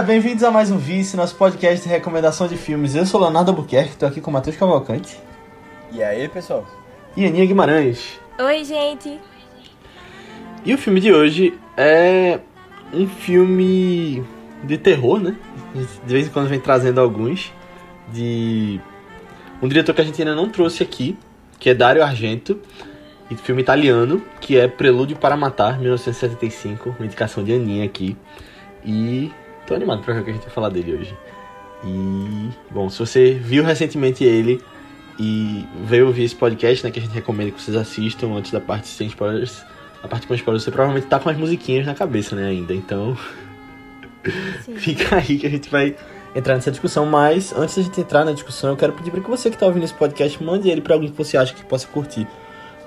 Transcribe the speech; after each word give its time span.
galera, 0.00 0.02
bem-vindos 0.02 0.42
a 0.42 0.50
mais 0.50 0.70
um 0.70 0.78
Vice, 0.78 1.16
nosso 1.16 1.36
podcast 1.36 1.86
de 1.86 1.88
recomendação 1.92 2.48
de 2.48 2.56
filmes. 2.56 2.94
Eu 2.94 3.04
sou 3.04 3.20
Leonardo 3.20 3.50
Albuquerque, 3.50 3.96
tô 3.96 4.06
aqui 4.06 4.20
com 4.20 4.30
o 4.30 4.32
Matheus 4.32 4.56
Cavalcante 4.56 5.18
E 5.92 6.02
aí, 6.02 6.28
pessoal? 6.28 6.66
e 7.16 7.26
Aninha 7.26 7.44
Guimarães. 7.44 8.18
Oi, 8.38 8.64
gente. 8.64 9.18
E 10.64 10.72
o 10.72 10.78
filme 10.78 11.00
de 11.00 11.12
hoje 11.12 11.58
é 11.76 12.38
um 12.92 13.06
filme 13.06 14.24
de 14.64 14.78
terror, 14.78 15.20
né? 15.20 15.36
A 15.74 15.78
gente 15.78 16.00
De 16.06 16.12
vez 16.12 16.26
em 16.26 16.30
quando 16.30 16.48
vem 16.48 16.60
trazendo 16.60 17.00
alguns 17.00 17.52
de 18.12 18.80
um 19.60 19.68
diretor 19.68 19.94
que 19.94 20.00
a 20.00 20.04
gente 20.04 20.20
ainda 20.20 20.34
não 20.34 20.48
trouxe 20.48 20.82
aqui, 20.82 21.18
que 21.58 21.68
é 21.68 21.74
Dario 21.74 22.02
Argento, 22.02 22.58
e 23.30 23.36
filme 23.36 23.60
italiano, 23.60 24.22
que 24.40 24.58
é 24.58 24.66
Prelúdio 24.66 25.16
para 25.16 25.36
Matar, 25.36 25.78
1975, 25.78 26.94
uma 26.98 27.06
indicação 27.06 27.44
de 27.44 27.52
Aninha 27.52 27.84
aqui. 27.84 28.16
E 28.84 29.30
tô 29.70 29.76
animado 29.76 30.02
pra 30.02 30.14
ver 30.14 30.20
o 30.20 30.24
que 30.24 30.30
a 30.30 30.32
gente 30.32 30.42
vai 30.42 30.50
falar 30.50 30.68
dele 30.68 30.94
hoje. 30.94 31.16
E, 31.84 32.50
bom, 32.70 32.90
se 32.90 32.98
você 32.98 33.32
viu 33.32 33.62
recentemente 33.62 34.24
ele 34.24 34.60
e 35.18 35.64
veio 35.84 36.08
ouvir 36.08 36.24
esse 36.24 36.34
podcast, 36.34 36.84
né, 36.84 36.90
que 36.90 36.98
a 36.98 37.02
gente 37.02 37.14
recomenda 37.14 37.52
que 37.52 37.62
vocês 37.62 37.76
assistam 37.76 38.34
antes 38.34 38.50
da 38.50 38.60
parte 38.60 38.88
sem 38.88 39.06
spoilers, 39.06 39.64
a 40.02 40.08
parte 40.08 40.26
com 40.26 40.34
spoilers, 40.34 40.64
você 40.64 40.72
provavelmente 40.72 41.06
tá 41.06 41.20
com 41.20 41.30
as 41.30 41.36
musiquinhas 41.36 41.86
na 41.86 41.94
cabeça, 41.94 42.34
né, 42.34 42.48
ainda. 42.48 42.74
Então, 42.74 43.16
fica 44.76 45.16
aí 45.16 45.38
que 45.38 45.46
a 45.46 45.50
gente 45.50 45.70
vai 45.70 45.94
entrar 46.34 46.56
nessa 46.56 46.72
discussão. 46.72 47.06
Mas, 47.06 47.52
antes 47.52 47.76
da 47.76 47.82
gente 47.82 48.00
entrar 48.00 48.24
na 48.24 48.32
discussão, 48.32 48.70
eu 48.70 48.76
quero 48.76 48.92
pedir 48.92 49.12
para 49.12 49.20
que 49.20 49.30
você 49.30 49.50
que 49.50 49.56
tá 49.56 49.66
ouvindo 49.66 49.84
esse 49.84 49.94
podcast, 49.94 50.42
mande 50.42 50.68
ele 50.68 50.80
para 50.80 50.94
alguém 50.94 51.10
que 51.10 51.16
você 51.16 51.36
acha 51.36 51.54
que 51.54 51.64
possa 51.64 51.86
curtir. 51.86 52.26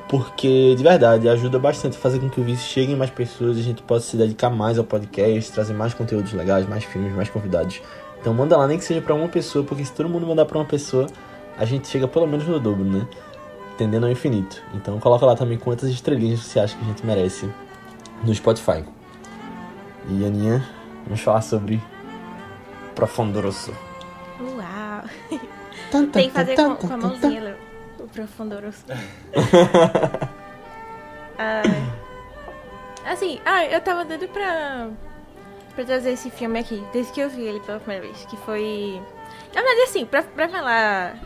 Porque, 0.10 0.76
de 0.76 0.84
verdade, 0.84 1.28
ajuda 1.28 1.58
bastante 1.58 1.98
a 1.98 2.00
fazer 2.00 2.20
com 2.20 2.30
que 2.30 2.40
o 2.40 2.44
vídeo 2.44 2.60
chegue 2.60 2.94
em 2.94 2.96
mais 2.96 3.10
pessoas 3.10 3.58
e 3.58 3.62
a 3.62 3.64
gente 3.64 3.82
possa 3.82 4.12
se 4.12 4.18
dedicar 4.18 4.50
mais 4.50 4.78
ao 4.78 4.84
podcast, 4.84 5.52
trazer 5.52 5.74
mais 5.74 5.94
conteúdos 5.94 6.34
legais, 6.34 6.68
mais 6.68 6.84
filmes, 6.84 7.14
mais 7.14 7.30
convidados. 7.30 7.82
Então 8.20 8.34
manda 8.34 8.56
lá, 8.56 8.68
nem 8.68 8.78
que 8.78 8.84
seja 8.84 9.02
para 9.02 9.14
uma 9.16 9.28
pessoa, 9.28 9.66
porque 9.66 9.84
se 9.84 9.92
todo 9.92 10.08
mundo 10.08 10.28
mandar 10.28 10.46
para 10.46 10.58
uma 10.58 10.66
pessoa, 10.66 11.08
a 11.58 11.66
gente 11.66 11.88
chega 11.88 12.08
pelo 12.08 12.28
menos 12.28 12.48
no 12.48 12.60
dobro, 12.60 12.84
né? 12.84 13.08
Tendendo 13.78 14.06
ao 14.06 14.12
infinito. 14.12 14.62
Então 14.74 15.00
coloca 15.00 15.26
lá 15.26 15.36
também 15.36 15.58
quantas 15.58 15.90
estrelinhas 15.90 16.42
você 16.42 16.60
acha 16.60 16.76
que 16.78 16.84
a 16.84 16.88
gente 16.88 17.06
merece 17.06 17.50
no 18.24 18.34
Spotify. 18.34 18.84
E 20.10 20.26
Aninha, 20.26 20.64
vamos 21.06 21.22
falar 21.22 21.42
sobre 21.42 21.82
Profondoroso. 22.94 23.74
Uau. 24.40 25.40
Tem 26.12 26.28
que 26.28 26.34
fazer 26.34 26.56
com, 26.56 26.76
com 26.76 26.94
a 26.94 26.98
mãozinha, 26.98 27.58
Profundoroso. 28.14 28.86
Ai. 31.38 31.64
assim, 33.12 33.40
ah, 33.46 33.66
eu 33.66 33.82
tava 33.82 34.06
dando 34.06 34.28
pra, 34.28 34.90
pra 35.76 35.84
trazer 35.84 36.12
esse 36.12 36.30
filme 36.30 36.60
aqui, 36.60 36.84
desde 36.94 37.12
que 37.12 37.20
eu 37.20 37.30
vi 37.30 37.42
ele 37.42 37.60
pela 37.62 37.80
primeira 37.80 38.06
vez, 38.06 38.26
que 38.26 38.38
foi... 38.38 39.02
Na 39.54 39.62
verdade, 39.62 39.82
assim, 39.82 40.06
pra, 40.06 40.24
pra 40.24 40.48
falar 40.48 41.20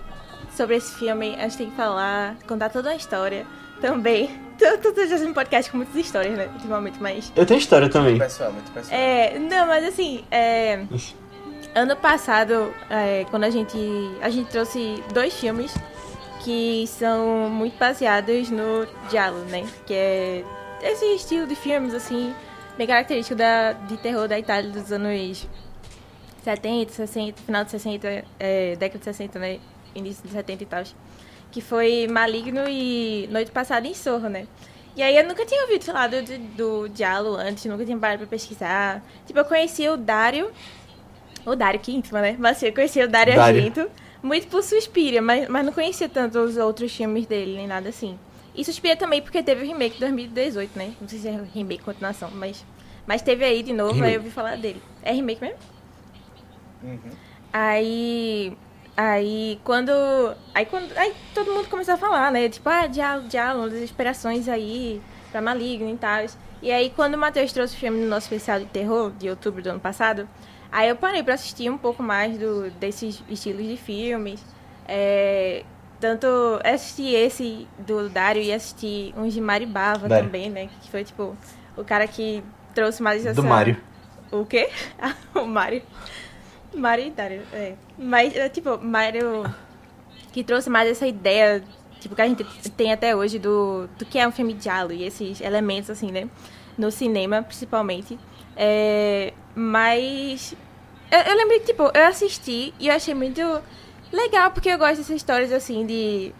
sobre 0.55 0.77
esse 0.77 0.95
filme, 0.95 1.35
a 1.35 1.44
gente 1.44 1.57
tem 1.57 1.69
que 1.69 1.75
falar, 1.75 2.35
contar 2.47 2.69
toda 2.69 2.89
a 2.89 2.95
história 2.95 3.45
também. 3.81 4.47
Tu, 4.57 4.66
já 4.66 5.19
fez 5.19 5.22
um 5.22 5.33
podcast 5.33 5.69
com 5.69 5.77
muitas 5.77 5.95
histórias, 5.95 6.35
né, 6.35 6.49
ultimamente, 6.51 6.99
mas... 6.99 7.31
Eu 7.35 7.45
tenho 7.45 7.59
história 7.59 7.88
também. 7.88 8.17
Pessoal, 8.17 8.51
muito 8.51 8.72
pessoal. 8.72 8.99
É, 8.99 9.38
não, 9.38 9.67
mas 9.67 9.85
assim, 9.85 10.25
é, 10.31 10.83
ano 11.75 11.95
passado, 11.95 12.73
é, 12.89 13.23
quando 13.29 13.44
a 13.44 13.51
gente 13.51 13.77
a 14.19 14.29
gente 14.29 14.49
trouxe 14.49 15.03
dois 15.13 15.31
filmes 15.39 15.72
que 16.43 16.85
são 16.88 17.49
muito 17.49 17.77
baseados 17.77 18.49
no 18.49 18.88
Giallo, 19.09 19.39
né? 19.45 19.66
Que 19.85 19.94
é 19.94 20.44
esse 20.81 21.06
estilo 21.16 21.47
de 21.47 21.56
filmes 21.56 21.94
assim, 21.94 22.34
bem 22.78 22.88
característico 22.88 23.35
da 23.35 23.73
de 23.73 23.97
terror 23.97 24.28
da 24.28 24.38
Itália 24.38 24.69
dos 24.72 24.91
anos 24.91 25.47
70, 26.44 26.94
60, 26.94 27.41
final 27.41 27.66
de 27.66 27.72
60, 27.72 28.25
é, 28.39 28.75
década 28.75 29.00
de 29.00 29.06
60, 29.06 29.39
né? 29.39 29.59
Início 29.94 30.23
de 30.23 30.31
70 30.31 30.63
e 30.63 30.66
tal. 30.66 30.84
Que 31.51 31.62
foi 31.62 32.07
Maligno 32.07 32.67
e 32.69 33.28
Noite 33.31 33.51
Passada 33.51 33.88
em 33.88 33.94
Sorro, 33.94 34.29
né? 34.29 34.47
E 34.95 35.03
aí 35.03 35.16
eu 35.16 35.28
nunca 35.28 35.45
tinha 35.45 35.62
ouvido 35.62 35.83
falar 35.83 36.07
do, 36.07 36.22
do 36.56 36.89
Diallo 36.89 37.35
antes, 37.35 37.66
nunca 37.66 37.85
tinha 37.85 37.97
parado 37.97 38.19
pra 38.19 38.28
pesquisar. 38.28 39.03
Tipo, 39.25 39.39
eu 39.39 39.45
conhecia 39.45 39.94
o 39.94 39.97
Dário. 39.97 40.51
O 41.45 41.56
Dário, 41.56 41.79
que 41.79 41.91
íntimo, 41.91 42.17
né? 42.17 42.35
Mas 42.39 42.57
assim, 42.57 42.67
eu 42.67 42.73
conhecia 42.73 43.06
o 43.06 43.07
Dário 43.07 43.35
Dário. 43.35 43.59
Argento. 43.59 43.91
Muito 44.27 44.47
por 44.47 44.61
Suspiria, 44.61 45.21
mas, 45.21 45.47
mas 45.47 45.65
não 45.65 45.71
conhecia 45.71 46.09
tanto 46.09 46.38
os 46.39 46.57
outros 46.57 46.93
filmes 46.93 47.25
dele, 47.25 47.55
nem 47.55 47.67
nada 47.67 47.88
assim. 47.89 48.19
E 48.53 48.65
Suspiria 48.65 48.97
também 48.97 49.21
porque 49.21 49.41
teve 49.41 49.63
o 49.63 49.67
remake 49.67 49.93
de 49.95 50.01
2018, 50.01 50.77
né? 50.77 50.93
Não 50.99 51.07
sei 51.07 51.19
se 51.19 51.27
é 51.27 51.41
remake 51.53 51.83
continuação, 51.83 52.29
mas... 52.31 52.65
Mas 53.05 53.21
teve 53.21 53.45
aí 53.45 53.63
de 53.63 53.71
novo, 53.71 53.93
aí 53.93 53.95
Remake. 53.95 54.15
eu 54.15 54.19
ouvi 54.19 54.31
falar 54.31 54.57
dele. 54.57 54.83
É 55.01 55.13
remake 55.13 55.41
mesmo? 55.41 55.57
Uhum. 56.83 56.99
Aí. 57.53 58.57
Aí 58.97 59.59
quando. 59.63 59.91
Aí 60.53 60.65
quando. 60.65 60.91
Aí 60.97 61.13
todo 61.33 61.53
mundo 61.53 61.69
começou 61.69 61.94
a 61.94 61.97
falar, 61.97 62.31
né? 62.31 62.49
Tipo, 62.49 62.67
ah, 62.69 62.85
diálogo, 62.85 63.29
diálogo, 63.29 63.69
desesperações 63.69 64.49
aí, 64.49 65.01
pra 65.31 65.41
maligno 65.41 65.89
e 65.89 65.97
tal. 65.97 66.25
E 66.61 66.69
aí 66.69 66.89
quando 66.89 67.13
o 67.13 67.17
Matheus 67.17 67.53
trouxe 67.53 67.75
o 67.75 67.79
filme 67.79 67.99
no 67.99 68.07
nosso 68.07 68.25
especial 68.25 68.59
de 68.59 68.65
terror, 68.65 69.11
de 69.11 69.29
outubro 69.29 69.61
do 69.61 69.69
ano 69.69 69.79
passado, 69.79 70.27
aí 70.77 70.89
eu 70.89 70.95
parei 70.95 71.23
pra 71.23 71.33
assistir 71.33 71.69
um 71.71 71.77
pouco 71.77 72.03
mais 72.03 72.38
do, 72.38 72.69
desses 72.71 73.23
estilos 73.27 73.65
de 73.65 73.77
filmes. 73.77 74.43
É, 74.88 75.63
tanto 75.99 76.27
assisti 76.63 77.13
esse 77.15 77.67
do 77.79 78.07
Dário 78.09 78.41
e 78.41 78.53
assisti 78.53 79.13
uns 79.17 79.33
de 79.33 79.41
Maribava 79.41 80.07
Dário. 80.07 80.25
também, 80.25 80.49
né? 80.51 80.69
Que 80.81 80.91
foi 80.91 81.03
tipo 81.03 81.35
o 81.75 81.83
cara 81.83 82.07
que 82.07 82.43
trouxe 82.75 83.01
mais 83.01 83.25
essa. 83.25 83.41
Do 83.41 83.47
Mário. 83.47 83.75
O 84.31 84.45
quê? 84.45 84.69
O 85.33 85.45
Mario. 85.45 85.81
Mario 86.75 87.07
e 87.07 87.09
Dario, 87.09 87.41
é. 87.51 87.73
Mas, 87.97 88.35
é, 88.35 88.47
tipo, 88.49 88.77
Mario 88.77 89.44
que 90.31 90.44
trouxe 90.44 90.69
mais 90.69 90.88
essa 90.88 91.07
ideia, 91.07 91.63
tipo, 91.99 92.13
que 92.13 92.21
a 92.21 92.27
gente 92.27 92.44
tem 92.75 92.94
até 92.94 93.15
hoje 93.15 93.39
do, 93.39 93.88
do 93.97 94.05
que 94.05 94.19
é 94.19 94.27
um 94.27 94.31
filme 94.31 94.53
diálogo 94.53 94.94
e 94.94 95.03
esses 95.03 95.41
elementos, 95.41 95.89
assim, 95.89 96.11
né? 96.11 96.29
No 96.77 96.91
cinema, 96.91 97.41
principalmente. 97.41 98.19
É, 98.55 99.33
mas... 99.55 100.55
Eu, 101.12 101.19
eu 101.19 101.38
lembro 101.38 101.59
que, 101.59 101.68
tipo, 101.68 101.84
eu 101.94 102.06
assisti 102.06 102.73
e 102.79 102.88
eu 102.88 102.94
achei 102.95 103.13
muito 103.13 103.41
legal, 104.12 104.51
porque 104.51 104.69
eu 104.69 104.78
gosto 104.78 104.97
dessas 104.97 105.16
histórias, 105.16 105.51
assim, 105.51 105.85
de 105.85 106.34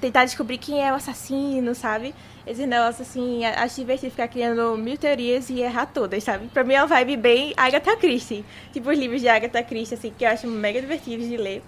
tentar 0.00 0.24
descobrir 0.24 0.58
quem 0.58 0.86
é 0.86 0.92
o 0.92 0.96
assassino, 0.96 1.74
sabe? 1.74 2.14
Esse 2.46 2.66
negócio, 2.66 3.02
assim, 3.02 3.44
acho 3.44 3.76
divertido 3.76 4.10
ficar 4.10 4.28
criando 4.28 4.76
mil 4.76 4.98
teorias 4.98 5.48
e 5.48 5.60
errar 5.60 5.86
todas, 5.86 6.22
sabe? 6.22 6.46
Pra 6.48 6.64
mim 6.64 6.74
é 6.74 6.80
uma 6.80 6.86
vibe 6.86 7.16
bem 7.16 7.54
Agatha 7.56 7.96
Christie. 7.96 8.44
Tipo 8.72 8.90
os 8.90 8.98
livros 8.98 9.20
de 9.20 9.28
Agatha 9.28 9.62
Christie, 9.62 9.94
assim, 9.94 10.12
que 10.16 10.24
eu 10.24 10.28
acho 10.28 10.46
mega 10.46 10.80
divertidos 10.80 11.26
de 11.26 11.36
ler. 11.36 11.62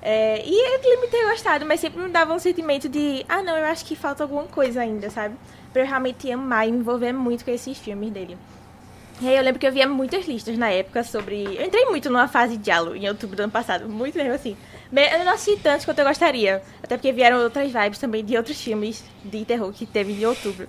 É, 0.00 0.42
e 0.44 0.54
eu 0.54 0.80
lembro 0.90 1.10
ter 1.10 1.28
gostado, 1.28 1.66
mas 1.66 1.80
sempre 1.80 2.00
me 2.00 2.08
dava 2.08 2.32
um 2.32 2.38
sentimento 2.38 2.88
de, 2.88 3.24
ah, 3.28 3.42
não, 3.42 3.56
eu 3.56 3.64
acho 3.64 3.84
que 3.84 3.96
falta 3.96 4.22
alguma 4.22 4.44
coisa 4.44 4.80
ainda, 4.80 5.10
sabe? 5.10 5.34
Pra 5.72 5.82
eu 5.82 5.86
realmente 5.86 6.30
amar 6.30 6.68
e 6.68 6.72
me 6.72 6.78
envolver 6.78 7.12
muito 7.12 7.44
com 7.44 7.50
esses 7.50 7.76
filmes 7.76 8.10
dele. 8.10 8.38
E 9.20 9.28
aí 9.28 9.36
eu 9.36 9.42
lembro 9.42 9.58
que 9.58 9.66
eu 9.66 9.72
via 9.72 9.88
muitas 9.88 10.26
listas 10.26 10.58
na 10.58 10.68
época 10.68 11.02
sobre. 11.02 11.44
Eu 11.44 11.64
entrei 11.64 11.86
muito 11.86 12.10
numa 12.10 12.28
fase 12.28 12.56
de 12.56 12.64
diálogo 12.64 12.96
em 12.96 13.08
outubro 13.08 13.34
do 13.34 13.42
ano 13.44 13.52
passado, 13.52 13.88
muito 13.88 14.16
mesmo 14.16 14.34
assim. 14.34 14.56
Eu 14.92 15.24
não 15.24 15.32
assisti 15.32 15.60
tantos 15.60 15.86
quanto 15.86 15.98
eu 16.00 16.04
gostaria. 16.04 16.62
Até 16.82 16.96
porque 16.96 17.12
vieram 17.12 17.42
outras 17.42 17.72
vibes 17.72 17.98
também 17.98 18.22
de 18.22 18.36
outros 18.36 18.60
filmes 18.60 19.02
de 19.24 19.44
terror 19.44 19.72
que 19.72 19.86
teve 19.86 20.12
em 20.12 20.26
outubro. 20.26 20.68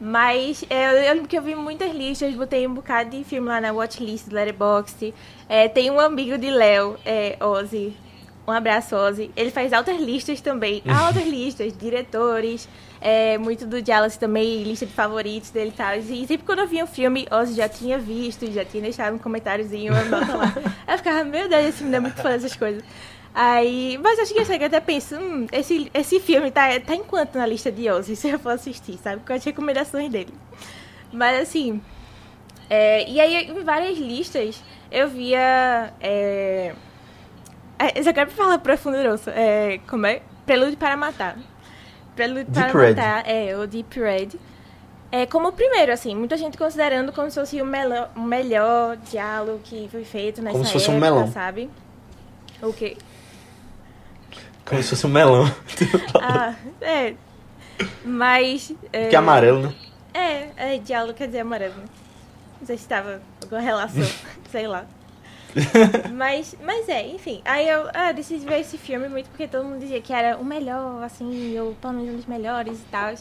Mas 0.00 0.64
é, 0.70 0.86
eu, 0.86 0.98
eu 0.98 1.14
lembro 1.14 1.28
que 1.28 1.36
eu 1.36 1.42
vi 1.42 1.54
muitas 1.54 1.92
listas, 1.92 2.32
botei 2.34 2.66
um 2.66 2.72
bocado 2.72 3.10
de 3.10 3.24
filme 3.24 3.48
lá 3.48 3.60
na 3.60 3.72
watchlist 3.72 4.28
do 4.28 4.34
Letterboxd. 4.36 5.12
É, 5.48 5.68
tem 5.68 5.90
um 5.90 5.98
amigo 5.98 6.38
de 6.38 6.48
Léo, 6.48 6.96
é, 7.04 7.36
Ozzy. 7.38 7.94
Um 8.46 8.52
abraço, 8.52 8.96
Ozzy. 8.96 9.30
Ele 9.36 9.50
faz 9.50 9.72
altas 9.72 10.00
listas 10.00 10.40
também. 10.40 10.82
Altas 10.88 11.26
listas, 11.26 11.76
diretores, 11.76 12.68
é, 13.00 13.38
muito 13.38 13.66
do 13.66 13.80
Dallas 13.82 14.16
também, 14.16 14.62
lista 14.62 14.84
de 14.84 14.92
favoritos 14.92 15.50
dele 15.50 15.70
e 15.70 15.72
tal. 15.72 15.96
E 15.96 16.26
sempre 16.26 16.44
quando 16.44 16.60
eu 16.60 16.66
via 16.66 16.84
um 16.84 16.86
filme, 16.86 17.26
Ozzy 17.30 17.54
já 17.54 17.68
tinha 17.68 17.98
visto, 17.98 18.50
já 18.52 18.64
tinha 18.64 18.82
deixado 18.82 19.14
um 19.14 19.18
comentáriozinho, 19.18 19.92
uma 19.92 20.04
nota 20.04 20.36
lá. 20.36 20.54
Eu 20.86 20.98
ficava, 20.98 21.24
meu 21.24 21.48
Deus, 21.48 21.66
esse 21.66 21.78
menino 21.82 21.96
é 21.96 22.00
muito 22.00 22.20
fã 22.20 22.30
dessas 22.30 22.54
coisas. 22.56 22.82
Aí, 23.32 23.98
mas 24.02 24.18
acho 24.18 24.34
que 24.34 24.40
eu 24.40 24.44
chego 24.44 24.64
até 24.64 24.80
penso, 24.80 25.14
hum, 25.16 25.46
esse, 25.52 25.88
esse 25.94 26.18
filme 26.18 26.50
tá, 26.50 26.68
tá 26.80 26.96
em 26.96 27.04
quanto 27.04 27.38
na 27.38 27.46
lista 27.46 27.70
de 27.70 27.88
Ozzy, 27.88 28.16
se 28.16 28.28
eu 28.28 28.40
for 28.40 28.50
assistir, 28.50 28.98
sabe? 28.98 29.22
Com 29.24 29.32
as 29.32 29.44
recomendações 29.44 30.10
dele. 30.10 30.34
Mas 31.12 31.40
assim, 31.40 31.80
é, 32.68 33.08
e 33.08 33.20
aí 33.20 33.50
em 33.50 33.64
várias 33.64 33.98
listas 33.98 34.62
eu 34.90 35.08
via. 35.08 35.92
É, 36.00 36.74
é, 37.78 37.98
eu 37.98 38.04
só 38.04 38.12
quero 38.12 38.30
falar 38.30 38.58
profunduroso. 38.58 39.30
É, 39.30 39.80
como 39.88 40.06
é? 40.06 40.22
Prelúdio 40.44 40.76
para 40.76 40.96
Matar. 40.96 41.36
Deep 42.28 42.76
Red. 42.76 42.94
É, 43.24 43.56
o 43.56 43.66
Deep 43.66 43.98
Red. 44.00 44.28
É 45.12 45.26
como 45.26 45.48
o 45.48 45.52
primeiro, 45.52 45.92
assim, 45.92 46.14
muita 46.14 46.36
gente 46.36 46.56
considerando 46.56 47.12
como 47.12 47.28
se 47.30 47.40
fosse 47.40 47.60
o 47.60 47.66
melhor, 47.66 48.10
o 48.14 48.20
melhor 48.20 48.96
diálogo 48.96 49.60
que 49.64 49.88
foi 49.90 50.04
feito 50.04 50.40
nessa 50.40 50.52
Como 50.52 50.64
se 50.64 50.72
fosse 50.72 50.88
um 50.88 50.94
época, 50.98 51.10
melão. 51.10 51.32
sabe? 51.32 51.68
O 52.62 52.72
quê? 52.72 52.96
Como 54.64 54.80
se 54.82 54.90
fosse 54.90 55.06
um 55.06 55.10
melão. 55.10 55.52
Ah, 56.22 56.54
é. 56.80 57.14
Mas. 58.04 58.72
É, 58.92 59.08
que 59.08 59.16
é 59.16 59.18
amarelo, 59.18 59.62
né? 59.62 59.74
É, 60.14 60.74
é, 60.74 60.78
diálogo 60.78 61.14
quer 61.14 61.26
dizer 61.26 61.40
amarelo, 61.40 61.74
né? 61.74 61.84
Não 62.60 62.66
sei 62.66 62.76
se 62.76 62.82
estava 62.84 63.20
alguma 63.42 63.60
relação, 63.60 64.06
sei 64.52 64.68
lá. 64.68 64.84
mas, 66.14 66.56
mas 66.64 66.88
é, 66.88 67.06
enfim. 67.06 67.40
Aí 67.44 67.68
eu 67.68 67.88
ah, 67.92 68.12
decidi 68.12 68.46
ver 68.46 68.60
esse 68.60 68.78
filme 68.78 69.08
muito 69.08 69.28
porque 69.30 69.48
todo 69.48 69.64
mundo 69.64 69.80
dizia 69.80 70.00
que 70.00 70.12
era 70.12 70.36
o 70.36 70.44
melhor, 70.44 71.02
assim, 71.02 71.58
ou 71.58 71.74
pelo 71.74 71.94
menos 71.94 72.10
um 72.10 72.16
dos 72.16 72.26
melhores 72.26 72.78
e 72.78 72.84
tal. 72.90 73.12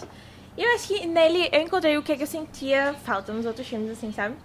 E 0.57 0.63
eu 0.63 0.75
acho 0.75 0.87
que 0.87 1.07
nele 1.07 1.49
eu 1.51 1.61
encontrei 1.61 1.97
o 1.97 2.03
que, 2.03 2.11
é 2.11 2.17
que 2.17 2.23
eu 2.23 2.27
sentia 2.27 2.93
falta 3.05 3.31
nos 3.31 3.45
outros 3.45 3.67
filmes, 3.67 3.91
assim, 3.91 4.11
sabe? 4.11 4.35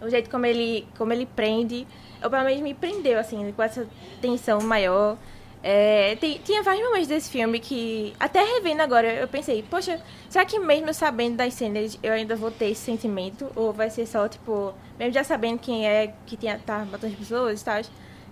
O 0.00 0.08
jeito 0.08 0.30
como 0.30 0.46
ele, 0.46 0.86
como 0.96 1.12
ele 1.12 1.26
prende, 1.26 1.86
ou 2.22 2.30
pelo 2.30 2.44
menos 2.44 2.60
me 2.60 2.74
prendeu, 2.74 3.18
assim, 3.18 3.52
com 3.52 3.62
essa 3.62 3.86
tensão 4.20 4.60
maior. 4.60 5.16
É, 5.62 6.16
tem, 6.16 6.38
tinha 6.38 6.62
vários 6.62 6.84
momentos 6.84 7.06
desse 7.06 7.30
filme 7.30 7.60
que, 7.60 8.12
até 8.18 8.42
revendo 8.42 8.82
agora, 8.82 9.06
eu 9.14 9.28
pensei, 9.28 9.62
poxa, 9.62 10.00
será 10.28 10.44
que 10.44 10.58
mesmo 10.58 10.92
sabendo 10.92 11.36
das 11.36 11.54
cenas 11.54 11.96
eu 12.02 12.12
ainda 12.12 12.34
vou 12.34 12.50
ter 12.50 12.70
esse 12.70 12.80
sentimento? 12.80 13.50
Ou 13.54 13.72
vai 13.72 13.88
ser 13.88 14.06
só, 14.06 14.28
tipo, 14.28 14.74
mesmo 14.98 15.14
já 15.14 15.22
sabendo 15.22 15.60
quem 15.60 15.86
é 15.86 16.12
que 16.26 16.36
tinha, 16.36 16.58
tá 16.58 16.78
matando 16.84 17.12
as 17.12 17.18
pessoas 17.18 17.60
e 17.60 17.64
tal? 17.64 17.80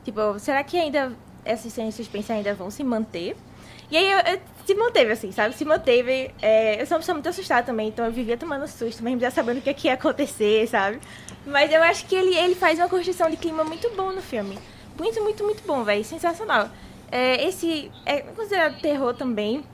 Tipo, 0.05 0.38
será 0.41 0.65
que 0.65 0.77
ainda 0.77 1.12
essas 1.44 1.73
cenas 1.73 1.94
de 1.94 2.03
suspense 2.03 2.32
ainda 2.32 2.53
vão 2.53 2.71
se 2.71 2.82
manter? 2.82 3.37
E 3.91 3.97
aí 3.97 4.11
eu, 4.11 4.19
eu, 4.19 4.41
se 4.65 4.75
manteve, 4.75 5.12
assim, 5.12 5.33
sabe? 5.33 5.55
Se 5.55 5.65
manteve. 5.65 6.33
É, 6.43 6.81
eu 6.81 6.87
sou 6.87 6.97
uma 6.97 7.00
pessoa 7.00 7.15
muito 7.15 7.29
assustada 7.29 7.67
também, 7.67 7.88
então 7.88 8.05
eu 8.05 8.12
vivia 8.12 8.37
tomando 8.37 8.67
susto, 8.67 9.03
mesmo 9.03 9.21
já 9.21 9.31
sabendo 9.31 9.59
o 9.59 9.62
que, 9.62 9.71
é 9.71 9.75
que 9.75 9.88
ia 9.88 9.94
acontecer, 9.94 10.67
sabe? 10.69 11.00
Mas 11.47 11.73
eu 11.73 11.83
acho 11.83 12.06
que 12.06 12.15
ele, 12.15 12.37
ele 12.37 12.55
faz 12.55 12.79
uma 12.79 12.88
construção 12.88 13.31
de 13.31 13.37
clima 13.37 13.65
muito 13.65 13.88
bom 13.97 14.12
no 14.12 14.23
filme. 14.23 14.59
Muito, 14.99 15.23
muito, 15.23 15.44
muito 15.44 15.62
bom, 15.65 15.83
velho. 15.83 16.05
Sensacional. 16.05 16.69
É, 17.11 17.47
esse 17.47 17.91
é 18.07 18.21
considerado 18.21 18.81
terror 18.81 19.15
também. 19.15 19.65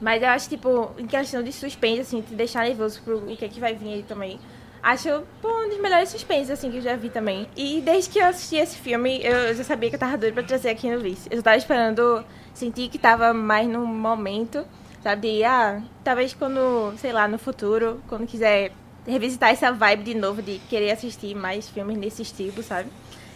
Mas 0.00 0.20
eu 0.20 0.28
acho, 0.30 0.48
tipo, 0.48 0.90
em 0.98 1.06
questão 1.06 1.42
de 1.42 1.52
suspense, 1.52 2.00
assim, 2.00 2.20
te 2.20 2.34
deixar 2.34 2.64
nervoso 2.64 3.00
pro 3.02 3.18
o 3.18 3.36
que, 3.36 3.44
é 3.44 3.48
que 3.48 3.60
vai 3.60 3.74
vir 3.74 3.94
aí 3.94 4.02
também. 4.02 4.40
Acho 4.82 5.22
pô, 5.40 5.48
um 5.48 5.68
dos 5.68 5.78
melhores 5.80 6.08
suspenses, 6.08 6.50
assim, 6.50 6.68
que 6.68 6.78
eu 6.78 6.82
já 6.82 6.96
vi 6.96 7.08
também. 7.08 7.46
E 7.56 7.80
desde 7.80 8.10
que 8.10 8.18
eu 8.18 8.26
assisti 8.26 8.56
esse 8.56 8.76
filme, 8.76 9.20
eu 9.22 9.54
já 9.54 9.62
sabia 9.62 9.88
que 9.88 9.94
eu 9.94 10.00
tava 10.00 10.18
doido 10.18 10.34
pra 10.34 10.42
trazer 10.42 10.70
aqui 10.70 10.90
no 10.90 10.98
Vice. 10.98 11.28
Eu 11.30 11.40
tava 11.40 11.56
esperando, 11.56 12.24
sentir 12.52 12.88
que 12.88 12.98
tava 12.98 13.32
mais 13.32 13.68
no 13.68 13.86
momento, 13.86 14.66
sabe? 15.00 15.36
De, 15.36 15.44
ah, 15.44 15.80
talvez 16.02 16.34
quando, 16.34 16.94
sei 16.98 17.12
lá, 17.12 17.28
no 17.28 17.38
futuro, 17.38 18.02
quando 18.08 18.26
quiser 18.26 18.72
revisitar 19.06 19.50
essa 19.50 19.70
vibe 19.70 20.02
de 20.02 20.14
novo, 20.14 20.42
de 20.42 20.58
querer 20.68 20.90
assistir 20.90 21.32
mais 21.36 21.68
filmes 21.68 21.96
nesse 21.96 22.22
estilo, 22.22 22.60
sabe? 22.60 22.90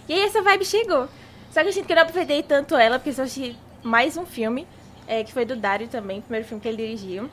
E 0.09 0.15
aí 0.15 0.23
essa 0.23 0.43
vibe 0.43 0.65
chegou. 0.65 1.09
Só 1.57 1.63
que 1.63 1.69
eu 1.71 1.73
sinto 1.73 1.87
que 1.87 1.93
eu 1.93 1.97
não 1.97 2.03
aproveitei 2.03 2.43
tanto 2.43 2.77
ela, 2.77 2.99
porque 2.99 3.19
eu 3.19 3.25
assisti 3.25 3.57
mais 3.83 4.15
um 4.19 4.27
filme, 4.27 4.67
é, 5.09 5.25
que 5.25 5.33
foi 5.33 5.47
do 5.47 5.57
Dario 5.57 5.89
também, 5.89 6.19
o 6.19 6.23
primeiro 6.23 6.47
filme 6.47 6.61
que 6.61 6.69
ele 6.69 6.77
dirigiu. 6.77 7.31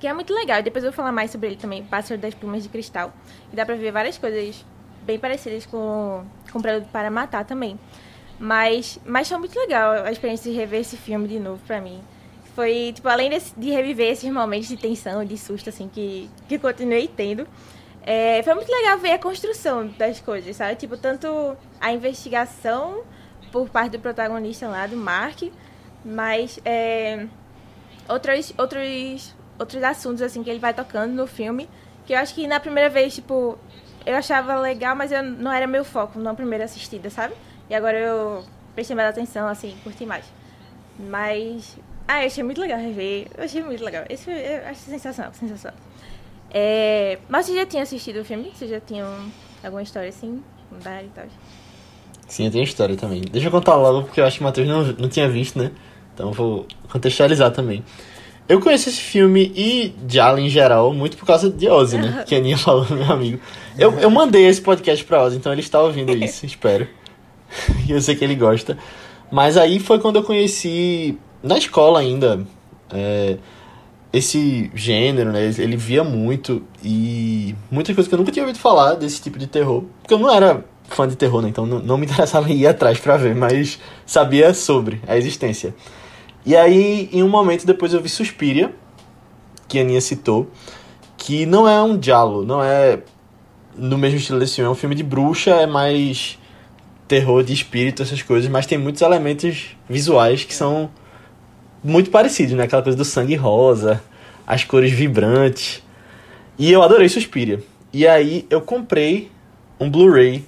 Que 0.00 0.06
é 0.06 0.14
muito 0.14 0.32
legal. 0.32 0.62
Depois 0.62 0.82
eu 0.82 0.90
vou 0.90 0.96
falar 0.96 1.12
mais 1.12 1.30
sobre 1.30 1.48
ele 1.48 1.56
também, 1.56 1.84
Pássaro 1.84 2.18
das 2.18 2.32
Plumas 2.32 2.62
de 2.62 2.70
Cristal. 2.70 3.12
E 3.52 3.56
dá 3.56 3.66
pra 3.66 3.74
ver 3.74 3.92
várias 3.92 4.16
coisas 4.16 4.64
bem 5.02 5.18
parecidas 5.18 5.66
com, 5.66 6.24
com 6.50 6.62
Prelude 6.62 6.86
para 6.90 7.10
Matar 7.10 7.44
também. 7.44 7.78
Mas, 8.38 8.98
mas 9.04 9.28
foi 9.28 9.36
muito 9.36 9.60
legal 9.60 9.92
a 9.92 10.10
experiência 10.10 10.50
de 10.50 10.56
rever 10.56 10.80
esse 10.80 10.96
filme 10.96 11.28
de 11.28 11.38
novo 11.38 11.60
pra 11.66 11.82
mim. 11.82 12.00
Foi, 12.54 12.92
tipo, 12.94 13.06
além 13.10 13.28
de, 13.28 13.42
de 13.58 13.70
reviver 13.70 14.10
esses 14.10 14.32
momentos 14.32 14.68
de 14.68 14.78
tensão, 14.78 15.22
de 15.22 15.36
susto, 15.36 15.68
assim, 15.68 15.86
que, 15.86 16.30
que 16.48 16.58
continuei 16.58 17.08
tendo. 17.08 17.46
É, 18.06 18.42
foi 18.42 18.54
muito 18.54 18.72
legal 18.72 18.96
ver 18.96 19.12
a 19.12 19.18
construção 19.18 19.86
das 19.98 20.18
coisas, 20.18 20.56
sabe? 20.56 20.76
Tipo, 20.76 20.96
tanto 20.96 21.54
a 21.78 21.92
investigação 21.92 23.04
por 23.54 23.68
parte 23.68 23.92
do 23.92 24.00
protagonista 24.00 24.66
lá, 24.66 24.84
do 24.84 24.96
Mark, 24.96 25.42
mas 26.04 26.58
é, 26.64 27.24
outros, 28.08 28.52
outros, 28.58 29.32
outros 29.56 29.80
assuntos 29.84 30.22
assim 30.22 30.42
que 30.42 30.50
ele 30.50 30.58
vai 30.58 30.74
tocando 30.74 31.12
no 31.12 31.24
filme, 31.24 31.70
que 32.04 32.14
eu 32.14 32.18
acho 32.18 32.34
que 32.34 32.48
na 32.48 32.58
primeira 32.58 32.90
vez, 32.90 33.14
tipo, 33.14 33.56
eu 34.04 34.16
achava 34.16 34.58
legal, 34.58 34.96
mas 34.96 35.12
eu, 35.12 35.22
não 35.22 35.52
era 35.52 35.68
meu 35.68 35.84
foco 35.84 36.18
na 36.18 36.34
primeira 36.34 36.64
assistida, 36.64 37.08
sabe? 37.10 37.36
E 37.70 37.74
agora 37.76 37.96
eu 37.96 38.44
prestei 38.74 38.96
mais 38.96 39.10
atenção, 39.10 39.46
assim, 39.46 39.76
curti 39.84 40.04
mais. 40.04 40.24
Mas, 40.98 41.78
ah, 42.08 42.22
eu 42.22 42.26
achei 42.26 42.42
muito 42.42 42.60
legal 42.60 42.80
rever, 42.80 43.28
eu 43.38 43.44
achei 43.44 43.62
muito 43.62 43.84
legal. 43.84 44.04
Esse 44.08 44.32
eu 44.32 44.66
acho 44.66 44.80
sensacional, 44.80 45.32
sensacional. 45.32 45.78
É, 46.50 47.20
mas 47.28 47.46
você 47.46 47.54
já 47.54 47.64
tinha 47.64 47.84
assistido 47.84 48.16
o 48.16 48.24
filme? 48.24 48.50
Você 48.52 48.66
já 48.66 48.80
tinha 48.80 49.04
alguma 49.62 49.82
história 49.82 50.08
assim, 50.08 50.42
com 50.68 50.76
e 50.76 51.08
tal? 51.14 51.26
Sim, 52.26 52.46
eu 52.46 52.50
tenho 52.50 52.64
história 52.64 52.96
também. 52.96 53.22
Deixa 53.30 53.48
eu 53.48 53.50
contar 53.50 53.76
logo, 53.76 54.02
porque 54.02 54.20
eu 54.20 54.24
acho 54.24 54.38
que 54.38 54.42
o 54.42 54.44
Matheus 54.44 54.66
não, 54.66 54.82
não 54.98 55.08
tinha 55.08 55.28
visto, 55.28 55.58
né? 55.58 55.70
Então 56.14 56.28
eu 56.28 56.32
vou 56.32 56.66
contextualizar 56.90 57.50
também. 57.50 57.84
Eu 58.48 58.60
conheço 58.60 58.90
esse 58.90 59.00
filme 59.00 59.52
e 59.56 59.94
Jala 60.06 60.38
em 60.40 60.50
geral 60.50 60.92
muito 60.92 61.16
por 61.16 61.26
causa 61.26 61.50
de 61.50 61.68
Ozzy, 61.68 61.96
né? 61.96 62.24
Que 62.26 62.34
a 62.34 62.38
Aninha 62.38 62.58
falou, 62.58 62.86
meu 62.90 63.10
amigo. 63.10 63.40
Eu, 63.78 63.98
eu 63.98 64.10
mandei 64.10 64.46
esse 64.46 64.60
podcast 64.60 65.04
pra 65.04 65.22
Ozzy, 65.22 65.36
então 65.36 65.50
ele 65.50 65.62
está 65.62 65.80
ouvindo 65.80 66.12
isso, 66.12 66.44
espero. 66.46 66.86
E 67.86 67.92
eu 67.92 68.00
sei 68.00 68.14
que 68.14 68.24
ele 68.24 68.34
gosta. 68.34 68.76
Mas 69.30 69.56
aí 69.56 69.80
foi 69.80 69.98
quando 69.98 70.16
eu 70.16 70.22
conheci, 70.22 71.18
na 71.42 71.56
escola 71.56 72.00
ainda, 72.00 72.46
é, 72.92 73.38
esse 74.12 74.70
gênero, 74.74 75.32
né? 75.32 75.50
Ele 75.58 75.76
via 75.76 76.04
muito 76.04 76.62
e 76.82 77.54
muitas 77.70 77.94
coisas 77.94 78.08
que 78.08 78.14
eu 78.14 78.18
nunca 78.18 78.30
tinha 78.30 78.44
ouvido 78.44 78.58
falar 78.58 78.94
desse 78.94 79.22
tipo 79.22 79.38
de 79.38 79.46
terror. 79.46 79.84
Porque 80.02 80.14
eu 80.14 80.18
não 80.18 80.30
era 80.30 80.64
fã 80.94 81.08
de 81.08 81.16
terror, 81.16 81.42
né? 81.42 81.48
Então 81.48 81.66
não, 81.66 81.78
não 81.78 81.98
me 81.98 82.06
interessava 82.06 82.50
ir 82.52 82.66
atrás 82.66 82.98
para 82.98 83.16
ver, 83.16 83.34
mas 83.34 83.78
sabia 84.06 84.54
sobre 84.54 85.00
a 85.06 85.16
existência. 85.16 85.74
E 86.46 86.54
aí, 86.54 87.08
em 87.12 87.22
um 87.22 87.28
momento 87.28 87.66
depois 87.66 87.94
eu 87.94 88.00
vi 88.00 88.08
Suspiria, 88.08 88.74
que 89.66 89.78
a 89.78 89.82
Aninha 89.82 90.00
citou, 90.00 90.50
que 91.16 91.46
não 91.46 91.66
é 91.66 91.80
um 91.82 91.96
diálogo, 91.96 92.44
não 92.44 92.62
é 92.62 93.00
no 93.76 93.98
mesmo 93.98 94.18
estilo 94.18 94.38
desse 94.38 94.56
filme, 94.56 94.68
é 94.68 94.70
um 94.70 94.74
filme 94.74 94.94
de 94.94 95.02
bruxa, 95.02 95.50
é 95.50 95.66
mais 95.66 96.38
terror 97.08 97.42
de 97.42 97.52
espírito, 97.52 98.02
essas 98.02 98.22
coisas, 98.22 98.48
mas 98.50 98.66
tem 98.66 98.78
muitos 98.78 99.02
elementos 99.02 99.76
visuais 99.88 100.44
que 100.44 100.54
são 100.54 100.90
muito 101.82 102.10
parecidos, 102.10 102.54
né? 102.54 102.64
Aquela 102.64 102.82
coisa 102.82 102.96
do 102.96 103.04
sangue 103.04 103.34
rosa, 103.34 104.02
as 104.46 104.64
cores 104.64 104.92
vibrantes. 104.92 105.82
E 106.58 106.70
eu 106.72 106.82
adorei 106.82 107.08
Suspiria. 107.08 107.62
E 107.92 108.06
aí 108.06 108.46
eu 108.48 108.60
comprei 108.60 109.30
um 109.78 109.90
Blu-ray 109.90 110.44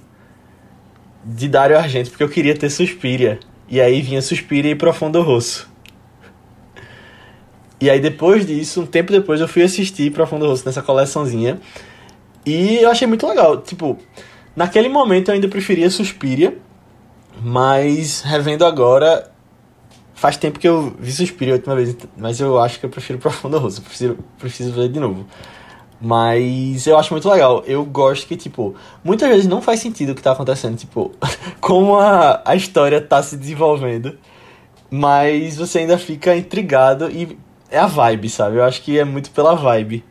de 1.27 1.49
Dario 1.49 1.77
Argento, 1.77 2.09
porque 2.09 2.23
eu 2.23 2.29
queria 2.29 2.55
ter 2.55 2.69
Suspiria. 2.69 3.39
E 3.67 3.81
aí 3.81 4.01
vinha 4.01 4.21
Suspiria 4.21 4.71
e 4.71 4.75
Profundo 4.75 5.21
Rosso. 5.21 5.69
E 7.81 7.89
aí 7.89 7.99
depois 7.99 8.45
disso, 8.45 8.81
um 8.81 8.85
tempo 8.85 9.11
depois, 9.11 9.41
eu 9.41 9.47
fui 9.47 9.61
assistir 9.61 10.11
Profundo 10.11 10.47
Rosso 10.47 10.65
nessa 10.65 10.81
coleçãozinha. 10.81 11.59
E 12.45 12.77
eu 12.77 12.89
achei 12.89 13.05
muito 13.05 13.27
legal. 13.27 13.61
Tipo, 13.61 13.97
naquele 14.55 14.87
momento 14.87 15.27
eu 15.29 15.35
ainda 15.35 15.49
preferia 15.49 15.89
Suspiria. 15.89 16.57
Mas 17.39 18.21
revendo 18.21 18.65
agora, 18.65 19.29
faz 20.15 20.37
tempo 20.37 20.57
que 20.57 20.67
eu 20.67 20.95
vi 20.97 21.11
Suspiria 21.11 21.53
a 21.53 21.57
última 21.57 21.75
vez. 21.75 21.95
Mas 22.17 22.39
eu 22.39 22.57
acho 22.57 22.79
que 22.79 22.85
eu 22.85 22.89
prefiro 22.89 23.19
Profundo 23.19 23.59
Rosso. 23.59 23.81
Preciso, 23.81 24.17
preciso 24.39 24.71
ver 24.71 24.87
de 24.87 24.99
novo. 24.99 25.27
Mas 25.99 26.85
eu 26.85 26.97
acho 26.97 27.13
muito 27.13 27.27
legal. 27.27 27.63
Eu 27.65 27.83
gosto 27.83 28.27
que, 28.27 28.37
tipo, 28.37 28.75
muitas 29.03 29.27
vezes 29.29 29.47
não 29.47 29.61
faz 29.61 29.79
sentido 29.79 30.11
o 30.11 30.15
que 30.15 30.21
tá 30.21 30.31
acontecendo, 30.31 30.77
tipo, 30.77 31.11
como 31.59 31.97
a, 31.97 32.41
a 32.45 32.55
história 32.55 33.01
tá 33.01 33.21
se 33.23 33.35
desenvolvendo. 33.35 34.17
Mas 34.89 35.57
você 35.57 35.79
ainda 35.79 35.97
fica 35.97 36.35
intrigado 36.35 37.09
e 37.11 37.37
é 37.69 37.79
a 37.79 37.87
vibe, 37.87 38.29
sabe? 38.29 38.57
Eu 38.57 38.63
acho 38.63 38.81
que 38.81 38.97
é 38.97 39.03
muito 39.03 39.31
pela 39.31 39.55
vibe 39.55 40.03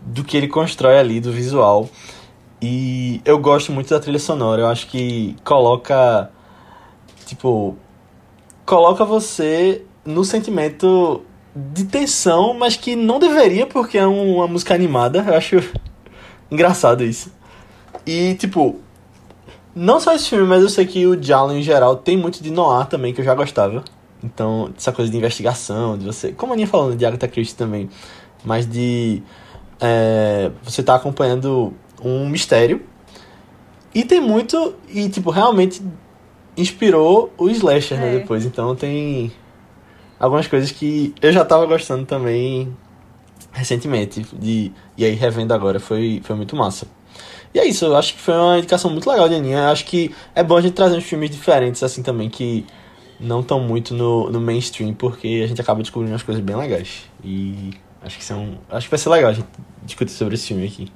do 0.00 0.24
que 0.24 0.36
ele 0.36 0.48
constrói 0.48 0.98
ali, 0.98 1.20
do 1.20 1.30
visual. 1.30 1.88
E 2.60 3.20
eu 3.24 3.38
gosto 3.38 3.72
muito 3.72 3.90
da 3.90 4.00
trilha 4.00 4.18
sonora. 4.18 4.62
Eu 4.62 4.66
acho 4.66 4.86
que 4.86 5.36
coloca. 5.44 6.30
Tipo. 7.26 7.76
Coloca 8.66 9.04
você 9.04 9.84
no 10.04 10.24
sentimento 10.24 11.24
de 11.54 11.84
tensão, 11.84 12.54
mas 12.54 12.76
que 12.76 12.94
não 12.94 13.18
deveria 13.18 13.66
porque 13.66 13.98
é 13.98 14.06
uma 14.06 14.46
música 14.46 14.74
animada. 14.74 15.24
Eu 15.26 15.34
acho 15.34 15.56
engraçado 16.50 17.04
isso. 17.04 17.32
E, 18.06 18.34
tipo, 18.34 18.80
não 19.74 20.00
só 20.00 20.14
esse 20.14 20.28
filme, 20.28 20.46
mas 20.46 20.62
eu 20.62 20.68
sei 20.68 20.86
que 20.86 21.06
o 21.06 21.20
Jalen 21.20 21.60
em 21.60 21.62
geral 21.62 21.96
tem 21.96 22.16
muito 22.16 22.42
de 22.42 22.50
noir 22.50 22.86
também, 22.86 23.12
que 23.12 23.20
eu 23.20 23.24
já 23.24 23.34
gostava. 23.34 23.84
Então, 24.22 24.70
essa 24.76 24.92
coisa 24.92 25.10
de 25.10 25.16
investigação, 25.16 25.96
de 25.96 26.04
você. 26.04 26.32
Como 26.32 26.52
a 26.52 26.54
Aninha 26.54 26.68
falando 26.68 26.96
de 26.96 27.06
Agatha 27.06 27.28
Christie 27.28 27.56
também, 27.56 27.88
mas 28.44 28.66
de. 28.66 29.22
É, 29.80 30.50
você 30.62 30.82
tá 30.82 30.94
acompanhando 30.94 31.72
um 32.02 32.28
mistério. 32.28 32.82
E 33.94 34.04
tem 34.04 34.20
muito. 34.20 34.74
E, 34.88 35.08
tipo, 35.08 35.30
realmente 35.30 35.82
inspirou 36.56 37.32
o 37.38 37.48
Slasher, 37.48 37.98
né, 37.98 38.08
é. 38.08 38.12
né? 38.12 38.18
Depois. 38.20 38.44
Então 38.44 38.76
tem 38.76 39.32
algumas 40.20 40.46
coisas 40.46 40.70
que 40.70 41.14
eu 41.22 41.32
já 41.32 41.44
tava 41.44 41.64
gostando 41.64 42.04
também 42.04 42.70
recentemente. 43.52 44.24
De, 44.34 44.70
e 44.96 45.04
aí, 45.04 45.14
revendo 45.14 45.54
agora, 45.54 45.80
foi, 45.80 46.20
foi 46.22 46.36
muito 46.36 46.54
massa. 46.54 46.86
E 47.52 47.58
é 47.58 47.66
isso, 47.66 47.86
eu 47.86 47.96
acho 47.96 48.14
que 48.14 48.20
foi 48.20 48.34
uma 48.34 48.58
indicação 48.58 48.90
muito 48.90 49.10
legal 49.10 49.28
de 49.28 49.34
Aninha. 49.34 49.58
Eu 49.58 49.70
acho 49.70 49.84
que 49.84 50.14
é 50.34 50.42
bom 50.42 50.56
a 50.56 50.60
gente 50.60 50.74
trazer 50.74 50.96
uns 50.96 51.04
filmes 51.04 51.30
diferentes, 51.30 51.82
assim, 51.82 52.02
também, 52.02 52.28
que 52.28 52.64
não 53.18 53.40
estão 53.40 53.58
muito 53.58 53.92
no, 53.92 54.30
no 54.30 54.40
mainstream, 54.40 54.94
porque 54.94 55.40
a 55.44 55.48
gente 55.48 55.60
acaba 55.60 55.82
descobrindo 55.82 56.12
umas 56.12 56.22
coisas 56.22 56.42
bem 56.44 56.54
legais. 56.54 57.02
E 57.24 57.72
acho 58.02 58.18
que 58.18 58.24
são. 58.24 58.58
Acho 58.68 58.86
que 58.86 58.90
vai 58.90 58.98
ser 58.98 59.08
legal 59.08 59.30
a 59.30 59.32
gente 59.32 59.48
discutir 59.82 60.12
sobre 60.12 60.34
esse 60.34 60.46
filme 60.46 60.64
aqui. 60.64 60.92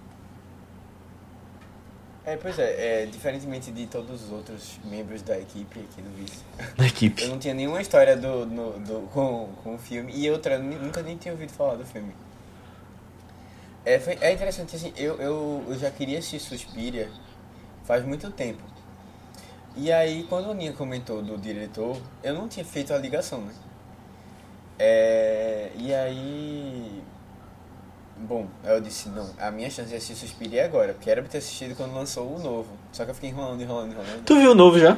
É, 2.26 2.36
pois 2.36 2.58
é, 2.58 3.02
é, 3.02 3.06
diferentemente 3.06 3.70
de 3.70 3.86
todos 3.86 4.24
os 4.24 4.32
outros 4.32 4.78
membros 4.84 5.20
da 5.20 5.38
equipe 5.38 5.80
aqui 5.80 6.00
do 6.00 6.10
Vice, 6.16 6.42
Da 6.78 6.84
eu 6.84 6.88
equipe. 6.88 7.26
não 7.28 7.38
tinha 7.38 7.52
nenhuma 7.52 7.82
história 7.82 8.16
do, 8.16 8.46
no- 8.46 8.78
do, 8.80 9.08
com, 9.12 9.50
com 9.62 9.74
o 9.74 9.78
filme 9.78 10.10
e 10.16 10.30
outra, 10.30 10.54
eu 10.54 10.62
nunca 10.62 11.02
nem 11.02 11.16
tinha 11.18 11.32
ouvido 11.32 11.52
falar 11.52 11.74
do 11.74 11.84
filme. 11.84 12.14
É, 13.84 13.98
foi, 13.98 14.16
é 14.22 14.32
interessante, 14.32 14.74
assim, 14.74 14.92
eu, 14.96 15.16
eu, 15.20 15.64
eu 15.68 15.78
já 15.78 15.90
queria 15.90 16.18
assistir 16.18 16.40
Suspiria 16.40 17.10
faz 17.84 18.02
muito 18.04 18.30
tempo. 18.30 18.62
E 19.76 19.92
aí, 19.92 20.22
quando 20.24 20.48
a 20.48 20.52
Aninha 20.52 20.72
comentou 20.72 21.20
do 21.20 21.36
diretor, 21.36 22.00
eu 22.22 22.32
não 22.34 22.48
tinha 22.48 22.64
feito 22.64 22.94
a 22.94 22.98
ligação, 22.98 23.42
né? 23.42 23.52
É, 24.78 25.70
e 25.76 25.92
aí... 25.94 27.02
Bom, 28.26 28.46
aí 28.64 28.72
eu 28.74 28.80
disse, 28.80 29.08
não, 29.10 29.28
a 29.38 29.50
minha 29.50 29.68
chance 29.68 29.90
de 29.90 29.96
assistir 29.96 30.14
Suspiria 30.26 30.62
é 30.62 30.64
agora, 30.64 30.94
porque 30.94 31.10
era 31.10 31.20
pra 31.20 31.30
ter 31.30 31.38
assistido 31.38 31.76
quando 31.76 31.94
lançou 31.94 32.34
o 32.34 32.38
novo. 32.38 32.68
Só 32.92 33.04
que 33.04 33.10
eu 33.10 33.14
fiquei 33.14 33.30
enrolando, 33.30 33.60
enrolando, 33.62 33.92
enrolando. 33.92 34.24
Tu 34.24 34.34
viu 34.36 34.52
o 34.52 34.54
novo 34.54 34.78
já? 34.78 34.96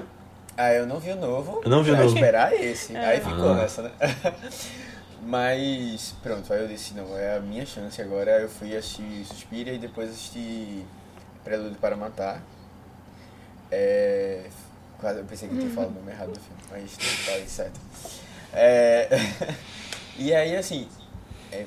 Ah, 0.56 0.72
eu 0.72 0.86
não 0.86 0.98
vi 1.00 1.10
o 1.10 1.16
novo. 1.16 1.60
Eu 1.64 1.70
não 1.70 1.82
vi 1.82 1.90
o 1.90 1.94
pra 1.94 2.04
novo. 2.04 2.14
esperar 2.14 2.52
esse. 2.54 2.96
É. 2.96 3.04
Aí 3.04 3.20
ficou 3.20 3.50
Ah. 3.50 3.54
nessa, 3.56 3.82
né? 3.82 3.90
Mas, 5.22 6.14
pronto, 6.22 6.52
aí 6.52 6.60
eu 6.62 6.68
disse, 6.68 6.94
não, 6.94 7.16
é 7.18 7.36
a 7.36 7.40
minha 7.40 7.66
chance 7.66 8.00
agora. 8.00 8.30
Eu 8.40 8.48
fui 8.48 8.76
assistir 8.76 9.24
Suspira 9.24 9.72
e 9.72 9.78
depois 9.78 10.08
assisti 10.10 10.84
Prelúdio 11.42 11.76
para 11.80 11.96
Matar. 11.96 12.40
É... 13.70 14.44
Quase 14.98 15.18
eu 15.18 15.24
pensei 15.24 15.48
que 15.48 15.54
eu 15.56 15.60
tinha 15.60 15.72
falado 15.72 15.90
o 15.90 15.94
nome 15.94 16.10
errado 16.12 16.32
do 16.32 16.40
filme, 16.40 16.60
mas 16.70 16.96
falei 17.24 17.46
certo. 17.48 17.80
É... 18.52 19.08
e 20.16 20.32
aí, 20.32 20.56
assim, 20.56 20.88
é... 21.52 21.66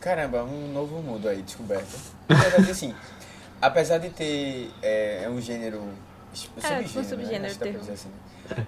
caramba, 0.00 0.42
um 0.44 0.72
novo 0.72 1.02
mundo 1.02 1.28
aí, 1.28 1.42
descoberto. 1.42 1.98
Verdade, 2.28 2.70
assim, 2.70 2.94
apesar 3.60 3.98
de 3.98 4.10
ter 4.10 4.70
é, 4.82 5.22
é 5.24 5.28
um 5.28 5.40
gênero... 5.40 5.82
es- 6.32 6.48
É, 6.62 6.82
tipo 6.82 7.00
um 7.00 7.04
subgênero, 7.04 7.04
né? 7.04 7.04
subgênero 7.04 7.46
Acho 7.46 7.58
que 7.58 7.64
dá 7.64 7.70
pra 7.70 7.80
terror. 7.80 7.80
dizer 7.80 7.92
assim. 7.92 8.10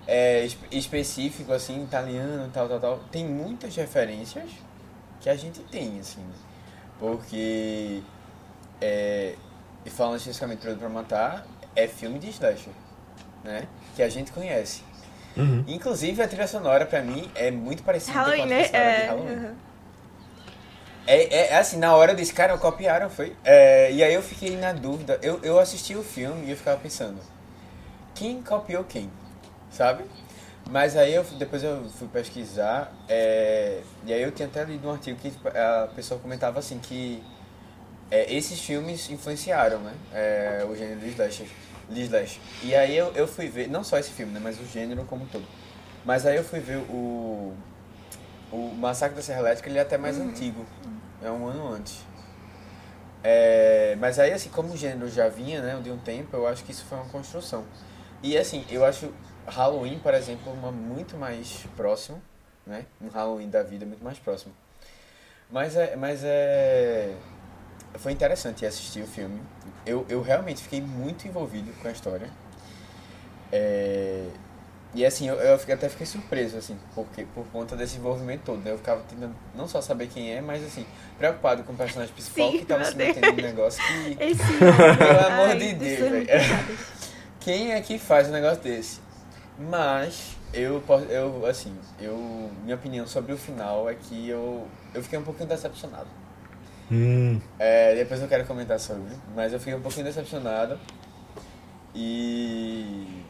É, 0.06 0.44
espe- 0.44 0.76
específico, 0.76 1.52
assim, 1.52 1.82
italiano, 1.82 2.50
tal, 2.52 2.68
tal, 2.68 2.78
tal. 2.80 2.98
Tem 3.10 3.26
muitas 3.26 3.74
referências 3.74 4.48
que 5.20 5.28
a 5.28 5.34
gente 5.36 5.60
tem, 5.64 5.98
assim, 5.98 6.20
né? 6.20 6.34
Porque, 6.98 8.00
é, 8.80 9.34
e 9.84 9.90
falando 9.90 10.16
especificamente 10.18 10.66
do 10.66 10.76
Pra 10.76 10.88
Matar, 10.88 11.46
é 11.74 11.88
filme 11.88 12.18
de 12.18 12.28
slasher, 12.30 12.72
né? 13.42 13.66
Que 13.96 14.02
a 14.02 14.08
gente 14.08 14.30
conhece. 14.30 14.82
Uhum. 15.36 15.64
Inclusive, 15.66 16.22
a 16.22 16.28
trilha 16.28 16.46
sonora, 16.46 16.84
pra 16.86 17.00
mim, 17.02 17.28
é 17.34 17.50
muito 17.50 17.82
parecida 17.82 18.12
Halloween, 18.12 18.38
com 18.38 18.44
a 18.44 18.46
né? 18.46 18.62
trilha 18.64 18.68
sonora 18.78 18.94
de 18.96 19.02
É, 19.02 19.06
Halloween. 19.06 19.46
uhum. 19.46 19.54
É, 21.06 21.22
é, 21.24 21.48
é 21.52 21.58
assim, 21.58 21.78
na 21.78 21.94
hora 21.96 22.14
desse 22.14 22.32
cara, 22.32 22.56
copiaram, 22.56 23.10
foi? 23.10 23.34
É, 23.44 23.90
e 23.92 24.02
aí 24.02 24.14
eu 24.14 24.22
fiquei 24.22 24.56
na 24.56 24.72
dúvida. 24.72 25.18
Eu, 25.22 25.40
eu 25.42 25.58
assisti 25.58 25.96
o 25.96 26.02
filme 26.02 26.46
e 26.46 26.50
eu 26.50 26.56
ficava 26.56 26.78
pensando, 26.80 27.18
quem 28.14 28.42
copiou 28.42 28.84
quem? 28.84 29.10
Sabe? 29.70 30.04
Mas 30.70 30.96
aí 30.96 31.12
eu, 31.14 31.24
depois 31.24 31.62
eu 31.62 31.84
fui 31.98 32.06
pesquisar, 32.08 32.92
é, 33.08 33.80
e 34.06 34.12
aí 34.12 34.22
eu 34.22 34.30
tinha 34.30 34.46
até 34.46 34.62
lido 34.64 34.88
um 34.88 34.92
artigo 34.92 35.18
que 35.18 35.32
a 35.48 35.88
pessoa 35.94 36.20
comentava 36.20 36.60
assim 36.60 36.78
que 36.78 37.22
é, 38.10 38.32
esses 38.32 38.60
filmes 38.60 39.10
influenciaram, 39.10 39.80
né? 39.80 39.94
É, 40.12 40.66
o 40.68 40.76
gênero 40.76 41.00
do 41.00 41.06
slasher. 41.06 41.48
de 41.88 42.02
slasher. 42.02 42.40
E 42.62 42.74
aí 42.74 42.96
eu, 42.96 43.12
eu 43.14 43.26
fui 43.26 43.48
ver, 43.48 43.68
não 43.68 43.82
só 43.82 43.98
esse 43.98 44.10
filme, 44.10 44.32
né? 44.32 44.40
Mas 44.42 44.60
o 44.60 44.64
gênero 44.66 45.04
como 45.04 45.24
um 45.24 45.26
todo. 45.26 45.44
Mas 46.04 46.26
aí 46.26 46.36
eu 46.36 46.44
fui 46.44 46.60
ver 46.60 46.78
o, 46.78 47.54
o 48.52 48.74
Massacre 48.74 49.16
da 49.16 49.22
Serra 49.22 49.40
Elétrica, 49.40 49.68
ele 49.68 49.78
é 49.78 49.82
até 49.82 49.98
mais 49.98 50.18
antigo. 50.18 50.64
É 51.22 51.30
um 51.30 51.46
ano 51.46 51.72
antes. 51.72 52.04
É, 53.24 53.96
mas 54.00 54.18
aí, 54.18 54.32
assim, 54.32 54.50
como 54.50 54.72
o 54.72 54.76
gênero 54.76 55.08
já 55.08 55.28
vinha, 55.28 55.60
né, 55.62 55.80
de 55.82 55.90
um 55.90 55.98
tempo, 55.98 56.36
eu 56.36 56.46
acho 56.46 56.64
que 56.64 56.72
isso 56.72 56.84
foi 56.84 56.98
uma 56.98 57.08
construção. 57.08 57.64
E, 58.22 58.36
assim, 58.36 58.64
eu 58.68 58.84
acho 58.84 59.12
Halloween, 59.46 59.98
por 59.98 60.14
exemplo, 60.14 60.52
uma 60.52 60.70
muito 60.70 61.16
mais 61.16 61.66
próximo, 61.76 62.20
né? 62.66 62.86
Um 63.00 63.08
Halloween 63.08 63.48
da 63.48 63.62
vida 63.62 63.86
muito 63.86 64.04
mais 64.04 64.18
próximo. 64.18 64.52
Mas 65.50 65.76
é... 65.76 65.96
Mas 65.96 66.22
é 66.24 67.14
foi 67.98 68.12
interessante 68.12 68.64
assistir 68.64 69.02
o 69.02 69.06
filme. 69.06 69.40
Eu, 69.84 70.06
eu 70.08 70.22
realmente 70.22 70.62
fiquei 70.62 70.80
muito 70.80 71.26
envolvido 71.26 71.72
com 71.80 71.88
a 71.88 71.90
história. 71.90 72.30
É, 73.50 74.28
e 74.94 75.06
assim, 75.06 75.28
eu, 75.28 75.36
eu 75.36 75.54
até 75.54 75.88
fiquei 75.88 76.06
surpreso, 76.06 76.56
assim, 76.58 76.78
porque, 76.94 77.24
por 77.34 77.46
conta 77.46 77.74
desse 77.74 77.96
envolvimento 77.96 78.42
todo, 78.44 78.58
né? 78.58 78.72
Eu 78.72 78.76
ficava 78.76 79.00
tentando 79.08 79.34
não 79.54 79.66
só 79.66 79.80
saber 79.80 80.08
quem 80.08 80.32
é, 80.32 80.40
mas 80.40 80.62
assim, 80.64 80.84
preocupado 81.16 81.62
com 81.62 81.72
o 81.72 81.76
personagem 81.76 82.12
principal 82.12 82.50
Sim, 82.50 82.58
que 82.58 82.64
tava 82.66 82.84
se 82.84 82.96
metendo 82.96 83.32
num 83.32 83.42
negócio 83.42 83.82
que. 83.82 84.16
Esse 84.22 84.58
Pelo 84.58 85.26
amor 85.26 85.48
Ai, 85.48 85.58
de 85.58 85.74
Deus, 85.74 86.10
velho. 86.10 86.26
Quem 87.40 87.72
é 87.72 87.80
que 87.80 87.98
faz 87.98 88.28
um 88.28 88.32
negócio 88.32 88.62
desse? 88.62 89.00
Mas 89.58 90.36
eu 90.52 90.80
posso, 90.86 91.06
eu 91.06 91.44
assim, 91.46 91.74
eu 92.00 92.50
minha 92.62 92.76
opinião 92.76 93.06
sobre 93.06 93.32
o 93.32 93.36
final 93.36 93.88
é 93.88 93.94
que 93.94 94.28
eu 94.28 94.68
eu 94.94 95.02
fiquei 95.02 95.18
um 95.18 95.22
pouquinho 95.22 95.48
decepcionado. 95.48 96.08
Hum. 96.90 97.40
É, 97.58 97.94
depois 97.94 98.20
eu 98.20 98.28
quero 98.28 98.44
comentar 98.44 98.78
sobre, 98.78 99.14
mas 99.34 99.52
eu 99.52 99.58
fiquei 99.58 99.74
um 99.74 99.80
pouquinho 99.80 100.04
decepcionado. 100.04 100.78
E. 101.94 103.21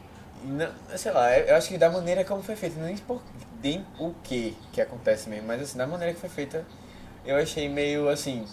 não, 0.43 0.71
sei 0.97 1.11
lá, 1.11 1.37
eu 1.37 1.55
acho 1.55 1.69
que 1.69 1.77
da 1.77 1.89
maneira 1.89 2.23
como 2.25 2.43
foi 2.43 2.55
feita, 2.55 2.79
nem 2.79 2.97
por 2.97 3.21
nem 3.63 3.85
o 3.99 4.13
que 4.23 4.55
que 4.73 4.81
acontece 4.81 5.29
mesmo, 5.29 5.47
mas 5.47 5.61
assim, 5.61 5.77
da 5.77 5.87
maneira 5.87 6.13
que 6.13 6.19
foi 6.19 6.29
feita, 6.29 6.65
eu 7.25 7.37
achei 7.37 7.69
meio 7.69 8.09
assim. 8.09 8.45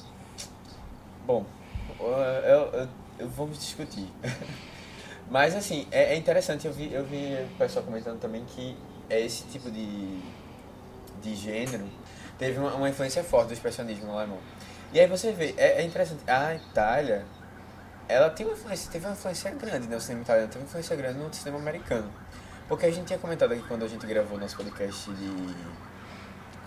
Bom, 1.26 1.44
eu, 1.98 2.06
eu, 2.08 2.88
eu- 3.18 3.28
vamos 3.28 3.58
discutir. 3.58 4.08
Mas 5.30 5.54
assim, 5.54 5.86
é, 5.90 6.14
é 6.14 6.16
interessante, 6.16 6.66
eu 6.66 6.72
vi, 6.72 6.92
eu 6.92 7.04
vi 7.04 7.34
o 7.44 7.56
pessoal 7.56 7.84
comentando 7.84 8.18
também 8.18 8.44
que 8.44 8.76
é 9.08 9.20
esse 9.20 9.44
tipo 9.44 9.70
de, 9.70 10.20
de 11.22 11.34
gênero 11.36 11.86
teve 12.38 12.58
uma, 12.58 12.74
uma 12.74 12.88
influência 12.88 13.22
forte 13.22 13.48
do 13.48 13.52
expressionismo 13.54 14.10
alemão. 14.12 14.38
E 14.92 14.98
aí 14.98 15.06
você 15.06 15.32
vê, 15.32 15.54
é, 15.56 15.82
é 15.82 15.84
interessante, 15.84 16.22
a 16.26 16.54
Itália, 16.54 17.24
ela 18.10 18.30
tem 18.30 18.46
uma 18.46 18.54
influência, 18.54 18.90
teve 18.90 19.06
uma 19.06 19.12
influência 19.12 19.50
grande, 19.52 19.86
né? 19.88 19.96
O 19.96 20.00
cinema 20.00 20.22
italiano 20.22 20.48
teve 20.48 20.60
uma 20.64 20.68
influência 20.68 20.96
grande 20.96 21.18
no 21.18 21.32
cinema 21.32 21.58
americano. 21.58 22.10
Porque 22.68 22.86
a 22.86 22.90
gente 22.92 23.06
tinha 23.06 23.18
comentado 23.18 23.52
aqui 23.52 23.62
quando 23.66 23.84
a 23.84 23.88
gente 23.88 24.06
gravou 24.06 24.38
nosso 24.38 24.56
podcast 24.56 25.10
de 25.12 25.54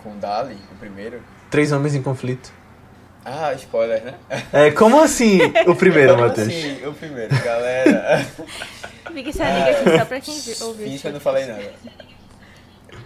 com 0.02 0.18
Dali, 0.18 0.58
o 0.72 0.74
primeiro. 0.76 1.22
Três 1.50 1.72
homens 1.72 1.94
em 1.94 2.02
conflito. 2.02 2.52
Ah, 3.24 3.54
spoiler, 3.54 4.04
né? 4.04 4.14
É, 4.52 4.70
como 4.70 5.00
assim 5.00 5.38
o 5.66 5.74
primeiro, 5.74 6.14
Como 6.14 6.26
Matheus? 6.28 6.48
assim, 6.48 6.86
o 6.86 6.92
primeiro, 6.92 7.34
galera. 7.42 8.18
Fica 9.14 9.30
essa 9.30 9.44
liga 9.44 9.70
aqui 9.80 9.98
só 9.98 10.04
pra 10.04 10.20
quem 10.20 10.38
vi- 10.40 10.62
ouviu. 10.62 10.86
Finge 10.88 10.98
que 11.00 11.06
eu 11.08 11.12
não 11.12 11.20
podcast. 11.20 11.52
falei 11.52 11.72
nada. 11.72 11.74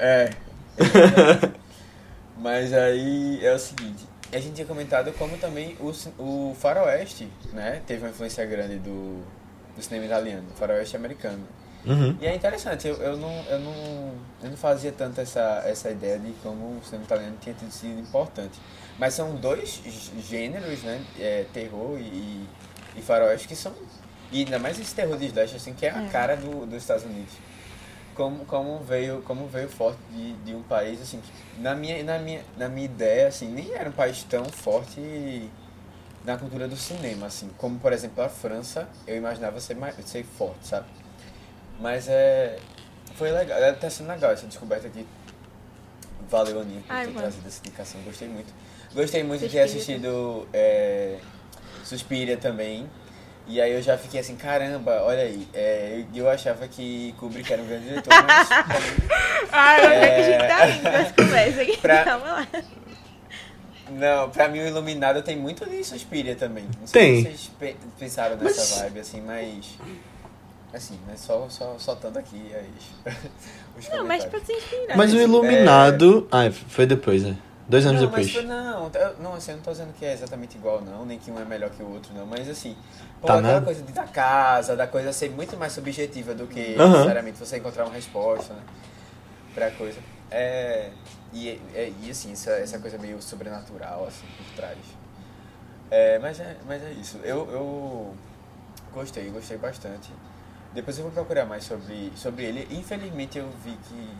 É. 0.00 0.30
Mas 2.36 2.72
aí 2.72 3.38
é 3.44 3.52
o 3.54 3.58
seguinte, 3.58 4.04
a 4.36 4.38
gente 4.40 4.54
tinha 4.54 4.66
comentado 4.66 5.12
como 5.14 5.36
também 5.38 5.76
o, 5.80 5.92
o 6.22 6.54
faroeste, 6.58 7.28
né, 7.52 7.82
teve 7.86 8.02
uma 8.04 8.10
influência 8.10 8.44
grande 8.46 8.78
do, 8.78 9.22
do 9.76 9.82
cinema 9.82 10.06
italiano, 10.06 10.46
o 10.52 10.56
faroeste 10.58 10.96
americano. 10.96 11.42
Uhum. 11.86 12.16
E 12.20 12.26
é 12.26 12.34
interessante, 12.34 12.86
eu, 12.88 12.96
eu, 12.96 13.16
não, 13.16 13.32
eu, 13.44 13.58
não, 13.60 14.12
eu 14.42 14.50
não 14.50 14.56
fazia 14.56 14.92
tanto 14.92 15.20
essa, 15.20 15.62
essa 15.64 15.90
ideia 15.90 16.18
de 16.18 16.32
como 16.42 16.78
o 16.78 16.80
cinema 16.84 17.04
italiano 17.04 17.36
tinha 17.40 17.54
tido 17.54 17.70
sido 17.70 18.00
importante. 18.00 18.58
Mas 18.98 19.14
são 19.14 19.36
dois 19.36 19.80
gê- 19.86 20.20
gêneros, 20.20 20.82
né, 20.82 21.00
é, 21.18 21.44
terror 21.54 21.98
e, 21.98 22.46
e 22.96 23.02
faroeste, 23.02 23.46
que 23.48 23.54
são... 23.56 23.72
E 24.30 24.40
ainda 24.40 24.58
mais 24.58 24.78
esse 24.78 24.94
terror 24.94 25.16
de 25.16 25.26
slash, 25.26 25.56
assim, 25.56 25.72
que 25.72 25.86
é 25.86 25.90
a 25.90 26.02
É. 26.02 26.08
cara 26.08 26.36
do, 26.36 26.66
dos 26.66 26.82
Estados 26.82 27.04
Unidos 27.04 27.32
como, 28.18 28.44
como 28.46 28.80
veio 28.80 29.22
como 29.22 29.46
veio 29.46 29.68
forte 29.68 30.00
de, 30.10 30.32
de 30.38 30.52
um 30.52 30.62
país 30.62 31.00
assim 31.00 31.20
que 31.20 31.60
na 31.62 31.72
minha 31.76 32.02
na 32.02 32.18
minha 32.18 32.42
na 32.56 32.68
minha 32.68 32.86
ideia 32.86 33.28
assim 33.28 33.48
nem 33.48 33.72
era 33.72 33.88
um 33.88 33.92
país 33.92 34.24
tão 34.24 34.44
forte 34.46 35.48
na 36.24 36.36
cultura 36.36 36.66
do 36.66 36.76
cinema 36.76 37.28
assim 37.28 37.48
como 37.56 37.78
por 37.78 37.92
exemplo 37.92 38.24
a 38.24 38.28
França 38.28 38.88
eu 39.06 39.16
imaginava 39.16 39.60
ser 39.60 39.76
mais 39.76 39.94
ser 40.04 40.24
forte 40.24 40.66
sabe? 40.66 40.86
Mas 41.80 42.08
é 42.08 42.58
foi 43.14 43.30
legal 43.30 43.56
é, 43.56 43.72
tá 43.72 43.88
sendo 43.88 44.08
legal 44.08 44.32
essa 44.32 44.48
descoberta 44.48 44.88
aqui 44.88 45.06
valeu 46.28 46.60
Aninha 46.60 46.82
por 46.82 46.92
Ai, 46.92 47.06
ter 47.06 47.12
mano. 47.12 47.20
trazido 47.20 47.48
essa 47.48 47.60
indicação. 47.60 48.00
Gostei 48.02 48.28
muito. 48.28 48.52
Gostei 48.92 49.22
muito 49.22 49.40
de 49.42 49.48
ter 49.48 49.60
assistido 49.60 50.46
é, 50.52 51.18
Suspiria 51.84 52.36
também 52.36 52.88
e 53.48 53.60
aí 53.60 53.72
eu 53.72 53.80
já 53.82 53.96
fiquei 53.98 54.20
assim, 54.20 54.36
caramba, 54.36 55.02
olha 55.02 55.22
aí, 55.22 55.48
é, 55.54 56.04
eu, 56.14 56.24
eu 56.24 56.30
achava 56.30 56.68
que 56.68 57.14
Kubrick 57.18 57.52
era 57.52 57.62
um 57.62 57.66
grande 57.66 57.88
diretor, 57.88 58.12
mas 58.26 58.48
pra 58.48 58.66
Ai, 59.52 59.86
onde 59.86 59.94
é 59.94 60.00
que 60.08 60.20
a 60.20 60.22
gente 60.22 60.42
É. 60.42 60.48
tá 60.48 60.68
indo 60.68 60.82
nessa 60.84 61.12
conversa 61.14 61.62
aqui? 61.62 61.76
Pra- 61.82 62.04
Calma 62.04 62.26
lá. 62.26 62.46
não, 63.90 64.30
pra 64.30 64.48
mim 64.48 64.60
o 64.60 64.66
Iluminado 64.66 65.22
tem 65.22 65.36
muito 65.36 65.64
de 65.68 65.82
Suspiria 65.82 66.36
também. 66.36 66.64
Não 66.78 66.86
sei 66.86 67.02
Tem. 67.02 67.16
se 67.16 67.22
vocês 67.22 67.50
pe- 67.58 67.76
pensaram 67.98 68.36
nessa 68.36 68.60
Mas- 68.60 68.80
vibe, 68.82 69.00
assim, 69.00 69.20
mas... 69.22 69.64
Assim, 70.70 70.98
né, 71.06 71.14
só, 71.16 71.46
só 71.48 71.76
soltando 71.78 72.18
aqui 72.18 72.52
os 73.78 73.88
Não, 73.88 74.04
mas 74.06 74.24
pode 74.26 74.44
ser 74.44 74.52
inspirado. 74.52 74.98
Mas 74.98 75.14
o 75.14 75.18
Iluminado. 75.18 76.28
Ah, 76.30 76.50
foi 76.68 76.84
depois, 76.84 77.22
né? 77.22 77.36
Dois 77.68 77.84
anos 77.86 78.00
não, 78.00 78.08
depois. 78.08 78.32
Mas, 78.34 78.44
não, 78.46 78.90
eu- 78.94 79.18
não, 79.20 79.34
assim, 79.34 79.50
eu 79.52 79.56
não 79.58 79.64
tô 79.64 79.70
dizendo 79.72 79.92
que 79.92 80.04
é 80.04 80.12
exatamente 80.12 80.56
igual, 80.56 80.80
não, 80.80 81.04
nem 81.04 81.18
que 81.18 81.30
um 81.30 81.38
é 81.38 81.44
melhor 81.44 81.70
que 81.70 81.82
o 81.82 81.90
outro, 81.92 82.14
não, 82.14 82.26
mas 82.26 82.48
assim, 82.48 82.74
pô, 83.20 83.26
Tá 83.26 83.34
aquela 83.34 83.42
nada. 83.54 83.64
coisa 83.66 83.82
de 83.82 83.92
da 83.92 84.06
casa, 84.06 84.74
da 84.74 84.86
coisa 84.86 85.12
ser 85.12 85.30
muito 85.30 85.56
mais 85.56 85.72
subjetiva 85.72 86.34
do 86.34 86.46
que 86.46 86.76
Aham. 86.78 86.92
necessariamente 86.94 87.38
você 87.38 87.58
encontrar 87.58 87.84
uma 87.84 87.94
resposta, 87.94 88.54
né, 88.54 88.62
pra 89.54 89.70
coisa. 89.72 90.00
É, 90.30 90.90
e, 91.32 91.50
é, 91.74 91.92
e 92.02 92.10
assim, 92.10 92.32
essa, 92.32 92.52
essa 92.52 92.78
coisa 92.78 92.98
meio 92.98 93.20
sobrenatural, 93.22 94.06
assim, 94.06 94.26
por 94.36 94.46
trás. 94.56 94.78
É, 95.90 96.18
mas, 96.18 96.38
é, 96.40 96.56
mas 96.66 96.82
é 96.82 96.90
isso, 96.92 97.18
eu, 97.24 97.50
eu 97.50 98.14
gostei, 98.92 99.28
gostei 99.30 99.56
bastante. 99.56 100.10
Depois 100.74 100.98
eu 100.98 101.04
vou 101.04 101.12
procurar 101.12 101.46
mais 101.46 101.64
sobre, 101.64 102.12
sobre 102.14 102.44
ele. 102.44 102.68
Infelizmente 102.70 103.38
eu 103.38 103.48
vi 103.64 103.76
que 103.88 104.10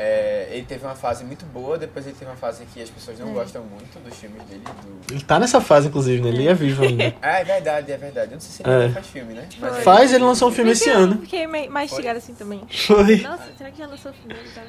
é, 0.00 0.46
ele 0.52 0.64
teve 0.64 0.84
uma 0.86 0.94
fase 0.94 1.24
muito 1.24 1.44
boa, 1.46 1.76
depois 1.76 2.06
ele 2.06 2.14
teve 2.16 2.30
uma 2.30 2.36
fase 2.36 2.64
que 2.66 2.80
as 2.80 2.88
pessoas 2.88 3.18
não 3.18 3.30
É. 3.30 3.32
gostam 3.32 3.64
muito 3.64 3.98
dos 3.98 4.16
filmes 4.16 4.40
dele. 4.44 4.62
Do... 4.62 5.12
Ele 5.12 5.24
tá 5.24 5.40
nessa 5.40 5.60
fase, 5.60 5.88
inclusive, 5.88 6.22
né? 6.22 6.28
Ele 6.28 6.46
é 6.46 6.54
vivo 6.54 6.84
ainda. 6.84 7.12
Ah, 7.20 7.40
é 7.40 7.44
verdade, 7.44 7.90
é 7.90 7.96
verdade. 7.96 8.28
Eu 8.30 8.34
não 8.34 8.40
sei 8.40 8.50
se 8.52 8.62
ele 8.62 8.84
É. 8.84 8.88
faz 8.90 9.06
filme, 9.08 9.34
né? 9.34 9.48
Mas 9.58 9.74
Foi. 9.74 9.82
Faz, 9.82 10.12
ele 10.12 10.22
lançou 10.24 10.48
um 10.48 10.52
filme 10.52 10.70
esse 10.70 10.84
Fiquei- 10.84 10.96
ano. 11.02 11.20
Fiquei 11.22 11.46
me- 11.48 11.68
mais 11.68 11.90
Foi? 11.90 11.98
instigada 11.98 12.18
assim 12.18 12.34
também. 12.34 12.62
Foi. 12.86 13.16
Nossa, 13.22 13.48
será 13.58 13.70
que 13.72 13.78
já 13.78 13.86
lançou 13.88 14.12
o 14.12 14.14
filme 14.14 14.34
dele? 14.34 14.50
Tá? 14.54 14.62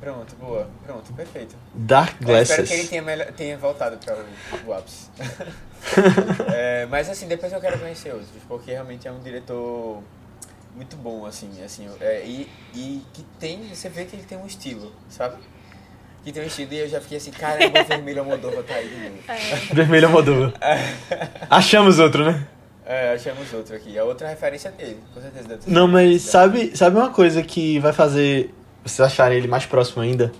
Pronto, 0.00 0.34
boa. 0.36 0.68
Pronto, 0.84 1.12
perfeito. 1.12 1.54
Dark 1.74 2.14
Eu 2.20 2.36
espero 2.38 2.62
que 2.64 2.72
ele 2.72 2.82
Glasses. 2.82 2.88
tenha, 2.90 3.02
melhor- 3.02 3.32
tenha 3.32 3.58
voltado 3.58 3.96
para 3.98 4.14
o, 4.16 4.68
o 4.68 4.72
ápice. 4.74 5.08
É, 6.54 6.86
mas 6.86 7.08
assim, 7.10 7.26
depois 7.26 7.52
eu 7.52 7.60
quero 7.60 7.78
conhecer 7.78 8.10
outros, 8.12 8.28
porque 8.48 8.70
realmente 8.70 9.06
é 9.08 9.12
um 9.12 9.18
diretor 9.20 10.02
muito 10.74 10.96
bom, 10.96 11.26
assim, 11.26 11.50
assim, 11.64 11.88
é, 12.00 12.24
e, 12.24 12.48
e 12.74 13.02
que 13.12 13.22
tem, 13.38 13.68
você 13.72 13.88
vê 13.88 14.04
que 14.04 14.16
ele 14.16 14.24
tem 14.24 14.38
um 14.38 14.46
estilo, 14.46 14.92
sabe? 15.08 15.36
Que 16.24 16.32
tem 16.32 16.42
um 16.42 16.46
estilo 16.46 16.72
e 16.72 16.78
eu 16.78 16.88
já 16.88 17.00
fiquei 17.00 17.18
assim, 17.18 17.30
caramba, 17.30 17.80
o 17.80 17.84
Vermelho 17.84 18.20
Almodóvar 18.20 18.62
tá 18.62 18.74
aí 18.74 18.88
de 18.88 18.96
novo. 18.96 19.74
Vermelho 19.74 20.10
Moldova. 20.10 20.54
Achamos 21.50 21.98
outro, 21.98 22.24
né? 22.24 22.46
É, 22.84 23.12
achamos 23.12 23.52
outro 23.52 23.76
aqui. 23.76 23.96
A 23.96 24.04
outra 24.04 24.28
referência 24.28 24.70
dele, 24.72 24.98
com 25.14 25.20
certeza. 25.20 25.48
deve 25.48 25.62
ter 25.62 25.70
Não, 25.70 25.86
mas 25.86 26.22
sabe, 26.22 26.76
sabe 26.76 26.96
uma 26.96 27.10
coisa 27.10 27.40
que 27.42 27.78
vai 27.78 27.92
fazer 27.92 28.52
vocês 28.84 29.00
acharem 29.00 29.38
ele 29.38 29.46
mais 29.46 29.64
próximo 29.64 30.02
ainda? 30.02 30.32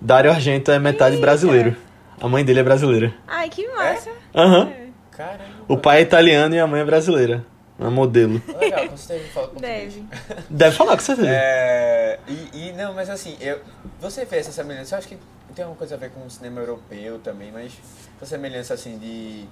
Dario 0.00 0.30
Argento 0.30 0.70
é 0.70 0.78
metade 0.78 1.16
brasileiro. 1.18 1.76
A 2.20 2.28
mãe 2.28 2.44
dele 2.44 2.60
é 2.60 2.62
brasileira. 2.64 3.14
Ai, 3.26 3.48
que 3.48 3.66
massa. 3.68 4.10
Aham. 4.34 4.68
É. 4.70 4.88
Caramba. 5.16 5.44
O 5.68 5.76
pai 5.76 5.98
é 5.98 6.02
italiano 6.02 6.54
e 6.54 6.58
a 6.58 6.66
mãe 6.66 6.80
é 6.80 6.84
brasileira. 6.84 7.44
Uma 7.78 7.90
modelo. 7.90 8.42
Legal, 8.58 8.88
com 8.88 8.96
certeza 8.96 9.20
ele 9.20 9.28
fala 9.28 9.48
português. 9.48 9.94
Deve. 9.94 10.06
Deve 10.50 10.76
falar 10.76 10.96
com 10.96 11.02
certeza. 11.02 11.28
É, 11.30 12.18
e, 12.26 12.68
e 12.68 12.72
não, 12.72 12.92
mas 12.92 13.08
assim, 13.08 13.36
eu, 13.40 13.60
você 14.00 14.24
vê 14.24 14.38
essa 14.38 14.50
semelhança, 14.50 14.94
eu 14.94 14.98
acho 14.98 15.08
que 15.08 15.18
tem 15.54 15.64
uma 15.64 15.76
coisa 15.76 15.94
a 15.94 15.98
ver 15.98 16.10
com 16.10 16.26
o 16.26 16.30
cinema 16.30 16.60
europeu 16.60 17.18
também, 17.20 17.52
mas 17.52 17.72
essa 18.16 18.26
semelhança 18.26 18.74
assim 18.74 18.98
de 18.98 19.46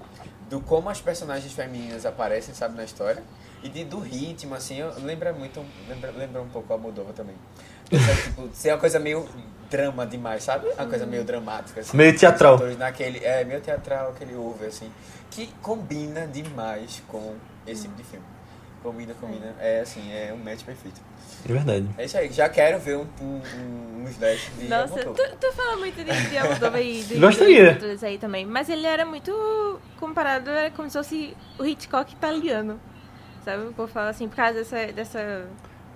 do 0.49 0.61
como 0.61 0.89
as 0.89 1.01
personagens 1.01 1.53
femininas 1.53 2.07
aparecem, 2.07 2.55
sabe, 2.55 2.77
na 2.77 2.85
história, 2.85 3.23
e 3.63 3.69
de, 3.69 3.85
do 3.85 3.99
ritmo, 3.99 4.55
assim, 4.55 4.79
eu, 4.79 4.93
lembra 5.03 5.33
muito, 5.33 5.65
lembra, 5.89 6.11
lembra 6.13 6.43
um 6.43 6.49
pouco 6.49 6.73
a 6.73 6.79
Moldova 6.79 7.13
também. 7.13 7.35
Essa, 7.91 8.23
tipo, 8.23 8.49
ser 8.55 8.71
uma 8.71 8.79
coisa 8.79 8.99
meio 8.99 9.29
drama 9.69 10.07
demais, 10.07 10.45
sabe? 10.45 10.69
Uma 10.69 10.87
coisa 10.87 11.07
meio 11.07 11.25
dramática. 11.25 11.81
Assim, 11.81 11.97
Meio 11.97 12.17
teatral. 12.17 12.59
Naquele, 12.79 13.25
é, 13.25 13.45
meio 13.45 13.61
teatral, 13.61 14.11
aquele 14.11 14.37
over, 14.37 14.69
assim, 14.69 14.91
que 15.31 15.49
combina 15.61 16.27
demais 16.27 17.03
com 17.09 17.35
esse 17.67 17.83
tipo 17.83 17.95
de 17.95 18.05
filme. 18.05 18.25
Combina, 18.83 19.15
combina. 19.15 19.55
É 19.59 19.81
assim, 19.81 20.13
é 20.13 20.33
um 20.33 20.37
match 20.45 20.63
perfeito. 20.63 21.01
É 21.45 21.53
verdade. 21.53 21.89
É 21.99 22.05
isso 22.05 22.17
aí, 22.19 22.31
já 22.33 22.49
quero 22.49 22.79
ver 22.79 22.97
um, 22.97 23.07
um, 23.21 23.41
um, 23.57 24.05
uns 24.05 24.17
10 24.17 24.51
de 24.59 24.69
Nossa, 24.69 25.01
tu, 25.05 25.37
tu 25.41 25.53
fala 25.53 25.77
muito 25.77 25.97
de, 25.97 26.29
de 26.31 26.39
Almodóvar 26.39 26.81
e 26.81 27.03
do 27.03 27.21
Gostaria. 27.21 27.65
dos 27.75 27.83
outros 27.83 28.05
aí 28.05 28.19
também. 28.19 28.47
Mas 28.47 28.69
ele 28.69 28.87
era 28.87 29.05
muito 29.05 29.81
comparado, 29.99 30.51
era 30.51 30.71
como 30.71 30.89
se 30.89 30.97
fosse 30.97 31.37
o 31.59 31.65
Hitchcock 31.65 32.13
italiano. 32.13 32.81
Sabe? 33.45 33.65
O 33.69 33.73
povo 33.73 33.89
fala 33.93 34.11
assim, 34.11 34.29
por 34.29 34.37
causa 34.37 34.55
dessa, 34.55 34.93
dessa, 34.93 35.47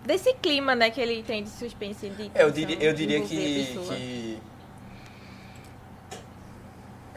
desse 0.04 0.32
clima, 0.34 0.74
né, 0.74 0.90
que 0.90 1.00
ele 1.00 1.22
tem 1.22 1.44
de 1.44 1.50
suspense. 1.50 2.08
De 2.08 2.30
É, 2.34 2.42
eu 2.42 2.50
diria, 2.50 2.76
eu 2.80 2.92
de 2.92 3.06
diria 3.06 3.20
que, 3.20 3.66
que. 3.86 4.38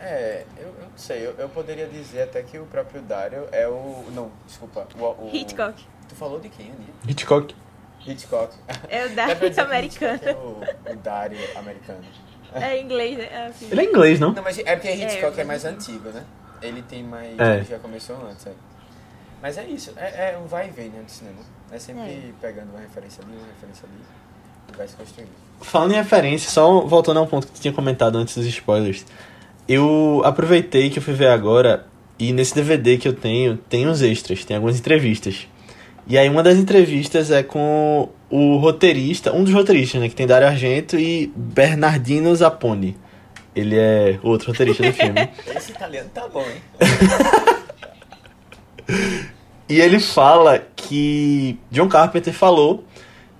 É, 0.03 0.45
eu, 0.57 0.67
eu 0.67 0.73
não 0.81 0.97
sei, 0.97 1.25
eu, 1.25 1.33
eu 1.37 1.47
poderia 1.47 1.87
dizer 1.87 2.23
até 2.23 2.43
que 2.43 2.59
o 2.59 2.65
próprio 2.65 3.01
Dario 3.01 3.47
é 3.51 3.67
o. 3.67 4.03
Não, 4.13 4.29
desculpa. 4.45 4.85
O, 4.99 5.03
o, 5.03 5.29
Hitchcock. 5.33 5.81
Tu 6.09 6.15
falou 6.15 6.39
de 6.39 6.49
quem, 6.49 6.65
Aninha? 6.65 6.93
Hitchcock. 7.07 7.55
Hitchcock. 8.05 8.53
É 8.89 9.05
o 9.05 9.15
Dario 9.15 9.35
dizer 9.35 9.53
que 9.53 9.59
americano. 9.61 10.19
É 10.23 10.33
o, 10.33 10.91
o 10.91 10.95
Dario 10.97 11.57
americano. 11.57 12.03
É 12.53 12.77
em 12.77 12.83
inglês, 12.83 13.17
né? 13.17 13.29
É 13.31 13.45
assim. 13.47 13.69
Ele 13.71 13.81
é 13.81 13.83
inglês, 13.85 14.19
não? 14.19 14.33
Não, 14.33 14.43
mas 14.43 14.59
é 14.59 14.75
porque 14.75 14.91
Hitchcock 14.91 15.37
é, 15.37 15.41
É, 15.41 15.45
mais 15.45 15.63
antigo, 15.63 16.09
né? 16.09 16.23
Ele 16.61 16.81
tem 16.81 17.01
mais. 17.01 17.39
É. 17.39 17.55
Ele 17.55 17.65
já 17.65 17.79
começou 17.79 18.17
antes. 18.27 18.45
É. 18.45 18.51
Mas 19.41 19.57
é 19.57 19.65
isso, 19.65 19.93
é, 19.97 20.33
é 20.33 20.37
um 20.37 20.47
vai 20.47 20.67
e 20.67 20.71
vem, 20.71 20.89
né, 20.89 21.01
do 21.01 21.11
cinema. 21.11 21.39
É 21.71 21.79
sempre 21.79 22.03
É. 22.03 22.31
pegando 22.39 22.69
uma 22.69 22.79
referência 22.79 23.23
ali, 23.23 23.35
uma 23.35 23.47
referência 23.47 23.85
ali, 23.85 24.01
e 24.71 24.77
vai 24.77 24.87
se 24.87 24.95
construindo. 24.95 25.31
Falando 25.61 25.91
em 25.91 25.95
referência, 25.95 26.49
só 26.49 26.81
voltando 26.81 27.19
ao 27.19 27.27
ponto 27.27 27.47
que 27.47 27.53
tu 27.53 27.61
tinha 27.61 27.73
comentado 27.73 28.17
antes 28.17 28.35
dos 28.35 28.45
spoilers. 28.45 29.05
Eu 29.67 30.21
aproveitei 30.25 30.89
que 30.89 30.99
eu 30.99 31.03
fui 31.03 31.13
ver 31.13 31.27
agora 31.27 31.85
e 32.19 32.31
nesse 32.33 32.53
DVD 32.55 32.97
que 32.97 33.07
eu 33.07 33.13
tenho, 33.13 33.57
tem 33.57 33.87
uns 33.87 34.01
extras, 34.01 34.43
tem 34.45 34.55
algumas 34.55 34.79
entrevistas. 34.79 35.47
E 36.05 36.17
aí 36.17 36.27
uma 36.27 36.43
das 36.43 36.57
entrevistas 36.57 37.31
é 37.31 37.41
com 37.43 38.09
o 38.29 38.57
roteirista, 38.57 39.33
um 39.33 39.43
dos 39.43 39.53
roteiristas, 39.53 40.01
né, 40.01 40.09
que 40.09 40.15
tem 40.15 40.27
Dario 40.27 40.47
Argento 40.47 40.97
e 40.97 41.31
Bernardino 41.35 42.35
Zapponi. 42.35 42.97
Ele 43.55 43.77
é 43.77 44.19
outro 44.21 44.51
roteirista 44.51 44.83
do 44.83 44.91
filme. 44.91 45.29
Esse 45.55 45.71
italiano 45.71 46.09
tá 46.13 46.27
bom, 46.27 46.41
hein? 46.41 46.61
E 49.69 49.79
ele 49.79 49.99
fala 49.99 50.61
que 50.75 51.57
John 51.71 51.87
Carpenter 51.87 52.33
falou 52.33 52.83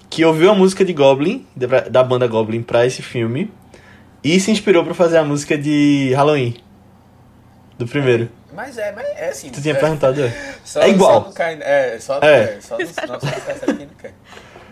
que 0.09 0.23
ouviu 0.23 0.49
a 0.49 0.55
música 0.55 0.85
de 0.85 0.93
Goblin, 0.93 1.45
da 1.91 2.03
banda 2.03 2.27
Goblin, 2.27 2.63
pra 2.63 2.85
esse 2.85 3.01
filme 3.01 3.51
e 4.23 4.39
se 4.39 4.51
inspirou 4.51 4.83
pra 4.83 4.93
fazer 4.93 5.17
a 5.17 5.23
música 5.23 5.57
de 5.57 6.13
Halloween. 6.15 6.55
Do 7.77 7.87
primeiro. 7.87 8.29
Mas 8.53 8.77
é, 8.77 8.91
mas 8.91 9.07
é 9.17 9.29
assim. 9.29 9.49
Tu 9.49 9.61
tinha 9.61 9.73
é, 9.73 9.79
perguntado. 9.79 10.23
é. 10.23 10.33
Só, 10.63 10.81
É 10.81 10.89
igual. 10.89 11.21
Só 11.21 11.25
não 11.27 11.33
cai, 11.33 11.59
é, 11.61 11.97
só, 11.99 12.19
É. 12.21 12.43
é. 12.57 12.61
só 12.61 12.77
não, 12.77 12.85
não, 13.07 13.19
cai. 13.97 14.13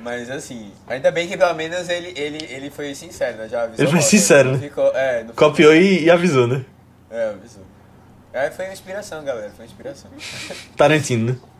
Mas 0.01 0.29
assim, 0.29 0.71
ainda 0.87 1.11
bem 1.11 1.27
que 1.27 1.37
pelo 1.37 1.53
menos 1.53 1.89
ele, 1.89 2.13
ele, 2.15 2.47
ele 2.49 2.69
foi 2.71 2.95
sincero, 2.95 3.37
né? 3.37 3.49
Já 3.49 3.63
avisou. 3.63 3.83
Ele 3.83 3.91
foi 3.91 4.01
sincero, 4.01 4.53
né? 4.53 4.59
Ficou, 4.59 4.87
é, 4.95 5.25
Copiou 5.35 5.75
e, 5.75 6.05
e 6.05 6.09
avisou, 6.09 6.47
né? 6.47 6.63
É, 7.09 7.29
avisou. 7.29 7.63
É, 8.33 8.49
foi 8.49 8.65
uma 8.65 8.73
inspiração, 8.73 9.23
galera. 9.23 9.49
Foi 9.49 9.65
uma 9.65 9.65
inspiração. 9.65 10.09
Tarantino, 10.77 11.33
né? 11.33 11.37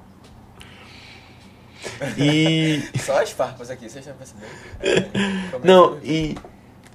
E. 2.18 2.82
Só 3.00 3.22
as 3.22 3.32
farpas 3.32 3.70
aqui, 3.72 3.90
vocês 3.90 4.06
estão 4.06 4.16
percebendo? 4.16 4.46
É, 4.82 5.68
Não, 5.68 5.98
e. 6.04 6.36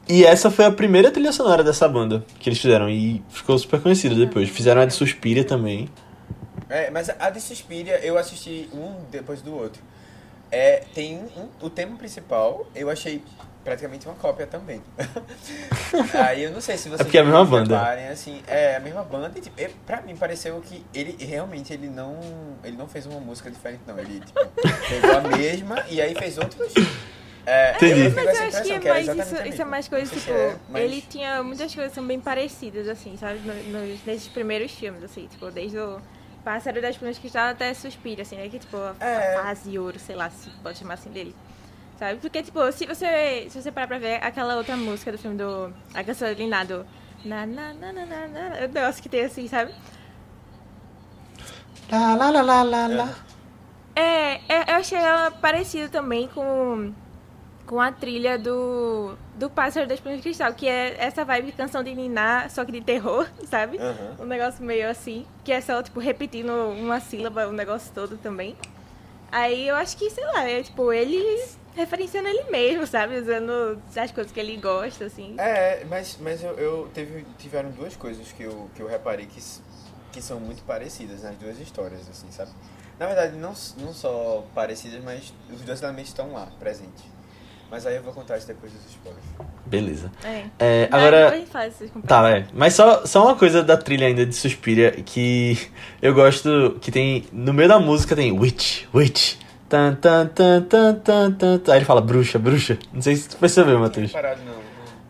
E 0.09 0.25
essa 0.25 0.51
foi 0.51 0.65
a 0.65 0.71
primeira 0.71 1.11
trilha 1.11 1.33
sonora 1.33 1.65
dessa 1.65 1.89
banda 1.89 2.25
que 2.39 2.49
eles 2.49 2.61
fizeram. 2.61 2.89
E 2.89 3.23
ficou 3.29 3.59
super 3.59 3.81
conhecida 3.81 4.15
depois. 4.15 4.49
Fizeram 4.49 4.81
a 4.81 4.85
de 4.85 4.95
Suspiria 4.95 5.45
também. 5.45 5.89
É, 6.69 6.91
mas 6.91 7.11
a 7.11 7.31
de 7.31 7.41
Suspiria 7.41 7.99
eu 8.05 8.17
assisti 8.17 8.69
um 8.73 9.05
depois 9.11 9.43
do 9.43 9.55
outro. 9.55 9.83
É, 10.51 10.85
tem 10.95 11.17
um, 11.17 11.49
o 11.61 11.69
tema 11.69 11.97
principal, 11.97 12.67
eu 12.75 12.89
achei 12.89 13.21
praticamente 13.65 14.07
uma 14.07 14.15
cópia 14.15 14.47
também. 14.47 14.81
Aí 16.15 16.45
eu 16.45 16.53
não 16.53 16.61
sei 16.61 16.77
se 16.77 16.89
vocês 16.89 17.01
É 17.01 17.05
porque 17.05 17.19
é 17.19 17.21
a 17.21 17.25
mesma 17.25 17.45
banda. 17.45 17.77
reparem, 17.77 18.07
assim, 18.07 18.41
é 18.47 18.77
a 18.77 18.81
mesma 18.81 19.03
banda 19.03 19.33
e 19.37 19.41
tipo, 19.41 19.61
é, 19.61 19.69
pra 19.85 20.01
mim 20.03 20.15
pareceu 20.15 20.61
que 20.61 20.85
ele 20.95 21.17
realmente 21.25 21.73
ele 21.73 21.89
não, 21.89 22.17
ele 22.63 22.77
não 22.77 22.87
fez 22.87 23.07
uma 23.07 23.19
música 23.19 23.51
diferente 23.51 23.81
não, 23.85 23.99
ele 23.99 24.21
tipo, 24.21 24.39
pegou 24.89 25.17
a 25.17 25.37
mesma 25.37 25.85
e 25.91 26.01
aí 26.01 26.15
fez 26.15 26.39
outros. 26.39 26.73
É, 27.47 27.77
Entendi. 27.77 28.09
Mas 28.09 28.27
eu 28.41 28.47
acho 28.49 28.63
que 28.65 28.73
é 28.73 28.79
que 28.81 28.89
mais 28.89 29.09
exatamente 29.09 29.41
isso, 29.41 29.49
isso 29.55 29.63
é 29.63 29.65
mais 29.65 29.89
coisa, 29.89 30.13
tipo, 30.17 30.33
é, 30.33 30.57
mas- 30.69 30.83
ele 30.83 31.01
tinha 31.01 31.43
muitas 31.45 31.73
coisas 31.73 31.93
que 31.93 31.95
são 31.95 32.05
bem 32.07 32.19
parecidas, 32.21 32.89
assim, 32.89 33.17
sabe? 33.17 33.39
No- 33.39 33.55
nos- 33.81 34.05
nesses 34.05 34.27
primeiros 34.27 34.73
filmes, 34.73 35.05
assim, 35.05 35.29
tipo, 35.29 35.49
desde 35.53 35.79
o 35.79 36.01
Pássaro 36.45 36.83
das 36.83 36.97
Plumas 36.97 37.19
Cristal 37.19 37.49
até 37.51 37.73
Suspiro, 37.73 38.23
assim, 38.23 38.37
né? 38.37 38.49
Que, 38.49 38.59
tipo, 38.59 38.77
a, 38.77 38.97
É. 39.01 39.37
a 39.37 39.43
fase 39.45 39.79
ouro, 39.79 39.99
sei 40.01 40.17
lá, 40.17 40.29
se 40.29 40.51
pode 40.63 40.77
chamar 40.79 40.95
assim 40.95 41.11
dele. 41.11 41.35
Sabe? 41.99 42.19
Porque, 42.21 42.43
tipo, 42.43 42.61
se 42.73 42.85
você, 42.85 43.47
se 43.49 43.63
você 43.63 43.71
parar 43.73 43.87
pra 43.87 43.99
ver 43.99 44.17
aquela 44.23 44.57
outra 44.57 44.77
música 44.77 45.11
do 45.13 45.17
filme 45.19 45.37
do... 45.39 45.73
A 45.95 46.03
gasolina 46.03 46.65
do... 46.65 46.85
Na, 47.25 47.47
na, 47.47 47.73
na, 47.75 47.93
na, 47.93 48.07
na, 48.07 48.29
na, 48.29 48.57
o 48.67 48.69
negócio 48.69 49.03
que 49.03 49.09
tem 49.09 49.25
assim, 49.25 49.49
sabe? 49.49 49.73
Lá, 51.91 52.15
lá, 52.17 52.31
lá, 52.31 52.43
lá, 52.43 52.63
lá, 52.63 52.87
lá. 52.89 53.15
É, 53.95 54.35
é, 54.49 54.73
eu 54.73 54.75
achei 54.77 54.99
ela 54.99 55.31
parecida 55.31 55.89
também 55.89 56.29
com, 56.29 56.93
com 57.67 57.81
a 57.81 57.91
trilha 57.91 58.39
do, 58.39 59.17
do 59.35 59.51
Pássaro 59.51 59.87
das 59.87 59.99
Plumas 59.99 60.21
de 60.21 60.23
Cristal, 60.23 60.55
que 60.55 60.69
é 60.69 60.97
essa 60.99 61.25
vibe 61.25 61.47
de 61.47 61.53
canção 61.53 61.83
de 61.83 61.95
Niná, 61.95 62.49
só 62.49 62.65
que 62.65 62.73
de 62.73 62.81
terror, 62.81 63.29
sabe? 63.51 63.79
Aham. 63.79 64.17
Um 64.21 64.25
negócio 64.25 64.65
meio 64.65 64.89
assim, 64.89 65.27
que 65.45 65.53
é 65.53 65.61
só, 65.61 65.83
tipo, 65.83 65.99
repetindo 65.99 66.51
uma 66.51 67.01
sílaba 67.01 67.47
o 67.49 67.53
negócio 67.53 67.93
todo 67.93 68.17
também. 68.17 68.57
Aí 69.31 69.67
eu 69.69 69.75
acho 69.75 69.97
que, 69.97 70.09
sei 70.09 70.25
lá, 70.25 70.49
é 70.49 70.63
tipo, 70.63 70.93
ele 70.93 71.45
referenciando 71.75 72.29
ele 72.29 72.45
mesmo, 72.45 72.87
sabe? 72.87 73.19
Usando 73.19 73.83
as 73.95 74.11
coisas 74.13 74.33
que 74.33 74.41
ele 74.41 74.57
gosta, 74.57 75.05
assim. 75.05 75.35
É, 75.37 75.85
mas, 75.85 76.17
mas 76.21 76.43
eu, 76.43 76.53
eu 76.53 76.91
teve, 76.95 77.27
tiveram 77.37 77.71
duas 77.71 77.97
coisas 77.97 78.33
que 78.33 78.45
eu, 78.45 78.71
que 78.75 78.81
eu 78.81 78.87
reparei 78.87 79.27
que, 79.27 79.43
que 80.13 80.23
são 80.23 80.41
muito 80.41 80.63
parecidas 80.63 81.23
nas 81.23 81.37
duas 81.37 81.59
histórias, 81.61 82.09
assim, 82.09 82.31
sabe? 82.31 82.51
Na 82.99 83.07
verdade, 83.07 83.37
não, 83.37 83.53
não 83.77 83.93
só 83.93 84.47
parecidas, 84.55 85.03
mas 85.05 85.35
os 85.53 85.61
dois 85.61 85.83
elementos 85.83 86.11
estão 86.11 86.33
lá, 86.33 86.49
presentes. 86.59 87.16
Mas 87.71 87.87
aí 87.87 87.97
eu 87.97 88.03
vou 88.03 88.13
contar 88.13 88.37
isso 88.37 88.47
depois 88.47 88.73
dos 88.73 88.85
spoilers. 88.87 89.25
Beleza. 89.67 90.11
É. 90.25 90.45
É, 90.59 90.89
agora. 90.91 91.45
faz 91.51 91.75
essas 91.75 91.91
Tá, 92.07 92.31
é. 92.31 92.47
Mas 92.53 92.75
só, 92.75 93.05
só 93.05 93.25
uma 93.25 93.35
coisa 93.35 93.63
da 93.63 93.77
trilha 93.77 94.07
ainda 94.07 94.25
de 94.25 94.35
Suspiria 94.35 94.93
que 94.93 95.59
eu 96.01 96.15
gosto 96.15 96.79
que 96.81 96.93
tem. 96.93 97.25
No 97.33 97.53
meio 97.53 97.69
da 97.69 97.81
música 97.81 98.15
tem 98.15 98.31
Witch, 98.33 98.85
Witch. 98.95 99.35
Tan, 99.69 99.97
tan, 99.97 100.29
tan, 100.29 100.63
tan, 100.63 100.95
tan, 100.95 101.33
tan. 101.33 101.61
Aí 101.73 101.79
ele 101.79 101.85
fala 101.85 102.01
bruxa, 102.01 102.39
bruxa. 102.39 102.79
Não 102.93 103.03
sei 103.03 103.17
se 103.17 103.29
tu 103.29 103.37
percebeu, 103.37 103.75
Não 103.75 103.81
Matheus. 103.81 104.13
parado, 104.13 104.41
não. 104.45 104.55
não. 104.55 104.63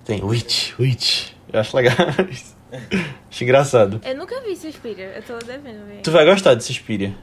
Tem 0.04 0.24
Witch, 0.24 0.72
Witch. 0.80 1.32
Eu 1.52 1.60
acho 1.60 1.76
legal. 1.76 1.94
acho 3.30 3.44
engraçado. 3.44 4.00
Eu 4.02 4.16
nunca 4.16 4.40
vi 4.40 4.56
Suspiria, 4.56 5.12
eu 5.16 5.22
tô 5.22 5.36
devendo 5.44 5.86
ver. 5.86 6.00
Tu 6.02 6.10
vai 6.10 6.24
gostar 6.24 6.54
de 6.54 6.64
Suspiria. 6.64 7.14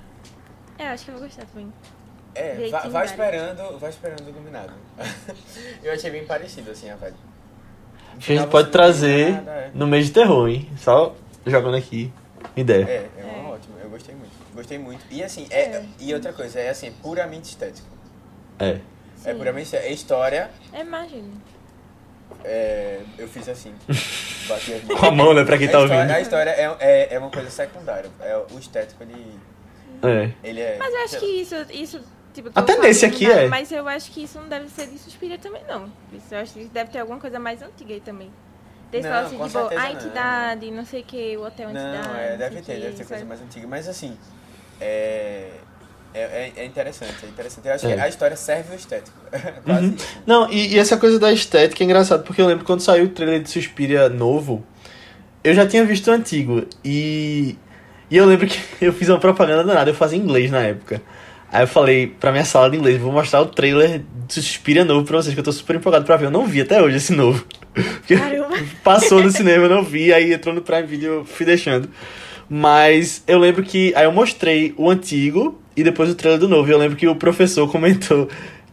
É, 0.78 0.88
acho 0.90 1.06
que 1.06 1.12
eu 1.12 1.16
vou 1.16 1.24
gostar 1.24 1.46
também. 1.46 1.74
É, 2.36 2.70
vai, 2.90 3.06
esperando, 3.06 3.78
vai 3.80 3.90
esperando 3.90 4.26
o 4.26 4.30
Iluminado. 4.30 4.74
eu 5.84 5.94
achei 5.94 6.10
bem 6.10 6.26
parecido, 6.26 6.72
assim, 6.72 6.90
a 6.90 6.96
vibe. 6.96 7.16
No 7.16 8.18
Acho 8.18 8.28
que 8.28 8.34
a 8.34 8.36
gente 8.38 8.50
pode 8.50 8.70
trazer 8.72 9.32
nada, 9.34 9.52
é. 9.52 9.72
no 9.74 9.88
mês 9.88 10.06
de 10.08 10.12
terror, 10.12 10.48
hein? 10.48 10.70
Só 10.78 11.16
jogando 11.46 11.76
aqui. 11.78 12.12
Ideia. 12.56 12.84
É, 12.86 13.10
é, 13.18 13.22
É. 13.22 13.40
uma 13.40 13.50
ótima, 13.52 13.76
eu 13.84 13.90
gostei 13.90 14.16
muito. 14.16 14.32
Gostei 14.54 14.78
muito. 14.78 15.06
E 15.10 15.24
assim, 15.24 15.48
é, 15.50 15.62
É. 15.62 15.86
e 16.00 16.14
outra 16.14 16.32
coisa, 16.34 16.60
é 16.60 16.70
assim, 16.70 16.92
puramente 17.02 17.46
estético. 17.50 17.88
É. 18.60 18.80
É 19.26 19.32
Sim. 19.32 19.38
puramente 19.38 19.66
estético. 19.66 19.90
É 19.90 19.94
história, 19.94 20.52
É, 20.72 20.82
imagino. 20.82 21.32
é, 22.44 23.00
eu 23.18 23.28
fiz 23.28 23.48
assim. 23.50 23.74
Bati 24.48 24.74
as. 24.74 24.82
Com 24.84 25.06
a 25.06 25.12
mão, 25.12 25.34
né? 25.34 25.44
Pra 25.44 25.58
quem 25.58 25.68
a 25.68 25.72
tá 25.72 25.80
história, 25.80 25.96
ouvindo. 26.02 26.12
A 26.16 26.22
história 26.22 26.50
é, 26.52 26.78
é, 26.80 27.14
é 27.16 27.20
uma 27.20 27.30
coisa 27.30 27.50
secundária. 27.50 28.10
É, 28.20 28.38
o 28.52 28.60
estético, 28.60 29.02
ele, 29.04 29.40
É. 30.04 30.32
ele 30.44 30.62
é... 30.62 30.78
Mas 30.78 30.94
eu 30.94 31.00
acho 31.04 31.20
que 31.20 31.26
isso, 31.26 31.56
isso 31.72 32.02
tipo... 32.34 32.50
Até 32.54 32.78
nesse 32.80 33.06
aqui 33.06 33.28
nada, 33.28 33.42
é. 33.42 33.48
Mas 33.48 33.72
eu 33.72 33.88
acho 33.88 34.12
que 34.12 34.24
isso 34.24 34.40
não 34.40 34.48
deve 34.50 34.68
ser 34.70 34.88
de 34.88 34.98
Suspiria 34.98 35.38
também, 35.38 35.64
não. 35.68 35.92
Isso, 36.12 36.26
eu 36.34 36.40
acho 36.40 36.54
que 36.54 36.66
deve 36.66 36.92
ter 36.92 37.00
alguma 37.00 37.20
coisa 37.20 37.40
mais 37.40 37.62
antiga 37.62 37.94
aí 37.94 38.02
também. 38.02 38.32
Desse 38.92 39.08
Não, 39.08 39.16
assim, 39.18 39.38
tipo, 39.40 39.58
a 39.58 39.70
não. 39.72 39.92
entidade, 39.92 40.72
não 40.72 40.86
sei 40.86 41.02
o 41.02 41.04
que, 41.04 41.38
o 41.38 41.46
hotel 41.46 41.70
entidade. 41.72 42.08
Não, 42.08 42.16
é, 42.16 42.32
não 42.32 42.38
deve 42.38 42.56
sei 42.56 42.64
ter, 42.64 42.74
que, 42.76 42.82
deve 42.82 42.92
ter 42.92 43.06
coisa 43.06 43.16
sabe? 43.16 43.26
mais 43.26 43.42
antiga. 43.42 43.68
Mas 43.68 43.88
assim, 43.88 44.16
é, 44.80 45.50
é, 46.14 46.22
é, 46.22 46.54
é 46.58 46.66
interessante, 46.66 47.26
é 47.26 47.28
interessante. 47.28 47.68
Eu 47.68 47.74
acho 47.74 47.88
É. 47.88 47.96
que 47.96 48.02
a 48.02 48.08
história 48.08 48.36
serve 48.38 48.74
o 48.74 48.76
estético. 48.76 49.18
Quase 49.66 49.86
Uhum. 49.88 49.96
Não, 50.28 50.52
e, 50.52 50.74
e 50.76 50.80
essa 50.80 50.96
coisa 50.98 51.18
da 51.20 51.32
estética 51.32 51.84
é 51.84 51.86
engraçado, 51.86 52.24
porque 52.24 52.42
eu 52.42 52.46
lembro 52.46 52.66
quando 52.66 52.82
saiu 52.82 53.06
o 53.06 53.10
trailer 53.10 53.42
de 53.42 53.50
Suspiria 53.50 54.10
novo, 54.10 54.64
eu 55.44 55.54
já 55.56 55.66
tinha 55.66 55.84
visto 55.84 56.08
o 56.10 56.12
antigo. 56.12 56.64
E, 56.86 57.58
e 58.12 58.18
eu 58.18 58.26
lembro 58.26 58.46
que 58.48 58.60
eu 58.80 58.94
fiz 58.94 59.10
uma 59.10 59.20
propaganda 59.20 59.64
danada, 59.64 59.90
eu 59.90 59.96
fazia 59.96 60.20
inglês 60.20 60.52
na 60.52 60.62
época. 60.62 61.02
Aí 61.54 61.64
eu 61.64 61.68
falei 61.68 62.08
pra 62.08 62.32
minha 62.32 62.44
sala 62.46 62.70
de 62.70 62.78
inglês, 62.78 63.00
vou 63.00 63.12
mostrar 63.12 63.40
o 63.42 63.46
trailer 63.46 64.02
de 64.28 64.34
Suspiria 64.34 64.84
novo 64.84 65.06
pra 65.06 65.18
vocês, 65.18 65.34
que 65.36 65.40
eu 65.40 65.44
tô 65.44 65.52
super 65.52 65.76
empolgado 65.76 66.04
pra 66.04 66.18
ver. 66.18 66.26
Eu 66.26 66.32
não 66.32 66.48
vi 66.48 66.62
até 66.62 66.82
hoje 66.82 66.98
esse 66.98 67.14
novo. 67.14 67.46
Porque 67.74 68.16
Caramba. 68.18 68.58
passou 68.84 69.22
no 69.22 69.30
cinema, 69.32 69.66
eu 69.66 69.70
não 69.70 69.84
vi, 69.84 70.12
aí 70.12 70.34
entrou 70.34 70.54
no 70.54 70.62
Prime 70.62 70.84
Video, 70.88 71.14
eu 71.14 71.26
fui 71.26 71.46
deixando. 71.46 71.88
Mas 72.50 73.24
eu 73.28 73.40
lembro 73.40 73.64
que. 73.64 73.94
Aí 73.96 74.06
eu 74.06 74.12
mostrei 74.12 74.74
o 74.78 74.90
antigo 74.90 75.60
e 75.76 75.84
depois 75.84 76.10
o 76.10 76.16
trailer 76.16 76.40
do 76.40 76.48
novo. 76.50 76.68
E 76.70 76.72
eu 76.72 76.78
lembro 76.78 76.98
que 76.98 77.08
o 77.08 77.16
professor 77.16 77.70
comentou 77.72 78.28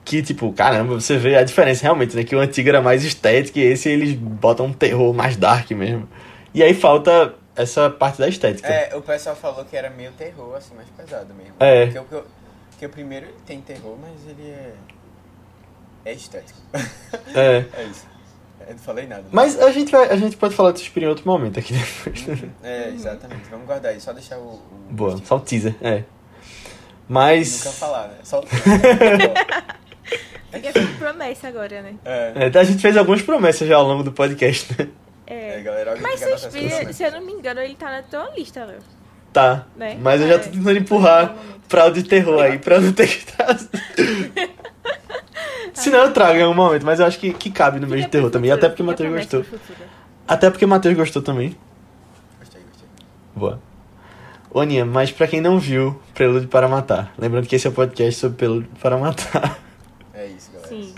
que, 0.05 0.23
tipo, 0.23 0.53
caramba, 0.53 0.95
você 0.95 1.16
vê 1.16 1.37
a 1.37 1.43
diferença 1.45 1.83
realmente, 1.83 2.16
né? 2.16 2.25
Que 2.25 2.35
o 2.35 2.40
antigo 2.40 2.69
era 2.69 2.81
mais 2.83 3.05
estético 3.05 3.59
e 3.59 3.62
esse 3.62 3.88
eles 3.88 4.12
botam 4.14 4.66
um 4.66 4.73
terror 4.73 5.14
mais 5.14 5.37
dark 5.37 5.71
mesmo. 5.73 6.09
E 6.53 6.62
aí 6.62 6.75
falta 6.75 7.35
essa 7.55 7.88
parte 7.88 8.19
da 8.19 8.29
estética. 8.29 8.69
É, 8.69 8.97
o 8.97 9.03
pessoal 9.03 9.37
falou 9.37 9.64
que 9.64 9.77
era 9.77 9.88
meio 9.90 10.11
terror, 10.12 10.55
assim, 10.57 10.75
mais 10.75 10.88
pesado 10.88 11.33
mesmo. 11.35 11.53
É. 11.61 11.87
Porque, 11.87 11.99
o- 11.99 12.03
porque, 12.03 12.16
o- 12.16 12.39
porque 12.81 12.87
o 12.87 12.88
primeiro 12.88 13.27
ele 13.27 13.37
tem 13.45 13.61
terror, 13.61 13.95
mas 14.01 14.27
ele 14.27 14.49
é. 14.49 14.73
É 16.03 16.14
estético. 16.14 16.59
É. 17.35 17.66
é 17.77 17.85
isso. 17.85 18.07
Eu 18.66 18.73
não 18.73 18.79
falei 18.79 19.07
nada. 19.07 19.25
Mas 19.31 19.61
a 19.61 19.71
gente, 19.71 19.93
vai, 19.93 20.09
a 20.09 20.16
gente 20.16 20.38
pode 20.38 20.55
falar 20.55 20.73
de 20.73 20.79
Suspiria 20.79 21.07
em 21.07 21.11
outro 21.11 21.27
momento 21.27 21.59
aqui 21.59 21.75
depois. 21.75 22.25
É, 22.62 22.88
exatamente. 22.88 23.51
Vamos 23.51 23.66
guardar 23.66 23.93
aí, 23.93 24.01
só 24.01 24.14
deixar 24.14 24.38
o. 24.38 24.55
o 24.55 24.62
Boa, 24.90 25.19
só 25.23 25.37
o 25.37 25.40
teaser, 25.40 25.75
é. 25.83 26.05
Mas. 27.07 27.59
Nunca 27.59 27.73
falar, 27.77 28.09
né? 28.09 28.16
Só 28.23 28.40
o. 28.40 28.47
Fica 30.51 30.73
com 30.73 30.99
promessa 30.99 31.49
agora, 31.49 31.83
né? 31.83 31.97
é. 32.05 32.51
É, 32.53 32.59
a 32.59 32.64
gente 32.64 32.81
fez 32.81 32.97
algumas 32.97 33.21
promessas 33.21 33.69
já 33.69 33.77
ao 33.77 33.87
longo 33.87 34.03
do 34.03 34.12
podcast, 34.12 34.75
né? 34.79 34.88
É, 35.27 35.59
É. 35.59 35.61
galera, 35.61 35.97
Mas 36.01 36.25
coisas. 36.25 36.97
se 36.97 37.03
eu 37.03 37.12
não 37.12 37.21
me 37.21 37.33
engano, 37.33 37.61
ele 37.61 37.75
tá 37.75 37.90
na 37.90 38.03
tua 38.03 38.31
lista, 38.35 38.64
Léo. 38.64 38.81
Tá. 39.33 39.66
Né? 39.77 39.97
Mas 40.01 40.21
eu 40.21 40.29
já 40.29 40.35
É. 40.35 40.38
tô 40.38 40.51
tentando 40.51 40.79
empurrar 40.79 41.35
pra 41.69 41.87
o 41.87 41.90
de 41.93 42.03
terror 42.03 42.40
aí, 42.43 42.59
pra 42.59 42.81
não 42.81 42.93
ter 42.93 43.07
que 43.09 43.25
trazer. 43.27 43.69
Se 45.73 45.88
não, 45.90 46.01
eu 46.01 46.12
trago 46.12 46.37
em 46.38 46.43
algum 46.43 46.55
momento, 46.55 46.85
mas 46.85 47.01
eu 47.01 47.07
acho 47.07 47.19
que, 47.19 47.33
que 47.33 47.51
cabe 47.51 47.79
no 47.81 47.87
mês 47.87 48.03
de 48.05 48.09
terror 48.11 48.29
também. 48.31 48.51
Até 48.51 48.69
porque 48.69 48.83
o 48.83 48.85
Matheus 48.85 49.11
gostou. 49.14 49.45
Até 50.27 50.51
porque 50.51 50.64
o 50.64 50.69
Matheus 50.69 50.97
gostou 50.97 51.23
também. 51.23 51.57
Gostei, 52.38 52.61
gostei. 52.62 52.88
Boa. 53.35 53.61
Ô, 54.53 54.61
Aninha, 54.61 54.85
mas 54.85 55.12
pra 55.12 55.29
quem 55.29 55.40
não 55.40 55.59
viu 55.61 56.01
Prelude 56.12 56.49
para 56.49 56.66
Matar, 56.69 57.12
lembrando 57.16 57.47
que 57.47 57.55
esse 57.55 57.66
é 57.69 57.71
o 57.71 57.73
podcast 57.73 58.19
sobre 58.21 58.37
Prelude 58.37 58.69
para 58.83 58.99
Matar. 58.99 59.59
É 60.12 60.27
isso, 60.27 60.51
galera. 60.53 60.69
Sim. 60.69 60.93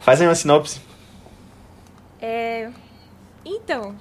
Faz 0.00 0.20
aí 0.20 0.28
uma 0.28 0.34
sinopse. 0.34 0.80
É... 2.20 2.68
Então, 3.44 3.96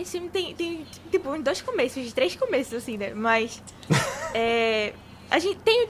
esse 0.00 0.12
filme 0.12 0.28
tem, 0.28 0.54
tem, 0.54 0.86
tipo, 1.10 1.42
dois 1.42 1.60
começos, 1.60 2.12
três 2.12 2.36
começos, 2.36 2.74
assim, 2.74 2.96
né? 2.96 3.12
Mas, 3.14 3.62
é, 4.32 4.92
a 5.30 5.38
gente 5.38 5.58
tem, 5.58 5.88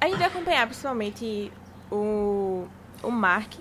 a 0.00 0.06
gente 0.08 0.16
vai 0.18 0.26
acompanhar, 0.26 0.66
principalmente, 0.66 1.52
o, 1.92 2.66
o 3.02 3.10
Mark, 3.10 3.52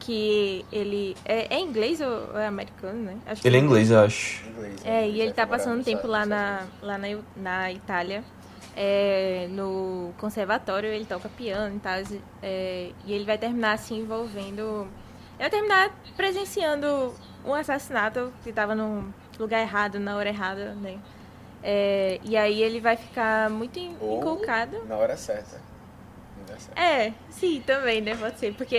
que 0.00 0.64
ele 0.72 1.16
é, 1.24 1.54
é 1.56 1.60
inglês 1.60 2.00
ou 2.00 2.38
é 2.38 2.46
americano, 2.46 3.02
né? 3.02 3.18
Acho 3.26 3.40
que 3.42 3.48
Ele 3.48 3.56
é 3.56 3.60
inglês, 3.60 3.90
eu 3.90 4.00
acho. 4.00 4.46
Inglês, 4.48 4.80
É, 4.84 5.00
né? 5.02 5.08
e 5.08 5.20
ele 5.20 5.32
tá 5.32 5.46
passando 5.46 5.76
nos 5.76 5.84
tempo 5.84 6.06
lá 6.06 6.26
na, 6.26 6.66
lá 6.82 6.98
na, 6.98 7.08
na 7.36 7.72
Itália. 7.72 8.24
É, 8.76 9.46
no 9.50 10.12
conservatório, 10.18 10.88
ele 10.88 11.04
toca 11.04 11.28
piano 11.28 11.76
e 11.76 11.78
tal. 11.78 11.94
é, 12.42 12.90
e 13.06 13.12
ele 13.12 13.24
vai 13.24 13.38
terminar 13.38 13.78
se 13.78 13.94
envolvendo. 13.94 14.88
Ele 15.38 15.48
vai 15.48 15.50
terminar 15.50 15.90
presenciando 16.16 17.14
um 17.44 17.54
assassinato 17.54 18.32
que 18.42 18.52
tava 18.52 18.74
num 18.74 19.10
lugar 19.40 19.60
errado, 19.60 19.98
na 19.98 20.16
hora 20.16 20.28
errada, 20.28 20.74
né? 20.74 20.98
É, 21.62 22.20
e 22.22 22.36
aí 22.36 22.62
ele 22.62 22.80
vai 22.80 22.96
ficar 22.96 23.48
muito 23.48 23.78
inculcado. 23.78 24.76
Ou 24.76 24.86
na 24.86 24.96
hora 24.96 25.16
certa. 25.16 25.60
É, 26.76 27.12
sim, 27.30 27.62
também, 27.66 28.00
né? 28.00 28.14
Pode 28.14 28.38
ser. 28.38 28.54
Porque. 28.54 28.76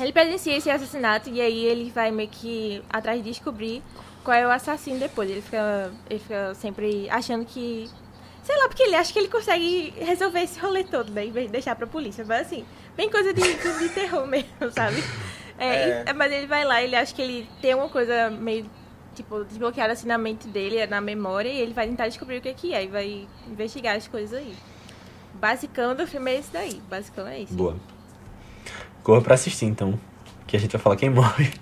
Ele 0.00 0.12
presencia 0.12 0.56
esse 0.56 0.70
assassinato 0.70 1.28
e 1.30 1.40
aí 1.40 1.64
ele 1.64 1.90
vai 1.90 2.10
meio 2.10 2.28
que 2.28 2.82
atrás 2.90 3.22
de 3.22 3.30
descobrir 3.30 3.82
qual 4.24 4.36
é 4.36 4.46
o 4.46 4.50
assassino 4.50 4.98
depois. 4.98 5.30
Ele 5.30 5.42
fica, 5.42 5.92
ele 6.08 6.18
fica 6.18 6.54
sempre 6.54 7.08
achando 7.10 7.44
que 7.44 7.88
Sei 8.42 8.56
lá, 8.58 8.66
porque 8.68 8.82
ele 8.82 8.96
acha 8.96 9.12
que 9.12 9.18
ele 9.18 9.28
consegue 9.28 9.94
resolver 9.98 10.40
esse 10.40 10.58
rolê 10.58 10.82
todo, 10.82 11.10
né? 11.12 11.24
Em 11.26 11.30
vez 11.30 11.46
de 11.46 11.52
deixar 11.52 11.76
pra 11.76 11.86
polícia. 11.86 12.24
Mas 12.26 12.46
assim, 12.46 12.64
bem 12.96 13.08
coisa 13.10 13.32
de, 13.32 13.40
de 13.42 13.88
terror 13.90 14.26
mesmo, 14.28 14.48
sabe? 14.72 15.02
É, 15.58 16.02
É. 16.06 16.12
mas 16.12 16.32
ele 16.32 16.46
vai 16.46 16.64
lá, 16.64 16.82
ele 16.82 16.96
acha 16.96 17.14
que 17.14 17.22
ele 17.22 17.48
tem 17.60 17.72
uma 17.74 17.88
coisa 17.88 18.30
meio, 18.30 18.66
tipo, 19.14 19.44
desbloqueada 19.44 19.92
assim 19.92 20.08
na 20.08 20.18
mente 20.18 20.48
dele, 20.48 20.84
na 20.86 21.00
memória, 21.00 21.48
e 21.48 21.60
ele 21.60 21.72
vai 21.72 21.86
tentar 21.86 22.08
descobrir 22.08 22.38
o 22.38 22.40
que 22.40 22.48
é 22.48 22.54
que 22.54 22.74
é 22.74 22.82
e 22.84 22.88
vai 22.88 23.28
investigar 23.48 23.96
as 23.96 24.08
coisas 24.08 24.36
aí. 24.36 24.54
Basicão 25.34 25.94
do 25.94 26.04
filme 26.06 26.32
é 26.32 26.38
esse 26.38 26.52
daí. 26.52 26.82
Basicão 26.90 27.26
é 27.28 27.42
esse. 27.42 27.54
Boa. 27.54 27.76
Corra 29.04 29.20
pra 29.22 29.34
assistir, 29.34 29.66
então. 29.66 29.98
Que 30.46 30.56
a 30.56 30.60
gente 30.60 30.72
vai 30.72 30.80
falar 30.80 30.96
quem 30.96 31.10
morre. 31.10 31.52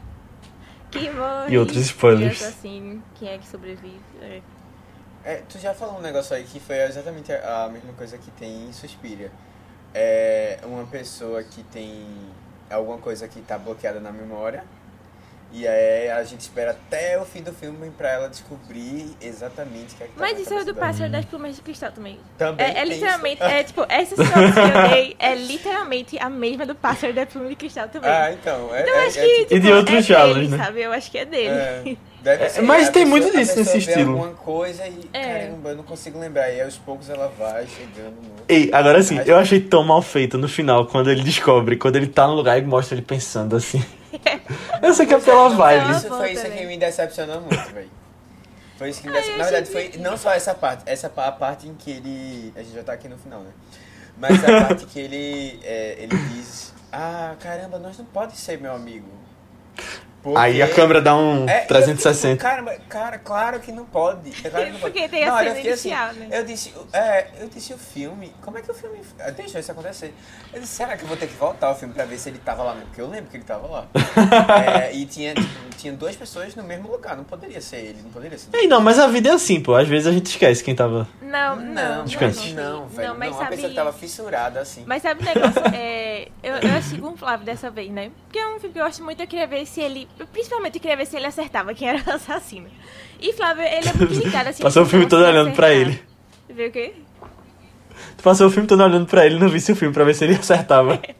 Quem 0.90 1.12
morre. 1.14 1.52
E 1.54 1.58
outros 1.58 1.78
spoilers. 1.78 2.42
Assim, 2.42 3.02
quem 3.16 3.28
é 3.28 3.38
que 3.38 3.46
sobrevive. 3.46 4.00
É. 4.20 4.40
É, 5.22 5.42
tu 5.48 5.58
já 5.58 5.74
falou 5.74 5.98
um 5.98 6.00
negócio 6.00 6.34
aí 6.34 6.44
que 6.44 6.58
foi 6.58 6.78
exatamente 6.82 7.30
a 7.32 7.68
mesma 7.68 7.92
coisa 7.92 8.16
que 8.16 8.30
tem 8.30 8.68
em 8.68 8.72
Suspiria. 8.72 9.30
É 9.92 10.58
uma 10.64 10.86
pessoa 10.86 11.42
que 11.42 11.62
tem 11.64 12.06
alguma 12.70 12.98
coisa 12.98 13.28
que 13.28 13.40
tá 13.42 13.58
bloqueada 13.58 14.00
na 14.00 14.10
memória. 14.10 14.64
E 15.52 15.66
aí 15.66 16.08
a 16.10 16.22
gente 16.22 16.40
espera 16.40 16.70
até 16.70 17.18
o 17.20 17.24
fim 17.24 17.42
do 17.42 17.52
filme 17.52 17.90
pra 17.90 18.08
ela 18.08 18.28
descobrir 18.28 19.16
exatamente 19.20 19.94
o 19.94 19.96
que 19.96 20.04
é 20.04 20.06
que 20.06 20.12
tá 20.12 20.20
Mas 20.20 20.38
isso 20.38 20.54
é 20.54 20.64
do. 20.64 20.74
Pássaro 20.74 21.10
das 21.10 21.24
Plumas 21.24 21.56
de 21.56 21.62
Cristal 21.62 21.90
também. 21.90 22.20
Também 22.38 22.64
É, 22.66 22.78
é 22.78 22.84
literalmente, 22.84 23.42
isso. 23.42 23.50
é 23.52 23.62
tipo, 23.64 23.84
essa 23.90 24.14
sinopse 24.16 24.52
que 24.52 24.60
eu 24.60 24.88
dei 24.90 25.16
é 25.18 25.34
literalmente 25.34 26.18
a 26.20 26.30
mesma 26.30 26.64
do 26.64 26.74
Pássaro 26.76 27.12
das 27.12 27.28
Plumas 27.28 27.50
de 27.50 27.56
Cristal 27.56 27.88
também. 27.88 28.08
Ah, 28.10 28.32
então. 28.32 28.74
É, 28.74 28.82
então 28.82 28.94
é, 28.94 28.98
eu 29.04 29.08
acho 29.08 29.18
é 29.18 29.22
que. 29.22 29.28
tipo- 29.40 29.54
E 29.54 29.58
de 29.58 29.66
tipo, 29.66 29.76
outros 29.76 30.10
é 30.10 30.34
né? 30.48 30.56
sabe? 30.64 30.80
Eu 30.82 30.92
acho 30.92 31.10
que 31.10 31.18
é 31.18 31.24
dele. 31.24 31.48
É. 31.48 31.96
Deve 32.22 32.44
É, 32.44 32.48
ser. 32.50 32.62
mas 32.62 32.88
tem 32.90 33.04
pessoa- 33.04 33.20
muito 33.22 33.36
disso 33.36 33.58
nesse 33.58 33.78
estilo. 33.78 34.10
alguma 34.12 34.30
coisa 34.34 34.86
e, 34.86 35.08
É. 35.12 35.38
caramba, 35.46 35.70
eu 35.70 35.76
não 35.76 35.84
consigo 35.84 36.18
lembrar. 36.20 36.50
E 36.52 36.60
aos 36.60 36.76
poucos 36.76 37.08
ela 37.10 37.32
vai 37.38 37.66
chegando 37.66 38.14
no... 38.22 38.30
Ei, 38.48 38.70
agora 38.72 39.02
sim, 39.02 39.18
eu 39.26 39.36
achei 39.36 39.58
tão 39.58 39.82
mal 39.82 40.00
feito 40.02 40.36
no 40.38 40.46
final, 40.48 40.86
quando 40.86 41.10
ele 41.10 41.22
descobre, 41.24 41.76
quando 41.76 41.96
ele 41.96 42.06
tá 42.06 42.26
no 42.26 42.34
lugar 42.34 42.58
e 42.58 42.62
mostra 42.62 42.94
ele 42.94 43.02
pensando 43.02 43.56
assim. 43.56 43.82
Eu 44.82 44.94
sei 44.94 45.06
que 45.06 45.14
é 45.14 45.20
pela 45.20 45.48
vibe. 45.50 45.90
Isso 45.92 46.08
foi 46.08 46.32
isso 46.32 46.50
que 46.50 46.66
me 46.66 46.78
decepcionou 46.78 47.40
muito, 47.40 47.72
velho. 47.72 47.90
Foi 48.78 48.90
isso 48.90 49.02
que 49.02 49.08
me 49.08 49.12
decepcionou. 49.12 49.44
Na 49.44 49.50
verdade, 49.50 49.70
foi 49.70 49.92
não 49.98 50.16
só 50.16 50.32
essa 50.32 50.54
parte, 50.54 50.82
essa 50.86 51.12
a 51.14 51.32
parte 51.32 51.68
em 51.68 51.74
que 51.74 51.90
ele. 51.90 52.52
A 52.56 52.62
gente 52.62 52.74
já 52.74 52.82
tá 52.82 52.92
aqui 52.92 53.08
no 53.08 53.18
final, 53.18 53.40
né? 53.40 53.50
Mas 54.16 54.42
a 54.44 54.66
parte 54.66 54.86
que 54.86 54.98
ele, 54.98 55.60
é, 55.62 55.96
ele 55.98 56.16
diz: 56.16 56.72
Ah, 56.92 57.34
caramba, 57.40 57.78
nós 57.78 57.98
não 57.98 58.04
pode 58.04 58.36
ser 58.36 58.58
meu 58.58 58.74
amigo. 58.74 59.08
Aí 60.36 60.60
a 60.60 60.66
Porque- 60.66 60.80
câmera 60.80 61.00
dá 61.00 61.16
um 61.16 61.48
É, 61.48 61.60
e 61.60 61.62
eu 61.62 61.66
360. 61.68 62.34
fiquei, 62.34 62.50
Caramba, 62.50 62.72
cara, 62.88 63.18
claro 63.18 63.58
que 63.60 63.72
não 63.72 63.84
pode. 63.86 64.30
É 64.44 64.50
claro 64.50 64.66
que 64.66 64.72
não 64.72 64.80
pode. 64.80 64.92
Porque 64.92 65.08
tem 65.08 65.24
a 65.24 65.36
cena 65.38 65.48
eu 65.50 65.54
fiquei 65.56 65.72
assim, 65.72 65.88
inicial, 65.88 66.12
né? 66.14 66.28
Eu 66.30 66.44
disse, 66.44 66.74
é, 66.92 67.26
eu 67.40 67.48
disse 67.48 67.72
o 67.72 67.78
filme, 67.78 68.32
como 68.42 68.58
é 68.58 68.62
que 68.62 68.70
o 68.70 68.74
filme 68.74 68.98
deixou 69.36 69.58
isso 69.60 69.72
acontecer? 69.72 70.12
Eu 70.52 70.60
disse, 70.60 70.74
será 70.74 70.96
que 70.96 71.02
eu 71.04 71.08
vou 71.08 71.16
ter 71.16 71.26
que 71.26 71.34
voltar 71.34 71.68
ao 71.68 71.74
filme 71.78 71.94
pra 71.94 72.04
ver 72.04 72.18
se 72.18 72.28
ele 72.28 72.38
tava 72.38 72.62
lá 72.62 72.72
mesmo? 72.74 72.88
Porque 72.88 73.00
eu 73.00 73.08
lembro 73.08 73.30
que 73.30 73.36
ele 73.36 73.44
tava 73.44 73.66
lá. 73.66 73.86
É, 74.80 74.92
e 74.94 75.06
tinha, 75.06 75.34
tipo, 75.34 75.48
tinha 75.76 75.92
duas 75.92 76.14
pessoas 76.16 76.54
no 76.54 76.62
mesmo 76.62 76.90
lugar, 76.90 77.16
não 77.16 77.24
poderia 77.24 77.60
ser 77.60 77.76
ele, 77.76 78.00
não 78.02 78.10
poderia 78.10 78.36
ser. 78.38 78.48
Ei, 78.54 78.66
não, 78.66 78.80
mas 78.80 78.98
a 78.98 79.06
vida 79.06 79.28
é 79.30 79.32
assim, 79.32 79.60
pô. 79.60 79.74
Às 79.74 79.88
vezes 79.88 80.06
a 80.06 80.12
gente 80.12 80.26
esquece 80.26 80.62
quem 80.62 80.74
tava. 80.74 81.08
Não, 81.22 81.56
Não, 81.56 81.64
não. 81.64 81.96
não, 81.98 82.04
Descanse. 82.04 82.52
não, 82.52 82.86
velho. 82.88 83.08
Não, 83.10 83.18
mas 83.18 83.30
uma 83.30 83.38
sabe... 83.38 83.50
pessoa 83.50 83.68
que 83.70 83.76
tava 83.76 83.92
fissurada 83.92 84.60
assim. 84.60 84.84
Mas 84.86 85.02
sabe 85.02 85.22
o 85.22 85.24
negócio? 85.24 85.62
É, 85.74 86.09
eu, 86.42 86.54
eu 86.56 86.76
assisti 86.76 87.00
com 87.00 87.08
o 87.08 87.16
Flávio 87.16 87.44
dessa 87.46 87.70
vez, 87.70 87.90
né? 87.90 88.10
Porque 88.24 88.38
é 88.38 88.48
um 88.48 88.58
filme 88.58 88.72
que 88.72 88.80
eu 88.80 88.84
gosto 88.84 89.02
muito, 89.04 89.20
eu 89.20 89.26
queria 89.26 89.46
ver 89.46 89.66
se 89.66 89.80
ele. 89.80 90.08
Principalmente 90.32 90.76
eu 90.76 90.80
queria 90.80 90.96
ver 90.96 91.06
se 91.06 91.16
ele 91.16 91.26
acertava 91.26 91.74
quem 91.74 91.88
era 91.88 92.02
o 92.06 92.10
assassino. 92.14 92.68
E 93.20 93.32
Flávio, 93.32 93.64
ele 93.64 93.88
é 93.88 93.92
muito 93.92 94.14
ligado 94.14 94.48
assim. 94.48 94.62
Passou 94.64 94.82
o 94.82 94.86
filme 94.86 95.06
todo 95.06 95.24
olhando 95.24 95.52
pra 95.52 95.68
acertar. 95.68 95.88
ele. 95.88 96.02
Viu 96.48 96.68
o 96.68 96.72
quê? 96.72 96.94
Tu 98.16 98.22
passou 98.22 98.48
o 98.48 98.50
filme 98.50 98.66
todo 98.66 98.82
olhando 98.82 99.06
pra 99.06 99.24
ele 99.24 99.36
e 99.36 99.38
não 99.38 99.48
visse 99.48 99.72
o 99.72 99.76
filme 99.76 99.94
pra 99.94 100.04
ver 100.04 100.14
se 100.14 100.24
ele 100.24 100.34
acertava. 100.34 101.00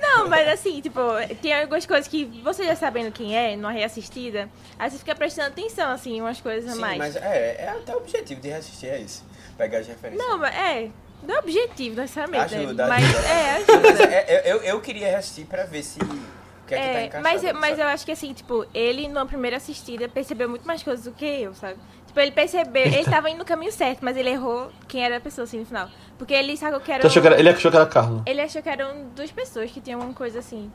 Não, 0.00 0.28
mas 0.28 0.46
assim, 0.48 0.80
tipo, 0.82 1.00
tem 1.40 1.58
algumas 1.58 1.86
coisas 1.86 2.06
que 2.06 2.26
você 2.44 2.64
já 2.64 2.76
sabendo 2.76 3.10
quem 3.10 3.34
é, 3.36 3.56
numa 3.56 3.70
reassistida, 3.72 4.50
aí 4.78 4.90
você 4.90 4.98
fica 4.98 5.14
prestando 5.14 5.48
atenção, 5.48 5.90
assim, 5.90 6.20
umas 6.20 6.40
coisas 6.40 6.70
a 6.70 6.74
Sim, 6.74 6.80
mais. 6.80 6.98
mas 6.98 7.16
é, 7.16 7.56
é 7.58 7.68
até 7.70 7.94
o 7.94 7.98
objetivo 7.98 8.40
de 8.40 8.48
reassistir 8.48 8.90
é 8.90 9.00
isso. 9.00 9.24
Pegar 9.56 9.78
as 9.78 9.86
referências. 9.88 10.24
Não, 10.26 10.38
mas 10.38 10.54
é. 10.54 10.90
Não 11.26 11.34
é 11.36 11.38
objetivo, 11.38 11.96
necessariamente. 11.96 12.54
né? 12.54 12.60
Ajuda, 12.64 12.86
mas 12.86 13.04
ajuda. 13.04 13.28
é, 13.28 13.58
Mas 13.66 14.00
ajuda. 14.00 14.04
é, 14.14 14.42
eu, 14.52 14.56
eu, 14.56 14.62
eu 14.62 14.80
queria 14.80 15.08
reassistir 15.08 15.46
pra 15.46 15.64
ver 15.64 15.82
se. 15.82 15.98
O 16.00 16.66
que 16.66 16.74
é 16.74 16.78
que 17.08 17.10
tá 17.10 17.18
É, 17.18 17.20
mas, 17.22 17.44
eu- 17.44 17.54
mas 17.54 17.78
eu 17.78 17.86
acho 17.86 18.06
que 18.06 18.12
assim, 18.12 18.32
tipo, 18.32 18.66
ele 18.72 19.06
numa 19.08 19.26
primeira 19.26 19.56
assistida 19.58 20.08
percebeu 20.08 20.48
muito 20.48 20.66
mais 20.66 20.82
coisas 20.82 21.04
do 21.04 21.12
que 21.12 21.24
eu, 21.26 21.54
sabe? 21.54 21.76
Tipo, 22.06 22.20
ele 22.20 22.30
percebeu, 22.32 22.82
ele 22.86 23.04
tava 23.04 23.28
indo 23.28 23.38
no 23.38 23.44
caminho 23.44 23.70
certo, 23.72 23.98
mas 24.02 24.16
ele 24.16 24.30
errou 24.30 24.70
quem 24.88 25.04
era 25.04 25.16
a 25.16 25.20
pessoa 25.20 25.44
assim 25.44 25.58
no 25.58 25.66
final. 25.66 25.88
Porque 26.16 26.32
ele 26.32 26.56
sacou 26.56 26.80
que 26.80 26.90
era. 26.92 27.00
Tu 27.02 27.06
achou 27.08 27.20
que 27.20 27.28
era- 27.28 27.38
ele 27.38 27.48
achou 27.50 27.70
que 27.70 27.76
era 27.76 27.86
Carla. 27.86 28.22
ele 28.24 28.40
achou 28.40 28.62
que 28.62 28.68
eram 28.68 29.08
duas 29.14 29.30
pessoas 29.30 29.70
que 29.70 29.80
tinham 29.80 30.00
uma 30.00 30.14
coisa 30.14 30.38
assim 30.38 30.70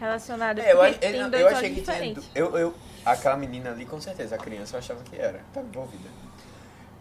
relacionada. 0.00 0.62
É, 0.62 0.72
eu, 0.72 0.94
tem 0.98 1.16
eu, 1.16 1.30
dois 1.30 1.42
eu 1.42 1.46
olhos 1.48 1.58
achei 1.58 1.70
que 1.70 1.80
tinha. 1.82 1.94
diferentes. 1.94 2.24
Eu, 2.34 2.56
eu, 2.56 2.74
aquela 3.04 3.36
menina 3.36 3.70
ali, 3.70 3.84
com 3.84 4.00
certeza, 4.00 4.34
a 4.36 4.38
criança, 4.38 4.76
eu 4.76 4.78
achava 4.78 5.00
que 5.02 5.16
era. 5.20 5.40
Tava 5.52 5.66
envolvida. 5.66 6.08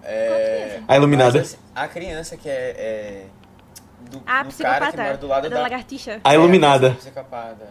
É, 0.03 0.81
A 0.87 0.95
iluminada. 0.97 1.39
mas, 1.39 1.53
assim, 1.53 1.57
a 1.75 1.87
criança 1.87 2.35
que 2.37 2.49
é. 2.49 2.75
é 2.77 3.25
do, 4.11 4.21
Ah, 4.25 4.43
do 4.43 4.53
cara 4.57 4.91
que 4.91 4.97
mora 4.97 5.17
do 5.17 5.27
lado 5.27 5.49
da 5.49 5.55
da. 5.55 5.61
lagartixa. 5.61 6.19
A 6.23 6.33
iluminada. 6.33 6.87
É, 6.87 6.91
psicopata. 6.91 7.67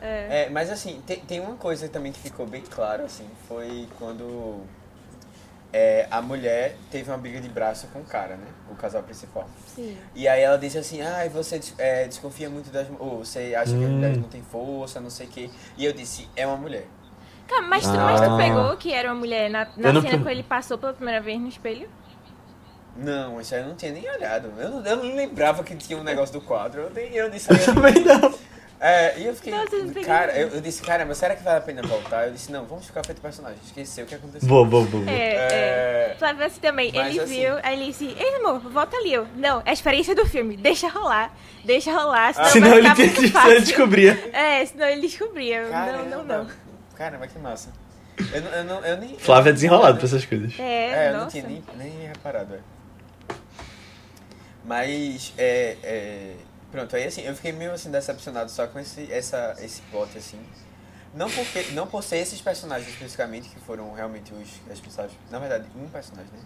É. 0.00 0.44
É, 0.44 0.50
mas 0.50 0.70
assim, 0.70 1.02
tem, 1.06 1.20
tem 1.20 1.40
uma 1.40 1.56
coisa 1.56 1.88
também 1.88 2.12
que 2.12 2.18
ficou 2.20 2.46
bem 2.46 2.62
claro, 2.62 3.04
assim, 3.04 3.26
foi 3.48 3.88
quando 3.98 4.60
é, 5.72 6.06
a 6.10 6.20
mulher 6.22 6.76
teve 6.90 7.10
uma 7.10 7.16
briga 7.18 7.40
de 7.40 7.48
braço 7.48 7.86
com 7.88 8.00
o 8.00 8.04
cara, 8.04 8.36
né? 8.36 8.46
O 8.70 8.74
casal 8.74 9.02
principal. 9.02 9.48
Sim. 9.74 9.96
E 10.14 10.26
aí 10.28 10.42
ela 10.42 10.56
disse 10.58 10.78
assim, 10.78 11.00
ah, 11.02 11.26
você 11.32 11.60
é, 11.78 12.06
desconfia 12.06 12.48
muito 12.48 12.70
das 12.70 12.86
ou 12.98 13.18
você 13.24 13.54
acha 13.54 13.72
que 13.72 13.84
as 13.84 13.90
Hum. 13.90 13.92
mulheres 13.96 14.18
não 14.18 14.28
têm 14.28 14.42
força, 14.42 15.00
não 15.00 15.10
sei 15.10 15.26
o 15.26 15.30
quê. 15.30 15.50
E 15.76 15.84
eu 15.84 15.92
disse, 15.92 16.28
é 16.36 16.46
uma 16.46 16.56
mulher. 16.56 16.86
Calma, 17.48 17.68
mas, 17.68 17.84
tu, 17.84 17.90
mas 17.96 18.20
tu 18.20 18.30
Ah. 18.30 18.36
pegou 18.36 18.76
que 18.76 18.92
era 18.92 19.08
uma 19.10 19.14
mulher 19.20 19.48
na, 19.50 19.66
na 19.76 19.88
cena 19.88 20.00
pe- 20.02 20.08
quando 20.18 20.28
ele 20.28 20.42
passou 20.42 20.76
pela 20.78 20.92
primeira 20.92 21.20
vez 21.20 21.40
no 21.40 21.48
espelho? 21.48 21.88
Não, 22.96 23.40
isso 23.40 23.54
aí 23.54 23.60
eu 23.60 23.68
não 23.68 23.74
tinha 23.76 23.92
nem 23.92 24.08
olhado. 24.10 24.50
Eu 24.58 24.70
não, 24.70 24.84
eu 24.86 24.96
não 24.96 25.14
lembrava 25.14 25.62
que 25.62 25.76
tinha 25.76 25.98
um 25.98 26.02
negócio 26.02 26.32
do 26.32 26.40
quadro. 26.40 26.82
Eu, 26.82 26.90
nem- 26.90 27.12
eu 27.14 27.28
disse, 27.30 27.48
Eu 27.52 27.64
também 27.74 27.94
não. 28.04 28.34
É, 28.78 29.18
e 29.18 29.26
eu 29.26 29.34
fiquei. 29.34 29.54
Não 29.54 29.64
cara, 30.04 30.32
eu, 30.38 30.48
eu 30.48 30.60
disse, 30.60 30.82
caramba, 30.82 31.14
será 31.14 31.34
que 31.34 31.42
vale 31.42 31.58
a 31.58 31.60
pena 31.62 31.80
voltar? 31.82 32.26
Eu 32.26 32.32
disse, 32.34 32.52
não, 32.52 32.64
vamos 32.66 32.84
ficar 32.86 33.02
feito 33.06 33.20
personagem. 33.22 33.58
Esqueceu 33.64 34.04
o 34.04 34.06
que 34.08 34.14
aconteceu. 34.14 34.46
Boa, 34.48 34.66
boa, 34.66 34.84
boa. 34.84 35.10
É, 35.10 35.14
É. 35.14 36.10
é. 36.12 36.16
Flávio 36.18 36.44
assim 36.44 36.60
também, 36.60 36.92
Mas 36.94 37.06
ele 37.08 37.20
assim- 37.20 37.40
viu, 37.40 37.54
aí 37.62 37.74
ele 37.80 37.86
disse, 37.86 38.14
ei 38.18 38.34
amor, 38.36 38.58
volta 38.60 38.94
ali. 38.98 39.14
Eu, 39.14 39.26
não, 39.36 39.62
é 39.64 39.70
a 39.70 39.72
experiência 39.72 40.14
do 40.14 40.26
filme, 40.26 40.56
deixa 40.58 40.88
rolar, 40.88 41.34
deixa 41.64 41.90
rolar, 41.90 42.34
senão 42.50 42.68
ele, 42.76 42.86
muito 42.88 43.14
senão 43.16 43.30
fácil. 43.30 43.50
ele 43.52 43.60
descobria. 43.60 44.30
É, 44.34 44.66
senão 44.66 44.86
ele 44.86 45.00
descobria. 45.02 45.66
Caramba, 45.70 46.02
não, 46.04 46.24
não, 46.24 46.44
não. 46.44 46.46
Caramba, 46.96 47.26
que 47.26 47.38
massa. 47.38 47.70
Eu, 48.32 48.42
eu, 48.42 48.64
não, 48.64 48.84
eu 48.84 48.96
nem. 48.96 49.18
Flávio 49.18 49.48
é 49.48 49.50
eu- 49.50 49.54
desenrolado 49.54 49.98
pra 49.98 50.06
essas 50.06 50.24
coisas. 50.24 50.58
É, 50.58 51.06
É, 51.06 51.10
eu 51.10 51.18
não 51.18 51.28
tinha 51.28 51.46
nem, 51.46 51.62
nem 51.76 52.06
reparado, 52.08 52.54
é. 52.54 52.60
Mas, 54.64 55.32
é, 55.38 55.76
é, 55.82 56.36
Pronto, 56.70 56.96
aí 56.96 57.04
assim, 57.04 57.22
eu 57.22 57.34
fiquei 57.34 57.52
meio 57.52 57.72
assim 57.72 57.90
decepcionado 57.90 58.50
só 58.50 58.66
com 58.66 58.78
esse, 58.78 59.10
essa, 59.12 59.54
esse 59.60 59.80
plot, 59.82 60.16
assim. 60.18 60.38
Não, 61.14 61.30
porque, 61.30 61.62
não 61.72 61.86
por 61.86 62.02
ser 62.02 62.18
esses 62.18 62.40
personagens 62.40 62.88
especificamente 62.90 63.48
que 63.48 63.58
foram 63.60 63.94
realmente 63.94 64.34
os 64.34 64.60
responsáveis. 64.68 65.14
Na 65.30 65.38
verdade, 65.38 65.66
um 65.76 65.88
personagem, 65.88 66.30
né? 66.32 66.40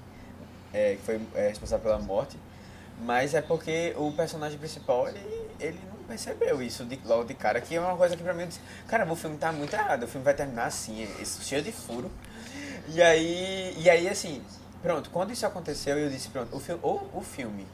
É, 0.73 0.95
que 0.95 1.03
foi 1.03 1.21
é, 1.35 1.49
responsável 1.49 1.83
pela 1.83 1.99
morte. 1.99 2.37
Mas 3.03 3.35
é 3.35 3.41
porque 3.41 3.95
o 3.97 4.13
personagem 4.13 4.59
principal, 4.59 5.09
ele, 5.09 5.19
ele 5.59 5.81
não 5.91 6.00
percebeu 6.11 6.61
isso 6.61 6.85
de, 6.85 7.01
logo 7.05 7.25
de 7.25 7.35
cara, 7.35 7.61
que 7.61 7.77
é 7.77 7.81
uma 7.81 7.97
coisa 7.97 8.17
que 8.17 8.23
pra 8.23 8.35
mim 8.35 8.43
eu 8.43 8.49
disse, 8.49 8.61
cara, 8.89 9.11
o 9.11 9.15
filme 9.15 9.37
tá 9.39 9.53
muito 9.53 9.73
errado, 9.73 10.03
o 10.03 10.09
filme 10.09 10.25
vai 10.25 10.35
terminar 10.35 10.67
assim, 10.67 11.03
esse, 11.21 11.43
cheio 11.45 11.63
de 11.63 11.71
furo. 11.71 12.11
E 12.89 13.01
aí, 13.01 13.75
e 13.79 13.89
aí 13.89 14.09
assim, 14.09 14.43
pronto, 14.83 15.09
quando 15.11 15.33
isso 15.33 15.47
aconteceu, 15.47 15.97
eu 15.97 16.11
disse, 16.11 16.29
pronto, 16.29 16.55
o 16.57 16.59
filme, 16.59 16.81
ou 16.83 17.09
o 17.15 17.21
filme 17.23 17.65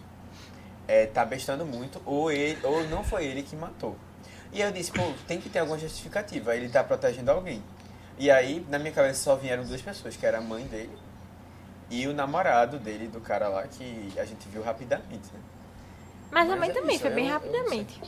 é, 0.86 1.06
tá 1.06 1.24
bestando 1.24 1.64
muito, 1.64 2.00
ou, 2.04 2.30
ele, 2.30 2.58
ou 2.62 2.86
não 2.88 3.02
foi 3.02 3.24
ele 3.24 3.42
que 3.42 3.56
matou. 3.56 3.96
E 4.52 4.62
aí 4.62 4.68
eu 4.68 4.72
disse, 4.72 4.92
pô, 4.92 5.02
tem 5.26 5.40
que 5.40 5.48
ter 5.48 5.60
alguma 5.60 5.78
justificativa, 5.78 6.54
ele 6.54 6.68
tá 6.68 6.84
protegendo 6.84 7.30
alguém. 7.30 7.62
E 8.18 8.30
aí, 8.30 8.64
na 8.68 8.78
minha 8.78 8.92
cabeça, 8.92 9.22
só 9.22 9.34
vieram 9.34 9.64
duas 9.64 9.80
pessoas, 9.80 10.14
que 10.16 10.24
era 10.26 10.38
a 10.38 10.40
mãe 10.42 10.64
dele 10.66 10.96
e 11.88 12.06
o 12.06 12.12
namorado 12.12 12.78
dele, 12.78 13.06
do 13.08 13.20
cara 13.20 13.48
lá, 13.48 13.62
que 13.66 14.12
a 14.18 14.24
gente 14.24 14.46
viu 14.48 14.62
rapidamente, 14.62 15.26
né? 15.32 15.40
Mas 16.30 16.50
a 16.50 16.56
Mas 16.56 16.60
mãe 16.60 16.70
é 16.70 16.72
também, 16.72 16.94
isso, 16.94 17.02
foi 17.02 17.10
bem 17.10 17.24
eu- 17.26 17.30
eu 17.30 17.34
rapidamente. 17.38 18.00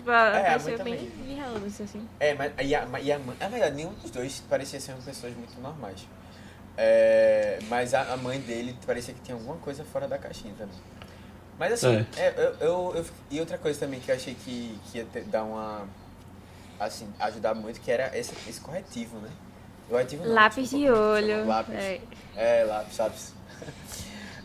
Tipo, 0.00 0.10
ela 0.10 0.30
É, 0.30 0.38
a 0.38 0.56
apareceu 0.56 0.78
mãe 0.78 0.84
bem 0.96 1.10
de 1.10 1.34
relance, 1.34 1.82
assim. 1.82 2.08
É, 2.18 2.32
mas 2.32 2.52
e 2.58 2.74
a, 2.74 2.88
e 3.02 3.12
a 3.12 3.18
mãe, 3.18 3.36
na 3.38 3.48
verdade, 3.48 3.76
nenhum 3.76 3.92
dos 3.92 4.10
dois 4.10 4.42
parecia 4.48 4.80
ser 4.80 4.94
pessoas 4.94 5.34
muito 5.36 5.60
normais. 5.60 6.06
É, 6.76 7.58
mas 7.68 7.92
a, 7.92 8.14
a 8.14 8.16
mãe 8.16 8.40
dele 8.40 8.74
parecia 8.86 9.12
que 9.12 9.20
tinha 9.20 9.34
alguma 9.36 9.56
coisa 9.56 9.84
fora 9.84 10.08
da 10.08 10.16
caixinha 10.16 10.54
também. 10.56 10.74
Mas 11.58 11.74
assim, 11.74 12.06
é, 12.16 12.32
eu, 12.34 12.66
eu, 12.66 12.92
eu- 12.96 13.06
e 13.30 13.38
outra 13.40 13.58
coisa 13.58 13.78
também 13.78 14.00
que 14.00 14.10
eu 14.10 14.14
achei 14.14 14.34
que, 14.34 14.78
que 14.86 14.96
ia 14.98 15.04
ter- 15.04 15.24
dar 15.24 15.44
uma. 15.44 15.86
Assim, 16.78 17.06
ajudar 17.20 17.54
muito, 17.54 17.78
que 17.82 17.90
era 17.90 18.16
esse, 18.16 18.32
esse 18.48 18.58
corretivo, 18.62 19.18
né? 19.18 19.28
Corretivo 19.86 20.24
não, 20.24 20.32
Lápis 20.32 20.70
de 20.70 20.76
desculpa, 20.78 20.96
como 20.96 21.12
olho. 21.12 21.46
Lápis. 21.46 21.74
É. 21.74 22.00
É, 22.34 22.64
lápis, 22.64 22.96
lápis. 22.96 23.34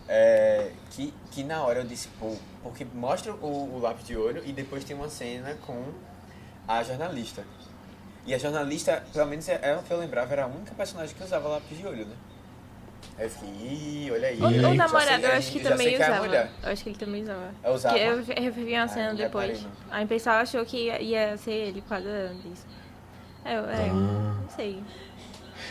É, 0.07 0.71
que, 0.91 1.13
que 1.31 1.43
na 1.43 1.63
hora 1.63 1.79
eu 1.79 1.83
disse, 1.85 2.07
pô, 2.19 2.35
porque 2.61 2.85
mostra 2.93 3.33
o, 3.33 3.75
o 3.75 3.79
lápis 3.79 4.05
de 4.05 4.15
olho 4.15 4.43
e 4.45 4.51
depois 4.53 4.83
tem 4.83 4.95
uma 4.95 5.09
cena 5.09 5.55
com 5.65 5.83
a 6.67 6.83
jornalista. 6.83 7.43
E 8.25 8.33
a 8.33 8.37
jornalista, 8.37 9.03
pelo 9.13 9.27
menos 9.27 9.47
ela 9.49 9.81
que 9.83 9.91
eu 9.91 9.97
lembrava, 9.99 10.31
era 10.33 10.43
a 10.43 10.47
única 10.47 10.73
personagem 10.75 11.15
que 11.15 11.23
usava 11.23 11.47
lápis 11.47 11.77
de 11.77 11.85
olho, 11.85 12.05
né? 12.05 12.15
Aí 13.17 13.25
eu 13.25 13.29
fiquei, 13.29 13.49
ih, 13.49 14.11
olha 14.11 14.27
aí. 14.27 14.41
O, 14.41 14.45
o 14.45 14.49
sei- 14.49 14.73
namorado, 14.75 15.23
eu 15.23 15.29
já 15.29 15.37
acho 15.37 15.51
que 15.51 15.59
sei 15.59 15.69
também 15.71 15.93
é 15.93 15.95
usava. 15.95 16.49
Eu 16.63 16.71
acho 16.71 16.83
que 16.83 16.89
ele 16.89 16.97
também 16.97 17.23
usava. 17.23 17.51
Eu 17.63 17.73
usava? 17.73 17.95
Porque 17.95 18.31
eu 18.31 18.35
eu 18.35 18.43
revi 18.43 18.73
uma 18.73 18.87
cena 18.87 19.09
não 19.09 19.15
depois. 19.15 19.67
Aí 19.91 20.05
o 20.05 20.07
pessoal 20.07 20.35
achou 20.37 20.65
que 20.65 20.77
ia, 20.85 21.01
ia 21.01 21.37
ser 21.37 21.51
ele 21.51 21.83
disso. 22.43 22.65
É, 23.43 23.57
eu- 23.57 23.69
é, 23.69 23.89
Ah. 23.89 23.93
não 24.41 24.49
sei. 24.49 24.83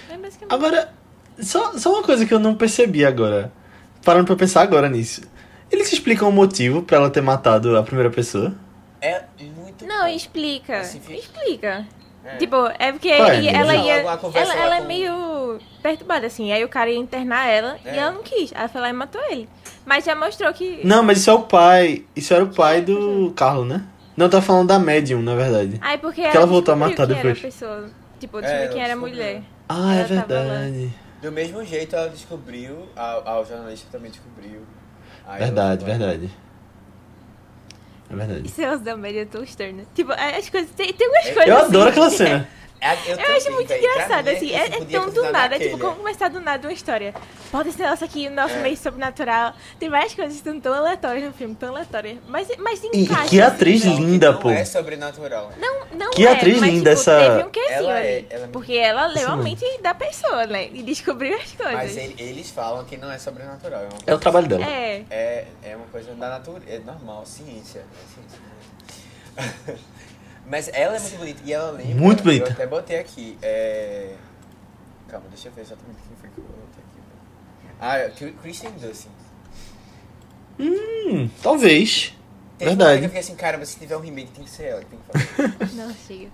É 0.09 0.17
basicamente. 0.17 0.55
Agora, 0.55 0.95
só, 1.41 1.77
só 1.77 1.93
uma 1.93 2.03
coisa 2.03 2.25
que 2.25 2.33
eu 2.33 2.39
não 2.39 2.55
percebi 2.55 3.05
agora. 3.05 3.53
Parando 4.05 4.27
pra 4.27 4.37
pensar 4.37 4.63
agora 4.63 4.89
nisso. 4.89 5.23
Eles 5.71 5.93
explicam 5.93 6.29
o 6.29 6.33
motivo 6.33 6.83
pra 6.83 6.99
ela 6.99 7.11
ter 7.11 7.21
matado 7.23 7.77
a 7.77 7.83
primeira 7.83 8.11
pessoa? 8.11 8.55
É 9.01 9.23
muito 9.41 9.85
Não, 9.87 10.01
pouco. 10.03 10.17
explica. 10.17 10.81
Assim 10.81 11.01
Explica. 11.09 11.87
É. 12.25 12.37
Tipo, 12.37 12.57
é 12.79 12.91
porque 12.93 13.09
é, 13.09 13.19
ela 13.19 13.35
ia. 13.35 13.51
Ela, 13.51 14.55
ela 14.55 14.77
é 14.77 14.81
com- 14.81 14.87
meio 14.87 15.59
perturbada, 15.83 16.27
assim. 16.27 16.53
Aí 16.53 16.65
o 16.65 16.69
cara 16.69 16.91
ia 16.91 16.99
internar 16.99 17.47
ela 17.49 17.77
É. 17.85 17.95
e 17.95 17.99
ela 17.99 18.13
não 18.13 18.23
quis. 18.23 18.51
Ela 18.55 18.67
foi 18.69 18.81
lá 18.81 18.89
e 18.89 18.93
matou 18.95 19.21
ele. 19.31 19.47
Mas 19.85 20.05
já 20.05 20.15
mostrou 20.15 20.51
que. 20.55 20.81
Não, 20.85 21.03
mas 21.03 21.19
isso 21.19 21.29
é 21.31 21.35
o 21.35 21.43
pai. 21.43 22.05
Isso 22.17 22.33
era 22.33 22.43
o 22.45 22.49
pai 22.55 22.81
do 22.81 23.31
Carlos, 23.37 23.67
né? 23.69 23.83
Não, 24.17 24.29
tá 24.31 24.41
falando 24.41 24.69
da 24.69 24.79
médium, 24.79 25.21
na 25.21 25.35
verdade. 25.35 25.77
Ai, 25.83 25.99
porque 25.99 26.23
ela 26.23 26.47
voltou 26.47 26.73
a 26.73 26.77
matar 26.77 27.07
depois. 27.07 27.27
Era 27.27 27.39
a 27.39 27.51
pessoa. 27.51 27.91
Tipo, 28.19 28.39
É, 28.39 28.43
descobriu 28.43 28.63
ela 28.65 28.73
quem 28.73 28.83
era 28.83 28.97
mulher. 28.97 29.43
Ah, 29.69 29.95
é 29.95 29.99
Ela 29.99 30.05
verdade. 30.07 30.95
Do 31.25 31.33
mesmo 31.33 31.65
jeito 31.65 31.97
ela 31.97 32.11
descobriu, 32.11 32.87
a, 32.95 33.31
a, 33.31 33.41
o 33.41 33.47
jornalista 33.47 33.89
também 33.91 34.11
descobriu. 34.11 34.61
Aí 35.27 35.39
Verdade, 35.39 35.83
verdade. 35.83 36.31
É 38.11 38.15
verdade. 38.15 38.47
Isso 38.47 38.61
é 38.61 38.75
os 38.75 38.83
da 38.83 38.93
Amélia 38.93 39.25
Toaster, 39.25 39.73
né? 39.73 39.87
Tipo, 39.95 40.13
as 40.13 40.51
coisas. 40.51 40.71
Tem, 40.73 40.93
tem 40.93 41.09
umas 41.09 41.25
coisas. 41.25 41.47
Eu 41.47 41.57
assim, 41.57 41.67
adoro 41.69 41.89
aquela 41.89 42.11
cena. 42.11 42.49
É, 42.81 42.93
Eu 43.11 43.17
também, 43.17 43.37
acho 43.37 43.51
muito 43.53 43.73
engraçado, 43.73 44.29
assim, 44.29 44.53
é, 44.53 44.67
é 44.67 44.71
podia 44.73 44.99
tão 44.99 45.07
do 45.09 45.15
continuar 45.15 45.33
nada, 45.33 45.49
naquele. 45.55 45.71
tipo, 45.71 45.79
como 45.83 45.97
começar 45.97 46.29
do 46.29 46.39
nada 46.39 46.69
uma 46.69 46.73
história. 46.75 47.15
Bota 47.51 47.69
esse 47.71 47.79
negócio 47.81 48.05
aqui, 48.05 48.29
no 48.29 48.35
nosso 48.37 48.55
É. 48.57 48.61
meio 48.61 48.77
sobrenatural. 48.77 49.55
Tem 49.81 49.89
várias 49.89 50.13
coisas 50.15 50.37
que 50.37 50.45
são 50.45 50.61
tão 50.61 50.75
aleatórias 50.75 51.25
no 51.25 51.33
filme, 51.33 51.55
tão 51.55 51.71
aleatórias. 51.71 52.19
Mas, 52.29 52.47
mas 52.59 52.79
se 52.81 52.91
E 52.93 53.05
encaixa. 53.05 53.29
que 53.31 53.41
assim, 53.41 53.55
atriz? 53.55 53.85
Não, 53.87 53.97
que 53.97 54.03
linda, 54.03 54.33
não 54.33 54.39
pô. 54.39 54.51
é 54.51 54.65
sobrenatural. 54.67 55.51
Não, 55.59 55.87
não 55.95 56.11
Que 56.11 56.27
é, 56.27 56.33
atriz 56.33 56.61
mas, 56.61 56.71
linda 56.75 56.91
tipo, 56.91 57.01
essa- 57.01 57.19
Teve 57.21 57.43
um 57.45 57.51
quesinho 57.51 57.73
Ela 57.73 57.99
é- 58.01 58.17
ali. 58.19 58.27
ela 58.29 58.45
é 58.45 58.49
porque 58.49 58.73
ela 58.75 59.07
leu 59.07 59.31
a 59.31 59.37
mente 59.37 59.65
da 59.81 59.95
pessoa, 59.95 60.47
né? 60.47 60.69
E 60.71 60.83
descobriu 60.83 61.37
as 61.39 61.53
coisas. 61.53 61.73
Mas 61.75 61.97
ele- 61.97 62.17
eles 62.19 62.51
falam 62.51 62.85
que 62.85 62.99
não 62.99 63.11
é 63.11 63.19
sobrenatural. 63.19 63.89
É, 64.07 64.11
É 64.11 64.15
o 64.15 64.19
trabalho 64.19 64.47
dela. 64.47 64.63
É. 64.67 65.05
É, 65.09 65.47
é 65.63 65.77
uma 65.77 65.87
coisa 65.87 66.13
da 66.15 66.29
natureza, 66.29 66.71
é 66.71 66.79
normal, 66.81 67.25
ciência. 67.25 67.79
É 67.81 68.15
ciência 68.15 68.39
né? 69.37 69.79
Mas 70.47 70.69
ela 70.73 70.97
é 70.97 71.01
muito 71.01 71.17
bonita 71.17 71.43
e 71.45 71.53
ela 71.53 71.71
lembra. 71.71 71.95
Muito 71.95 72.23
bonita. 72.23 72.49
Eu 72.49 72.53
até 72.53 72.67
botei 72.67 72.99
aqui. 72.99 73.39
É... 73.41 74.15
Calma, 75.09 75.27
deixa 75.29 75.49
eu 75.49 75.53
ver 75.53 75.63
exatamente 75.63 75.99
quem 76.07 76.17
foi 76.21 76.31
que 76.31 76.39
eu 76.39 76.45
botei 76.45 76.85
aqui. 76.85 77.75
Ah, 77.81 77.99
é 77.99 78.33
Christian 78.43 78.71
Dustin. 78.73 79.09
Hum, 80.59 81.29
talvez. 81.43 82.15
Teve 82.59 82.71
Verdade. 82.71 83.03
eu 83.03 83.09
fiquei 83.09 83.21
assim, 83.21 83.35
cara, 83.35 83.59
mas 83.59 83.71
se 83.71 83.79
tiver 83.79 83.97
um 83.97 84.01
remake 84.01 84.31
tem 84.31 84.45
que 84.45 84.51
ser 84.51 84.65
ela 84.65 84.81
que 84.83 84.87
tem 84.87 84.99
que 84.99 85.57
fazer. 85.57 85.75
Não, 85.75 85.93
chega. 85.95 86.31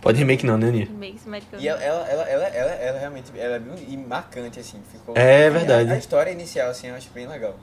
Pode 0.00 0.18
remake 0.18 0.46
não, 0.46 0.56
né, 0.56 0.68
Aninha? 0.68 0.88
Medical. 1.26 1.60
e 1.60 1.68
ela, 1.68 1.78
ela, 1.82 2.02
ela, 2.08 2.22
ela, 2.24 2.46
ela, 2.46 2.70
ela 2.72 2.98
realmente 2.98 3.30
ela 3.38 3.56
é 3.56 3.58
bem 3.58 3.98
marcante, 3.98 4.58
assim. 4.58 4.80
Ficou, 4.90 5.14
É 5.14 5.46
e 5.46 5.50
verdade. 5.50 5.90
A, 5.90 5.94
a 5.94 5.98
história 5.98 6.30
inicial, 6.30 6.70
assim, 6.70 6.86
eu 6.86 6.94
acho 6.94 7.10
bem 7.10 7.26
legal. 7.26 7.54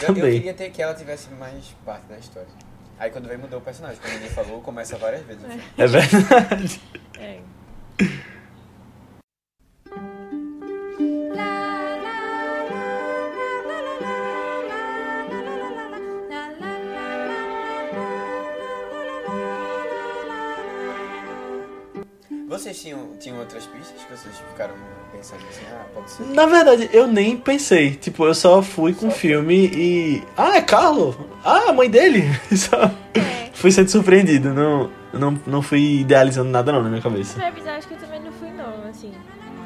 Eu, 0.00 0.08
eu 0.08 0.14
Também. 0.14 0.32
queria 0.32 0.54
ter 0.54 0.70
que 0.70 0.82
ela 0.82 0.94
tivesse 0.94 1.30
mais 1.30 1.64
parte 1.84 2.06
da 2.06 2.18
história. 2.18 2.48
Aí 2.98 3.10
quando 3.10 3.26
veio 3.28 3.38
mudou 3.40 3.58
o 3.58 3.62
personagem, 3.62 3.98
como 4.00 4.12
ninguém 4.14 4.30
falou, 4.30 4.60
começa 4.60 4.96
várias 4.96 5.22
vezes. 5.24 5.42
filme. 5.42 5.62
É 5.76 5.86
verdade. 5.86 6.80
É. 7.18 7.40
Vocês 22.58 22.80
tinham, 22.80 23.10
tinham 23.18 23.38
outras 23.38 23.66
pistas 23.66 24.02
que 24.02 24.10
vocês 24.16 24.36
ficaram 24.50 24.74
pensando 25.12 25.40
assim, 25.48 25.62
ah, 25.72 25.84
pode 25.94 26.10
ser. 26.10 26.22
Na 26.26 26.46
verdade, 26.46 26.88
eu 26.92 27.06
nem 27.06 27.36
pensei. 27.36 27.94
Tipo, 27.96 28.26
eu 28.26 28.34
só 28.34 28.62
fui 28.62 28.92
com 28.94 29.08
o 29.08 29.10
filme 29.10 29.66
e. 29.74 30.22
Ah, 30.36 30.56
é 30.56 30.62
Carlo! 30.62 31.14
Ah, 31.44 31.68
a 31.70 31.72
mãe 31.72 31.88
dele! 31.90 32.22
Só 32.56 32.76
É. 33.14 33.50
fui 33.52 33.70
sendo 33.70 33.88
surpreendido. 33.90 34.52
Não, 34.52 34.90
não, 35.12 35.40
não 35.46 35.62
fui 35.62 36.00
idealizando 36.00 36.50
nada 36.50 36.72
não 36.72 36.82
na 36.82 36.88
minha 36.88 37.02
cabeça. 37.02 37.32
Primeira 37.34 37.54
visão, 37.54 37.74
acho 37.74 37.88
que 37.88 37.94
eu 37.94 37.98
também 37.98 38.20
não 38.20 38.32
fui, 38.32 38.50
não, 38.50 38.88
assim. 38.88 39.12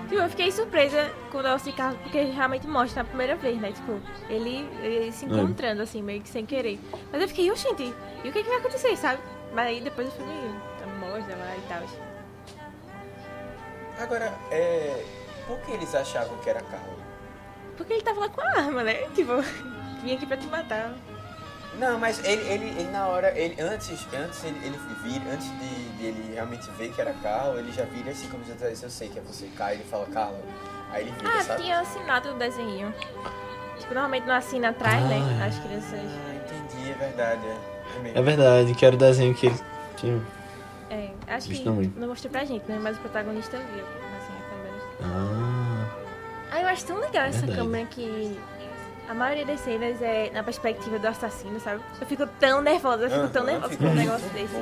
Tipo, 0.09 0.23
eu 0.23 0.29
fiquei 0.29 0.51
surpresa 0.51 1.09
com 1.31 1.39
o 1.39 1.43
Nelson 1.43 1.73
Carlos, 1.73 2.01
porque 2.03 2.21
realmente 2.21 2.67
mostra 2.67 3.03
na 3.03 3.09
primeira 3.09 3.37
vez, 3.37 3.61
né? 3.61 3.71
Tipo, 3.73 4.01
ele, 4.29 4.67
ele 4.83 5.13
se 5.13 5.25
encontrando, 5.25 5.83
assim, 5.83 6.03
meio 6.03 6.21
que 6.21 6.29
sem 6.29 6.45
querer. 6.45 6.81
Mas 7.13 7.23
eu 7.23 7.29
fiquei, 7.29 7.49
oxente, 7.51 7.95
e 8.25 8.29
o 8.29 8.33
que, 8.33 8.43
que 8.43 8.49
vai 8.49 8.59
acontecer, 8.59 8.97
sabe? 8.97 9.21
Mas 9.55 9.67
aí 9.69 9.81
depois 9.81 10.09
o 10.09 10.11
filme 10.11 10.33
mostra 11.01 11.37
lá 11.37 11.55
e 11.57 11.61
tal. 11.69 12.10
Agora, 14.01 14.33
é. 14.51 15.05
Por 15.47 15.59
que 15.61 15.73
eles 15.73 15.95
achavam 15.95 16.37
que 16.39 16.49
era 16.49 16.61
Carlo? 16.61 16.97
Porque 17.77 17.93
ele 17.95 18.03
tava 18.03 18.21
lá 18.21 18.29
com 18.29 18.41
a 18.41 18.45
arma, 18.59 18.83
né? 18.85 18.95
Tipo, 19.15 19.41
vinha 20.03 20.15
aqui 20.17 20.27
pra 20.27 20.37
te 20.37 20.47
matar. 20.47 20.93
Não, 21.79 21.99
mas 21.99 22.23
ele, 22.25 22.43
ele, 22.49 22.65
ele 22.81 22.91
na 22.91 23.07
hora, 23.07 23.31
ele, 23.39 23.61
antes, 23.61 24.07
antes 24.13 24.43
ele, 24.45 24.59
ele 24.67 24.79
vir, 25.03 25.23
antes 25.33 25.47
de, 25.59 25.89
de 25.97 26.05
ele 26.07 26.35
realmente 26.35 26.69
ver 26.73 26.93
que 26.93 27.01
era 27.01 27.13
Carlo, 27.23 27.59
ele 27.59 27.73
já 27.73 27.85
vira 27.85 28.11
assim 28.11 28.29
como 28.29 28.45
se 28.45 28.51
eu 28.51 28.57
dissesse, 28.57 28.83
eu 28.83 28.91
sei 28.91 29.09
que 29.09 29.19
é 29.19 29.23
você, 29.23 29.47
cai, 29.57 29.75
ele 29.75 29.85
fala 29.85 30.05
Carlo. 30.07 30.39
Aí 30.91 31.03
ele 31.05 31.13
vira, 31.13 31.31
Ah, 31.33 31.43
sabe? 31.43 31.63
tinha 31.63 31.81
assinado 31.81 32.31
o 32.31 32.35
desenho. 32.35 32.93
Tipo, 33.79 33.95
normalmente 33.95 34.27
não 34.27 34.35
assina 34.35 34.71
atrás, 34.71 35.03
né? 35.05 35.19
Ah. 35.41 35.47
As 35.47 35.59
crianças. 35.61 35.93
Ah, 35.95 36.35
entendi, 36.35 36.91
é 36.91 36.95
verdade, 36.95 37.47
é. 37.47 38.09
É. 38.09 38.19
É 38.19 38.23
verdade, 38.23 38.75
que 38.75 38.85
era 38.85 38.95
o 38.95 38.99
desenho 38.99 39.35
que 39.35 39.47
ele 39.47 39.61
tinha. 39.97 40.21
É, 41.31 41.35
acho 41.37 41.49
que 41.49 41.61
também. 41.61 41.93
não 41.97 42.09
mostrou 42.09 42.31
pra 42.31 42.45
gente, 42.45 42.65
né? 42.69 42.79
Mas 42.83 42.97
o 42.97 43.01
protagonista 43.01 43.57
viu, 43.57 43.85
assim, 44.19 44.33
a 44.37 44.51
câmera. 44.51 44.83
Ah. 45.03 45.87
Ah, 46.53 46.61
eu 46.63 46.69
acho 46.69 46.85
tão 46.85 46.99
legal 46.99 47.25
essa 47.27 47.39
Verdade. 47.47 47.59
câmera 47.59 47.87
que 47.87 48.37
a 49.09 49.15
maioria 49.15 49.47
das 49.47 49.61
cenas 49.61 50.03
é 50.03 50.31
na 50.33 50.43
perspectiva 50.43 50.99
do 50.99 51.07
assassino, 51.07 51.61
sabe? 51.61 51.81
Eu 52.01 52.07
fico 52.07 52.27
tão 52.41 52.61
nervosa, 52.61 53.05
eu 53.05 53.11
fico 53.11 53.29
tão 53.29 53.45
nervosa 53.45 53.77
com 53.77 53.85
um 53.85 53.95
negócio 53.95 54.29
desse. 54.31 54.55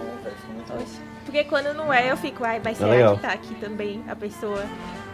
Porque 1.25 1.45
quando 1.45 1.73
não 1.75 1.93
é, 1.93 2.11
eu 2.11 2.17
fico, 2.17 2.45
ai, 2.45 2.61
mas 2.63 2.77
será 2.77 2.91
legal. 2.91 3.17
que 3.17 3.23
tá 3.23 3.33
aqui 3.33 3.55
também 3.55 4.05
a 4.09 4.15
pessoa? 4.15 4.63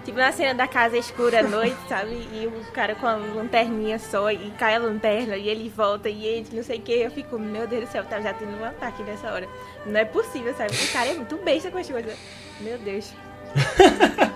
Tipo 0.04 0.18
na 0.18 0.30
cena 0.32 0.52
da 0.54 0.68
casa 0.68 0.98
escura 0.98 1.40
à 1.40 1.42
noite, 1.42 1.76
sabe? 1.88 2.10
E 2.32 2.46
o 2.46 2.72
cara 2.72 2.94
com 2.94 3.06
a 3.06 3.14
lanterninha 3.16 3.98
só, 3.98 4.30
e 4.30 4.50
cai 4.58 4.74
a 4.76 4.78
lanterna, 4.78 5.34
e 5.36 5.48
ele 5.48 5.72
volta, 5.74 6.10
e 6.10 6.26
ele 6.26 6.46
não 6.52 6.62
sei 6.62 6.78
o 6.78 6.82
que. 6.82 6.92
Eu 6.92 7.10
fico, 7.10 7.38
meu 7.38 7.66
Deus 7.66 7.84
do 7.86 7.90
céu, 7.90 8.04
tá 8.04 8.20
já 8.20 8.34
tendo 8.34 8.52
um 8.60 8.64
ataque 8.64 9.02
nessa 9.02 9.32
hora. 9.32 9.48
Não 9.86 9.98
é 9.98 10.04
possível, 10.04 10.54
sabe? 10.54 10.72
O 10.74 10.92
cara 10.92 11.10
é 11.10 11.14
muito 11.14 11.36
besta 11.38 11.70
com 11.70 11.78
as 11.78 11.88
coisas. 11.88 12.14
Meu 12.60 12.76
Deus. 12.78 13.12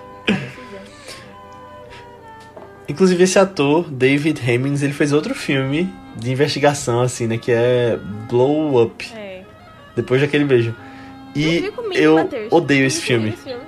Inclusive 2.88 3.22
esse 3.22 3.38
ator, 3.38 3.90
David 3.90 4.40
Hemmings, 4.50 4.83
ele 4.83 4.94
fez 4.94 5.12
outro 5.12 5.35
filme 5.35 5.92
de 6.16 6.33
investigação, 6.33 7.00
assim, 7.02 7.26
né? 7.26 7.37
Que 7.37 7.52
é 7.52 7.98
Blow 8.28 8.83
Up, 8.83 9.07
É. 9.14 9.42
depois 9.94 10.20
daquele 10.22 10.44
beijo. 10.44 10.74
E 11.37 11.70
comigo, 11.72 11.92
eu 11.92 12.16
odeio 12.50 12.87
esse 12.87 13.02
filme. 13.02 13.28
esse 13.28 13.42
filme? 13.44 13.62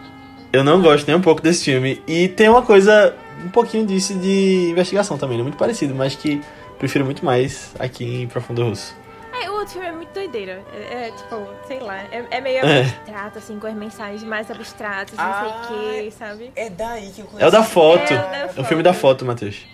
Eu 0.52 0.64
não 0.64 0.80
gosto 0.82 1.06
nem 1.06 1.16
um 1.16 1.20
pouco 1.20 1.40
desse 1.40 1.64
filme. 1.64 2.02
E 2.06 2.28
tem 2.28 2.48
uma 2.48 2.62
coisa, 2.62 3.14
um 3.44 3.48
pouquinho 3.50 3.86
disso 3.86 4.14
de 4.18 4.70
investigação 4.70 5.16
também, 5.16 5.36
né? 5.36 5.42
Muito 5.42 5.56
parecido, 5.56 5.94
mas 5.94 6.14
que 6.16 6.40
prefiro 6.78 7.04
muito 7.04 7.24
mais 7.24 7.72
aqui 7.78 8.22
em 8.22 8.26
Profundo 8.26 8.64
Russo. 8.64 8.94
É, 9.42 9.48
o 9.48 9.54
outro 9.54 9.74
filme 9.74 9.86
é 9.86 9.92
muito 9.92 10.12
doideira. 10.12 10.60
É, 10.72 11.06
é, 11.06 11.10
tipo, 11.12 11.46
sei 11.68 11.78
lá, 11.78 11.98
é, 11.98 12.24
é 12.30 12.40
meio 12.40 12.64
É. 12.64 12.80
abstrato, 12.80 13.38
assim, 13.38 13.58
com 13.60 13.66
as 13.68 13.74
mensagens 13.74 14.24
mais 14.24 14.50
abstratas, 14.50 15.16
não 15.16 15.24
Ah, 15.24 15.68
sei 15.68 15.76
o 16.02 16.02
que, 16.04 16.10
sabe? 16.10 16.52
É 16.56 16.68
daí 16.68 17.10
que 17.10 17.20
eu 17.20 17.26
conheci. 17.26 17.44
É 17.44 17.48
o 17.48 17.50
da 17.50 17.62
foto. 17.62 18.12
É 18.12 18.16
o 18.16 18.20
da 18.30 18.36
É 18.56 18.60
o 18.60 18.64
filme 18.64 18.82
da 18.82 18.92
foto, 18.92 19.24
Matheus. 19.24 19.64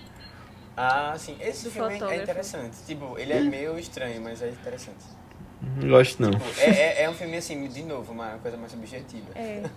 Ah, 0.77 1.15
sim. 1.17 1.37
Esse 1.41 1.65
Do 1.65 1.71
filme 1.71 1.89
é 1.89 1.93
fotógrafo. 1.95 2.23
interessante. 2.23 2.77
Tipo, 2.87 3.19
ele 3.19 3.33
é 3.33 3.41
meio 3.41 3.79
estranho, 3.79 4.21
mas 4.21 4.43
é 4.43 4.51
interessante. 4.51 5.05
Não 5.81 5.89
gosto, 5.89 6.21
não. 6.23 6.31
Tipo, 6.33 6.45
é, 6.61 6.71
é, 6.71 7.03
é 7.05 7.11
um 7.11 7.15
filme, 7.15 7.35
assim, 7.39 7.67
de 7.67 7.83
novo, 7.83 8.13
uma 8.13 8.33
coisa 8.43 8.59
mais 8.59 8.71
subjetiva. 8.73 9.27
É. 9.35 9.63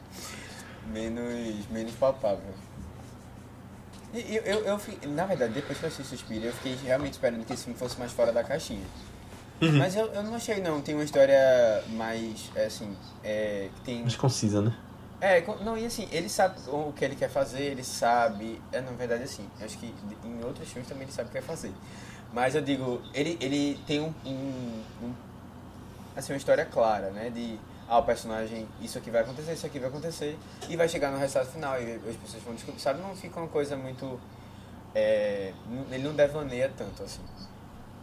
Menos, 0.92 1.68
menos 1.70 1.94
palpável. 1.96 2.54
E 4.14 4.36
eu, 4.36 4.42
eu, 4.44 4.66
eu 4.66 4.80
fi- 4.80 4.98
na 5.08 5.26
verdade, 5.26 5.54
depois 5.54 5.78
que 5.78 5.84
eu 5.86 5.88
assisti 5.88 6.18
Suspiro, 6.18 6.46
eu 6.46 6.54
fiquei 6.54 6.76
realmente 6.84 7.14
esperando 7.14 7.46
que 7.46 7.54
esse 7.54 7.66
filme 7.66 7.78
fosse 7.78 8.00
mais 8.00 8.12
fora 8.12 8.32
da 8.32 8.44
caixinha. 8.44 8.86
Uhum. 9.62 9.78
Mas 9.78 9.96
eu, 9.96 10.08
eu 10.08 10.24
não 10.24 10.34
achei, 10.36 10.60
não. 10.62 10.82
Tem 10.82 10.96
uma 10.96 11.04
história 11.04 11.84
mais, 11.90 12.50
é, 12.56 12.66
assim, 12.66 12.96
é, 13.24 13.70
que 13.76 13.82
tem... 13.82 14.02
Mais 14.02 14.16
concisa, 14.16 14.62
né? 14.62 14.76
É, 15.22 15.44
não, 15.64 15.78
e 15.78 15.86
assim, 15.86 16.08
ele 16.12 16.30
sabe 16.30 16.56
o 16.70 16.94
que 16.94 17.04
ele 17.04 17.16
quer 17.16 17.30
fazer, 17.30 17.64
ele 17.64 17.84
sabe. 17.84 18.62
É, 18.72 18.80
na 18.80 18.92
verdade, 18.92 19.24
assim, 19.24 19.46
acho 19.62 19.78
que 19.78 19.94
em 20.24 20.44
outros 20.46 20.70
filmes 20.70 20.88
também 20.88 21.04
ele 21.04 21.12
sabe 21.12 21.28
o 21.28 21.32
que 21.32 21.38
quer 21.40 21.46
fazer. 21.46 21.74
Mas 22.34 22.56
eu 22.56 22.62
digo, 22.62 23.02
ele, 23.14 23.38
ele 23.42 23.78
tem 23.86 24.00
um, 24.00 24.14
um, 24.26 24.84
um- 25.04 25.14
Assim, 26.16 26.34
uma 26.34 26.38
história 26.38 26.66
clara, 26.66 27.10
né? 27.12 27.30
De. 27.30 27.60
Ah, 27.92 27.98
o 27.98 28.04
personagem, 28.04 28.68
isso 28.80 29.00
aqui 29.00 29.10
vai 29.10 29.22
acontecer, 29.22 29.54
isso 29.54 29.66
aqui 29.66 29.80
vai 29.80 29.90
acontecer. 29.90 30.38
E 30.70 30.76
vai 30.78 30.88
chegar 30.88 31.10
no 31.12 31.18
resultado 31.18 31.48
final 31.52 31.82
e 31.82 31.94
as 31.96 32.16
pessoas 32.18 32.44
vão 32.44 32.54
descobrir. 32.54 32.80
Sabe, 32.80 33.02
não 33.02 33.16
fica 33.16 33.40
uma 33.40 33.48
coisa 33.50 33.76
muito. 33.76 34.20
É, 34.94 35.52
ele 35.92 36.04
não 36.04 36.14
devaneia 36.14 36.72
tanto, 36.78 37.02
assim. 37.02 37.22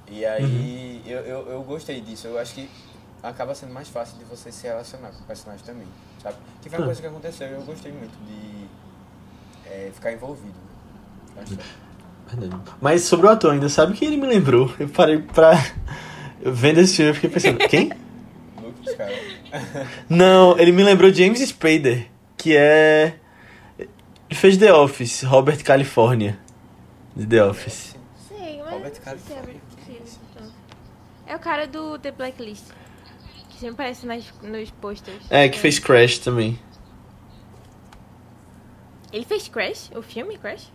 E 0.08 0.24
aí, 0.26 1.02
eu, 1.06 1.20
eu, 1.20 1.48
eu 1.50 1.62
gostei 1.62 2.00
disso. 2.00 2.26
Eu 2.26 2.38
acho 2.38 2.54
que 2.54 2.68
acaba 3.22 3.54
sendo 3.54 3.72
mais 3.72 3.88
fácil 3.88 4.18
de 4.18 4.24
você 4.24 4.50
se 4.50 4.66
relacionar 4.66 5.10
com 5.10 5.20
o 5.22 5.26
personagem 5.26 5.64
também, 5.64 5.86
sabe? 6.22 6.36
Que 6.62 6.68
foi 6.68 6.78
uma 6.78 6.84
Ah. 6.84 6.86
coisa 6.86 7.00
que 7.00 7.06
aconteceu 7.06 7.48
e 7.48 7.52
eu 7.52 7.62
gostei 7.62 7.92
muito 7.92 8.16
de 8.26 8.66
é, 9.68 9.90
ficar 9.92 10.12
envolvido 10.12 10.54
né. 11.34 11.44
Verdade. 12.28 12.62
Mas 12.80 13.02
sobre 13.02 13.26
o 13.26 13.30
ator 13.30 13.52
ainda, 13.52 13.68
sabe 13.68 13.94
quem 13.94 14.08
ele 14.08 14.16
me 14.16 14.26
lembrou? 14.26 14.72
Eu 14.80 14.88
parei 14.88 15.18
pra. 15.22 15.52
Vendo 16.40 16.78
esse 16.80 16.96
filme, 16.96 17.10
eu 17.10 17.14
fiquei 17.14 17.30
pensando, 17.30 17.58
quem? 17.68 17.90
Não, 20.08 20.58
ele 20.58 20.72
me 20.72 20.82
lembrou 20.82 21.12
James 21.12 21.40
Spader, 21.40 22.06
que 22.36 22.56
é. 22.56 23.14
Ele 23.78 23.88
fez 24.38 24.56
The 24.56 24.72
Office, 24.72 25.22
Robert 25.22 25.62
California. 25.62 26.38
De 27.14 27.26
The 27.26 27.44
Office. 27.44 27.96
Sei, 28.28 28.60
mas. 28.62 28.72
Robert 28.72 28.94
se 28.94 29.00
California, 29.00 29.60
é 29.88 31.30
é 31.30 31.32
É 31.32 31.36
o 31.36 31.38
cara 31.38 31.66
do 31.66 31.98
The 31.98 32.10
Blacklist. 32.10 32.64
Que 33.48 33.60
sempre 33.60 33.74
aparece 33.74 34.06
nas, 34.06 34.24
nos 34.42 34.70
posters. 34.70 35.24
É, 35.30 35.48
que 35.48 35.58
fez 35.58 35.78
Crash 35.78 36.18
também. 36.18 36.58
Ele 39.12 39.24
fez 39.24 39.48
Crash? 39.48 39.90
O 39.94 40.02
filme 40.02 40.36
Crash? 40.36 40.70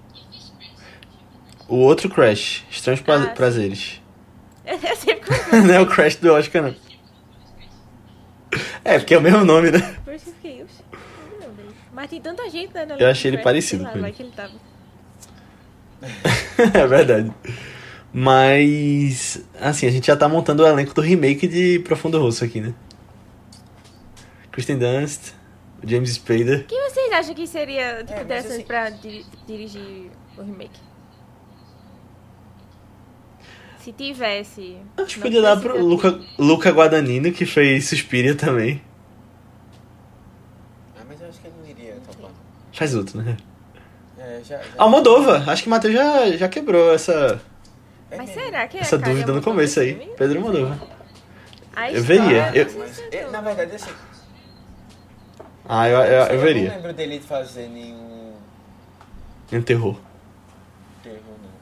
O 1.67 1.75
outro 1.75 2.09
Crash, 2.09 2.65
Estranhos 2.69 3.03
Ah, 3.07 3.23
sim. 3.23 3.35
Prazeres. 3.35 4.01
Eu 4.65 4.95
sempre 4.95 5.29
não 5.65 5.73
é 5.73 5.79
o 5.79 5.85
Crash 5.85 6.15
do 6.15 6.33
Oscar, 6.33 6.63
não. 6.63 6.90
É, 8.83 8.97
porque 8.97 9.13
é 9.13 9.17
o 9.17 9.21
mesmo 9.21 9.43
nome, 9.45 9.71
né? 9.71 9.95
Por 10.03 10.13
isso 10.13 10.25
que 10.25 10.31
eu 10.31 10.35
fiquei. 10.35 10.63
"Oxe, 10.63 10.83
não 11.31 11.39
lembro 11.39 11.55
dele." 11.55 11.75
Mas 11.93 12.09
tem 12.09 12.21
tanta 12.21 12.49
gente, 12.49 12.73
né? 12.73 12.85
no 12.85 12.93
Eu 12.95 13.07
achei 13.09 13.29
ele 13.29 13.37
Crash, 13.37 13.43
parecido 13.43 13.83
lá, 13.83 13.89
com 13.91 13.97
ele. 13.99 14.15
ele 14.19 14.31
tava. 14.35 14.53
é 16.79 16.87
verdade. 16.87 17.31
Mas, 18.13 19.43
assim, 19.59 19.87
a 19.87 19.91
gente 19.91 20.07
já 20.07 20.17
tá 20.17 20.27
montando 20.27 20.63
o 20.63 20.67
elenco 20.67 20.93
do 20.93 21.01
remake 21.01 21.47
de 21.47 21.79
Profundo 21.79 22.19
Rosso 22.19 22.43
aqui, 22.43 22.59
né? 22.59 22.73
Kristen 24.51 24.77
Dunst, 24.77 25.33
James 25.85 26.11
Spader. 26.13 26.61
O 26.61 26.63
que 26.65 26.89
vocês 26.89 27.11
acham 27.13 27.33
que 27.33 27.47
seria 27.47 28.03
tipo, 28.03 28.19
É, 28.19 28.23
interessante 28.23 28.53
assim- 28.53 28.63
pra 28.63 28.89
di- 28.89 29.25
dirigir 29.47 30.11
o 30.37 30.41
remake? 30.41 30.79
Se 33.83 33.91
tivesse. 33.91 34.77
Acho 34.97 35.07
que 35.07 35.15
não 35.17 35.23
podia 35.23 35.41
dar 35.41 35.59
pro. 35.59 35.83
Luca, 35.83 36.19
Luca 36.37 36.69
Guadagnino, 36.69 37.31
que 37.31 37.45
fez 37.45 37.87
Suspiria 37.89 38.35
também. 38.35 38.81
Ah, 40.99 41.01
mas 41.07 41.19
eu 41.21 41.27
acho 41.29 41.39
que 41.39 41.47
ele 41.47 41.55
não 41.61 41.67
iria 41.69 41.95
topar. 42.09 42.31
Faz 42.73 42.93
outro, 42.95 43.21
né? 43.21 43.37
É, 44.19 44.39
já, 44.47 44.57
já... 44.57 44.63
Almodova, 44.77 45.43
acho 45.51 45.63
que 45.63 45.67
o 45.67 45.71
Matheus 45.71 45.93
já, 45.95 46.31
já 46.37 46.47
quebrou 46.47 46.93
essa, 46.93 47.41
É 48.11 48.17
Mas 48.17 48.29
mesmo. 48.29 48.43
será 48.43 48.67
que 48.67 48.77
é 48.77 48.81
essa 48.81 48.97
dúvida 48.97 49.31
no 49.33 49.41
começo 49.41 49.79
aí. 49.79 49.95
filme? 49.95 50.11
Pedro 50.15 50.37
Almodova. 50.39 50.79
A 51.75 51.91
Eu 51.91 52.03
veria, 52.03 52.47
não 52.47 52.53
eu- 52.55 52.79
Mas, 52.79 52.91
se 52.91 53.01
é, 53.11 53.23
eu- 53.23 53.31
na 53.31 53.41
verdade, 53.41 53.75
assim... 53.75 53.89
Ah, 55.67 55.87
eu, 55.89 55.97
eu, 55.99 56.05
eu 56.25 56.33
não 56.35 56.43
veria. 56.43 56.69
lembro 56.75 56.93
dele 56.93 57.19
fazer 57.19 57.67
nenhum 57.67 58.33
Um 59.53 59.61
terror. 59.61 59.63
terror, 59.63 59.97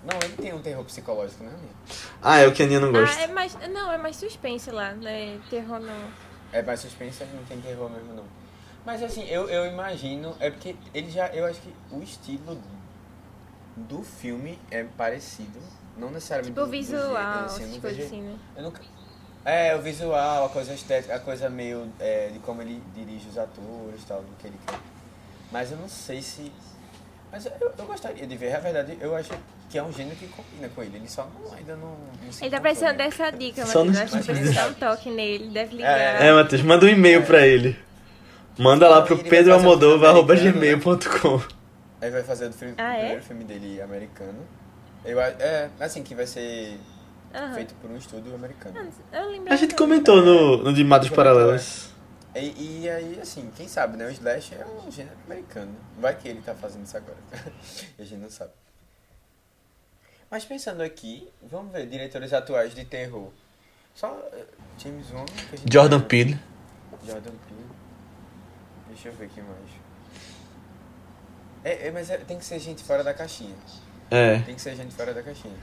não. 0.10 0.20
Ele 0.24 0.36
tem 0.38 0.54
um 0.54 0.62
terror 0.62 0.84
psicológico, 0.86 1.44
não 1.44 1.52
é 1.52 1.54
mesmo? 1.56 1.70
Ah, 2.22 2.38
é 2.40 2.48
o 2.48 2.52
que 2.54 2.62
a 2.62 2.66
Aninha 2.66 2.80
não 2.80 2.90
Ah, 2.90 3.02
gosta. 3.02 3.22
é 3.22 3.28
mais. 3.28 3.56
Não, 3.70 3.92
é 3.92 3.98
mais 3.98 4.16
suspense 4.16 4.72
lá, 4.72 4.92
né? 4.94 5.40
Terror 5.50 5.80
não. 5.80 6.12
É 6.52 6.62
mais 6.62 6.80
suspense, 6.80 7.24
não 7.34 7.44
tem 7.44 7.60
terror 7.62 7.90
mesmo, 7.90 8.14
não. 8.14 8.24
Mas 8.86 9.04
assim, 9.04 9.24
eu, 9.28 9.48
eu 9.50 9.66
imagino... 9.68 10.36
É 10.40 10.50
porque 10.50 10.76
ele 10.94 11.12
já... 11.12 11.28
Eu 11.28 11.46
acho 11.46 11.60
que 11.62 11.74
o 11.92 12.02
estilo 12.02 12.58
do 13.76 14.02
filme 14.02 14.58
é 14.72 14.84
parecido. 14.84 15.60
Não 15.98 16.10
necessariamente 16.10 16.54
Tipo 16.54 16.62
do- 16.62 16.66
do 16.66 16.72
visual, 16.72 17.50
jeito, 17.50 17.86
assim, 17.88 18.04
assim, 18.04 18.22
né? 18.22 18.36
Eu 18.56 18.64
nunca... 18.64 18.82
É, 19.46 19.76
o 19.76 19.82
visual, 19.82 20.46
a 20.46 20.50
coisa 20.50 20.74
estética, 20.74 21.16
a 21.16 21.20
coisa 21.20 21.50
meio 21.50 21.92
é, 22.00 22.28
de 22.30 22.40
como 22.40 22.62
ele 22.62 22.82
dirige 22.94 23.30
os 23.30 23.38
atores 23.38 24.02
e 24.02 24.06
tal, 24.06 24.22
do 24.22 24.36
que 24.38 24.48
ele 24.48 24.60
quer. 24.68 24.80
Mas 25.52 25.72
eu 25.72 25.78
não 25.78 25.88
sei 25.88 26.22
se. 26.22 26.52
Mas 27.32 27.46
eu, 27.46 27.52
eu 27.78 27.86
gostaria 27.86 28.26
de 28.26 28.36
ver, 28.36 28.52
na 28.54 28.60
verdade, 28.60 28.98
eu 29.00 29.16
acho 29.16 29.30
que 29.70 29.78
é 29.78 29.84
um 29.84 29.92
gênero 29.94 30.16
que 30.16 30.28
combina 30.28 30.68
com 30.76 30.82
ele. 30.82 30.98
Ele 30.98 31.08
só 31.08 31.28
não, 31.28 31.54
ainda 31.54 31.76
não, 31.76 31.96
não 32.24 32.32
se 32.32 32.44
Ele 32.44 32.50
tá 32.52 32.60
precisando 32.60 32.98
né? 32.98 33.06
dessa 33.06 33.30
dica, 33.32 33.66
Só 33.68 33.86
mas 33.86 33.94
não- 33.96 34.02
eu 34.02 34.06
acho 34.08 34.18
que 34.18 34.24
precisa 34.34 34.54
dar 34.54 34.68
um 34.70 34.74
toque 34.74 35.10
nele, 35.12 35.50
deve 35.50 35.76
ligar. 35.76 35.98
É, 36.24 36.34
Matheus, 36.34 36.62
manda 36.64 36.86
um 36.86 36.90
e-mail 36.90 37.24
pra 37.24 37.46
ele. 37.46 37.78
Manda 38.58 38.90
lá 38.90 39.02
pro 39.04 39.14
Ele 39.16 39.24
vai 39.24 39.30
fazer 39.44 39.54
um 39.54 39.60
filme 39.62 39.78
pedroalmodova.gmail.com 39.80 41.42
Aí 42.02 42.10
vai 42.12 42.24
fazer 42.24 42.48
o, 42.48 42.54
filme, 42.54 42.74
Ah, 42.78 42.94
é? 42.96 43.00
primeiro 43.00 43.24
filme 43.24 43.44
dele 43.44 43.82
americano. 43.82 44.40
Eu, 45.06 45.20
a- 45.20 45.28
é, 45.28 45.70
assim, 45.80 46.02
que 46.04 46.16
vai 46.16 46.26
ser 46.26 46.78
Aham. 47.34 47.54
feito 47.54 47.74
por 47.76 47.90
um 47.92 47.96
estúdio 47.98 48.34
americano. 48.34 48.76
Ah. 49.14 49.26
A 49.50 49.56
gente 49.56 49.76
comentou 49.76 50.22
no, 50.22 50.58
no 50.64 50.74
de 50.74 50.84
Matos 50.84 51.10
Comentou, 51.10 51.34
Paralelas. 51.34 51.90
E, 52.36 52.82
e 52.84 52.90
aí, 52.90 53.20
assim, 53.20 53.52
quem 53.56 53.68
sabe, 53.68 53.98
né? 53.98 54.06
O 54.06 54.12
Slash 54.12 54.56
é 54.56 54.66
um 54.66 54.92
gênero 54.92 55.18
americano. 55.26 55.76
Vai 55.98 56.16
que 56.16 56.28
ele 56.28 56.42
tá 56.42 56.54
fazendo 56.54 56.86
isso 56.86 56.96
agora. 56.96 57.18
a 57.98 58.04
gente 58.04 58.22
não 58.22 58.30
sabe. 58.30 58.52
Mas 60.30 60.46
pensando 60.46 60.82
aqui, 60.82 61.28
vamos 61.42 61.72
ver 61.72 61.88
diretores 61.88 62.32
atuais 62.34 62.76
de 62.76 62.86
terror. 62.86 63.32
Só 63.96 64.16
eh, 64.32 64.46
James 64.78 65.12
Wan. 65.12 65.26
Jordan 65.70 66.02
Peele. 66.02 66.40
Jordan 67.04 67.32
Peele. 67.32 67.70
Deixa 68.88 69.10
eu 69.10 69.14
ver 69.14 69.26
aqui 69.26 69.42
mais. 69.42 69.70
É, 71.64 71.88
é, 71.88 71.92
mas 71.92 72.10
é- 72.10 72.18
tem 72.20 72.38
que 72.38 72.46
ser 72.46 72.60
gente 72.60 72.84
fora 72.84 73.04
da 73.04 73.14
caixinha. 73.14 73.56
É. 74.12 74.40
Tem 74.40 74.56
que 74.56 74.62
ser 74.62 74.76
gente 74.76 74.94
fora 74.94 75.14
da 75.14 75.24
caixinha. 75.24 75.58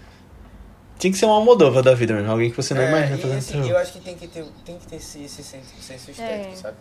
Tinha 0.99 1.13
que 1.13 1.19
ser 1.19 1.27
uma 1.27 1.35
Almodova 1.35 1.83
da 1.83 1.95
vida 1.95 2.15
mesmo. 2.15 2.31
Alguém 2.31 2.51
que 2.51 2.57
você 2.57 2.73
não 2.73 2.81
É, 2.83 2.89
imagina 2.89 3.17
e, 3.19 3.21
fazendo 3.21 3.39
assim, 3.39 3.53
terror. 3.53 3.69
eu 3.71 3.79
acho 3.79 3.93
que 3.93 4.01
tem 4.01 4.15
que 4.17 4.27
ter, 4.29 4.45
tem 4.65 4.79
que 4.79 4.87
ter 4.87 4.97
esse, 4.97 5.23
esse 5.25 5.43
senso, 5.43 5.75
senso 5.81 6.11
estético, 6.11 6.53
É. 6.53 6.57
sabe? 6.57 6.77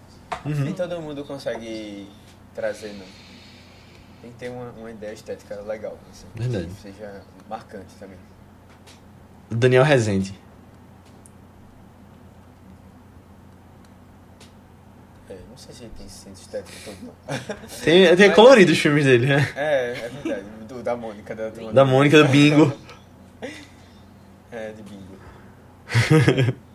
Uhum. 0.45 0.63
Nem 0.63 0.73
todo 0.73 1.01
mundo 1.01 1.23
consegue 1.25 2.07
trazer, 2.53 2.93
não. 2.93 3.05
Tem 4.21 4.31
que 4.31 4.37
ter 4.37 4.49
uma, 4.49 4.71
uma 4.71 4.89
ideia 4.89 5.11
estética 5.13 5.59
legal, 5.61 5.97
assim, 6.11 6.25
Verdade. 6.33 6.65
que 6.67 6.81
seja 6.81 7.21
marcante 7.49 7.93
também. 7.99 8.17
Daniel 9.51 9.83
Rezende. 9.83 10.33
É, 15.29 15.33
não 15.49 15.57
sei 15.57 15.73
se 15.73 15.83
ele 15.83 15.91
tem 15.97 16.05
esse 16.05 16.15
senso 16.19 16.41
estético 16.43 16.77
todo, 16.85 16.97
não. 17.03 17.13
Tem, 17.83 18.15
tem 18.15 18.27
Mas- 18.27 18.35
colorido 18.35 18.71
os 18.71 18.77
filmes 18.77 19.05
dele, 19.05 19.25
né? 19.27 19.51
É, 19.55 19.91
é 19.91 20.09
verdade. 20.23 20.45
Do, 20.67 20.83
da 20.83 20.95
Mônica, 20.95 21.35
da 21.35 21.51
turma 21.51 21.73
Da 21.73 21.83
Mônica, 21.85 22.17
do 22.23 22.29
Bingo. 22.29 22.71
É, 24.55 24.71
de 24.71 24.81
bingo. 24.83 26.55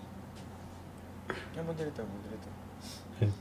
É 1.56 1.62
bom 1.62 1.74
diretor, 1.74 2.06
bom 2.06 2.18
diretor. 2.22 3.34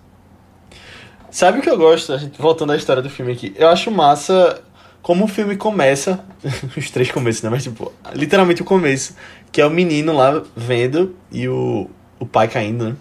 Sabe 1.32 1.60
o 1.60 1.62
que 1.62 1.70
eu 1.70 1.78
gosto? 1.78 2.12
A 2.12 2.18
gente, 2.18 2.42
voltando 2.42 2.74
à 2.74 2.76
história 2.76 3.02
do 3.02 3.10
filme 3.10 3.32
aqui. 3.32 3.54
Eu 3.56 3.70
acho 3.70 3.90
massa 3.90 4.62
como 5.02 5.24
o 5.24 5.28
filme 5.28 5.56
começa. 5.56 6.26
os 6.76 6.92
três 6.92 7.10
começos, 7.12 7.42
né? 7.44 7.50
Mas, 7.50 7.64
tipo, 7.64 7.94
literalmente 8.14 8.62
o 8.62 8.66
começo. 8.66 9.16
Que 9.52 9.62
é 9.62 9.66
o 9.66 9.70
menino 9.70 10.14
lá 10.14 10.44
vendo 10.56 11.16
e 11.32 11.48
o, 11.48 11.90
o 12.20 12.26
pai 12.26 12.50
caindo, 12.50 12.90
né? 12.90 12.96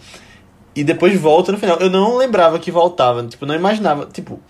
E 0.74 0.84
depois 0.84 1.18
volta 1.18 1.50
no 1.50 1.58
final. 1.58 1.78
Eu 1.78 1.90
não 1.90 2.16
lembrava 2.16 2.60
que 2.60 2.70
voltava. 2.70 3.24
Tipo, 3.26 3.44
não 3.44 3.54
imaginava. 3.54 4.06
Tipo, 4.06 4.40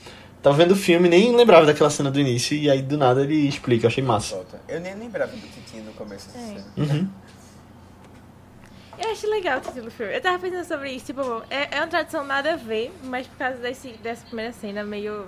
tava 0.42 0.56
vendo 0.56 0.72
o 0.72 0.76
filme 0.76 1.08
nem 1.08 1.34
lembrava 1.34 1.66
daquela 1.66 1.90
cena 1.90 2.10
do 2.10 2.18
início. 2.20 2.56
E 2.56 2.70
aí 2.70 2.80
do 2.82 2.96
nada 2.96 3.22
ele 3.22 3.48
explica. 3.48 3.86
Eu 3.86 3.88
achei 3.88 4.02
massa. 4.02 4.44
Eu 4.68 4.80
nem 4.80 4.94
lembrava 4.94 5.32
do 5.32 5.38
que 5.46 5.60
tinha 5.70 5.82
no 5.82 5.92
começo 5.92 6.28
dessa 6.28 6.38
É. 6.38 6.46
cena. 6.54 6.64
Uhum. 6.76 7.08
Eu 9.00 9.10
acho 9.12 9.28
legal 9.30 9.58
o 9.58 9.60
título 9.60 9.84
do 9.84 9.90
filme. 9.92 10.12
Eu 10.14 10.20
tava 10.20 10.38
pensando 10.40 10.64
sobre 10.64 10.90
isso, 10.90 11.06
tipo, 11.06 11.22
é, 11.50 11.76
é 11.76 11.80
uma 11.80 11.86
tradução 11.86 12.24
nada 12.24 12.54
a 12.54 12.56
ver, 12.56 12.92
mas 13.04 13.26
por 13.28 13.36
causa 13.38 13.58
desse, 13.58 13.92
dessa 14.02 14.26
primeira 14.26 14.52
cena 14.52 14.82
meio. 14.82 15.26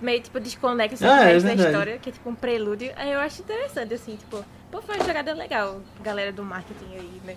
meio 0.00 0.22
tipo 0.22 0.40
desconexa 0.40 0.94
Ah, 1.06 1.08
com 1.18 1.24
o 1.24 1.28
é 1.28 1.32
da 1.34 1.38
verdade. 1.40 1.62
história, 1.62 1.98
que 1.98 2.08
é 2.08 2.12
tipo 2.12 2.30
um 2.30 2.34
prelúdio. 2.34 2.90
Aí 2.96 3.12
eu 3.12 3.20
acho 3.20 3.42
interessante, 3.42 3.92
assim, 3.92 4.16
tipo, 4.16 4.42
pô, 4.70 4.80
foi 4.80 4.94
uma 4.96 5.04
jogada 5.04 5.34
legal, 5.34 5.80
galera 6.02 6.32
do 6.32 6.42
marketing 6.42 6.86
aí, 6.94 7.20
né? 7.26 7.36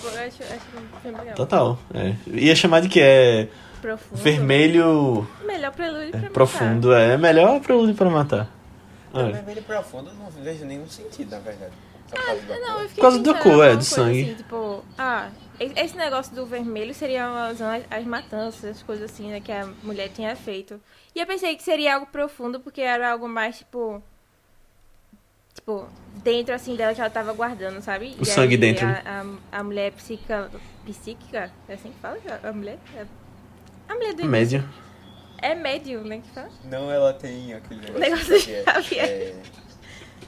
Pô, 0.00 0.08
eu 0.08 0.20
acho, 0.20 0.42
acho 0.44 0.76
um 0.76 1.00
filme 1.00 1.18
legal. 1.18 1.34
Total. 1.34 1.78
É. 1.92 2.14
Ia 2.30 2.54
chamar 2.54 2.80
de 2.80 2.88
que 2.88 3.00
é 3.00 3.48
Profundo. 3.84 4.18
vermelho 4.22 5.28
Melhor 5.44 5.70
prelúdio 5.72 6.10
pra 6.10 6.18
matar. 6.20 6.32
profundo. 6.32 6.94
É 6.94 7.18
melhor 7.18 7.60
prelúdio 7.60 7.94
pra 7.94 8.08
matar. 8.08 8.50
É. 9.12 9.30
vermelho 9.30 9.62
profundo 9.62 10.10
não 10.14 10.30
vejo 10.42 10.64
nenhum 10.64 10.88
sentido, 10.88 11.30
na 11.32 11.38
verdade. 11.40 11.72
Por 12.08 12.16
causa 12.18 12.40
Ah, 12.48 12.58
Não, 12.60 12.72
cor. 12.74 12.82
eu 12.82 12.88
fiquei 12.88 13.04
Por 13.04 13.10
causa 13.34 13.34
cor, 13.42 13.64
é, 13.66 13.76
do 13.76 13.84
sangue. 13.84 14.22
Assim, 14.24 14.34
tipo, 14.36 14.84
ah, 14.96 15.28
e- 15.60 15.72
esse 15.76 15.96
negócio 15.98 16.34
do 16.34 16.46
vermelho 16.46 16.94
seria 16.94 17.26
as, 17.46 17.58
as 17.90 18.04
matanças, 18.06 18.76
as 18.78 18.82
coisas 18.82 19.10
assim, 19.10 19.30
né, 19.30 19.40
que 19.40 19.52
a 19.52 19.68
mulher 19.82 20.08
tinha 20.08 20.34
feito. 20.34 20.80
E 21.14 21.20
eu 21.20 21.26
pensei 21.26 21.54
que 21.54 21.62
seria 21.62 21.94
algo 21.94 22.06
profundo, 22.06 22.58
porque 22.60 22.80
era 22.80 23.12
algo 23.12 23.28
mais, 23.28 23.58
tipo. 23.58 24.02
Tipo, 25.54 25.86
dentro 26.24 26.54
assim 26.54 26.74
dela 26.74 26.94
que 26.94 27.00
ela 27.00 27.10
tava 27.10 27.32
guardando, 27.32 27.80
sabe? 27.80 28.16
O 28.18 28.22
E 28.22 28.26
sangue 28.26 28.54
aí 28.54 28.60
dentro, 28.60 28.86
A, 28.86 29.36
a, 29.52 29.58
a 29.60 29.62
mulher 29.62 29.92
psica, 29.92 30.50
psíquica, 30.84 31.50
é 31.68 31.74
assim 31.74 31.90
que 31.90 31.98
fala? 32.00 32.18
A 32.42 32.52
mulher? 32.52 32.78
É- 32.96 33.06
A 33.88 33.94
mulher 33.94 34.14
do 34.14 34.22
início. 34.22 34.30
Médio. 34.30 34.68
É 35.42 35.54
médium, 35.54 36.02
né? 36.04 36.18
Que 36.20 36.30
fala? 36.30 36.48
Não, 36.64 36.90
ela 36.90 37.12
tem 37.12 37.52
aquele 37.52 37.80
negócio, 37.80 38.00
Negócio 38.00 38.42
que 38.42 38.50
é, 38.52 38.62
de 38.62 38.72
Xavier. 38.72 39.04
é 39.08 39.34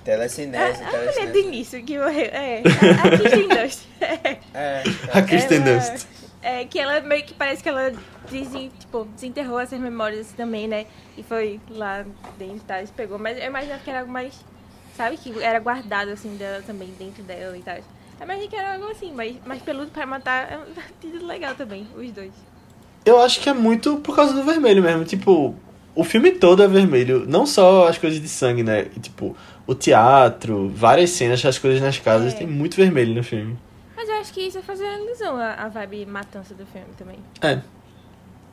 telecinese, 0.05 0.83
A, 0.83 0.89
a 0.89 0.91
mulher 0.93 1.07
do 1.07 1.13
telecinese. 1.15 1.49
início 1.49 1.85
que 1.85 1.99
morreu. 1.99 2.27
É. 2.33 2.63
A, 2.63 3.07
a 3.09 3.17
Kristen 3.17 3.49
Dunst. 3.49 3.81
É. 4.01 4.39
É, 4.55 4.83
A 5.13 5.23
Kristen 5.23 5.61
Dunst. 5.63 6.07
É, 6.43 6.65
que 6.65 6.79
ela 6.79 7.01
meio 7.01 7.25
que 7.25 7.35
parece 7.35 7.63
que 7.63 7.69
ela 7.69 7.93
desen, 8.31 8.71
tipo, 8.79 9.05
desenterrou 9.07 9.59
essas 9.59 9.81
memórias 9.81 10.31
também, 10.33 10.69
né? 10.69 10.87
E 11.17 11.23
foi 11.23 11.61
lá 11.71 12.05
dentro 12.39 12.57
e 12.59 12.61
tal, 12.61 12.83
e 12.83 12.87
pegou. 12.89 13.19
Mas 13.19 13.37
eu 13.39 13.47
imaginava 13.47 13.81
que 13.83 13.91
era 13.91 14.01
algo 14.01 14.13
mais, 14.13 14.45
sabe? 14.97 15.17
Que 15.17 15.43
era 15.43 15.59
guardado, 15.59 16.11
assim, 16.11 16.37
dela 16.37 16.63
também, 16.65 16.89
dentro 16.99 17.23
dela 17.25 17.57
e 17.57 17.63
tal. 17.63 17.77
Eu 17.77 17.83
imaginei 18.25 18.49
que 18.49 18.55
era 18.57 18.75
algo 18.75 18.89
assim, 18.91 19.13
mas, 19.13 19.35
mas 19.45 19.61
peludo 19.63 19.91
pra 19.91 20.07
matar 20.07 20.53
é 20.53 20.57
um 20.59 20.65
título 21.01 21.27
legal 21.27 21.55
também, 21.57 21.89
os 21.97 22.13
dois. 22.13 22.33
Eu 23.07 23.21
acho 23.21 23.41
que 23.41 23.49
é 23.49 23.53
muito 23.55 23.97
por 23.99 24.15
causa 24.17 24.35
do 24.35 24.43
vermelho 24.43 24.83
mesmo. 24.83 25.05
Tipo, 25.05 25.55
o 25.95 26.03
filme 26.05 26.33
todo 26.33 26.63
é 26.63 26.67
vermelho. 26.69 27.25
Não 27.27 27.47
só 27.47 27.87
as 27.89 27.97
coisas 27.97 28.21
de 28.21 28.29
sangue, 28.29 28.63
né? 28.65 28.89
E, 28.97 29.01
Tipo, 29.01 29.37
o 29.67 29.75
teatro, 29.75 30.69
várias 30.69 31.11
cenas, 31.11 31.45
as 31.45 31.57
coisas 31.59 31.81
nas 31.81 31.99
casas, 31.99 32.35
É. 32.35 32.37
tem 32.39 32.47
muito 32.47 32.77
vermelho 32.77 33.15
no 33.15 33.23
filme. 33.23 33.57
Mas 33.97 34.09
eu 34.09 34.17
acho 34.17 34.33
que 34.33 34.41
isso 34.41 34.59
é 34.59 34.63
fazer 34.63 34.87
alusão 34.87 35.37
à, 35.37 35.53
à 35.55 35.69
vibe 35.69 36.05
matança 36.07 36.53
do 36.55 36.67
filme 36.67 36.89
também. 36.99 37.19
É. 37.41 37.61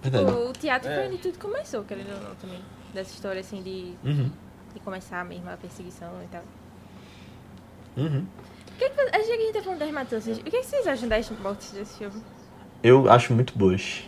Verdade. 0.02 0.32
O, 0.32 0.50
o 0.50 0.54
teatro 0.54 0.90
É. 0.90 0.96
foi 0.96 1.08
onde 1.08 1.18
tudo 1.18 1.38
começou, 1.40 1.84
querendo 1.84 2.14
ou 2.14 2.22
não, 2.30 2.36
também. 2.36 2.60
dessa 2.94 3.12
história, 3.14 3.40
assim, 3.42 3.62
de, 3.64 3.94
Uhum. 4.08 4.30
de 4.74 4.80
começar 4.82 5.26
mesmo 5.26 5.50
a 5.50 5.58
perseguição 5.58 6.10
e 6.24 6.28
tal. 6.28 6.44
Uhum. 7.98 8.26
O 8.76 8.78
que, 8.78 8.90
que 8.90 9.02
a 9.02 9.20
gente 9.20 9.32
a 9.32 9.38
gente 9.38 9.54
tá 9.54 9.62
falando 9.64 9.80
das 9.80 9.92
matanças. 9.92 10.38
O 10.38 10.44
que, 10.44 10.52
que 10.52 10.64
vocês 10.64 10.86
acham 10.88 11.08
das 11.10 11.30
mortes 11.42 11.72
desse 11.72 11.98
filme? 11.98 12.22
Eu 12.84 13.10
acho 13.12 13.34
muito 13.34 13.58
boas. 13.58 14.04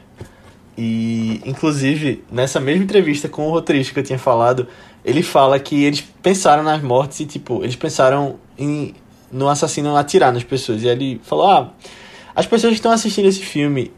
E, 0.78 1.42
inclusive, 1.46 2.24
nessa 2.30 2.60
mesma 2.60 2.84
entrevista 2.84 3.30
com 3.30 3.48
o 3.48 3.52
roteirista 3.52 3.94
que 3.94 4.00
eu 4.00 4.04
tinha 4.04 4.20
falado, 4.20 4.68
ele 5.06 5.24
fala 5.24 5.58
que 5.60 5.84
eles 5.84 6.02
pensaram 6.22 6.64
nas 6.64 6.82
mortes 6.82 7.20
e, 7.22 7.26
tipo, 7.26 7.64
eles 7.64 7.76
pensaram 7.76 8.38
em, 8.58 8.94
no 9.32 9.48
assassino 9.48 9.96
atirar 9.96 10.34
nas 10.34 10.44
pessoas. 10.44 10.84
E 10.84 10.88
ele 10.88 11.22
falou: 11.24 11.50
Ah, 11.50 11.72
as 12.36 12.46
pessoas 12.46 12.72
que 12.72 12.80
estão 12.80 12.92
assistindo 12.92 13.28
esse 13.28 13.42
filme, 13.42 13.92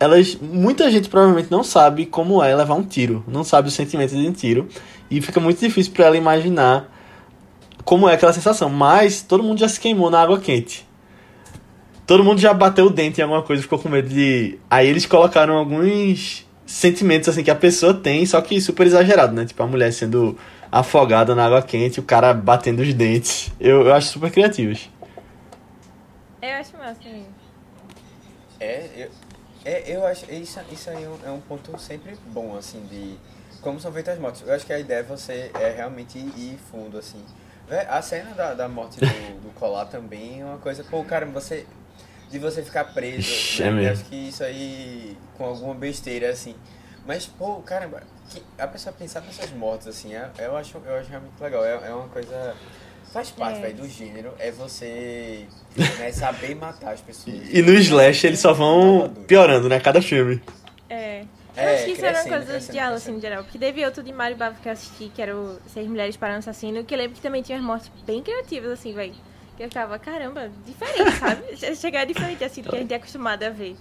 elas. 0.00 0.38
Muita 0.40 0.90
gente 0.90 1.08
provavelmente 1.08 1.50
não 1.50 1.62
sabe 1.62 2.06
como 2.06 2.42
é 2.42 2.54
levar 2.54 2.74
um 2.74 2.82
tiro, 2.82 3.22
não 3.28 3.44
sabe 3.44 3.68
o 3.68 3.70
sentimento 3.70 4.14
de 4.14 4.26
um 4.26 4.32
tiro. 4.32 4.68
E 5.10 5.20
fica 5.20 5.38
muito 5.38 5.60
difícil 5.60 5.92
para 5.92 6.06
ela 6.06 6.16
imaginar 6.16 6.90
como 7.84 8.08
é 8.08 8.14
aquela 8.14 8.32
sensação. 8.32 8.70
Mas 8.70 9.20
todo 9.20 9.42
mundo 9.42 9.58
já 9.58 9.68
se 9.68 9.78
queimou 9.78 10.10
na 10.10 10.22
água 10.22 10.40
quente. 10.40 10.86
Todo 12.06 12.22
mundo 12.22 12.40
já 12.40 12.52
bateu 12.52 12.86
o 12.86 12.90
dente 12.90 13.20
em 13.20 13.24
alguma 13.24 13.42
coisa 13.42 13.62
ficou 13.62 13.78
com 13.78 13.88
medo 13.88 14.08
de. 14.08 14.58
Aí 14.70 14.86
eles 14.86 15.06
colocaram 15.06 15.56
alguns 15.56 16.46
sentimentos 16.66 17.28
assim 17.28 17.42
que 17.42 17.50
a 17.50 17.54
pessoa 17.54 17.94
tem, 17.94 18.24
só 18.26 18.40
que 18.40 18.60
super 18.60 18.86
exagerado, 18.86 19.34
né? 19.34 19.44
Tipo, 19.44 19.62
a 19.62 19.66
mulher 19.66 19.92
sendo 19.92 20.36
afogada 20.70 21.34
na 21.34 21.46
água 21.46 21.62
quente, 21.62 22.00
o 22.00 22.02
cara 22.02 22.34
batendo 22.34 22.82
os 22.82 22.92
dentes. 22.92 23.50
Eu, 23.60 23.86
eu 23.86 23.94
acho 23.94 24.08
super 24.08 24.30
criativos. 24.30 24.90
Eu 26.42 26.50
acho 26.56 26.76
massa 26.76 27.00
também. 27.02 27.26
É, 28.60 28.88
eu, 28.96 29.10
é, 29.64 29.96
eu 29.96 30.06
acho. 30.06 30.30
Isso, 30.30 30.60
isso 30.70 30.90
aí 30.90 31.04
é 31.04 31.08
um, 31.08 31.18
é 31.26 31.30
um 31.30 31.40
ponto 31.40 31.78
sempre 31.78 32.16
bom, 32.26 32.56
assim, 32.56 32.84
de 32.90 33.16
como 33.62 33.80
são 33.80 33.90
feitas 33.92 34.14
as 34.14 34.20
mortes. 34.20 34.42
Eu 34.46 34.52
acho 34.54 34.66
que 34.66 34.72
a 34.72 34.78
ideia 34.78 34.98
é 34.98 35.02
você 35.02 35.50
é 35.58 35.74
realmente 35.76 36.18
ir, 36.18 36.58
fundo, 36.70 36.98
assim. 36.98 37.22
Vé, 37.66 37.86
A 37.88 38.02
cena 38.02 38.34
da, 38.34 38.52
da 38.52 38.68
morte 38.68 39.00
do, 39.00 39.06
do 39.40 39.54
colar 39.54 39.86
também 39.86 40.42
é 40.42 40.44
uma 40.44 40.58
coisa. 40.58 40.84
Pô, 40.84 41.02
cara, 41.02 41.24
você. 41.24 41.66
De 42.34 42.40
você 42.40 42.64
ficar 42.64 42.92
preso. 42.92 43.20
Ixi, 43.20 43.62
né? 43.62 43.68
é 43.68 43.70
mesmo. 43.70 43.86
Eu 43.86 43.92
acho 43.92 44.04
que 44.06 44.16
isso 44.28 44.42
aí. 44.42 45.16
Com 45.38 45.44
alguma 45.44 45.72
besteira, 45.72 46.30
assim. 46.30 46.56
Mas, 47.06 47.26
pô, 47.26 47.56
caramba, 47.62 48.02
que, 48.28 48.42
a 48.58 48.66
pessoa 48.66 48.92
pensar 48.92 49.20
nessas 49.20 49.52
mortes, 49.52 49.86
assim, 49.86 50.16
é, 50.16 50.28
eu, 50.38 50.56
acho, 50.56 50.76
eu 50.84 50.96
acho 50.96 51.08
realmente 51.10 51.32
legal. 51.40 51.64
É, 51.64 51.74
é 51.88 51.94
uma 51.94 52.08
coisa. 52.08 52.56
Faz 53.12 53.30
parte, 53.30 53.58
É. 53.58 53.62
velho, 53.62 53.76
do 53.76 53.88
gênero. 53.88 54.32
É 54.40 54.50
você 54.50 55.46
né, 55.76 56.10
saber 56.10 56.56
matar 56.56 56.94
as 56.94 57.00
pessoas. 57.00 57.36
E 57.52 57.62
no 57.62 57.72
Slash 57.74 58.26
eles 58.26 58.40
só 58.40 58.52
vão 58.52 58.96
Inovador. 58.96 59.24
piorando, 59.26 59.68
né? 59.68 59.78
Cada 59.78 60.02
filme. 60.02 60.42
É. 60.90 61.20
Eu 61.56 61.62
É, 61.62 61.74
acho 61.76 61.84
que 61.84 61.90
isso 61.92 62.04
era 62.04 62.20
uma 62.20 62.28
coisa 62.44 62.72
de 62.72 62.78
aula, 62.80 62.96
assim, 62.96 63.12
no 63.12 63.20
geral. 63.20 63.44
Porque 63.44 63.58
teve 63.60 63.84
outro 63.84 64.02
de 64.02 64.12
Mario 64.12 64.36
Bava 64.36 64.56
que 64.60 64.68
eu 64.68 64.72
assisti, 64.72 65.08
que 65.14 65.22
era 65.22 65.36
o 65.36 65.56
Seis 65.68 65.86
Mulheres 65.86 66.16
para 66.16 66.34
um 66.34 66.38
Assassino, 66.38 66.82
que 66.82 66.92
eu 66.92 66.98
lembro 66.98 67.14
que 67.14 67.22
também 67.22 67.42
tinha 67.42 67.62
mortes 67.62 67.88
bem 68.04 68.20
criativas, 68.24 68.72
assim, 68.72 68.92
velho. 68.92 69.14
Que 69.56 69.62
eu 69.62 69.68
ficava, 69.68 69.98
caramba, 69.98 70.50
diferente, 70.66 71.16
sabe? 71.18 71.42
Chegar 71.76 72.04
diferente, 72.04 72.42
assim, 72.44 72.62
do 72.62 72.70
que 72.70 72.76
a 72.76 72.80
gente 72.80 72.92
é 72.92 72.96
acostumado 72.96 73.42
a 73.44 73.50
ver 73.50 73.76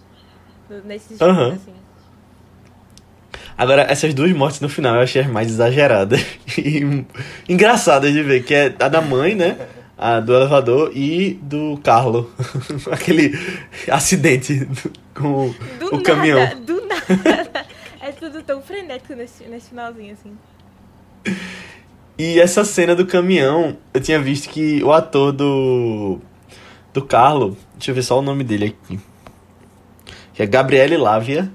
nesses 0.86 1.20
Aham. 1.22 1.46
filmes, 1.58 1.62
assim. 1.62 1.74
Agora, 3.58 3.84
essas 3.84 4.14
duas 4.14 4.32
mortes 4.34 4.62
no 4.62 4.70
final 4.70 4.96
eu 4.96 5.02
achei 5.02 5.22
as 5.22 5.28
mais 5.28 5.48
exageradas 5.50 6.20
e 6.58 7.06
engraçadas 7.48 8.12
de 8.12 8.22
ver, 8.24 8.44
que 8.44 8.54
é 8.54 8.76
a 8.80 8.88
da 8.88 9.02
mãe, 9.02 9.36
né? 9.36 9.68
A 9.98 10.20
do 10.20 10.34
elevador 10.34 10.92
e 10.96 11.36
do 11.42 11.80
Carlo. 11.84 12.32
Aquele 12.92 13.32
acidente 13.92 14.66
do- 14.66 14.92
com 15.16 15.54
Do 15.80 15.88
o 15.88 15.92
nada, 15.92 16.04
caminhão. 16.04 16.62
do 16.62 16.86
nada. 16.88 17.66
É 18.02 18.12
tudo 18.12 18.42
tão 18.44 18.62
frenético 18.62 19.14
nesse, 19.14 19.44
nesse 19.46 19.70
finalzinho, 19.70 20.14
assim. 20.14 20.38
E 22.18 22.40
essa 22.40 22.64
cena 22.64 22.96
do 22.96 23.06
caminhão, 23.06 23.76
eu 23.94 24.00
tinha 24.00 24.20
visto 24.20 24.50
que 24.50 24.84
o 24.84 24.92
ator 24.92 25.32
do. 25.32 26.20
do 26.94 27.02
Carlo, 27.02 27.58
deixa 27.74 27.92
eu 27.92 27.96
ver 27.96 28.04
só 28.04 28.20
o 28.20 28.22
nome 28.22 28.44
dele 28.44 28.76
aqui. 28.84 29.00
Que 30.34 30.44
é 30.44 30.46
Gabriele 30.46 30.96
Lávia. 30.98 31.52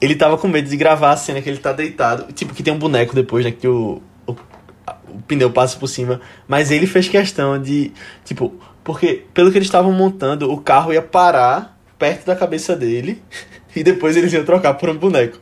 Ele 0.00 0.14
tava 0.14 0.38
com 0.38 0.46
medo 0.46 0.68
de 0.68 0.76
gravar 0.76 1.10
a 1.10 1.16
cena 1.16 1.42
que 1.42 1.48
ele 1.48 1.58
tá 1.58 1.72
deitado. 1.72 2.32
Tipo, 2.32 2.54
que 2.54 2.62
tem 2.62 2.72
um 2.72 2.78
boneco 2.78 3.16
depois, 3.16 3.44
né? 3.44 3.50
Que 3.50 3.66
o, 3.66 4.00
o, 4.26 4.32
o 4.32 5.22
pneu 5.26 5.50
passa 5.50 5.76
por 5.76 5.88
cima. 5.88 6.20
Mas 6.46 6.70
ele 6.70 6.86
fez 6.86 7.08
questão 7.08 7.60
de. 7.60 7.92
Tipo, 8.24 8.54
porque 8.84 9.24
pelo 9.34 9.50
que 9.50 9.58
eles 9.58 9.66
estavam 9.66 9.90
montando, 9.92 10.52
o 10.52 10.58
carro 10.58 10.92
ia 10.92 11.02
parar 11.02 11.76
perto 11.98 12.26
da 12.26 12.36
cabeça 12.36 12.76
dele. 12.76 13.22
E 13.76 13.84
depois 13.84 14.16
eles 14.16 14.32
iam 14.32 14.44
trocar 14.44 14.74
por 14.74 14.88
um 14.88 14.96
boneco. 14.96 15.38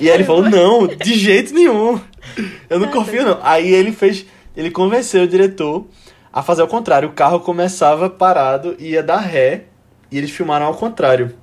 E 0.00 0.08
aí 0.08 0.14
ele 0.14 0.24
falou: 0.24 0.42
Não, 0.42 0.86
de 0.86 1.14
jeito 1.14 1.52
nenhum. 1.52 2.00
Eu 2.68 2.80
não 2.80 2.88
confio, 2.88 3.24
não. 3.24 3.38
Aí 3.42 3.72
ele 3.72 3.92
fez. 3.92 4.24
Ele 4.56 4.70
convenceu 4.70 5.22
o 5.22 5.28
diretor 5.28 5.86
a 6.32 6.42
fazer 6.42 6.62
o 6.62 6.66
contrário. 6.66 7.08
O 7.08 7.12
carro 7.12 7.40
começava 7.40 8.08
parado 8.08 8.74
e 8.78 8.92
ia 8.92 9.02
dar 9.02 9.18
ré. 9.18 9.64
E 10.10 10.18
eles 10.18 10.30
filmaram 10.30 10.66
ao 10.66 10.74
contrário. 10.74 11.34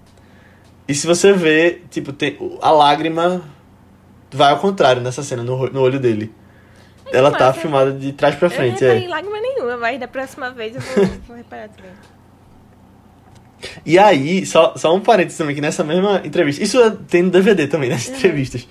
E 0.87 0.95
se 0.95 1.05
você 1.05 1.31
vê, 1.31 1.81
tipo, 1.89 2.11
tem, 2.11 2.37
a 2.61 2.71
lágrima 2.71 3.41
vai 4.31 4.51
ao 4.51 4.59
contrário 4.59 5.01
nessa 5.01 5.23
cena, 5.23 5.43
no, 5.43 5.69
no 5.69 5.81
olho 5.81 5.99
dele. 5.99 6.33
Ela 7.11 7.31
tá 7.31 7.53
filmada 7.53 7.91
de 7.91 8.11
trás 8.11 8.35
pra 8.35 8.47
eu 8.47 8.49
não 8.49 8.57
frente, 8.57 8.81
reparei 8.81 9.05
é. 9.05 9.07
lágrima 9.07 9.39
nenhuma, 9.39 9.77
mas 9.77 9.97
da 9.99 10.07
próxima 10.07 10.51
vez 10.51 10.75
eu 10.75 10.81
vou, 10.81 11.05
vou 11.27 11.37
reparar 11.37 11.69
também. 11.69 11.91
E 13.85 13.97
aí, 13.97 14.45
só, 14.45 14.73
só 14.75 14.93
um 14.95 14.99
parênteses 14.99 15.37
também, 15.37 15.55
que 15.55 15.61
nessa 15.61 15.83
mesma 15.83 16.21
entrevista. 16.23 16.63
Isso 16.63 16.91
tem 17.07 17.23
no 17.23 17.31
DVD 17.31 17.67
também, 17.67 17.89
nessas 17.89 18.15
entrevistas. 18.15 18.67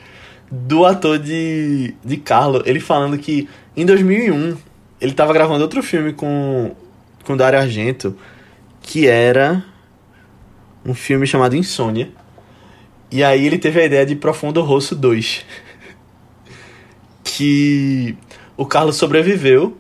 Do 0.50 0.84
ator 0.84 1.18
de, 1.18 1.94
de 2.04 2.16
Carlo, 2.18 2.62
ele 2.64 2.78
falando 2.78 3.18
que 3.18 3.48
em 3.76 3.84
2001 3.84 4.56
ele 5.00 5.12
tava 5.12 5.32
gravando 5.32 5.62
outro 5.62 5.82
filme 5.82 6.12
com, 6.12 6.74
com 7.24 7.36
Dario 7.36 7.58
Argento, 7.58 8.16
que 8.80 9.06
era 9.08 9.64
um 10.84 10.94
filme 10.94 11.26
chamado 11.26 11.56
Insônia. 11.56 12.10
E 13.10 13.22
aí 13.22 13.44
ele 13.44 13.58
teve 13.58 13.80
a 13.80 13.84
ideia 13.84 14.06
de 14.06 14.14
Profundo 14.14 14.62
Rosso 14.62 14.94
2. 14.94 15.44
Que 17.24 18.16
o 18.56 18.64
Carlos 18.64 18.96
sobreviveu. 18.96 19.76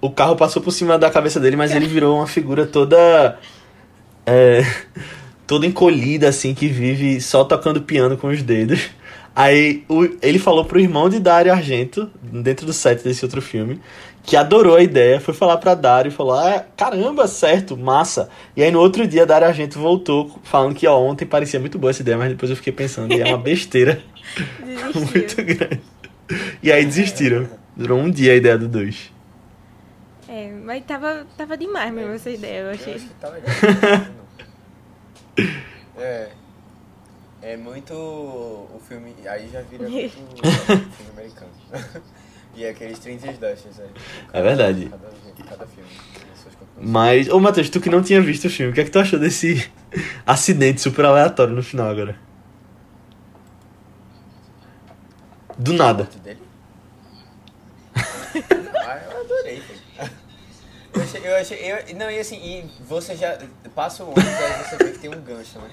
O 0.00 0.10
carro 0.10 0.34
passou 0.34 0.60
por 0.60 0.72
cima 0.72 0.98
da 0.98 1.10
cabeça 1.10 1.38
dele, 1.38 1.54
mas 1.54 1.72
ele 1.72 1.86
virou 1.86 2.16
uma 2.16 2.26
figura 2.26 2.66
toda 2.66 3.38
é, 4.26 4.62
toda 5.46 5.66
encolhida, 5.66 6.28
assim, 6.28 6.54
que 6.54 6.68
vive 6.68 7.20
só 7.20 7.44
tocando 7.44 7.82
piano 7.82 8.16
com 8.16 8.28
os 8.28 8.42
dedos. 8.42 8.90
Aí 9.34 9.84
o- 9.88 10.08
ele 10.20 10.38
falou 10.38 10.64
pro 10.64 10.78
irmão 10.78 11.08
de 11.08 11.18
Dario 11.18 11.52
Argento, 11.52 12.10
dentro 12.22 12.66
do 12.66 12.72
set 12.72 13.02
desse 13.02 13.24
outro 13.24 13.40
filme, 13.40 13.80
que 14.24 14.36
adorou 14.36 14.76
a 14.76 14.82
ideia, 14.82 15.18
foi 15.20 15.32
falar 15.34 15.56
pra 15.56 15.74
Dario 15.74 16.10
e 16.10 16.14
falou: 16.14 16.34
ah, 16.34 16.64
caramba, 16.76 17.26
certo, 17.26 17.76
massa. 17.76 18.28
E 18.56 18.62
aí 18.62 18.70
no 18.70 18.78
outro 18.78 19.06
dia, 19.06 19.24
Dario 19.24 19.48
Argento 19.48 19.78
voltou 19.78 20.38
falando 20.44 20.74
que 20.74 20.86
ó, 20.86 20.98
ontem 21.00 21.24
parecia 21.24 21.58
muito 21.58 21.78
boa 21.78 21.90
essa 21.90 22.02
ideia, 22.02 22.18
mas 22.18 22.28
depois 22.28 22.50
eu 22.50 22.56
fiquei 22.56 22.72
pensando, 22.72 23.12
e 23.14 23.20
é 23.22 23.24
uma 23.26 23.38
besteira 23.38 24.00
muito 24.94 25.36
grande. 25.42 25.80
E 26.62 26.70
aí 26.70 26.84
desistiram. 26.84 27.48
Durou 27.74 27.98
um 27.98 28.10
dia 28.10 28.32
a 28.32 28.36
ideia 28.36 28.58
do 28.58 28.68
2. 28.68 29.10
É, 30.32 30.50
mas 30.50 30.82
tava, 30.86 31.26
tava 31.36 31.58
demais 31.58 31.92
mesmo 31.92 32.14
essa 32.14 32.30
ideia, 32.30 32.60
eu 32.60 32.66
Eu 32.68 32.70
achei. 32.70 32.94
acho 32.94 33.06
que 33.06 33.14
tá 33.14 33.28
legal. 33.28 33.52
é. 35.98 36.30
É 37.42 37.56
muito. 37.58 37.92
O 37.92 38.80
filme. 38.88 39.14
Aí 39.28 39.50
já 39.52 39.60
vira 39.60 39.84
muito 39.86 40.42
filme 40.42 41.10
americano. 41.12 41.50
e 42.56 42.64
é 42.64 42.70
aqueles 42.70 42.98
30 43.00 43.32
dashes 43.34 43.78
aí. 43.78 43.90
É 44.32 44.40
verdade. 44.42 44.88
Cada, 44.88 45.48
cada 45.50 45.66
filme. 45.66 45.90
tem 46.14 46.34
suas 46.42 46.54
conclusões. 46.54 46.90
Mas, 46.90 47.28
ô 47.28 47.38
Matheus, 47.38 47.68
tu 47.68 47.78
que 47.78 47.90
não 47.90 48.02
tinha 48.02 48.22
visto 48.22 48.46
o 48.46 48.50
filme, 48.50 48.72
o 48.72 48.74
que 48.74 48.80
é 48.80 48.84
que 48.84 48.90
tu 48.90 49.00
achou 49.00 49.18
desse 49.18 49.70
acidente 50.24 50.80
super 50.80 51.04
aleatório 51.04 51.54
no 51.54 51.62
final 51.62 51.90
agora? 51.90 52.16
Do 55.58 55.74
nada. 55.74 56.08
Dele? 56.24 56.40
Não, 57.94 58.80
ah, 58.80 58.98
eu 59.04 59.20
adorei, 59.20 59.60
velho. 59.60 59.82
Eu 60.94 61.02
achei, 61.02 61.26
eu 61.26 61.36
achei, 61.36 61.72
eu, 61.72 61.96
não, 61.96 62.10
e 62.10 62.18
assim, 62.18 62.36
e 62.36 62.70
você 62.84 63.16
já 63.16 63.38
passa 63.74 64.04
o 64.04 64.10
ônibus, 64.10 64.24
aí 64.24 64.64
você 64.64 64.76
vê 64.76 64.90
que 64.92 64.98
tem 64.98 65.10
um 65.10 65.20
gancho, 65.20 65.58
né? 65.58 65.70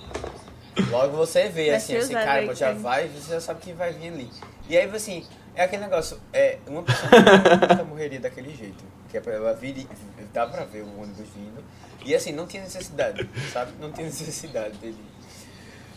Logo 0.90 1.18
você 1.18 1.50
vê, 1.50 1.72
assim, 1.72 1.98
assim, 1.98 2.14
cara, 2.14 2.34
aí, 2.34 2.56
já 2.56 2.72
vai, 2.74 3.10
você 3.10 3.34
já 3.34 3.42
sabe 3.42 3.60
que 3.60 3.74
vai 3.74 3.92
vir 3.92 4.14
ali. 4.14 4.30
E 4.70 4.78
aí, 4.78 4.90
assim, 4.90 5.26
é 5.56 5.64
aquele 5.64 5.84
negócio, 5.84 6.20
é, 6.32 6.58
uma 6.68 6.84
pessoa 6.84 7.10
nunca 7.60 7.84
morreria 7.84 8.20
daquele 8.20 8.56
jeito. 8.56 8.84
Que 9.10 9.18
é 9.18 9.22
pra 9.22 9.34
ela 9.34 9.54
vir, 9.54 9.88
dá 10.32 10.46
pra 10.46 10.64
ver 10.66 10.84
o 10.84 11.02
ônibus 11.02 11.28
vindo. 11.36 11.64
E 12.06 12.16
assim, 12.16 12.32
não 12.32 12.48
tinha 12.48 12.64
necessidade, 12.64 13.28
sabe? 13.52 13.74
Não 13.80 13.92
tinha 13.92 14.06
necessidade 14.06 14.78
dele. 14.78 15.04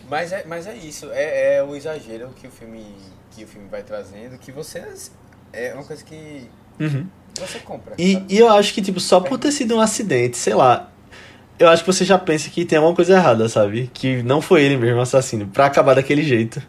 Mas 0.08 0.32
é, 0.32 0.44
mas 0.44 0.66
é 0.66 0.74
isso, 0.74 1.10
é, 1.12 1.56
é 1.56 1.62
o 1.62 1.76
exagero 1.76 2.30
que 2.30 2.46
o 2.46 2.50
filme 2.50 2.96
que 3.30 3.44
o 3.44 3.46
filme 3.48 3.68
vai 3.68 3.82
trazendo, 3.82 4.36
que 4.38 4.52
você 4.52 4.84
é 5.52 5.72
uma 5.74 5.84
coisa 5.84 6.04
que 6.04 6.50
Uhum. 6.84 7.06
você 7.38 7.58
compra. 7.60 7.94
E, 7.98 8.22
e 8.28 8.38
eu 8.38 8.48
acho 8.50 8.74
que, 8.74 8.82
tipo, 8.82 8.98
só 9.00 9.20
por 9.20 9.38
ter 9.38 9.52
sido 9.52 9.76
um 9.76 9.80
acidente, 9.80 10.36
sei 10.36 10.54
lá. 10.54 10.88
Eu 11.58 11.68
acho 11.68 11.84
que 11.84 11.92
você 11.92 12.04
já 12.04 12.18
pensa 12.18 12.50
que 12.50 12.64
tem 12.64 12.78
alguma 12.78 12.94
coisa 12.96 13.14
errada, 13.14 13.48
sabe? 13.48 13.90
Que 13.94 14.22
não 14.22 14.40
foi 14.40 14.62
ele 14.64 14.76
mesmo 14.76 14.98
o 14.98 15.02
assassino, 15.02 15.46
pra 15.46 15.66
acabar 15.66 15.94
daquele 15.94 16.22
jeito. 16.22 16.60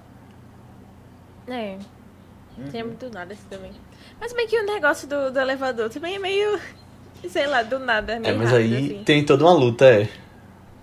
É. 1.47 1.77
Tinha 2.69 2.85
muito 2.85 3.09
nada 3.09 3.33
assim 3.33 3.43
também. 3.49 3.71
Mas 4.19 4.31
bem 4.33 4.47
que 4.47 4.57
o 4.59 4.65
negócio 4.65 5.07
do, 5.07 5.31
do 5.31 5.39
elevador 5.39 5.89
também 5.89 6.15
é 6.15 6.19
meio. 6.19 6.59
Sei 7.27 7.47
lá, 7.47 7.63
do 7.63 7.79
nada. 7.79 8.13
É, 8.13 8.19
Meio 8.19 8.37
mas 8.37 8.51
rápido, 8.51 8.73
aí 8.75 8.85
assim. 8.85 9.03
tem 9.03 9.25
toda 9.25 9.45
uma 9.45 9.53
luta, 9.53 9.85
é. 9.85 10.09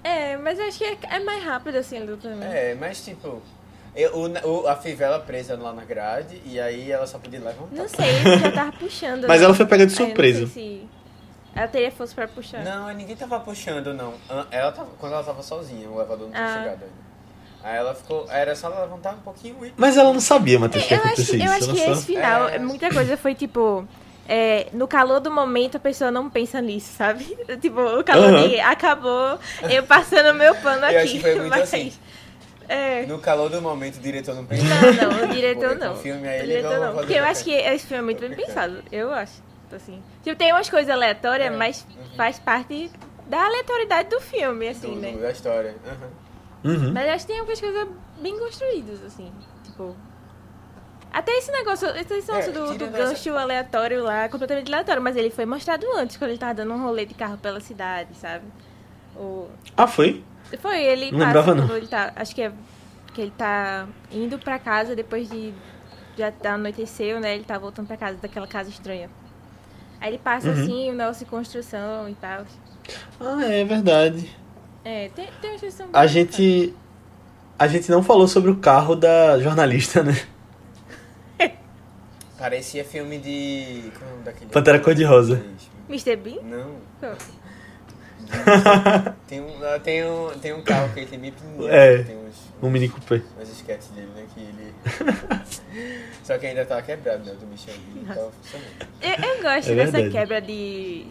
É, 0.03 0.37
mas 0.39 0.59
eu 0.59 0.66
acho 0.66 0.78
que 0.78 0.85
é, 0.85 0.97
é 1.11 1.20
mais 1.20 1.45
rápido 1.45 1.76
assim 1.76 1.99
a 1.99 2.05
luta 2.05 2.28
também. 2.31 2.49
É, 2.49 2.74
mas 2.81 3.05
tipo, 3.05 3.43
eu, 3.95 4.12
o, 4.14 4.62
o- 4.62 4.68
a 4.68 4.76
fivela 4.76 5.18
presa 5.20 5.57
lá 5.57 5.72
na 5.72 5.84
grade 5.84 6.41
e 6.45 6.61
aí 6.61 6.91
ela 6.91 7.07
só 7.07 7.18
podia 7.18 7.41
levantar. 7.41 7.66
Não 7.72 7.88
sei, 7.88 8.09
ele 8.09 8.38
já 8.38 8.53
tava 8.53 8.72
puxando. 8.72 9.26
Mas 9.26 9.41
né? 9.41 9.45
ela 9.47 9.55
foi 9.55 9.66
pega 9.66 9.86
de 9.86 9.93
surpresa. 9.93 10.47
se 10.47 10.86
ela 11.55 11.66
teria 11.68 11.91
força 11.91 12.14
pra 12.14 12.28
puxar. 12.28 12.62
Não, 12.64 12.88
ninguém 12.95 13.16
tava 13.16 13.41
puxando, 13.41 13.93
não. 13.93 14.14
Ela 14.51 14.70
tava, 14.72 14.88
quando 14.99 15.12
ela 15.14 15.24
tava 15.24 15.43
sozinha, 15.43 15.88
o 15.91 15.97
elevador 15.97 16.26
não 16.26 16.30
tinha 16.32 16.45
Ah. 16.45 16.59
chegado 16.59 16.82
ainda. 16.84 17.11
Aí 17.62 17.76
ela 17.76 17.95
ficou. 17.95 18.26
Era 18.30 18.55
só 18.57 18.68
ela 18.68 18.84
levantar 18.84 19.12
um 19.14 19.18
pouquinho 19.20 19.66
e. 19.66 19.72
Mas 19.76 19.97
ela 19.99 20.12
não 20.12 20.20
sabia, 20.20 20.59
Matheus, 20.59 20.84
que 20.84 20.95
ia 20.95 20.99
Eu 21.01 21.05
acho, 21.05 21.20
eu 21.20 21.22
isso. 21.22 21.72
que 21.74 21.91
esse 21.91 22.07
final, 22.07 22.49
É. 22.49 22.59
muita 22.59 22.88
coisa 22.91 23.16
foi 23.18 23.34
tipo. 23.34 23.86
é, 24.26 24.68
no 24.72 24.86
calor 24.86 25.18
do 25.20 25.30
momento 25.30 25.76
a 25.76 25.80
pessoa 25.80 26.11
não 26.11 26.30
pensa 26.30 26.61
nisso, 26.62 26.93
sabe? 26.97 27.24
Tipo, 27.61 27.80
o 27.99 28.05
calor 28.05 28.32
Aham. 28.32 28.49
de 28.49 28.61
acabou, 28.61 29.38
eu 29.68 29.82
passando 29.82 30.32
meu 30.38 30.55
pano 30.55 30.84
aqui. 30.86 30.95
Eu 30.95 31.01
acho 31.03 31.12
que 31.14 31.20
foi 31.20 31.34
muito 31.34 31.51
mas, 31.51 31.62
assim. 31.62 31.93
É. 32.73 33.05
No 33.07 33.18
calor 33.18 33.51
do 33.51 33.61
momento, 33.61 33.97
o 33.97 34.01
diretor 34.01 34.35
não 34.35 34.45
pensou. 34.47 34.66
Não, 34.68 35.11
não, 35.11 35.25
o 35.25 35.33
diretor 35.33 35.77
não. 35.77 35.93
O 35.93 35.97
filme 35.97 36.29
aí 36.29 36.39
o 36.41 36.43
ele 36.45 36.57
diretor 36.57 36.79
não 36.81 36.95
Porque 36.95 37.14
eu 37.14 37.25
acho 37.25 37.43
que 37.45 37.51
esse 37.53 37.87
filme 37.87 37.99
é 38.01 38.05
muito 38.05 38.21
bem 38.21 38.33
pensado. 38.35 38.83
Eu 38.93 39.12
acho. 39.12 39.43
Assim. 39.73 40.03
Tipo, 40.23 40.37
tem 40.37 40.53
umas 40.53 40.68
coisas 40.71 40.89
aleatórias, 40.89 41.47
É, 41.53 41.57
mas 41.57 41.87
uhum. 41.91 42.16
faz 42.16 42.39
parte 42.39 42.91
da 43.27 43.45
aleatoriedade 43.45 44.09
do 44.09 44.21
filme, 44.21 44.68
assim, 44.68 44.95
do, 44.95 45.01
né? 45.01 45.12
da 45.12 45.31
história. 45.31 45.75
Aham. 45.87 46.11
Uhum. 46.62 46.93
Mas 46.93 47.09
acho 47.09 47.27
que 47.27 47.33
tem 47.33 47.39
algumas 47.41 47.61
coisas 47.61 47.89
bem 48.21 48.39
construídas, 48.39 49.03
assim. 49.05 49.33
Tipo. 49.64 49.97
Até 51.12 51.33
esse 51.39 51.51
negócio, 51.51 51.89
esse 51.97 52.12
negócio 52.14 52.51
É, 52.51 52.53
do, 52.53 52.66
do 52.66 52.73
tirando 52.73 52.95
essa- 52.95 53.09
gancho 53.11 53.37
aleatório 53.37 54.03
lá, 54.05 54.29
completamente 54.29 54.73
aleatório, 54.73 55.03
mas 55.03 55.16
ele 55.16 55.31
foi 55.31 55.45
mostrado 55.45 55.85
antes, 55.97 56.16
quando 56.16 56.31
ele 56.31 56.39
tava 56.39 56.55
dando 56.55 56.73
um 56.73 56.83
rolê 56.85 57.05
de 57.05 57.14
carro 57.14 57.37
pela 57.39 57.59
cidade, 57.59 58.14
sabe? 58.16 58.45
O... 59.16 59.49
Ah, 59.77 59.89
foi? 59.89 60.23
Foi, 60.59 60.82
ele 60.82 61.12
Não 61.12 61.18
passa 61.20 61.26
lembrava, 61.40 61.55
não. 61.55 61.76
ele 61.76 61.86
tá. 61.86 62.12
Acho 62.16 62.34
que 62.34 62.42
é 62.42 62.53
que 63.14 63.20
ele 63.20 63.32
tá 63.36 63.86
indo 64.11 64.38
pra 64.38 64.59
casa 64.59 64.94
depois 64.96 65.28
de. 65.28 65.53
Já 66.16 66.30
tá 66.32 66.55
anoiteceu, 66.55 67.20
né? 67.20 67.34
Ele 67.34 67.44
tá 67.44 67.59
voltando 67.59 67.86
pra 67.86 67.96
casa, 67.96 68.18
daquela 68.20 68.46
casa 68.46 68.68
estranha. 68.68 69.09
Aí 70.01 70.11
ele 70.11 70.18
passa 70.18 70.48
Uhum. 70.48 70.53
assim, 70.62 70.90
o 70.90 70.94
negócio 70.94 71.24
de 71.24 71.30
construção 71.30 72.09
e 72.09 72.14
tal. 72.14 72.44
Ah, 73.20 73.44
é 73.44 73.64
verdade. 73.64 74.34
É, 74.84 75.09
tem, 75.14 75.28
tem 75.40 75.51
uma 75.51 75.59
construção 75.59 75.88
A 75.92 76.07
gente. 76.07 76.74
A 77.59 77.66
gente 77.68 77.90
não 77.90 78.03
falou 78.03 78.26
sobre 78.26 78.51
o 78.51 78.57
carro 78.57 78.96
da 78.96 79.38
jornalista, 79.38 80.03
né? 80.03 80.16
Parecia 82.38 82.84
filme 82.84 83.18
de. 83.18 83.90
Como 83.92 84.05
é 84.05 84.09
o 84.09 84.11
nome 84.12 84.24
daquele? 84.24 84.51
Pantera 84.51 84.80
Cor-de-Rosa. 84.80 85.42
Mr. 85.88 86.16
Bean? 86.16 86.42
Não. 86.42 86.76
Pô, 87.01 87.09
Tem 89.26 89.41
um, 89.41 89.51
tem 89.83 90.05
um, 90.07 90.31
tem 90.41 90.53
um 90.53 90.62
carro 90.62 90.93
que 90.93 91.01
ele 91.01 91.07
tem 91.07 91.18
meio 91.18 91.33
pequenininho. 91.33 91.70
É. 91.72 92.03
Tem 92.03 92.16
uns, 92.16 92.35
Um 92.62 92.70
Mini 92.70 92.89
Cooper. 92.89 93.22
uns 93.41 93.49
sketches 93.51 93.89
dele, 93.91 94.09
né? 94.14 94.24
Que 94.35 94.41
ele. 94.41 94.74
Só 96.24 96.39
que 96.39 96.47
ainda 96.47 96.64
tava 96.64 96.83
quebrado, 96.83 97.24
né? 97.24 97.35
Do 97.39 97.47
Michel 97.47 97.74
tava 98.07 98.31
funcionando. 98.33 98.70
Eu, 99.03 99.28
eu 99.37 99.43
gosto 99.43 99.70
É 99.70 99.74
dessa 99.74 99.93
verdade. 99.93 100.11
quebra 100.11 100.41
de. 100.41 101.07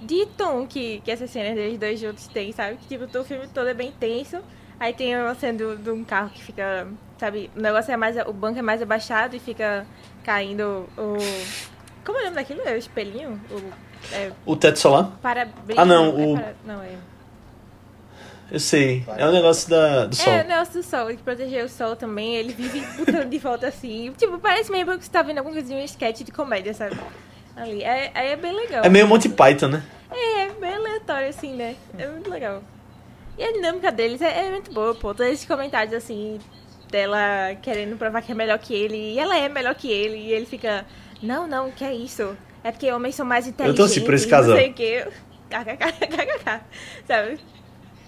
De 0.00 0.26
tom 0.36 0.66
que, 0.66 1.00
que 1.00 1.10
essas 1.10 1.30
cenas 1.30 1.54
deles 1.54 1.78
dois 1.78 1.98
juntos 1.98 2.26
têm, 2.28 2.52
sabe? 2.52 2.76
Que 2.76 2.86
tipo, 2.98 3.18
o 3.18 3.24
filme 3.24 3.48
todo 3.48 3.68
é 3.68 3.74
bem 3.74 3.90
tenso. 3.92 4.38
Aí 4.78 4.92
tem 4.92 5.16
uma 5.16 5.34
cena 5.34 5.56
do- 5.56 5.76
de 5.78 5.90
um 5.90 6.04
carro 6.04 6.28
que 6.30 6.42
fica. 6.42 6.86
Sabe? 7.18 7.50
O 7.56 7.60
negócio 7.60 7.90
é 7.92 7.96
mais. 7.96 8.16
O 8.26 8.32
banco 8.32 8.58
é 8.58 8.62
mais 8.62 8.82
abaixado 8.82 9.34
e 9.34 9.38
fica 9.38 9.86
caindo 10.22 10.86
o. 10.98 11.16
Como 12.04 12.18
é 12.18 12.22
o 12.22 12.24
nome 12.24 12.36
daquilo? 12.36 12.60
É 12.66 12.74
o 12.74 12.76
espelhinho? 12.76 13.40
O. 13.50 13.83
É, 14.12 14.30
O 14.46 14.54
teto 14.56 14.78
solar? 14.78 15.10
para 15.22 15.48
Ah, 15.76 15.84
não, 15.84 16.04
é 16.06 16.24
o- 16.24 16.34
para- 16.34 16.54
não, 16.64 16.82
é. 16.82 16.94
Eu 18.50 18.60
sei. 18.60 19.04
É 19.16 19.26
um 19.26 19.32
negócio 19.32 19.68
da, 19.70 20.06
do 20.06 20.14
sol. 20.14 20.32
É, 20.32 20.42
o 20.44 20.48
negócio 20.48 20.74
do 20.74 20.82
sol, 20.82 21.06
que 21.08 21.16
proteger 21.16 21.64
o 21.64 21.68
sol 21.68 21.96
também, 21.96 22.36
ele 22.36 22.52
vive 22.52 22.80
botando 22.98 23.28
de 23.28 23.38
volta 23.38 23.66
assim. 23.68 24.12
Tipo, 24.16 24.38
parece 24.38 24.70
mesmo 24.70 24.96
que 24.98 25.04
você 25.04 25.10
tá 25.10 25.22
vendo 25.22 25.38
alguma 25.38 25.54
coisa 25.54 25.68
de 25.68 25.74
um 25.74 25.84
sketch 25.84 26.20
de 26.22 26.30
comédia, 26.30 26.74
sabe? 26.74 26.96
Ali. 27.56 27.82
É, 27.82 28.10
aí 28.14 28.28
é 28.32 28.36
bem 28.36 28.52
legal. 28.54 28.84
É 28.84 28.88
meio 28.88 29.08
Monty 29.08 29.28
Python, 29.30 29.68
né? 29.68 29.82
É, 30.10 30.42
é 30.42 30.48
bem 30.50 30.74
aleatório, 30.74 31.28
assim, 31.28 31.54
né? 31.54 31.74
É 31.98 32.06
muito 32.06 32.28
legal. 32.30 32.62
E 33.38 33.42
a 33.42 33.50
dinâmica 33.52 33.90
deles 33.90 34.20
é, 34.20 34.46
é 34.46 34.50
muito 34.50 34.72
boa, 34.72 34.94
pô. 34.94 35.14
Todos 35.14 35.32
esses 35.32 35.46
comentários, 35.46 35.94
assim, 35.94 36.38
dela 36.90 37.54
querendo 37.62 37.96
provar 37.96 38.22
que 38.22 38.30
é 38.30 38.34
melhor 38.34 38.58
que 38.58 38.74
ele. 38.74 39.14
E 39.14 39.18
ela 39.18 39.36
é 39.36 39.48
melhor 39.48 39.74
que 39.74 39.90
ele. 39.90 40.16
E 40.16 40.32
ele 40.32 40.46
fica, 40.46 40.84
não, 41.22 41.46
não, 41.46 41.70
que 41.72 41.82
é 41.82 41.92
isso? 41.94 42.36
É 42.64 42.72
porque 42.72 42.90
homens 42.90 43.14
são 43.14 43.26
mais 43.26 43.46
inteligentes. 43.46 43.78
torci 43.78 44.00
por 44.00 44.14
esse 44.14 44.24
não 44.24 44.30
casal. 44.30 44.56
sei 44.56 44.70
o 44.70 44.74
quê. 44.74 45.06
Sabe? 47.06 47.38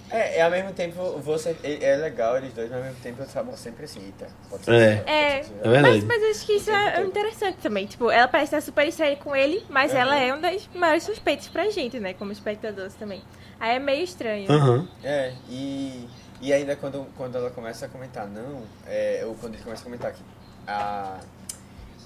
É, 0.08 0.38
e 0.38 0.40
ao 0.40 0.50
mesmo 0.52 0.72
tempo, 0.72 1.18
você, 1.18 1.56
é 1.64 1.82
é 1.92 1.96
legal 1.96 2.36
eles 2.36 2.52
dois, 2.52 2.70
mas 2.70 2.78
ao 2.78 2.84
mesmo 2.84 3.00
tempo 3.02 3.22
eu 3.22 3.26
tava 3.26 3.56
sempre 3.56 3.84
assim, 3.86 4.00
eita, 4.04 4.28
ser. 4.62 4.72
É. 4.72 4.96
ser, 4.96 5.10
É. 5.10 5.40
pode 5.40 5.46
ser. 5.48 5.54
É 5.64 5.68
verdade. 5.68 5.82
Mas, 5.82 6.04
mas 6.04 6.22
eu 6.22 6.30
acho 6.30 6.46
que 6.46 6.52
isso 6.52 6.70
é 6.70 7.02
interessante 7.02 7.56
também. 7.56 7.86
Tipo, 7.86 8.10
ela 8.10 8.28
parece 8.28 8.54
estar 8.54 8.60
super 8.64 8.86
estranha 8.86 9.16
com 9.16 9.34
ele, 9.34 9.64
mas 9.68 9.90
Uhum. 9.92 9.98
ela 9.98 10.16
é 10.16 10.32
uma 10.32 10.40
das 10.42 10.68
maiores 10.74 11.02
suspeitas 11.02 11.48
pra 11.48 11.68
gente, 11.70 11.98
né? 11.98 12.14
Como 12.14 12.30
espectadores 12.30 12.94
também. 12.94 13.20
Aí 13.58 13.74
é 13.76 13.78
meio 13.80 14.04
estranho. 14.04 14.50
Aham. 14.50 14.88
É, 15.02 15.32
e, 15.50 16.08
e 16.40 16.52
ainda 16.52 16.76
quando, 16.76 17.04
quando 17.16 17.36
ela 17.36 17.50
começa 17.50 17.86
a 17.86 17.88
comentar, 17.88 18.28
não, 18.28 18.62
é, 18.86 19.24
ou 19.26 19.34
quando 19.34 19.54
ele 19.54 19.62
começa 19.64 19.82
a 19.82 19.84
comentar 19.84 20.12
que 20.12 20.22
a, 20.68 21.18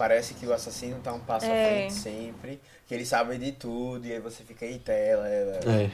parece 0.00 0.32
que 0.32 0.46
o 0.46 0.54
assassino 0.54 0.98
tá 1.00 1.12
um 1.12 1.20
passo 1.20 1.44
à 1.44 1.50
É. 1.50 1.68
frente 1.68 1.92
sempre, 1.92 2.58
que 2.86 2.94
ele 2.94 3.04
sabe 3.04 3.36
de 3.36 3.52
tudo, 3.52 4.06
e 4.06 4.12
aí 4.14 4.18
você 4.18 4.42
fica, 4.42 4.64
eita, 4.64 4.92
ela, 4.92 5.28
ela. 5.28 5.58
É. 5.82 5.90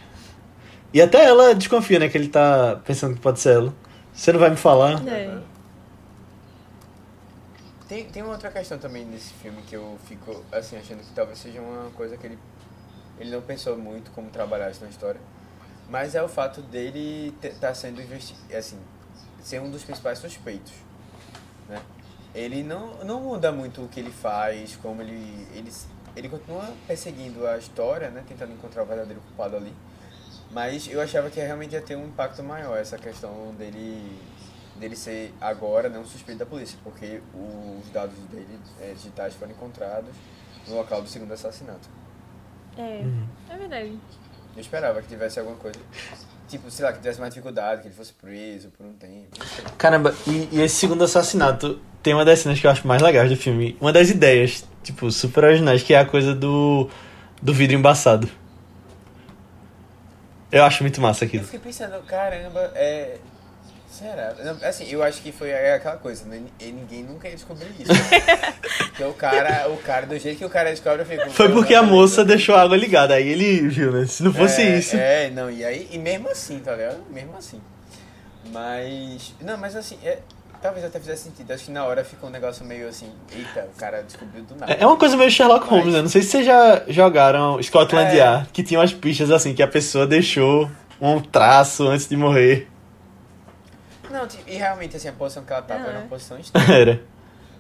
E 0.95 1.03
até 1.03 1.25
ela 1.25 1.53
desconfia, 1.53 1.99
né? 1.99 2.09
Que 2.09 2.17
ele 2.17 2.29
tá 2.29 2.81
pensando 2.85 3.17
que 3.17 3.21
pode 3.21 3.41
ser 3.41 3.55
ela. 3.55 3.75
Você 4.15 4.33
não 4.33 4.39
vai 4.39 4.51
me 4.51 4.57
falar? 4.57 5.05
É. 5.09 5.41
Tem, 7.89 8.05
tem 8.05 8.23
uma 8.23 8.31
outra 8.35 8.49
questão 8.49 8.79
também 8.79 9.05
nesse 9.05 9.35
filme 9.35 9.61
que 9.63 9.75
eu 9.75 9.99
fico, 10.07 10.45
assim, 10.53 10.77
achando 10.77 11.01
que 11.01 11.13
talvez 11.13 11.41
seja 11.41 11.61
uma 11.61 11.91
coisa 11.91 12.17
que 12.17 12.29
ele, 12.29 12.39
ele 13.19 13.31
não 13.33 13.43
pensou 13.43 13.77
muito 13.77 14.13
como 14.13 14.31
trabalhar 14.31 14.71
isso 14.71 14.85
na 14.85 14.89
história. 14.89 15.21
Mas 15.91 16.15
é 16.15 16.23
o 16.23 16.29
fato 16.29 16.63
dele 16.63 17.35
estar 17.43 17.75
sendo 17.75 18.01
investigado, 18.01 18.57
assim, 18.57 18.79
ser 19.43 19.61
um 19.61 19.69
dos 19.69 19.83
principais 19.83 20.21
suspeitos, 20.21 20.73
né? 21.69 21.83
Ele 22.37 22.62
não, 22.62 23.03
não 23.03 23.20
muda 23.20 23.51
muito 23.51 23.82
o 23.82 23.89
que 23.89 23.99
ele 23.99 24.12
faz, 24.12 24.76
como 24.76 25.03
ele, 25.03 25.49
ele... 25.55 25.72
Ele 26.14 26.28
continua 26.28 26.72
perseguindo 26.87 27.47
a 27.47 27.59
história, 27.59 28.11
né? 28.11 28.22
Tentando 28.26 28.53
encontrar 28.53 28.82
o 28.82 28.87
verdadeiro 28.87 29.20
culpado 29.22 29.57
ali. 29.57 29.74
Mas 30.51 30.89
eu 30.89 31.01
achava 31.01 31.30
que 31.30 31.41
realmente 31.41 31.72
ia 31.72 31.82
ter 31.82 31.97
um 31.97 32.07
impacto 32.07 32.43
maior 32.43 32.78
essa 32.78 32.97
questão 32.97 33.55
dele 33.55 34.18
dele 34.78 34.95
ser 34.95 35.32
agora 35.41 35.89
não 35.89 36.05
suspeito 36.05 36.39
da 36.39 36.47
polícia, 36.47 36.78
porque 36.84 37.22
os 37.34 37.89
dados 37.91 38.16
dele 38.30 38.59
é, 38.80 38.93
digitais 38.93 39.34
foram 39.34 39.53
encontrados 39.53 40.14
no 40.68 40.76
local 40.76 41.03
do 41.03 41.09
segundo 41.09 41.32
assassinato. 41.32 41.89
É, 42.76 43.03
é 43.49 43.57
verdade. 43.57 43.99
Eu 44.55 44.61
esperava 44.61 45.01
que 45.03 45.09
tivesse 45.09 45.39
alguma 45.39 45.57
coisa, 45.57 45.78
tipo, 46.49 46.70
sei 46.70 46.84
lá, 46.84 46.92
que 46.92 46.99
tivesse 46.99 47.18
mais 47.20 47.32
dificuldade, 47.32 47.82
que 47.82 47.88
ele 47.88 47.94
fosse 47.94 48.12
preso 48.12 48.68
por 48.76 48.86
um 48.86 48.92
tempo. 48.92 49.26
Caramba, 49.76 50.14
e, 50.26 50.49
e 50.53 50.61
esse 50.62 50.76
segundo 50.76 51.03
assassinato 51.05 51.80
tem 52.03 52.14
uma 52.14 52.24
das 52.24 52.38
cenas 52.40 52.61
que 52.61 52.66
eu 52.66 52.70
acho 52.70 52.86
mais 52.86 53.03
legais 53.03 53.28
do 53.30 53.36
filme. 53.36 53.76
Uma 53.80 53.92
das 53.92 54.11
ideias, 54.11 54.64
tipo, 54.82 55.11
super 55.11 55.44
originais, 55.44 55.82
que 55.82 55.92
é 55.94 55.99
a 55.99 56.05
coisa 56.05 56.34
do, 56.34 56.88
do 57.42 57.53
vidro 57.53 57.76
embaçado. 57.76 58.28
Eu 60.51 60.62
acho 60.64 60.82
muito 60.82 61.01
massa 61.01 61.24
Eu 61.24 61.28
aquilo. 61.28 61.44
fiquei 61.44 61.61
pensando, 61.61 62.01
caramba, 62.07 62.70
é. 62.74 63.18
Será? 63.99 64.34
Assim, 64.62 64.86
eu 64.90 65.03
acho 65.03 65.22
que 65.22 65.32
foi 65.32 65.55
aquela 65.55 65.97
coisa, 65.97 66.26
né? 66.26 66.42
E 66.61 66.66
ninguém 66.66 67.03
nunca 67.03 67.28
ia 67.28 67.34
descobrir 67.34 67.68
isso. 67.78 67.90
Porque 68.90 69.05
o 69.05 69.14
cara, 69.14 69.68
o 69.70 69.76
cara, 69.78 70.05
do 70.07 70.18
jeito 70.18 70.36
que 70.38 70.44
o 70.44 70.51
cara 70.51 70.68
descobre, 70.70 71.01
eu 71.01 71.07
fico. 71.07 71.30
Foi 71.30 71.49
porque 71.51 71.74
a 71.74 71.82
moça 71.82 72.24
deixou 72.24 72.55
a 72.55 72.62
água 72.62 72.76
ligada, 72.76 73.14
aí 73.14 73.28
ele 73.28 73.68
viu, 73.68 73.92
né? 73.92 74.07
Se 74.07 74.22
não 74.22 74.32
fosse 74.32 74.62
é, 74.62 74.78
isso. 74.78 74.97
É, 74.97 75.30
não, 75.30 75.51
e 75.51 75.64
aí, 75.64 75.88
e 75.90 75.99
mesmo 75.99 76.28
assim, 76.28 76.59
tá 76.59 76.74
ligado? 76.74 76.99
Mesmo 77.11 77.36
assim. 77.36 77.61
Mas. 78.53 79.34
Não, 79.40 79.57
mas 79.57 79.76
assim, 79.76 79.99
é, 80.05 80.18
talvez 80.61 80.84
até 80.84 80.99
fizesse 80.99 81.24
sentido. 81.24 81.51
Acho 81.53 81.64
que 81.66 81.70
na 81.70 81.84
hora 81.84 82.05
ficou 82.05 82.28
um 82.28 82.32
negócio 82.32 82.64
meio 82.64 82.88
assim, 82.88 83.11
eita, 83.34 83.68
o 83.74 83.78
cara 83.78 84.03
descobriu 84.03 84.42
do 84.44 84.57
nada. 84.57 84.72
É 84.72 84.82
é 84.82 84.86
uma 84.86 84.97
coisa 84.97 85.16
meio 85.16 85.30
Sherlock 85.30 85.66
Holmes, 85.68 85.86
Mas- 85.86 85.94
né? 85.94 86.03
Não 86.03 86.09
sei 86.09 86.22
se 86.22 86.28
vocês 86.28 86.47
já 86.47 86.82
jogaram 86.88 87.62
Scotland 87.62 88.11
É. 88.14 88.16
Yard, 88.18 88.49
que 88.53 88.62
tinha 88.62 88.80
umas 88.80 88.92
pistas 88.92 89.30
assim, 89.30 89.55
que 89.55 89.62
a 89.62 89.68
pessoa 89.68 90.07
deixou 90.07 90.70
um 91.01 91.20
traço 91.20 91.86
antes 91.88 92.09
de 92.09 92.16
morrer. 92.16 92.68
Não, 94.11 94.27
tipo, 94.27 94.49
e 94.49 94.57
realmente, 94.57 94.97
assim, 94.97 95.09
a 95.09 95.13
posição 95.13 95.45
que 95.45 95.53
ela 95.53 95.63
tava 95.63 95.81
era 95.83 95.91
Aham. 95.93 95.99
uma 96.01 96.09
posição 96.09 96.39
estranha, 96.41 96.73
Era. 96.73 97.01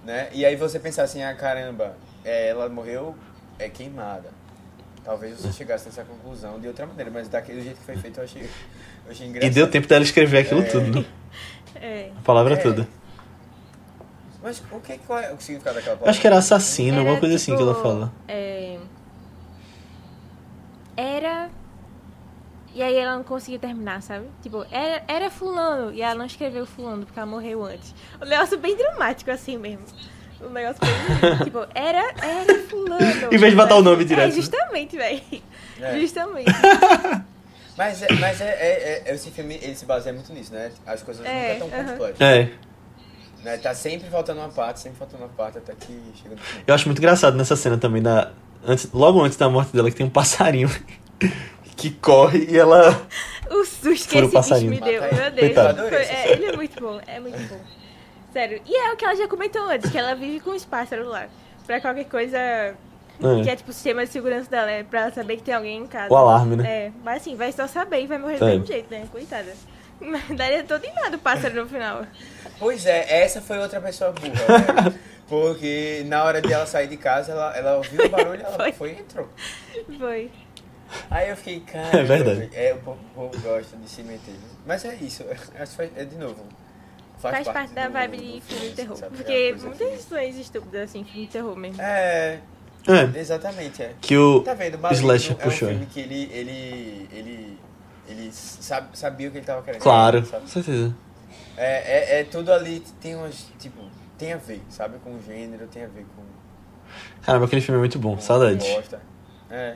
né? 0.04 0.28
E 0.32 0.44
aí 0.44 0.56
você 0.56 0.78
pensar 0.78 1.02
assim, 1.04 1.22
ah, 1.22 1.34
caramba, 1.34 1.96
é, 2.24 2.48
ela 2.48 2.68
morreu 2.68 3.14
é 3.58 3.68
queimada. 3.68 4.30
Talvez 5.04 5.38
você 5.38 5.52
chegasse 5.52 5.86
nessa 5.86 6.02
conclusão 6.04 6.58
de 6.60 6.66
outra 6.66 6.84
maneira, 6.86 7.10
mas 7.10 7.28
daquele 7.28 7.62
jeito 7.62 7.78
que 7.78 7.84
foi 7.84 7.96
feito 7.96 8.18
eu 8.18 8.24
achei, 8.24 8.42
eu 8.42 9.12
achei 9.12 9.26
E 9.26 9.30
engraçado. 9.30 9.54
deu 9.54 9.70
tempo 9.70 9.86
dela 9.86 10.02
escrever 10.04 10.38
aquilo 10.38 10.60
É. 10.62 10.64
tudo, 10.64 11.00
né? 11.00 11.06
É. 11.76 12.10
A 12.16 12.20
palavra 12.22 12.54
É. 12.54 12.56
toda. 12.56 12.88
Mas 14.42 14.62
o 14.70 14.80
que, 14.80 14.98
qual 14.98 15.18
é 15.20 15.32
o 15.32 15.40
significado 15.40 15.76
daquela 15.76 15.96
palavra? 15.96 16.10
Acho 16.10 16.20
que 16.20 16.26
era 16.26 16.38
assassino, 16.38 16.90
Era, 16.92 17.00
alguma 17.00 17.18
coisa 17.20 17.36
assim 17.36 17.52
que 17.52 17.58
tipo, 17.58 17.70
ela 17.70 17.80
fala. 17.82 18.12
é, 18.28 18.78
Era. 20.96 21.50
E 22.76 22.82
aí 22.82 22.94
ela 22.94 23.16
não 23.16 23.24
conseguiu 23.24 23.58
terminar, 23.58 24.02
sabe? 24.02 24.26
Tipo, 24.42 24.66
era, 24.70 25.02
era 25.08 25.30
fulano. 25.30 25.94
E 25.94 26.02
ela 26.02 26.14
não 26.14 26.26
escreveu 26.26 26.66
fulano 26.66 27.06
porque 27.06 27.18
ela 27.18 27.26
morreu 27.26 27.64
antes. 27.64 27.94
Um 28.20 28.26
negócio 28.26 28.58
bem 28.58 28.76
dramático 28.76 29.30
assim 29.30 29.56
mesmo. 29.56 29.80
Um 30.42 30.50
negócio 30.50 30.76
bem. 30.82 31.38
tipo, 31.44 31.66
era, 31.74 32.00
era 32.22 32.58
fulano. 32.68 33.32
Em 33.32 33.38
vez 33.38 33.52
de 33.52 33.56
botar 33.56 33.76
o 33.76 33.82
nome 33.82 34.04
direto, 34.04 34.24
É, 34.24 34.28
né? 34.28 34.34
justamente, 34.34 34.94
velho. 34.94 35.22
É. 35.80 35.98
Justamente. 35.98 36.52
Mas, 37.78 38.02
é, 38.02 38.06
mas 38.14 38.40
é, 38.40 38.44
é- 38.48 39.02
é- 39.06 39.14
esse 39.14 39.30
filme 39.30 39.54
ele 39.60 39.74
se 39.74 39.84
baseia 39.84 40.10
muito 40.14 40.32
nisso, 40.32 40.50
né? 40.50 40.70
As 40.86 41.02
coisas 41.02 41.22
É, 41.26 41.58
nunca 41.58 41.64
estão 41.66 41.78
aham. 41.80 41.88
completas. 41.90 42.20
É. 42.22 42.50
Né? 43.44 43.56
Tá 43.58 43.74
sempre 43.74 44.08
faltando 44.08 44.40
uma 44.40 44.48
parte, 44.48 44.80
sempre 44.80 44.98
faltando 44.98 45.24
uma 45.24 45.28
parte 45.28 45.58
até 45.58 45.74
que 45.74 45.92
chega 46.14 46.36
no. 46.36 46.40
Eu 46.66 46.74
acho 46.74 46.88
muito 46.88 46.98
engraçado 46.98 47.36
nessa 47.36 47.54
cena 47.54 47.76
também, 47.76 48.00
da, 48.02 48.32
antes, 48.66 48.90
logo 48.94 49.22
antes 49.22 49.36
da 49.36 49.50
morte 49.50 49.74
dela, 49.74 49.90
que 49.90 49.96
tem 49.96 50.06
um 50.06 50.10
passarinho 50.10 50.70
que 51.76 51.90
corre 51.90 52.46
e 52.50 52.56
ela. 52.58 53.06
O 53.50 53.64
susto 53.64 53.86
que 53.88 53.94
esse 53.94 54.20
bicho 54.22 54.32
passarinho. 54.32 54.70
me 54.70 54.80
deu. 54.80 55.02
Meu 55.02 55.30
Deus. 55.30 55.40
Coitado. 55.40 55.88
Foi- 55.88 55.96
é, 56.02 56.32
ele 56.32 56.46
é 56.46 56.52
muito 56.56 56.80
bom. 56.80 57.00
É 57.06 57.20
muito 57.20 57.38
bom. 57.48 57.60
Sério. 58.32 58.60
E 58.66 58.76
é 58.76 58.92
o 58.92 58.96
que 58.96 59.04
ela 59.04 59.14
já 59.14 59.28
comentou 59.28 59.62
antes, 59.68 59.90
que 59.90 59.96
ela 59.98 60.14
vive 60.14 60.40
com 60.40 60.50
os 60.50 60.64
pássaros 60.64 61.06
lá. 61.06 61.26
Pra 61.66 61.80
qualquer 61.80 62.04
coisa 62.06 62.38
que 63.18 63.48
É, 63.48 63.52
é 63.52 63.56
tipo 63.56 63.70
o 63.70 63.72
sistema 63.72 64.04
de 64.04 64.10
segurança 64.12 64.50
dela, 64.50 64.70
é 64.70 64.82
pra 64.82 65.02
ela 65.02 65.10
saber 65.12 65.36
que 65.36 65.42
tem 65.42 65.54
alguém 65.54 65.78
em 65.78 65.86
casa. 65.86 66.12
o 66.12 66.16
alarme, 66.16 66.56
né? 66.56 66.68
É, 66.86 66.92
mas 67.04 67.22
assim, 67.22 67.34
vai 67.36 67.50
só 67.52 67.66
saber 67.66 68.02
e 68.02 68.06
vai 68.06 68.18
morrer 68.18 68.38
do 68.38 68.44
É. 68.44 68.48
mesmo 68.50 68.66
jeito, 68.66 68.90
né? 68.90 69.06
Coitada. 69.10 69.54
Mas 70.00 70.22
daria 70.36 70.62
todo 70.64 70.84
em 70.84 70.92
nada 70.92 71.16
o 71.16 71.20
pássaro 71.20 71.54
no 71.54 71.66
final. 71.68 72.04
Pois 72.58 72.84
é, 72.84 73.22
essa 73.22 73.40
foi 73.40 73.58
outra 73.58 73.80
pessoa 73.80 74.12
burra, 74.12 74.28
né? 74.90 74.94
Porque 75.28 76.04
na 76.06 76.22
hora 76.22 76.40
de 76.42 76.52
ela 76.52 76.66
sair 76.66 76.86
de 76.86 76.96
casa, 76.96 77.32
ela, 77.32 77.56
ela 77.56 77.76
ouviu 77.78 78.04
o 78.04 78.08
barulho, 78.08 78.42
ela 78.44 78.56
Foi. 78.56 78.72
foi 78.72 78.90
e 78.90 79.00
entrou. 79.00 79.28
Foi. 79.98 80.30
Aí 81.10 81.30
eu 81.30 81.36
fiquei, 81.36 81.60
cara. 81.60 81.98
É 81.98 82.02
verdade. 82.04 82.50
É, 82.54 82.74
o 82.74 82.78
povo, 82.78 83.30
gosta 83.42 83.76
de 83.76 83.88
se 83.88 84.02
meter. 84.02 84.34
Mas 84.66 84.84
é 84.84 84.94
isso, 84.96 85.24
acho 85.58 85.70
que 85.70 85.76
faz- 85.76 85.90
é 85.96 86.04
de 86.04 86.16
novo. 86.16 86.44
Faz, 87.18 87.48
parte 87.48 87.72
da 87.72 87.86
do- 87.86 87.92
vibe 87.94 88.16
de 88.18 88.40
filme 88.42 88.68
de 88.68 88.74
terror. 88.74 88.96
sabe? 88.96 89.14
É 89.14 89.16
Porque 89.16 89.48
coisa 89.50 89.66
muitas 89.68 89.88
decisões 89.90 90.36
estúpidas, 90.38 90.82
assim, 90.90 91.02
filme 91.04 91.26
de 91.26 91.32
terror 91.32 91.56
mesmo. 91.56 91.80
É, 91.80 92.40
É, 92.86 93.18
exatamente, 93.18 93.82
é. 93.82 93.94
que 94.00 94.16
o 94.16 94.40
Tá 94.42 94.54
vendo? 94.54 94.78
Maligno 94.78 95.06
Slasher 95.14 95.32
é 95.32 95.34
um 95.34 95.38
puxou. 95.50 95.68
filme 95.70 95.86
que 95.86 95.98
ele, 96.00 96.30
ele, 96.32 97.08
ele, 97.12 97.58
ele 98.06 98.30
sabe, 98.32 98.96
sabia 98.96 99.28
o 99.28 99.32
que 99.32 99.38
ele 99.38 99.46
tava 99.46 99.62
querendo. 99.62 99.80
Claro, 99.80 100.24
sabe? 100.26 100.42
com 100.42 100.48
certeza. 100.48 100.94
É, 101.56 102.16
é, 102.16 102.20
é 102.20 102.24
tudo 102.24 102.52
ali, 102.52 102.80
tem 103.00 103.16
umas, 103.16 103.46
tipo, 103.58 103.80
tem 104.18 104.34
a 104.34 104.36
ver, 104.36 104.60
sabe? 104.68 104.98
Com 105.02 105.14
o 105.16 105.22
gênero, 105.22 105.66
tem 105.66 105.84
a 105.84 105.88
ver 105.88 106.04
com... 106.14 106.22
Caramba, 107.22 107.46
aquele 107.46 107.62
filme 107.62 107.76
é 107.78 107.80
muito 107.80 107.98
bom. 107.98 108.14
Gosta. 108.14 109.00
É. 109.50 109.74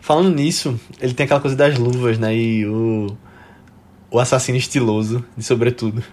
Falando 0.00 0.34
nisso, 0.34 0.78
ele 1.00 1.14
tem 1.14 1.24
aquela 1.24 1.40
coisa 1.40 1.56
das 1.56 1.78
luvas, 1.78 2.18
né? 2.18 2.34
E 2.34 2.66
o. 2.66 3.16
O 4.10 4.18
assassino 4.20 4.56
estiloso, 4.56 5.24
de 5.36 5.42
sobretudo. 5.42 6.04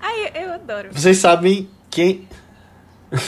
Ai, 0.00 0.28
eu, 0.34 0.42
eu 0.42 0.52
adoro. 0.52 0.88
Vocês 0.92 1.16
sabem 1.18 1.68
quem. 1.90 2.28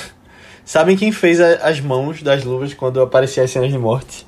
sabem 0.64 0.96
quem 0.96 1.10
fez 1.10 1.40
a- 1.40 1.68
as 1.68 1.80
mãos 1.80 2.22
das 2.22 2.44
luvas 2.44 2.72
quando 2.74 3.00
apareciam 3.00 3.44
as 3.44 3.50
cenas 3.50 3.72
de 3.72 3.78
morte? 3.78 4.24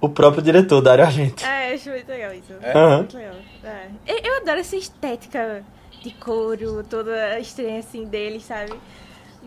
O 0.00 0.08
próprio 0.08 0.42
diretor, 0.42 0.80
Dario 0.80 1.04
Argento. 1.04 1.44
Ah, 1.46 1.68
eu 1.70 1.74
acho 1.74 1.90
muito 1.90 2.08
legal 2.08 2.32
isso. 2.32 2.52
É? 2.60 2.72
Aham. 2.72 2.96
Muito 2.98 3.16
legal. 3.16 3.34
É. 3.64 3.86
Eu, 4.06 4.18
eu 4.24 4.36
adoro 4.38 4.60
essa 4.60 4.76
estética 4.76 5.64
de 6.02 6.10
couro, 6.12 6.84
toda 6.84 7.38
estranha 7.40 7.80
assim 7.80 8.04
deles, 8.04 8.44
sabe? 8.44 8.72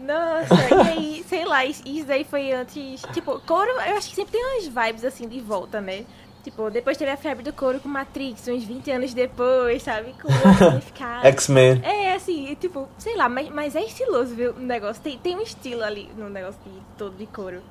Nossa, 0.01 0.55
e 0.55 0.87
aí, 0.87 1.25
sei 1.27 1.45
lá, 1.45 1.63
isso 1.65 1.83
aí 2.11 2.23
foi 2.23 2.51
antes. 2.51 3.01
Tipo, 3.13 3.39
couro, 3.41 3.69
eu 3.69 3.97
acho 3.97 4.09
que 4.09 4.15
sempre 4.15 4.33
tem 4.33 4.43
umas 4.43 4.67
vibes 4.67 5.05
assim 5.05 5.27
de 5.27 5.39
volta, 5.39 5.79
né? 5.79 6.05
Tipo, 6.43 6.71
depois 6.71 6.97
teve 6.97 7.11
a 7.11 7.17
febre 7.17 7.43
do 7.43 7.53
couro 7.53 7.79
com 7.79 7.87
Matrix, 7.87 8.47
uns 8.47 8.63
20 8.63 8.91
anos 8.91 9.13
depois, 9.13 9.83
sabe? 9.83 10.15
Com 10.19 10.27
significado. 10.57 11.27
X-Men. 11.27 11.81
É, 11.83 12.15
assim, 12.15 12.55
tipo, 12.59 12.89
sei 12.97 13.15
lá, 13.15 13.29
mas, 13.29 13.47
mas 13.49 13.75
é 13.75 13.83
estiloso, 13.83 14.33
viu? 14.33 14.53
O 14.53 14.59
negócio. 14.59 15.01
Tem, 15.03 15.17
tem 15.19 15.37
um 15.37 15.41
estilo 15.41 15.83
ali 15.83 16.09
no 16.17 16.29
negócio 16.29 16.59
de, 16.65 16.81
todo 16.97 17.15
de 17.15 17.27
couro. 17.27 17.61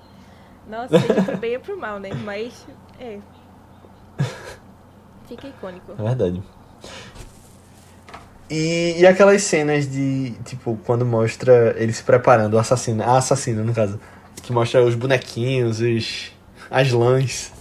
Nossa, 0.68 1.00
seja 1.00 1.22
pro 1.22 1.36
bem 1.36 1.56
ou 1.56 1.62
pro 1.62 1.76
mal, 1.76 1.98
né? 1.98 2.10
Mas, 2.24 2.64
é. 3.00 3.18
Fica 5.26 5.48
icônico. 5.48 5.92
É 5.98 6.02
verdade. 6.02 6.42
E, 8.50 8.96
e 8.98 9.06
aquelas 9.06 9.42
cenas 9.44 9.88
de, 9.90 10.32
tipo, 10.44 10.76
quando 10.84 11.06
mostra 11.06 11.74
ele 11.78 11.92
se 11.92 12.02
preparando, 12.02 12.54
o 12.54 12.58
assassino, 12.58 13.02
a 13.02 13.16
assassina, 13.18 13.62
no 13.62 13.72
caso, 13.72 14.00
que 14.42 14.52
mostra 14.52 14.82
os 14.82 14.94
bonequinhos, 14.96 15.80
os, 15.80 16.32
as 16.70 16.90
lãs, 16.90 17.52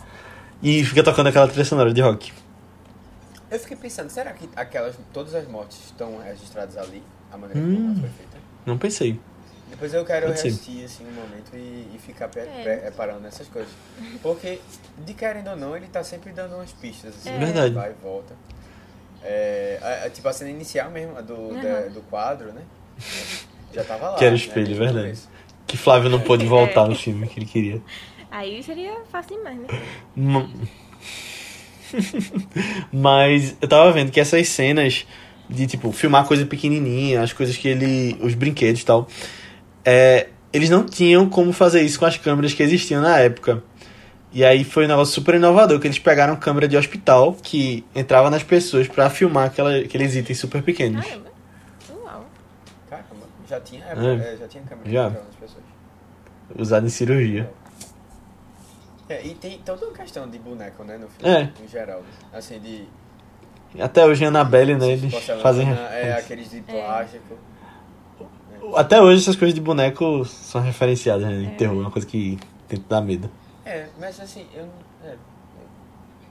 e 0.64 0.84
fica 0.84 1.04
tocando 1.04 1.28
aquela 1.28 1.48
trilha 1.48 1.64
sonora 1.66 1.94
de 1.94 2.02
rock. 2.02 2.34
Eu 3.52 3.60
fiquei 3.60 3.78
pensando, 3.78 4.10
será 4.10 4.32
que 4.34 4.50
aquelas, 4.56 4.96
todas 5.14 5.36
as 5.36 5.48
mortes 5.48 5.78
estão 5.86 6.18
registradas 6.20 6.76
ali? 6.78 7.04
A 7.32 7.38
maneira 7.38 7.60
Hum. 7.62 7.76
como 7.76 8.00
foi 8.00 8.10
feita? 8.10 8.38
Não 8.66 8.78
pensei. 8.78 9.20
Depois 9.70 9.94
eu 9.94 10.04
quero 10.04 10.32
assistir 10.32 10.84
assim 10.84 11.06
um 11.06 11.12
momento 11.14 11.52
e, 11.54 11.92
e 11.96 12.00
ficar 12.00 12.28
pe- 12.28 12.40
É. 12.40 12.64
pe- 12.64 12.84
reparando 12.86 13.20
nessas 13.20 13.48
coisas. 13.48 13.72
Porque, 14.24 14.60
de 15.06 15.14
querendo 15.14 15.52
ou 15.52 15.56
não, 15.56 15.78
ele 15.78 15.86
tá 15.88 16.04
sempre 16.04 16.32
dando 16.32 16.56
umas 16.56 16.72
pistas 16.74 17.14
assim. 17.16 17.30
É. 17.30 17.38
Verdade. 17.38 17.76
Vai 17.76 17.92
e 17.92 18.04
volta. 18.04 18.34
É, 19.24 19.80
a- 19.82 20.06
a- 20.06 20.10
tipo 20.10 20.28
a 20.28 20.34
cena 20.34 20.50
inicial 20.52 20.90
mesmo, 20.92 21.18
a 21.18 21.22
do, 21.22 21.34
Uhum. 21.34 21.62
da- 21.62 21.88
do 21.88 22.02
quadro, 22.10 22.52
né? 22.54 22.62
Já 23.74 23.84
tava 23.84 24.12
lá. 24.12 24.18
Que 24.18 24.26
era 24.26 24.34
o 24.36 24.38
né, 24.38 24.44
espelho, 24.44 24.74
o 24.74 24.78
verdade. 24.78 25.00
começo. 25.06 25.30
Que 25.68 25.78
Flávio 25.78 26.10
não 26.10 26.20
pôde 26.22 26.46
voltar 26.46 26.86
É. 26.86 26.88
no 26.90 26.96
filme 26.96 27.28
que 27.28 27.40
ele 27.40 27.46
queria. 27.46 27.82
Aí 28.32 28.62
seria 28.64 28.94
fácil 29.12 29.38
demais, 29.38 29.58
né? 29.60 29.68
Ma- 30.16 30.50
Mas 32.92 33.56
eu 33.62 33.68
tava 33.68 33.92
vendo 33.92 34.12
que 34.12 34.20
essas 34.20 34.48
cenas 34.50 35.06
de, 35.50 35.66
tipo, 35.68 35.92
filmar 35.92 36.26
coisa 36.28 36.46
pequenininha, 36.46 37.22
as 37.22 37.34
coisas 37.34 37.58
que 37.58 37.68
ele. 37.68 38.18
os 38.22 38.34
brinquedos 38.36 38.82
e 38.82 38.86
tal. 38.86 39.08
É, 39.84 40.28
eles 40.54 40.70
não 40.70 40.86
tinham 40.86 41.28
como 41.30 41.52
fazer 41.52 41.82
isso 41.82 42.00
com 42.00 42.06
as 42.06 42.18
câmeras 42.18 42.54
que 42.54 42.62
existiam 42.62 43.02
na 43.02 43.18
época. 43.20 43.64
E 44.32 44.46
aí 44.46 44.64
foi 44.64 44.86
um 44.86 44.88
negócio 44.88 45.14
super 45.14 45.36
inovador, 45.36 45.80
que 45.80 45.88
eles 45.88 45.98
pegaram 45.98 46.36
câmera 46.36 46.68
de 46.68 46.78
hospital 46.78 47.34
que 47.42 47.84
entrava 47.96 48.30
nas 48.30 48.44
pessoas 48.44 48.88
pra 48.88 49.10
filmar 49.10 49.48
aquela, 49.48 49.76
aqueles 49.78 50.16
itens 50.16 50.38
super 50.40 50.62
pequenos. 50.62 51.04
Caramba. 51.04 51.30
Uau. 52.04 52.26
Caramba, 52.90 53.26
já 53.50 53.60
tinha, 53.60 53.84
é, 53.86 53.90
É. 53.90 54.34
é, 54.34 54.38
já 54.38 54.48
tinha 54.48 54.64
câmera 54.64 54.90
Já. 54.90 55.10
gravando 55.10 55.30
as 55.30 55.36
pessoas. 55.36 55.64
Usado 56.58 56.86
em 56.86 56.90
cirurgia. 56.90 57.52
É, 59.08 59.26
e 59.26 59.34
tem 59.34 59.58
toda 59.66 59.84
uma 59.88 59.96
questão 59.96 60.30
de 60.30 60.38
boneco, 60.38 60.84
né, 60.84 60.98
no 61.00 61.08
filme, 61.10 61.34
É. 61.36 61.50
em 61.64 61.68
geral. 61.68 62.04
Assim, 62.32 62.60
de... 62.60 62.84
Até 63.80 64.06
hoje, 64.06 64.24
Annabelle, 64.26 64.76
né? 64.76 64.92
Eles 64.94 65.14
fazem. 65.42 65.68
É, 65.72 66.14
aqueles 66.14 66.52
de 66.52 66.62
plástico. 66.62 67.36
Até 68.76 69.02
hoje, 69.02 69.22
essas 69.22 69.36
coisas 69.36 69.54
de 69.56 69.62
boneco 69.62 70.24
são 70.26 70.62
referenciadas 70.62 71.24
né, 71.26 71.34
em 71.34 71.48
É. 71.48 71.56
terror, 71.56 71.78
uma 71.78 71.90
coisa 71.92 72.08
que 72.08 72.38
tenta 72.68 72.84
dar 72.88 73.02
medo. 73.02 73.30
É, 73.70 73.88
mas 74.00 74.20
assim, 74.20 74.48
eu 74.54 74.64
não... 74.66 74.74
É, 75.10 75.16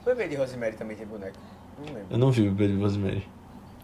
o 0.03 0.05
bebê 0.05 0.29
de 0.29 0.37
Rosemary 0.37 0.77
também 0.77 0.97
tem 0.97 1.07
boneco. 1.07 1.37
Não 1.79 1.87
lembro. 1.87 2.07
Eu 2.11 2.19
não 2.19 2.31
vi 2.33 2.49
o 2.49 2.51
Baby 2.51 2.77
Rosemary. 2.81 3.29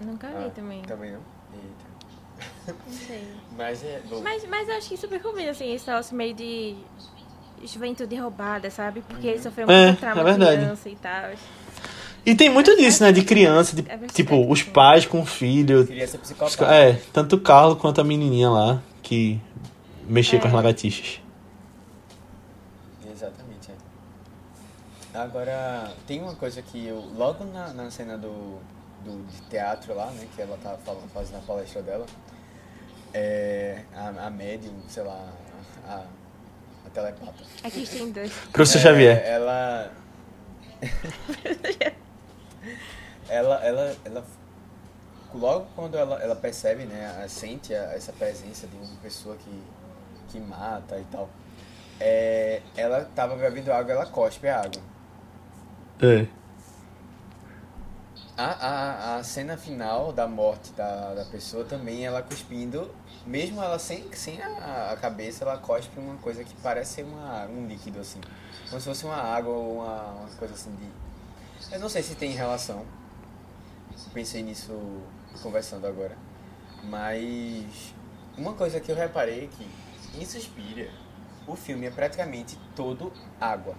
Nunca 0.00 0.28
vi 0.28 0.44
Ah, 0.46 0.50
também. 0.54 0.82
Também 0.82 1.12
não? 1.12 1.20
Eita. 1.52 2.78
Não 2.86 2.92
sei. 2.92 3.22
Mas 3.56 3.84
é 3.84 4.00
bom. 4.08 4.20
Mas, 4.22 4.44
mas 4.48 4.68
eu 4.68 4.76
acho 4.76 4.88
que 4.88 4.96
super 4.96 5.22
combina, 5.22 5.50
assim, 5.52 5.72
esse 5.72 5.86
negócio 5.86 6.16
meio 6.16 6.34
de 6.34 6.74
juventude 7.64 8.16
roubada, 8.16 8.70
sabe? 8.70 9.02
Porque 9.02 9.26
ele 9.28 9.40
sofreu 9.40 9.70
É, 9.70 9.86
muito 9.88 10.00
trauma 10.00 10.20
é 10.22 10.24
verdade. 10.24 10.56
criança 10.62 10.88
e 10.88 10.96
tal. 10.96 11.30
E 12.26 12.34
tem 12.34 12.48
muito 12.50 12.74
disso, 12.76 13.02
né? 13.04 13.12
De 13.12 13.22
criança, 13.22 13.76
de, 13.76 13.88
É 13.88 13.96
tipo, 14.08 14.50
os 14.50 14.62
pais 14.62 15.06
com 15.06 15.20
o 15.20 15.26
filho. 15.26 15.80
Os 15.82 16.16
psicopata. 16.16 16.74
É, 16.74 16.94
tanto 17.12 17.36
o 17.36 17.40
Carlos 17.40 17.78
quanto 17.78 18.00
a 18.00 18.04
menininha 18.04 18.50
lá 18.50 18.82
que 19.02 19.38
mexia 20.08 20.40
com 20.40 20.46
as 20.48 20.52
É. 20.52 20.56
lagartixas. 20.56 21.20
Exatamente, 23.12 23.70
é. 23.70 23.74
Agora, 25.14 25.92
tem 26.06 26.20
uma 26.20 26.34
coisa 26.34 26.60
que 26.60 26.86
eu, 26.88 26.96
logo 27.16 27.44
na, 27.44 27.68
na 27.72 27.88
cena 27.90 28.18
do, 28.18 28.58
do 29.04 29.24
de 29.28 29.40
teatro 29.42 29.94
lá, 29.94 30.06
né, 30.10 30.26
que 30.34 30.42
ela 30.42 30.58
tava 30.62 30.76
falando, 30.78 31.08
fazendo 31.12 31.38
a 31.38 31.42
palestra 31.46 31.82
dela, 31.82 32.04
é, 33.12 33.84
a, 33.94 34.26
a 34.26 34.30
médium, 34.30 34.74
sei 34.88 35.04
lá, 35.04 35.28
a, 35.86 36.02
a 36.84 36.90
telepata. 36.92 37.44
Aqui 37.62 37.86
tem 37.86 38.10
dois. 38.10 38.32
Professor 38.52 38.78
É, 38.78 38.82
Xavier. 38.82 39.22
Ela. 39.24 39.92
ela, 43.28 43.64
ela, 43.64 43.96
ela. 44.04 44.24
Logo 45.32 45.66
quando 45.76 45.96
ela, 45.96 46.20
ela 46.22 46.36
percebe, 46.36 46.84
né, 46.86 47.22
a- 47.24 47.28
sente 47.28 47.72
a- 47.74 47.92
essa 47.94 48.12
presença 48.12 48.66
de 48.66 48.76
uma 48.76 48.96
pessoa 49.02 49.36
que, 49.36 49.62
que 50.28 50.40
mata 50.40 50.98
e 50.98 51.04
tal, 51.04 51.28
é, 52.00 52.62
ela 52.76 53.08
tava 53.14 53.36
bebendo 53.36 53.72
água 53.72 53.92
ela 53.92 54.06
cospe 54.06 54.48
a 54.48 54.60
água. 54.60 54.82
É. 56.00 56.26
A, 58.36 58.44
a, 58.46 59.16
a 59.16 59.22
cena 59.22 59.56
final 59.56 60.12
da 60.12 60.26
morte 60.26 60.72
da, 60.72 61.14
da 61.14 61.24
pessoa 61.24 61.64
também, 61.64 62.04
ela 62.04 62.20
cuspindo, 62.20 62.90
mesmo 63.24 63.62
ela 63.62 63.78
sem, 63.78 64.12
sem 64.12 64.42
a, 64.42 64.90
a 64.92 64.96
cabeça, 64.96 65.44
ela 65.44 65.56
cospe 65.58 66.00
uma 66.00 66.16
coisa 66.16 66.42
que 66.42 66.52
parece 66.56 66.94
ser 66.94 67.02
uma, 67.04 67.44
um 67.46 67.66
líquido 67.68 68.00
assim. 68.00 68.20
Como 68.68 68.80
se 68.80 68.88
fosse 68.88 69.04
uma 69.04 69.16
água 69.16 69.52
ou 69.52 69.76
uma, 69.76 70.02
uma 70.10 70.28
coisa 70.30 70.54
assim 70.54 70.74
de. 70.74 71.72
Eu 71.72 71.78
não 71.78 71.88
sei 71.88 72.02
se 72.02 72.16
tem 72.16 72.32
relação. 72.32 72.84
Pensei 74.12 74.42
nisso 74.42 74.72
conversando 75.40 75.86
agora. 75.86 76.16
Mas 76.82 77.94
uma 78.36 78.52
coisa 78.54 78.80
que 78.80 78.90
eu 78.90 78.96
reparei 78.96 79.44
é 79.44 79.46
que 79.46 80.20
em 80.20 80.24
Suspiria, 80.24 80.90
o 81.46 81.54
filme 81.54 81.86
é 81.86 81.90
praticamente 81.90 82.58
todo 82.74 83.12
água 83.40 83.76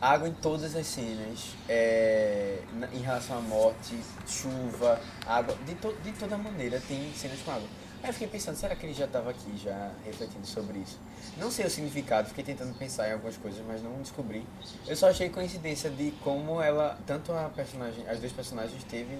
água 0.00 0.28
em 0.28 0.32
todas 0.32 0.76
as 0.76 0.86
cenas, 0.86 1.54
é, 1.68 2.58
em 2.92 3.00
relação 3.00 3.38
à 3.38 3.40
morte, 3.40 3.98
chuva, 4.26 5.00
água, 5.26 5.56
de, 5.66 5.74
to, 5.76 5.94
de 6.02 6.12
toda 6.12 6.36
maneira 6.36 6.80
tem 6.86 7.12
cenas 7.14 7.40
com 7.42 7.50
água. 7.52 7.68
Aí 8.02 8.10
eu 8.10 8.12
fiquei 8.12 8.28
pensando, 8.28 8.56
será 8.56 8.76
que 8.76 8.84
ele 8.84 8.92
já 8.92 9.06
estava 9.06 9.30
aqui, 9.30 9.56
já 9.56 9.90
refletindo 10.04 10.46
sobre 10.46 10.78
isso? 10.78 10.98
Não 11.38 11.50
sei 11.50 11.64
o 11.64 11.70
significado, 11.70 12.28
fiquei 12.28 12.44
tentando 12.44 12.76
pensar 12.78 13.08
em 13.08 13.12
algumas 13.12 13.36
coisas, 13.38 13.64
mas 13.66 13.82
não 13.82 13.96
descobri. 14.02 14.46
Eu 14.86 14.94
só 14.94 15.08
achei 15.08 15.30
coincidência 15.30 15.88
de 15.88 16.10
como 16.22 16.60
ela, 16.60 16.98
tanto 17.06 17.32
a 17.32 17.48
personagem, 17.48 18.06
as 18.06 18.18
duas 18.18 18.32
personagens 18.32 18.84
teve 18.84 19.18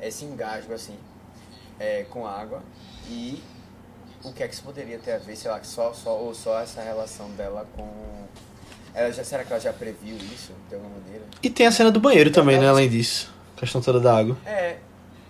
esse 0.00 0.24
engasgo 0.24 0.72
assim, 0.72 0.98
é, 1.78 2.04
com 2.04 2.26
água 2.26 2.62
e 3.06 3.42
o 4.24 4.32
que 4.32 4.42
é 4.42 4.48
que 4.48 4.54
isso 4.54 4.62
poderia 4.62 4.98
ter 4.98 5.12
a 5.12 5.18
ver, 5.18 5.36
sei 5.36 5.50
lá, 5.50 5.62
só, 5.62 5.92
só, 5.92 6.16
ou 6.16 6.34
só 6.34 6.60
essa 6.60 6.80
relação 6.80 7.28
dela 7.32 7.66
com 7.76 8.22
ela 8.94 9.10
já, 9.12 9.24
será 9.24 9.44
que 9.44 9.52
ela 9.52 9.60
já 9.60 9.72
previu 9.72 10.16
isso, 10.16 10.52
de 10.68 10.74
alguma 10.74 10.94
maneira? 10.98 11.24
E 11.42 11.48
tem 11.48 11.66
a 11.66 11.72
cena 11.72 11.90
do 11.90 12.00
banheiro 12.00 12.30
também, 12.30 12.58
né? 12.58 12.68
Além 12.68 12.88
disso. 12.88 13.32
A 13.56 13.60
questão 13.60 13.80
toda 13.80 14.00
da 14.00 14.16
água. 14.16 14.36
É, 14.44 14.76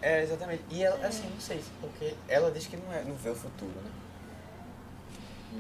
é, 0.00 0.22
exatamente. 0.22 0.62
E 0.70 0.82
ela, 0.82 1.06
assim, 1.06 1.28
não 1.32 1.40
sei, 1.40 1.60
porque 1.80 2.14
ela 2.28 2.50
diz 2.50 2.66
que 2.66 2.76
não, 2.76 2.92
é, 2.92 3.04
não 3.04 3.14
vê 3.14 3.30
o 3.30 3.34
futuro, 3.34 3.72
né? 3.84 3.90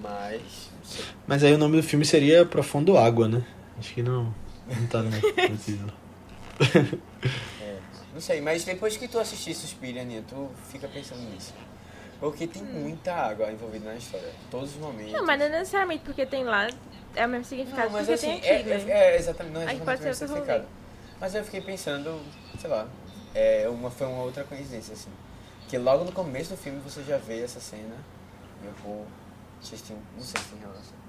Mas, 0.02 0.42
não 0.42 0.84
sei. 0.84 1.04
Mas 1.26 1.44
aí 1.44 1.52
o 1.52 1.58
nome 1.58 1.76
do 1.76 1.82
filme 1.82 2.04
seria 2.04 2.44
Profundo 2.44 2.96
Água, 2.96 3.28
né? 3.28 3.44
Acho 3.78 3.94
que 3.94 4.02
não, 4.02 4.34
não 4.66 4.86
tá 4.88 5.02
no 5.02 5.10
título. 5.58 5.92
é, 7.60 7.78
não 8.12 8.20
sei, 8.20 8.40
mas 8.40 8.64
depois 8.64 8.96
que 8.96 9.06
tu 9.06 9.18
assistir 9.18 9.54
Suspiria, 9.54 10.02
Aninha, 10.02 10.24
tu 10.28 10.50
fica 10.70 10.88
pensando 10.88 11.20
nisso. 11.30 11.54
Porque 12.18 12.46
tem 12.46 12.62
hum. 12.62 12.82
muita 12.82 13.12
água 13.12 13.50
envolvida 13.50 13.90
na 13.90 13.96
história. 13.96 14.32
Todos 14.50 14.70
os 14.70 14.80
momentos. 14.80 15.12
Não, 15.12 15.26
mas 15.26 15.38
não 15.40 15.48
necessariamente 15.48 16.04
porque 16.04 16.24
tem 16.24 16.44
lá 16.44 16.68
é 17.14 17.26
o 17.26 17.28
mesmo 17.28 17.44
significado 17.44 17.84
não, 17.84 17.92
mas 17.92 18.06
porque 18.06 18.12
assim, 18.12 18.40
tem 18.40 18.56
aqui, 18.56 18.70
é, 18.70 18.78
né? 18.78 18.84
é, 18.88 19.16
exatamente, 19.16 19.52
não 19.52 19.60
é 19.60 19.64
exatamente 19.64 20.00
o 20.00 20.04
mesmo 20.04 20.26
significado. 20.26 20.64
Mas 21.20 21.34
eu 21.34 21.44
fiquei 21.44 21.60
pensando, 21.60 22.20
sei 22.58 22.68
lá, 22.68 22.86
é, 23.34 23.68
uma, 23.68 23.90
foi 23.90 24.06
uma 24.06 24.22
outra 24.22 24.44
coincidência, 24.44 24.94
assim. 24.94 25.10
Que 25.68 25.78
logo 25.78 26.04
no 26.04 26.12
começo 26.12 26.50
do 26.50 26.56
filme 26.56 26.80
você 26.80 27.02
já 27.02 27.16
vê 27.16 27.42
essa 27.42 27.60
cena. 27.60 27.94
E 28.62 28.66
eu 28.66 28.72
vou. 28.84 29.06
Vocês 29.60 29.80
têm, 29.80 29.96
não 30.16 30.22
sei 30.22 30.40
se 30.40 30.48
tem 30.48 30.58
relação. 30.60 31.02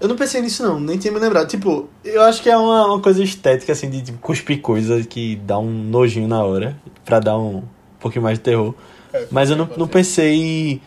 Eu 0.00 0.08
não 0.08 0.16
pensei 0.16 0.42
nisso 0.42 0.62
não, 0.62 0.78
nem 0.78 0.98
tinha 0.98 1.12
me 1.12 1.18
lembrado. 1.18 1.48
Tipo, 1.48 1.88
eu 2.04 2.22
acho 2.22 2.42
que 2.42 2.50
é 2.50 2.56
uma, 2.56 2.86
uma 2.86 3.00
coisa 3.00 3.22
estética, 3.22 3.72
assim, 3.72 3.88
de 3.88 4.02
tipo, 4.02 4.18
cuspir 4.18 4.60
coisa 4.60 5.02
que 5.04 5.36
dá 5.36 5.58
um 5.58 5.70
nojinho 5.70 6.28
na 6.28 6.44
hora, 6.44 6.76
pra 7.04 7.20
dar 7.20 7.38
um, 7.38 7.58
um 7.58 7.64
pouquinho 8.00 8.24
mais 8.24 8.36
de 8.38 8.44
terror. 8.44 8.74
É, 9.12 9.26
Mas 9.30 9.48
eu 9.48 9.56
não, 9.56 9.70
não 9.76 9.88
pensei 9.88 10.82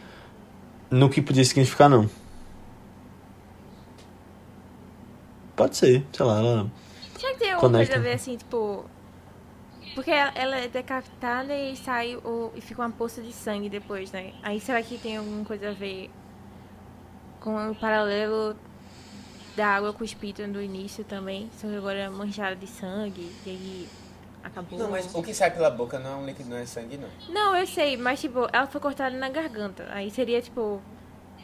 no 0.91 1.09
que 1.09 1.21
podia 1.21 1.43
significar, 1.43 1.89
não. 1.89 2.09
Pode 5.59 5.75
ser, 5.75 6.05
sei 6.13 6.25
lá, 6.25 6.39
ela. 6.39 6.71
Será 7.17 7.33
que 7.33 7.39
tem 7.39 7.51
alguma 7.51 7.79
coisa 7.79 7.95
a 7.95 7.99
ver 7.99 8.13
assim, 8.13 8.37
tipo. 8.37 8.85
Porque 9.93 10.09
ela 10.09 10.55
é 10.55 10.69
decapitada 10.69 11.53
e 11.53 11.75
sai 11.75 12.15
o, 12.15 12.49
e 12.55 12.61
fica 12.61 12.81
uma 12.81 12.91
poça 12.91 13.21
de 13.21 13.33
sangue 13.33 13.67
depois, 13.67 14.09
né? 14.13 14.31
Aí 14.41 14.61
será 14.61 14.81
que 14.81 14.97
tem 14.97 15.17
alguma 15.17 15.43
coisa 15.43 15.71
a 15.71 15.73
ver 15.73 16.09
com 17.41 17.71
o 17.71 17.75
paralelo 17.75 18.55
da 19.57 19.67
água 19.67 19.91
cuspida 19.91 20.47
no 20.47 20.61
início 20.61 21.03
também? 21.03 21.49
Só 21.59 21.67
que 21.67 21.75
agora 21.75 21.97
é 21.97 22.09
manchada 22.09 22.55
de 22.55 22.67
sangue 22.67 23.29
e 23.45 23.49
aí 23.49 23.89
acabou. 24.41 24.79
Não, 24.79 24.89
mas 24.89 25.13
o 25.13 25.21
que 25.21 25.33
sai 25.33 25.51
pela 25.51 25.69
boca 25.69 25.99
não 25.99 26.11
é 26.11 26.15
um 26.15 26.25
líquido, 26.25 26.49
não 26.49 26.57
é 26.57 26.65
sangue, 26.65 26.97
não. 26.97 27.09
Não, 27.27 27.53
eu 27.53 27.67
sei, 27.67 27.97
mas 27.97 28.21
tipo, 28.21 28.47
ela 28.53 28.65
foi 28.65 28.79
cortada 28.79 29.17
na 29.17 29.27
garganta. 29.27 29.89
Aí 29.91 30.09
seria 30.09 30.41
tipo. 30.41 30.81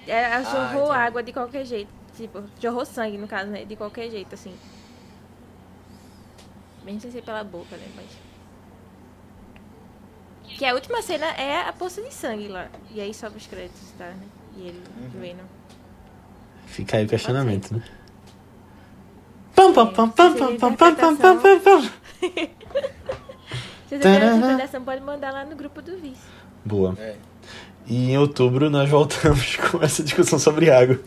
Ela 0.07 0.41
jorrou 0.41 0.89
ah, 0.89 0.99
água 0.99 1.22
de 1.22 1.34
qualquer 1.34 1.66
jeito. 1.66 2.05
Tipo, 2.16 2.43
jorrou 2.61 2.86
sangue, 2.86 3.18
no 3.18 3.28
caso, 3.28 3.49
né? 3.49 3.66
De 3.66 3.76
qualquer 3.76 4.09
jeito, 4.09 4.34
assim. 4.34 4.55
Bem 6.84 6.99
sem 6.99 7.11
ser 7.11 7.22
pela 7.22 7.43
boca, 7.43 7.76
né? 7.76 7.88
Mas. 7.95 8.05
Que 10.57 10.66
a 10.66 10.74
última 10.74 11.01
cena 11.01 11.26
é 11.32 11.68
a 11.68 11.74
poça 11.74 12.01
de 12.01 12.13
sangue 12.13 12.47
lá. 12.47 12.70
E 12.91 13.01
aí 13.01 13.13
sobe 13.13 13.38
os 13.38 13.47
créditos, 13.47 13.91
tá? 13.97 14.05
Né? 14.05 14.28
E 14.55 14.68
ele 14.68 14.82
uhum. 14.97 15.20
vendo. 15.20 15.43
Fica 16.66 16.97
aí 16.97 17.05
o 17.05 17.07
questionamento, 17.07 17.74
né? 17.74 17.84
Pam, 19.55 19.74
pam, 19.74 19.88
pam, 19.88 20.09
pam, 20.09 20.36
pam, 20.36 20.57
pam, 20.57 20.76
pam, 20.76 20.95
pam, 20.95 21.18
pam, 21.18 21.39
pam, 21.39 21.59
pam. 21.59 21.82
Se 23.88 23.97
você 23.97 24.16
interpretação, 24.16 24.84
pode 24.84 25.01
mandar 25.01 25.32
lá 25.32 25.45
no 25.45 25.55
grupo 25.55 25.82
do 25.82 25.97
Vice. 25.97 26.22
Boa. 26.63 26.95
É. 26.99 27.16
E 27.88 28.11
em 28.11 28.18
outubro 28.18 28.70
nós 28.70 28.89
voltamos 28.89 29.55
com 29.57 29.82
essa 29.84 30.03
discussão 30.03 30.39
sobre 30.39 30.72
água. 30.72 30.99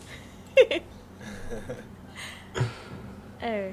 É. 3.41 3.71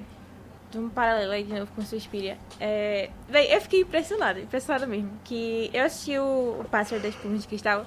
Um 0.76 0.90
paralelo 0.90 1.32
aí 1.32 1.42
de 1.42 1.52
novo 1.52 1.70
com 1.74 1.82
Suspiria. 1.82 2.36
É, 2.60 3.08
bem, 3.28 3.50
eu 3.50 3.60
fiquei 3.60 3.80
impressionada, 3.80 4.38
impressionada 4.38 4.86
mesmo. 4.86 5.10
Que 5.24 5.70
eu 5.72 5.84
assisti 5.84 6.18
o, 6.18 6.60
o 6.60 6.66
Pássaro 6.70 7.00
das 7.00 7.14
Plumas 7.14 7.42
de 7.42 7.48
Cristal, 7.48 7.86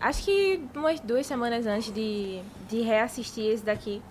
acho 0.00 0.24
que 0.24 0.60
umas 0.74 0.98
duas 1.00 1.26
semanas 1.26 1.66
antes 1.66 1.92
de, 1.92 2.40
de 2.68 2.80
reassistir 2.80 3.52
esse 3.52 3.64
daqui. 3.64 4.02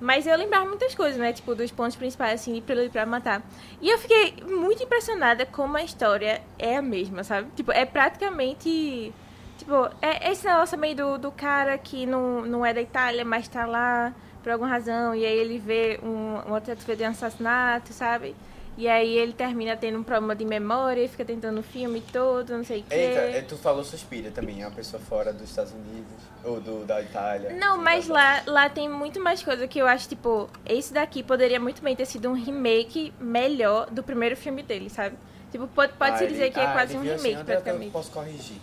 Mas 0.00 0.26
eu 0.26 0.36
lembrava 0.36 0.64
muitas 0.66 0.94
coisas, 0.94 1.18
né? 1.20 1.30
Tipo, 1.32 1.54
dos 1.54 1.70
pontos 1.70 1.94
principais, 1.94 2.40
assim, 2.40 2.54
de 2.54 2.62
Prelude 2.62 2.88
pra 2.88 3.04
Matar. 3.04 3.42
E 3.82 3.88
eu 3.90 3.98
fiquei 3.98 4.34
muito 4.48 4.82
impressionada 4.82 5.44
como 5.44 5.76
a 5.76 5.82
história 5.82 6.40
é 6.58 6.78
a 6.78 6.82
mesma, 6.82 7.22
sabe? 7.22 7.50
Tipo, 7.54 7.70
é 7.70 7.84
praticamente... 7.84 9.12
Tipo, 9.58 9.90
é 10.00 10.30
esse 10.32 10.46
negócio 10.46 10.78
meio 10.78 10.96
do, 10.96 11.18
do 11.18 11.30
cara 11.30 11.76
que 11.76 12.06
não, 12.06 12.40
não 12.46 12.64
é 12.64 12.72
da 12.72 12.80
Itália, 12.80 13.26
mas 13.26 13.46
tá 13.46 13.66
lá 13.66 14.14
por 14.42 14.52
alguma 14.52 14.70
razão, 14.70 15.14
e 15.14 15.24
aí 15.24 15.38
ele 15.38 15.58
vê 15.58 16.00
um, 16.02 16.36
uma 16.46 16.60
tentativa 16.60 16.96
de 16.96 17.02
um 17.04 17.08
assassinato, 17.08 17.92
sabe? 17.92 18.34
E 18.76 18.88
aí 18.88 19.18
ele 19.18 19.32
termina 19.32 19.76
tendo 19.76 19.98
um 19.98 20.02
problema 20.02 20.34
de 20.34 20.44
memória, 20.44 21.06
fica 21.08 21.24
tentando 21.24 21.60
o 21.60 21.62
filme 21.62 22.00
todo, 22.12 22.56
não 22.56 22.64
sei 22.64 22.80
o 22.80 22.84
quê. 22.84 22.94
Eita, 22.94 23.20
é, 23.20 23.42
tu 23.42 23.56
falou 23.56 23.84
Suspira 23.84 24.30
também, 24.30 24.62
é 24.62 24.66
uma 24.66 24.74
pessoa 24.74 25.02
fora 25.02 25.32
dos 25.32 25.50
Estados 25.50 25.72
Unidos, 25.72 26.12
ou 26.44 26.60
do, 26.60 26.86
da 26.86 27.02
Itália. 27.02 27.52
Não, 27.52 27.76
mas 27.76 28.08
lá, 28.08 28.42
lá 28.46 28.70
tem 28.70 28.88
muito 28.88 29.20
mais 29.20 29.42
coisa 29.42 29.68
que 29.68 29.78
eu 29.78 29.86
acho, 29.86 30.08
tipo, 30.08 30.48
esse 30.64 30.94
daqui 30.94 31.22
poderia 31.22 31.60
muito 31.60 31.82
bem 31.82 31.94
ter 31.94 32.06
sido 32.06 32.30
um 32.30 32.32
remake 32.32 33.12
melhor 33.20 33.90
do 33.90 34.02
primeiro 34.02 34.36
filme 34.36 34.62
dele, 34.62 34.88
sabe? 34.88 35.16
Tipo, 35.50 35.66
pode, 35.66 35.92
pode 35.94 36.14
ah, 36.14 36.18
se 36.18 36.26
dizer 36.28 36.44
ele, 36.44 36.50
que 36.52 36.60
é 36.60 36.64
ah, 36.64 36.72
quase 36.72 36.96
um 36.96 37.02
remake, 37.02 37.34
assim, 37.34 37.44
praticamente. 37.44 37.86
Eu 37.86 37.92
posso 37.92 38.10
corrigir. 38.12 38.56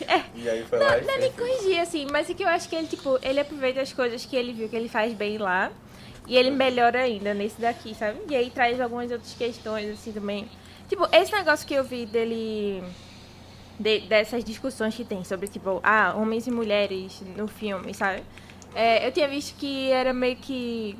É. 0.08 0.24
E 0.34 0.48
aí 0.48 0.64
foi 0.64 0.78
não, 0.78 0.86
lá 0.86 0.98
e 0.98 1.04
não 1.04 1.14
é 1.14 1.18
nem 1.18 1.32
corrigir, 1.32 1.80
assim, 1.80 2.06
mas 2.10 2.28
é 2.28 2.34
que 2.34 2.42
eu 2.42 2.48
acho 2.48 2.68
que 2.68 2.76
ele, 2.76 2.86
tipo, 2.86 3.18
ele 3.22 3.40
aproveita 3.40 3.80
as 3.80 3.92
coisas 3.92 4.24
que 4.24 4.36
ele 4.36 4.52
viu 4.52 4.68
que 4.68 4.76
ele 4.76 4.88
faz 4.88 5.12
bem 5.12 5.38
lá. 5.38 5.70
E 6.26 6.36
ele 6.36 6.50
melhora 6.50 7.00
ainda 7.00 7.34
nesse 7.34 7.60
daqui, 7.60 7.94
sabe? 7.94 8.18
E 8.28 8.34
aí 8.34 8.50
traz 8.50 8.80
algumas 8.80 9.10
outras 9.10 9.34
questões, 9.34 9.90
assim, 9.90 10.10
também. 10.12 10.48
Tipo, 10.88 11.06
esse 11.12 11.32
negócio 11.32 11.66
que 11.66 11.74
eu 11.74 11.84
vi 11.84 12.06
dele. 12.06 12.82
De, 13.78 14.00
dessas 14.02 14.44
discussões 14.44 14.94
que 14.94 15.04
tem 15.04 15.24
sobre, 15.24 15.48
tipo, 15.48 15.80
ah, 15.82 16.14
homens 16.16 16.46
e 16.46 16.50
mulheres 16.50 17.20
no 17.36 17.48
filme, 17.48 17.92
sabe? 17.92 18.22
É, 18.74 19.06
eu 19.06 19.12
tinha 19.12 19.28
visto 19.28 19.56
que 19.58 19.90
era 19.90 20.12
meio 20.12 20.36
que. 20.36 20.96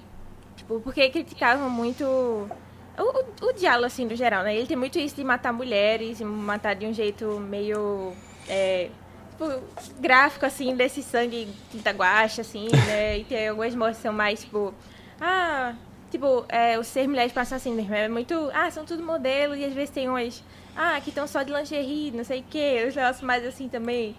Tipo, 0.57 0.80
porque 0.80 1.09
criticavam 1.09 1.70
muito. 1.70 2.05
O, 2.05 3.03
o, 3.03 3.49
o 3.49 3.53
diálogo, 3.53 3.86
assim, 3.86 4.05
no 4.05 4.14
geral, 4.14 4.45
né? 4.45 4.55
Ele 4.55 4.66
tem 4.66 4.76
muito 4.76 4.99
isso 4.99 5.16
de 5.16 5.24
matar 5.24 5.53
mulheres, 5.53 6.20
e 6.20 6.24
matar 6.24 6.74
de 6.74 6.86
um 6.86 6.92
jeito 6.92 7.40
meio 7.40 8.12
é, 8.49 8.90
tipo, 9.30 9.62
gráfico, 10.01 10.47
assim, 10.47 10.74
desse 10.74 11.03
sangue 11.03 11.49
tinta 11.70 11.90
guache, 11.90 12.40
assim, 12.40 12.68
né? 12.86 13.18
E 13.18 13.24
tem 13.24 13.49
algumas 13.49 13.74
mortes 13.74 13.97
que 13.99 14.03
são 14.03 14.12
mais, 14.12 14.40
tipo... 14.40 14.74
Ah, 15.20 15.74
tipo, 16.11 16.45
é, 16.49 16.78
os 16.78 16.86
ser 16.86 17.09
mulheres 17.09 17.32
passam 17.32 17.57
assim, 17.57 17.74
né? 17.74 18.05
É 18.05 18.09
muito... 18.09 18.51
Ah, 18.53 18.70
são 18.70 18.84
tudo 18.84 19.03
modelo 19.03 19.55
e 19.55 19.64
às 19.64 19.72
vezes 19.72 19.90
tem 19.90 20.09
umas... 20.09 20.42
Ah, 20.76 21.01
que 21.01 21.11
estão 21.11 21.26
só 21.26 21.42
de 21.42 21.53
lingerie, 21.53 22.11
não 22.11 22.24
sei 22.24 22.40
o 22.40 22.45
quê. 22.51 22.84
Os 22.88 22.97
negócios 22.97 23.22
mais 23.22 23.45
assim 23.47 23.68
também. 23.68 24.16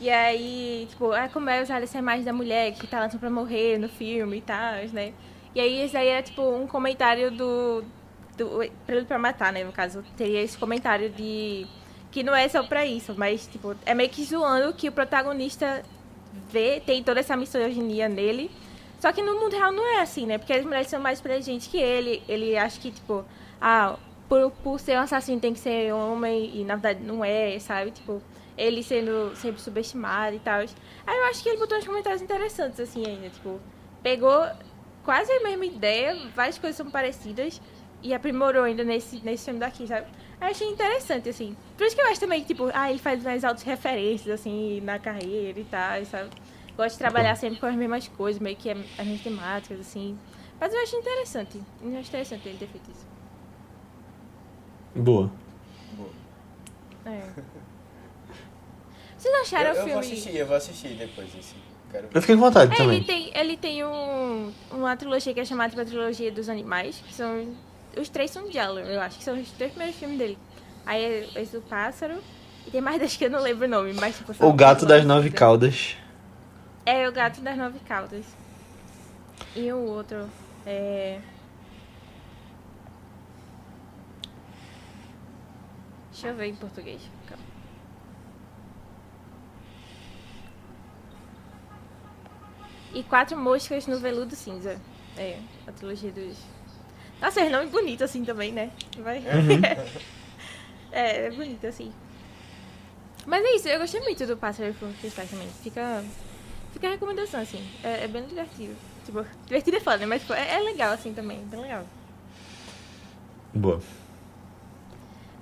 E 0.00 0.08
aí, 0.08 0.86
tipo, 0.88 1.12
ah, 1.12 1.28
como 1.28 1.50
é 1.50 1.62
usar 1.62 1.82
essa 1.82 1.98
imagem 1.98 2.24
da 2.24 2.32
mulher 2.32 2.72
que 2.72 2.86
tá 2.86 3.00
lançando 3.00 3.20
pra 3.20 3.30
morrer 3.30 3.78
no 3.78 3.88
filme 3.88 4.38
e 4.38 4.40
tal, 4.40 4.74
né? 4.92 5.12
E 5.54 5.60
aí, 5.60 5.80
esse 5.82 5.96
aí 5.96 6.08
era, 6.08 6.22
tipo, 6.22 6.42
um 6.42 6.66
comentário 6.66 7.30
do... 7.30 7.84
do 8.36 8.70
pra, 8.86 9.04
pra 9.04 9.18
matar, 9.18 9.52
né? 9.52 9.64
No 9.64 9.72
caso, 9.72 10.04
teria 10.16 10.40
esse 10.40 10.56
comentário 10.56 11.10
de 11.10 11.66
que 12.10 12.22
não 12.22 12.34
é 12.34 12.48
só 12.48 12.62
pra 12.62 12.86
isso, 12.86 13.14
mas, 13.16 13.46
tipo, 13.46 13.76
é 13.84 13.94
meio 13.94 14.10
que 14.10 14.24
zoando 14.24 14.72
que 14.72 14.88
o 14.88 14.92
protagonista 14.92 15.82
vê, 16.50 16.80
tem 16.80 17.02
toda 17.02 17.20
essa 17.20 17.36
misoginia 17.36 18.08
nele. 18.08 18.50
Só 18.98 19.12
que 19.12 19.22
no 19.22 19.38
mundo 19.38 19.52
real 19.52 19.70
não 19.70 19.86
é 19.96 20.00
assim, 20.00 20.26
né? 20.26 20.38
Porque 20.38 20.52
as 20.52 20.64
mulheres 20.64 20.88
são 20.88 21.00
mais 21.00 21.20
inteligentes 21.20 21.68
que 21.68 21.78
ele. 21.78 22.22
Ele 22.28 22.56
acha 22.56 22.80
que, 22.80 22.90
tipo, 22.90 23.24
ah, 23.60 23.96
por, 24.28 24.50
por 24.50 24.80
ser 24.80 24.98
um 24.98 25.02
assassino 25.02 25.40
tem 25.40 25.52
que 25.52 25.60
ser 25.60 25.92
homem 25.92 26.50
e 26.54 26.64
na 26.64 26.76
verdade 26.76 27.04
não 27.04 27.24
é, 27.24 27.58
sabe? 27.58 27.90
Tipo, 27.92 28.22
ele 28.56 28.82
sendo 28.82 29.34
sempre 29.36 29.60
subestimado 29.60 30.36
e 30.36 30.40
tal. 30.40 30.60
Aí 30.60 30.68
eu 31.06 31.24
acho 31.26 31.42
que 31.42 31.48
ele 31.48 31.58
botou 31.58 31.78
uns 31.78 31.86
comentários 31.86 32.20
interessantes, 32.20 32.80
assim, 32.80 33.06
ainda. 33.06 33.28
Tipo, 33.30 33.60
pegou 34.02 34.44
quase 35.04 35.30
a 35.32 35.40
mesma 35.42 35.64
ideia, 35.64 36.16
várias 36.34 36.58
coisas 36.58 36.76
são 36.76 36.90
parecidas 36.90 37.60
e 38.02 38.12
aprimorou 38.12 38.64
ainda 38.64 38.84
nesse, 38.84 39.20
nesse 39.24 39.44
filme 39.44 39.60
daqui, 39.60 39.86
sabe? 39.86 40.06
Achei 40.40 40.68
interessante, 40.68 41.28
assim. 41.28 41.56
Por 41.76 41.86
isso 41.86 41.96
que 41.96 42.02
eu 42.02 42.06
acho 42.06 42.20
também 42.20 42.40
que, 42.42 42.46
tipo, 42.48 42.70
ah, 42.72 42.90
ele 42.90 42.98
faz 42.98 43.22
mais 43.22 43.44
altas 43.44 43.62
referências, 43.64 44.28
assim, 44.40 44.80
na 44.82 44.98
carreira 44.98 45.58
e 45.58 45.64
tal, 45.64 46.04
sabe? 46.04 46.30
Gosta 46.76 46.90
de 46.92 46.98
trabalhar 46.98 47.34
sempre 47.34 47.58
com 47.58 47.66
as 47.66 47.74
mesmas 47.74 48.06
coisas, 48.08 48.40
meio 48.40 48.56
que 48.56 48.70
as 48.70 48.76
mesmas 48.98 49.20
temáticas, 49.20 49.80
assim. 49.80 50.16
Mas 50.60 50.72
eu 50.72 50.80
acho 50.82 50.96
interessante. 50.96 51.60
Eu 51.82 51.98
acho 51.98 52.08
interessante 52.08 52.48
ele 52.48 52.58
ter 52.58 52.68
feito 52.68 52.90
isso. 52.90 53.06
Boa. 54.94 55.30
Boa. 55.96 56.10
É. 57.06 57.22
Vocês 59.18 59.34
acharam 59.42 59.70
Eu, 59.70 59.74
o 59.74 59.76
eu 59.78 59.84
filme? 59.84 59.92
vou 59.92 60.00
assistir, 60.00 60.36
eu 60.36 60.46
vou 60.46 60.56
assistir 60.56 60.88
depois 60.94 61.28
esse. 61.36 61.54
Quero. 61.90 62.08
Eu 62.14 62.20
fiquei 62.20 62.36
com 62.36 62.42
vontade 62.42 62.72
É, 62.72 62.76
também. 62.76 62.96
ele 62.98 63.04
tem, 63.04 63.30
ele 63.34 63.56
tem 63.56 63.84
um, 63.84 64.52
uma 64.70 64.96
trilogia 64.96 65.32
que 65.34 65.40
é 65.40 65.44
chamada 65.44 65.74
de 65.84 65.90
Trilogia 65.90 66.30
dos 66.30 66.48
Animais, 66.48 67.02
que 67.04 67.12
são. 67.14 67.48
Os 67.98 68.08
três 68.08 68.30
são 68.30 68.48
de 68.48 68.56
Eller, 68.56 68.86
eu 68.86 69.00
acho 69.00 69.18
que 69.18 69.24
são 69.24 69.38
os 69.38 69.50
três 69.50 69.72
primeiros 69.72 69.98
filmes 69.98 70.18
dele. 70.18 70.38
Aí 70.86 71.02
é 71.02 71.42
esse 71.42 71.52
do 71.52 71.62
pássaro. 71.62 72.22
E 72.66 72.70
tem 72.70 72.80
mais 72.80 72.98
das 73.00 73.16
que 73.16 73.24
eu 73.24 73.30
não 73.30 73.40
lembro 73.40 73.66
o 73.66 73.68
nome, 73.68 73.92
mas 73.94 74.16
tipo. 74.16 74.32
O 74.44 74.52
Gato 74.52 74.86
das 74.86 75.04
Nove. 75.04 75.30
Caudas. 75.30 75.96
É, 76.86 77.08
o 77.08 77.12
Gato 77.12 77.40
das 77.40 77.56
Nove 77.56 77.78
Caudas. 77.80 78.24
E 79.54 79.72
o 79.72 79.78
outro 79.78 80.28
é. 80.64 81.20
Deixa 86.10 86.28
eu 86.28 86.34
ver 86.36 86.46
em 86.46 86.54
português. 86.56 87.00
Calma. 87.26 87.44
E 92.92 93.02
Quatro 93.02 93.36
Moscas 93.36 93.86
no 93.86 93.98
Veludo 93.98 94.34
Cinza. 94.34 94.80
É, 95.16 95.38
a 95.66 95.72
trilogia 95.72 96.10
dos. 96.10 96.36
Nossa, 97.20 97.40
é 97.40 97.48
nome 97.48 97.66
bonito 97.66 98.04
assim 98.04 98.24
também, 98.24 98.52
né? 98.52 98.70
Vai. 98.98 99.22
é, 100.92 101.26
é 101.26 101.30
bonito 101.30 101.66
assim. 101.66 101.92
Mas 103.26 103.44
é 103.44 103.56
isso, 103.56 103.68
eu 103.68 103.78
gostei 103.78 104.00
muito 104.00 104.26
do 104.26 104.36
Pássaro 104.36 104.72
por 104.74 104.88
Cristais 104.94 105.30
também. 105.30 105.48
Fica. 105.62 106.04
Fica 106.72 106.86
a 106.86 106.90
recomendação, 106.90 107.40
assim. 107.40 107.62
É, 107.82 108.04
é 108.04 108.08
bem 108.08 108.24
divertido. 108.24 108.74
Tipo, 109.04 109.24
divertido 109.46 109.76
é 109.76 109.80
foda, 109.80 109.98
né? 109.98 110.06
Mas 110.06 110.22
tipo, 110.22 110.34
é, 110.34 110.54
é 110.56 110.60
legal 110.60 110.92
assim 110.92 111.12
também, 111.12 111.44
bem 111.46 111.60
legal. 111.60 111.84
Boa. 113.54 113.80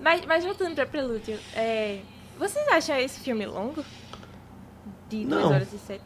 Mas, 0.01 0.25
mas 0.27 0.45
voltando 0.45 0.75
pra 0.75 0.87
Prelúdio, 0.87 1.39
é, 1.55 2.01
vocês 2.39 2.67
acham 2.69 2.97
esse 2.99 3.21
filme 3.21 3.47
longo? 3.47 3.85
De 5.09 5.25
2 5.25 5.29
Não. 5.29 5.53
horas 5.53 5.73
e 5.73 5.79
7? 5.79 6.03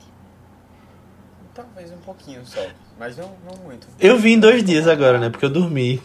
Talvez 1.54 1.90
um 1.92 1.98
pouquinho 1.98 2.44
só, 2.46 2.60
mas 3.00 3.16
não, 3.16 3.34
não 3.46 3.56
muito. 3.64 3.88
Eu 3.98 4.18
vi 4.18 4.34
em 4.34 4.38
dois 4.38 4.62
dias 4.62 4.86
agora, 4.86 5.18
né? 5.18 5.30
Porque 5.30 5.46
eu 5.46 5.50
dormi 5.50 6.02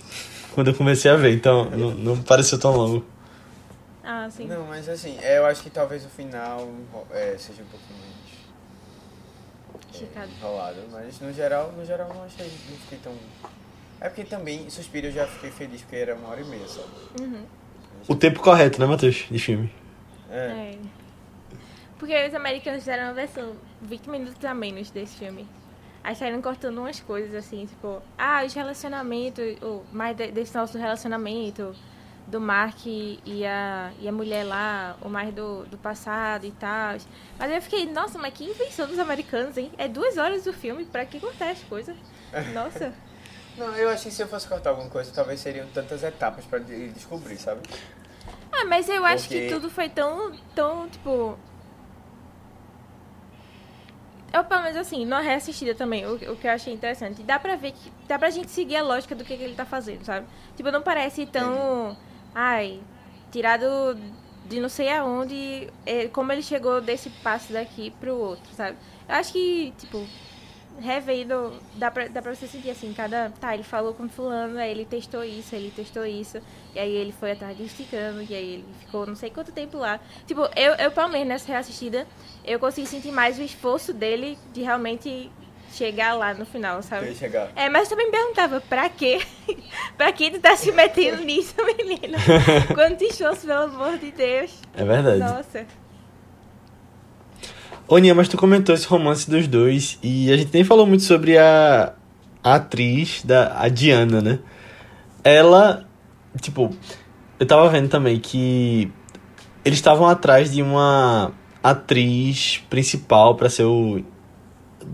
quando 0.54 0.70
eu 0.70 0.74
comecei 0.74 1.12
a 1.12 1.18
ver, 1.18 1.34
então 1.34 1.70
não, 1.72 1.92
não 1.92 2.24
pareceu 2.24 2.58
tão 2.58 2.72
longo. 2.72 3.06
Ah, 4.02 4.30
sim. 4.32 4.48
Não, 4.48 4.66
mas 4.66 4.88
assim, 4.88 5.18
é, 5.22 5.38
eu 5.38 5.46
acho 5.46 5.62
que 5.62 5.70
talvez 5.70 6.06
o 6.06 6.10
final 6.10 6.70
é, 7.12 7.36
seja 7.38 7.62
um 7.64 7.66
pouquinho 7.66 8.00
menos 8.00 8.16
é, 10.16 10.38
enrolado, 10.38 10.78
mas 10.90 11.20
no 11.20 11.34
geral, 11.34 11.74
no 11.78 11.84
geral 11.84 12.08
não 12.14 12.24
achei, 12.24 12.50
não 12.70 12.78
fiquei 12.78 13.00
tão... 13.04 13.14
É 14.00 14.08
porque 14.08 14.24
também, 14.24 14.70
Suspiro 14.70 15.08
eu 15.08 15.12
já 15.12 15.28
fiquei 15.28 15.52
feliz 15.52 15.82
porque 15.82 15.98
era 15.98 16.16
uma 16.16 16.30
hora 16.30 16.40
e 16.40 16.46
meia 16.46 16.68
só. 16.68 16.88
Uhum. 17.20 17.44
O 18.08 18.16
tempo 18.16 18.40
correto, 18.40 18.80
né, 18.80 18.86
Matheus? 18.86 19.26
De 19.30 19.40
filme. 19.40 19.70
É, 20.30 20.48
É. 20.48 20.78
Porque 22.00 22.26
os 22.26 22.34
americanos 22.34 22.80
fizeram 22.80 23.06
uma 23.06 23.14
versão 23.14 23.54
20 23.82 24.10
minutos 24.10 24.46
a 24.46 24.54
menos 24.54 24.92
desse 24.92 25.18
filme. 25.18 25.46
Aí 26.06 26.16
saíram 26.16 26.40
cortando 26.40 26.78
umas 26.78 27.00
coisas 27.00 27.34
assim, 27.34 27.66
tipo, 27.66 28.00
ah, 28.16 28.44
os 28.46 28.54
relacionamentos, 28.54 29.44
ou 29.60 29.84
mais 29.92 30.16
de- 30.16 30.32
desse 30.32 30.54
nosso 30.56 30.78
relacionamento, 30.78 31.76
do 32.28 32.40
Mark 32.40 32.86
e 32.86 33.44
a, 33.44 33.92
e 34.00 34.08
a 34.08 34.12
mulher 34.12 34.44
lá, 34.44 34.96
ou 35.02 35.10
mais 35.10 35.34
do, 35.34 35.64
do 35.66 35.78
passado 35.80 36.46
e 36.46 36.52
tal. 36.52 36.92
Mas 37.40 37.50
aí 37.50 37.56
eu 37.56 37.62
fiquei, 37.62 37.88
nossa, 37.92 38.20
mas 38.20 38.34
que 38.36 38.44
invenção 38.44 38.86
dos 38.88 39.00
americanos, 39.00 39.58
hein? 39.58 39.72
É 39.80 39.88
duas 39.88 40.16
horas 40.18 40.44
do 40.44 40.54
filme, 40.54 40.86
pra 40.86 41.06
que 41.06 41.20
cortar 41.20 41.50
as 41.50 41.64
coisas? 41.64 41.96
Nossa. 42.54 42.94
Não, 43.58 43.76
eu 43.76 43.90
achei 43.90 44.12
que 44.12 44.16
se 44.16 44.22
eu 44.22 44.28
fosse 44.28 44.48
cortar 44.48 44.72
alguma 44.72 44.90
coisa, 44.90 45.12
talvez 45.12 45.40
seriam 45.40 45.66
tantas 45.74 46.04
etapas 46.04 46.46
pra 46.46 46.60
descobrir, 46.60 47.38
sabe? 47.38 47.62
Ah, 48.52 48.66
mas 48.66 48.88
eu 48.90 49.04
acho 49.06 49.28
que 49.28 49.40
Porque- 49.40 49.54
tudo 49.56 49.70
foi 49.72 49.90
tão, 49.90 50.34
tão, 50.54 50.88
tipo... 50.90 51.36
Eu, 54.36 54.44
pelo 54.44 54.64
menos 54.64 54.76
assim, 54.76 55.06
na 55.06 55.22
reassistida 55.22 55.74
também, 55.74 56.06
o, 56.06 56.16
o 56.16 56.36
que 56.36 56.46
eu 56.46 56.52
achei 56.52 56.74
interessante. 56.74 57.24
Dá 57.24 57.40
pra 57.40 57.56
ver 57.56 57.72
que... 57.72 57.90
Dá 58.06 58.20
pra 58.20 58.30
gente 58.30 58.52
seguir 58.52 58.76
a 58.76 58.84
lógica 58.84 59.16
do 59.16 59.24
que, 59.24 59.38
que 59.38 59.42
ele 59.42 59.56
tá 59.56 59.64
fazendo, 59.64 60.04
sabe? 60.04 60.28
Tipo, 60.58 60.72
não 60.72 60.82
parece 60.82 61.26
tão... 61.26 61.96
Ai, 62.34 62.82
tirado 63.32 63.98
de 64.46 64.60
não 64.60 64.68
sei 64.68 64.90
aonde... 64.90 65.70
é, 65.86 66.10
como 66.10 66.34
ele 66.34 66.42
chegou 66.42 66.82
desse 66.82 67.10
passo 67.24 67.54
daqui 67.54 67.92
pro 67.92 68.14
outro, 68.14 68.54
sabe? 68.54 68.78
Eu 69.08 69.16
acho 69.16 69.32
que, 69.32 69.74
tipo... 69.78 70.06
Revendo, 70.80 71.54
dá 71.76 71.90
pra, 71.90 72.08
dá 72.08 72.22
pra 72.22 72.36
você 72.36 72.48
sentir 72.48 72.70
assim, 72.70 72.94
cada. 72.94 73.32
Tá, 73.40 73.54
ele 73.54 73.64
falou 73.64 73.94
com 73.94 74.10
fulano, 74.10 74.58
aí 74.58 74.72
ele 74.72 74.86
testou 74.86 75.24
isso, 75.24 75.56
ele 75.56 75.72
testou 75.74 76.06
isso, 76.06 76.40
e 76.74 76.80
aí 76.80 76.92
ele 76.92 77.12
foi 77.12 77.32
atrás 77.32 77.58
de 77.58 77.68
ciclano, 77.70 78.22
e 78.22 78.36
aí 78.36 78.54
ele 78.56 78.66
ficou 78.82 79.06
não 79.06 79.16
sei 79.16 79.30
quanto 79.30 79.52
tempo 79.52 79.78
lá. 79.78 80.00
Tipo, 80.28 80.42
eu, 80.56 80.74
eu 80.76 80.92
pelo 80.92 81.10
menos 81.10 81.28
nessa 81.28 81.52
reassistida, 81.52 82.06
eu 82.44 82.60
consegui 82.60 82.88
sentir 82.88 83.12
mais 83.12 83.40
o 83.40 83.42
esforço 83.42 83.94
dele 83.94 84.38
de 84.54 84.62
realmente 84.62 85.32
chegar 85.72 86.14
lá 86.14 86.34
no 86.34 86.46
final, 86.46 86.82
sabe? 86.82 87.14
chegar. 87.16 87.52
É, 87.56 87.70
mas 87.70 87.84
eu 87.84 87.98
também 87.98 88.06
me 88.08 88.12
perguntava, 88.12 88.62
pra 88.62 88.90
quê? 88.90 89.22
pra 89.98 90.12
que 90.12 90.32
tu 90.32 90.40
tá 90.40 90.56
se 90.56 90.72
metendo 90.72 91.22
nisso, 91.24 91.56
menino? 91.64 92.18
Quanto 92.74 93.04
esforço, 93.04 93.46
pelo 93.46 93.64
amor 93.64 93.98
de 93.98 94.12
Deus. 94.12 94.52
É 94.76 94.84
verdade. 94.84 95.20
Nossa. 95.20 95.66
Ô, 97.88 98.00
Nia, 98.00 98.16
mas 98.16 98.28
tu 98.28 98.36
comentou 98.36 98.74
esse 98.74 98.88
romance 98.88 99.30
dos 99.30 99.48
dois 99.48 100.00
e 100.02 100.32
a 100.32 100.38
gente 100.38 100.52
nem 100.52 100.64
falou 100.64 100.88
muito 100.88 101.04
sobre 101.04 101.38
a, 101.38 101.94
a 102.44 102.56
atriz, 102.56 103.22
da, 103.24 103.62
a 103.62 103.70
Diana, 103.70 104.22
né? 104.22 104.40
Ela, 105.24 105.86
tipo, 106.42 106.76
eu 107.40 107.46
tava 107.46 107.70
vendo 107.70 107.88
também 107.88 108.20
que 108.20 108.92
eles 109.64 109.78
estavam 109.78 110.08
atrás 110.08 110.52
de 110.52 110.64
uma 110.64 111.32
atriz 111.62 112.64
principal 112.72 113.36
pra 113.36 113.50
ser 113.50 113.66
o. 113.66 114.04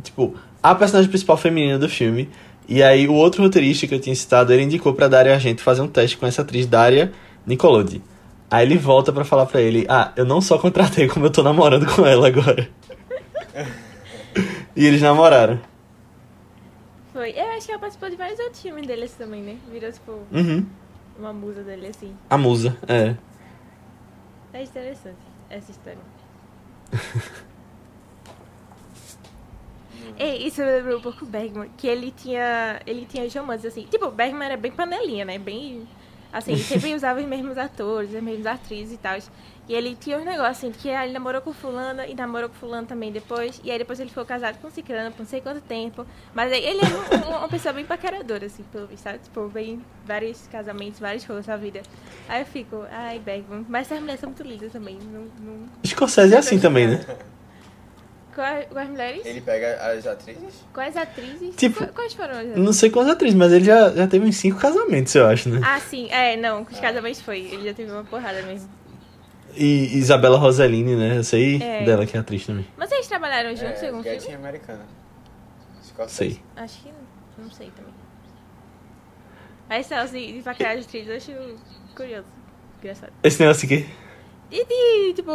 Tipo, 0.04 0.36
a 0.62 0.76
personagem 0.76 1.10
principal 1.10 1.38
feminina 1.38 1.80
do 1.80 1.88
filme. 1.88 2.30
E 2.68 2.84
aí 2.84 3.08
o 3.08 3.14
outro 3.14 3.42
roteirista 3.42 3.88
que 3.88 3.96
eu 3.96 4.02
tinha 4.02 4.16
citado, 4.16 4.52
ele 4.52 4.64
indicou 4.64 4.94
pra 4.94 5.08
Daria 5.08 5.34
Argento 5.34 5.62
fazer 5.62 5.82
um 5.82 5.88
teste 5.88 6.18
com 6.18 6.26
essa 6.28 6.42
atriz, 6.42 6.66
Daria 6.66 7.14
Nicolodi. 7.48 8.02
Aí 8.52 8.66
ele 8.66 8.78
volta 8.78 9.14
pra 9.14 9.24
falar 9.24 9.46
pra 9.46 9.62
ele: 9.62 9.86
Ah, 9.90 10.12
eu 10.18 10.26
não 10.26 10.42
só 10.42 10.58
contratei, 10.60 11.08
como 11.08 11.26
eu 11.28 11.32
tô 11.32 11.42
namorando 11.42 11.86
com 11.96 12.06
ela 12.06 12.28
agora. 12.28 12.70
e 14.76 14.86
eles 14.86 15.02
namoraram. 15.02 15.60
Foi. 17.14 17.32
Eu 17.32 17.46
acho 17.52 17.66
que 17.66 17.72
ela 17.72 17.80
participou 17.80 18.10
de 18.10 18.16
vários 18.18 18.40
outros 18.40 18.62
filmes 18.62 18.86
dele 18.86 19.06
assim, 19.06 19.16
também, 19.18 19.42
né? 19.42 19.58
Virou, 19.72 19.92
tipo, 19.92 20.12
Uhum. 20.32 20.66
uma 21.18 21.32
musa 21.34 21.64
dele 21.64 21.88
assim. 21.88 22.14
A 22.30 22.38
musa, 22.38 22.78
é. 22.88 23.16
É 24.54 24.64
interessante 24.64 25.16
essa 25.50 25.72
história. 25.72 25.98
Ei, 30.18 30.46
isso 30.48 30.62
me 30.62 30.68
lembrou 30.68 30.98
um 30.98 31.02
pouco 31.02 31.24
o 31.26 31.28
Bergman, 31.28 31.70
que 31.78 31.88
ele 31.88 32.12
tinha. 32.12 32.82
Ele 32.86 33.06
tinha 33.06 33.24
os 33.26 33.34
romances 33.34 33.66
assim. 33.68 33.84
Tipo, 33.90 34.08
o 34.08 34.12
Bergman 34.12 34.46
era 34.46 34.58
bem 34.58 34.72
panelinha, 34.72 35.24
né? 35.26 35.38
Bem. 35.38 35.88
Assim, 36.34 36.56
sempre 36.58 36.96
usava 36.96 37.20
os 37.20 37.26
mesmos 37.26 37.58
atores, 37.58 38.16
as 38.16 38.24
mesmas 38.24 38.46
atrizes 38.48 38.94
e 38.94 38.98
tal. 38.98 39.18
E 39.70 39.74
ele 39.76 39.96
tinha 40.00 40.18
uns 40.18 40.26
negócios 40.26 40.58
assim, 40.58 40.72
que 40.72 40.90
ah, 40.90 41.04
ele 41.06 41.14
namorou 41.14 41.42
com 41.42 41.54
fulano 41.54 42.02
e 42.04 42.14
namorou 42.16 42.50
com 42.50 42.56
fulano 42.56 42.88
também 42.88 43.12
depois. 43.12 43.62
E 43.64 43.72
aí 43.72 43.78
depois 43.78 44.00
ele 44.00 44.10
ficou 44.10 44.26
casado 44.26 44.58
com 44.62 44.70
ciclano 44.70 45.12
por 45.12 45.20
não 45.20 45.28
sei 45.30 45.40
quanto 45.40 45.62
tempo. 45.62 46.06
Mas 46.34 46.52
aí 46.52 46.64
ele 46.66 46.80
era 46.84 47.28
um- 47.28 47.32
um- 47.34 47.38
uma 47.38 47.48
pessoa 47.48 47.72
bem 47.74 47.86
paqueradora, 47.86 48.46
assim, 48.48 48.64
pelo 48.72 48.88
visto, 48.88 49.04
sabe? 49.04 49.20
Tipo, 49.20 49.48
bem 49.50 49.82
vários 50.06 50.48
casamentos, 50.52 51.00
vários 51.00 51.24
rolos 51.26 51.48
na 51.48 51.56
vida. 51.58 51.82
Aí 52.28 52.42
eu 52.42 52.46
fico, 52.46 52.84
ai, 52.92 53.20
Bergman. 53.20 53.66
Mas 53.70 53.88
essas 53.88 54.00
mulheres 54.00 54.20
são 54.20 54.30
muito 54.30 54.44
lindas 54.44 54.72
também. 54.72 54.98
Não, 55.12 55.22
não... 55.40 55.66
Scorsese 55.86 56.34
é 56.34 56.38
assim 56.38 56.60
também, 56.60 56.88
né? 56.88 57.06
Quais, 58.34 58.66
quais 58.70 58.90
mulheres? 58.90 59.26
Ele 59.26 59.42
pega 59.42 59.76
as 59.92 60.08
atrizes? 60.08 60.66
Quais 60.74 60.96
atrizes? 60.96 61.56
Tipo, 61.56 61.80
Qua- 61.80 61.88
Quais 61.88 62.14
foram 62.14 62.32
as 62.32 62.38
atrizes? 62.40 62.58
Não 62.64 62.72
sei 62.74 62.90
quantas 62.90 63.14
atrizes, 63.14 63.36
mas 63.38 63.52
ele 63.52 63.66
já, 63.66 63.90
já 63.92 64.08
teve 64.08 64.26
uns 64.26 64.38
cinco 64.38 64.58
casamentos, 64.60 65.14
eu 65.16 65.28
acho, 65.28 65.50
né? 65.50 65.60
Ah, 65.64 65.80
sim. 65.80 66.10
É, 66.10 66.38
não. 66.38 66.62
Os 66.64 66.80
casamentos 66.80 67.20
foi. 67.22 67.40
Ele 67.40 67.66
já 67.68 67.74
teve 67.74 67.92
uma 67.92 68.04
porrada 68.06 68.42
mesmo. 68.44 68.70
E 69.54 69.98
Isabela 69.98 70.38
Rossellini, 70.38 70.96
né? 70.96 71.18
Eu 71.18 71.24
sei 71.26 71.62
É. 71.62 71.84
dela 71.84 72.06
que 72.06 72.16
é 72.16 72.20
atriz 72.22 72.46
também. 72.46 72.66
Mas 72.78 72.88
vocês 72.88 73.06
trabalharam 73.08 73.50
juntos 73.54 73.82
em 73.82 73.86
é, 73.86 73.90
algum 73.90 74.02
filme? 74.04 74.18
gatinha 74.18 74.38
americana. 74.38 74.86
Sei. 76.08 76.40
Acho 76.56 76.84
que 76.84 76.90
não. 76.90 77.46
Não 77.46 77.52
sei 77.52 77.70
também. 77.76 77.94
Mas 79.68 79.82
esse 79.86 79.94
negócio 79.94 80.18
de, 80.18 80.34
de 80.34 80.42
paquerar 80.42 80.78
de 80.78 80.84
atriz 80.84 81.08
eu 81.08 81.16
acho 81.18 81.56
curioso. 81.96 82.26
Engraçado. 82.80 83.12
Esse 83.24 83.42
negócio 83.42 83.66
aqui. 83.66 83.90
E 84.50 84.66
de, 84.66 85.14
tipo, 85.16 85.32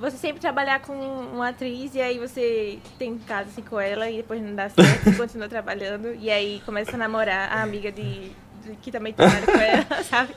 você 0.00 0.16
sempre 0.16 0.40
trabalhar 0.40 0.80
com 0.80 0.94
uma 0.94 1.50
atriz 1.50 1.94
e 1.94 2.00
aí 2.00 2.18
você 2.18 2.78
tem 2.98 3.18
caso 3.18 3.50
assim 3.50 3.62
com 3.62 3.78
ela 3.78 4.08
e 4.10 4.16
depois 4.16 4.40
não 4.42 4.54
dá 4.54 4.68
certo 4.70 5.10
e 5.10 5.14
continua 5.14 5.48
trabalhando. 5.48 6.14
E 6.14 6.30
aí 6.30 6.62
começa 6.64 6.94
a 6.94 6.96
namorar 6.98 7.52
a 7.52 7.62
amiga 7.62 7.92
de, 7.92 8.30
de- 8.64 8.76
que 8.80 8.90
também 8.90 9.12
trabalha 9.12 9.44
com 9.46 9.52
ela, 9.52 10.02
sabe? 10.04 10.34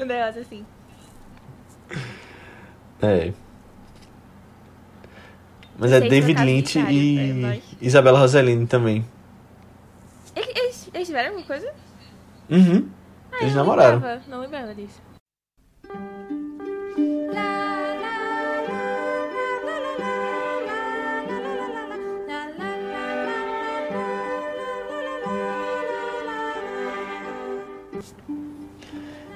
Um 0.00 0.04
negócio 0.04 0.40
assim. 0.42 0.64
É. 3.02 3.32
Mas 5.76 5.90
é 5.90 5.98
Vocês 5.98 6.10
David 6.10 6.44
Lynch 6.44 6.78
é 6.78 6.92
e 6.92 7.32
nóis. 7.32 7.64
Isabela 7.80 8.20
Rossellini 8.20 8.66
também. 8.66 9.04
Eles, 10.36 10.88
eles, 10.94 11.08
tiveram 11.08 11.30
alguma 11.30 11.46
coisa? 11.46 11.72
Uhum. 12.48 12.88
Ah, 13.32 13.38
Eles 13.40 13.54
namoraram. 13.54 13.94
lembrava, 13.96 14.22
não 14.28 14.40
lembrava 14.40 14.74
disso. 14.74 15.00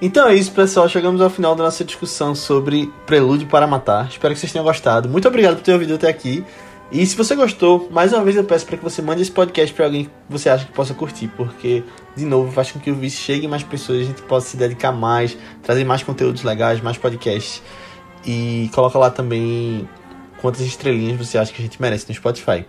Então 0.01 0.29
é 0.29 0.35
isso, 0.35 0.53
pessoal. 0.53 0.89
Chegamos 0.89 1.21
ao 1.21 1.31
final 1.31 1.55
da 1.55 1.65
nossa 1.65 1.83
discussão 1.83 2.35
sobre 2.35 2.93
Prelúdio 3.07 3.49
para 3.49 3.67
Matar. 3.67 4.09
Espero 4.09 4.35
que 4.35 4.41
vocês 4.41 4.53
tenham 4.53 4.65
gostado. 4.65 5.09
Muito 5.09 5.27
obrigado 5.27 5.57
por 5.57 5.63
ter 5.63 5.73
ouvido 5.73 5.95
até 5.95 6.09
aqui. 6.09 6.45
E 6.93 7.05
se 7.05 7.17
você 7.17 7.35
gostou, 7.35 7.89
mais 7.91 8.13
uma 8.13 8.23
vez 8.23 8.37
eu 8.37 8.45
peço 8.45 8.65
para 8.67 8.77
que 8.77 8.85
você 8.85 9.03
mande 9.03 9.23
esse 9.23 9.31
podcast 9.31 9.75
para 9.75 9.87
alguém 9.87 10.05
que 10.05 10.11
você 10.29 10.49
acha 10.49 10.67
que 10.67 10.73
possa 10.73 10.95
curtir, 10.95 11.29
porque, 11.37 11.83
de 12.15 12.25
novo, 12.25 12.53
faz 12.53 12.71
com 12.71 12.79
que 12.79 12.91
o 12.91 12.95
vício 12.95 13.19
chegue 13.19 13.49
mais 13.49 13.65
pessoas, 13.65 14.03
a 14.03 14.05
gente 14.05 14.23
possa 14.23 14.51
se 14.51 14.57
dedicar 14.57 14.93
mais, 14.93 15.37
trazer 15.63 15.85
mais 15.85 16.05
conteúdos 16.05 16.45
legais, 16.45 16.81
mais 16.81 16.97
podcasts. 16.97 17.61
E 18.25 18.71
coloca 18.73 18.99
lá 18.99 19.11
também 19.11 19.89
quantas 20.41 20.61
estrelinhas 20.61 21.19
você 21.19 21.39
acha 21.39 21.53
que 21.53 21.61
a 21.61 21.65
gente 21.65 21.81
merece 21.81 22.07
no 22.09 22.15
Spotify. 22.15 22.65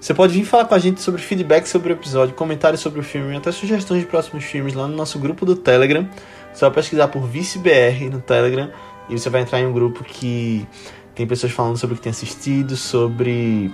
Você 0.00 0.14
pode 0.14 0.32
vir 0.32 0.44
falar 0.44 0.64
com 0.64 0.74
a 0.74 0.78
gente 0.78 1.00
sobre 1.00 1.20
feedback 1.20 1.66
sobre 1.66 1.92
o 1.92 1.94
episódio, 1.94 2.34
comentários 2.34 2.80
sobre 2.80 3.00
o 3.00 3.02
filme, 3.02 3.36
até 3.36 3.52
sugestões 3.52 4.00
de 4.00 4.06
próximos 4.06 4.44
filmes 4.44 4.74
lá 4.74 4.88
no 4.88 4.96
nosso 4.96 5.18
grupo 5.18 5.44
do 5.44 5.54
Telegram. 5.54 6.08
Só 6.52 6.70
pesquisar 6.70 7.08
por 7.08 7.26
ViceBR 7.26 8.10
no 8.10 8.20
Telegram 8.20 8.70
e 9.08 9.18
você 9.18 9.30
vai 9.30 9.42
entrar 9.42 9.60
em 9.60 9.66
um 9.66 9.72
grupo 9.72 10.04
que 10.04 10.66
tem 11.14 11.26
pessoas 11.26 11.52
falando 11.52 11.76
sobre 11.76 11.94
o 11.94 11.96
que 11.96 12.02
tem 12.02 12.10
assistido, 12.10 12.76
sobre 12.76 13.72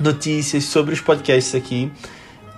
notícias, 0.00 0.64
sobre 0.64 0.94
os 0.94 1.00
podcasts 1.00 1.54
aqui. 1.54 1.90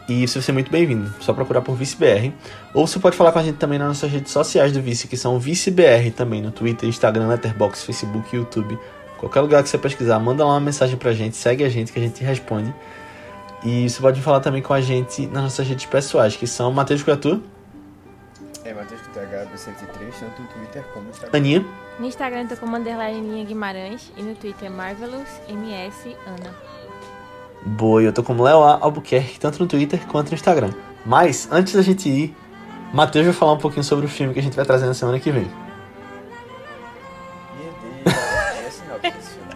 E 0.08 0.26
você 0.26 0.38
vai 0.38 0.42
ser 0.42 0.52
muito 0.52 0.70
bem-vindo. 0.70 1.12
Só 1.20 1.34
procurar 1.34 1.60
por 1.60 1.76
ViceBR. 1.76 2.32
Ou 2.72 2.86
você 2.86 2.98
pode 2.98 3.14
falar 3.14 3.30
com 3.30 3.38
a 3.40 3.42
gente 3.42 3.56
também 3.56 3.78
nas 3.78 3.88
nossas 3.88 4.10
redes 4.10 4.32
sociais 4.32 4.72
do 4.72 4.80
Vice, 4.80 5.06
que 5.06 5.18
são 5.18 5.38
ViceBR 5.38 6.10
também, 6.16 6.40
no 6.40 6.50
Twitter, 6.50 6.88
Instagram, 6.88 7.28
Letterboxd, 7.28 7.84
Facebook, 7.84 8.34
YouTube. 8.34 8.78
Qualquer 9.18 9.40
lugar 9.40 9.62
que 9.62 9.68
você 9.68 9.76
pesquisar, 9.76 10.18
manda 10.18 10.44
lá 10.44 10.52
uma 10.52 10.60
mensagem 10.60 10.96
pra 10.96 11.12
gente, 11.12 11.36
segue 11.36 11.62
a 11.62 11.68
gente 11.68 11.92
que 11.92 11.98
a 11.98 12.02
gente 12.02 12.24
responde. 12.24 12.72
E 13.64 13.90
você 13.90 14.00
pode 14.00 14.20
falar 14.22 14.40
também 14.40 14.62
com 14.62 14.72
a 14.72 14.80
gente 14.80 15.26
nas 15.26 15.42
nossas 15.42 15.66
redes 15.66 15.84
pessoais, 15.84 16.36
que 16.36 16.46
são 16.46 16.72
Matheus 16.72 17.02
Criatur, 17.02 17.40
É 18.68 18.74
Matheus 18.74 19.00
com 19.00 19.12
THB103, 19.12 20.12
tanto 20.20 20.42
no 20.42 20.48
Twitter 20.48 20.84
como 20.92 21.04
no 21.04 21.10
Instagram. 21.10 21.38
Aninha, 21.38 21.66
No 21.98 22.04
Instagram 22.06 22.40
eu 22.42 22.48
tô 22.48 22.56
como 22.58 22.76
underline 22.76 23.18
Ninha 23.18 23.42
Guimarães 23.46 24.12
e 24.14 24.22
no 24.22 24.34
Twitter 24.34 24.70
Marvelous 24.70 25.40
MS 25.48 26.14
Ana. 26.26 26.54
Boa, 27.64 28.02
eu 28.02 28.12
tô 28.12 28.22
como 28.22 28.42
Léo 28.42 28.62
A. 28.62 28.78
Albuquerque, 28.82 29.40
tanto 29.40 29.58
no 29.62 29.66
Twitter 29.66 30.06
quanto 30.06 30.28
no 30.28 30.34
Instagram. 30.34 30.70
Mas, 31.06 31.48
antes 31.50 31.72
da 31.72 31.80
gente 31.80 32.10
ir, 32.10 32.36
Matheus 32.92 33.24
vai 33.24 33.34
falar 33.34 33.54
um 33.54 33.58
pouquinho 33.58 33.82
sobre 33.82 34.04
o 34.04 34.08
filme 34.08 34.34
que 34.34 34.40
a 34.40 34.42
gente 34.42 34.54
vai 34.54 34.66
trazer 34.66 34.84
na 34.84 34.92
semana 34.92 35.18
que 35.18 35.30
vem. 35.30 35.50
Meu 37.56 37.72
Deus, 37.72 38.16
é 38.66 38.70
sinopse 38.70 39.10
desse 39.10 39.30
filme. 39.30 39.48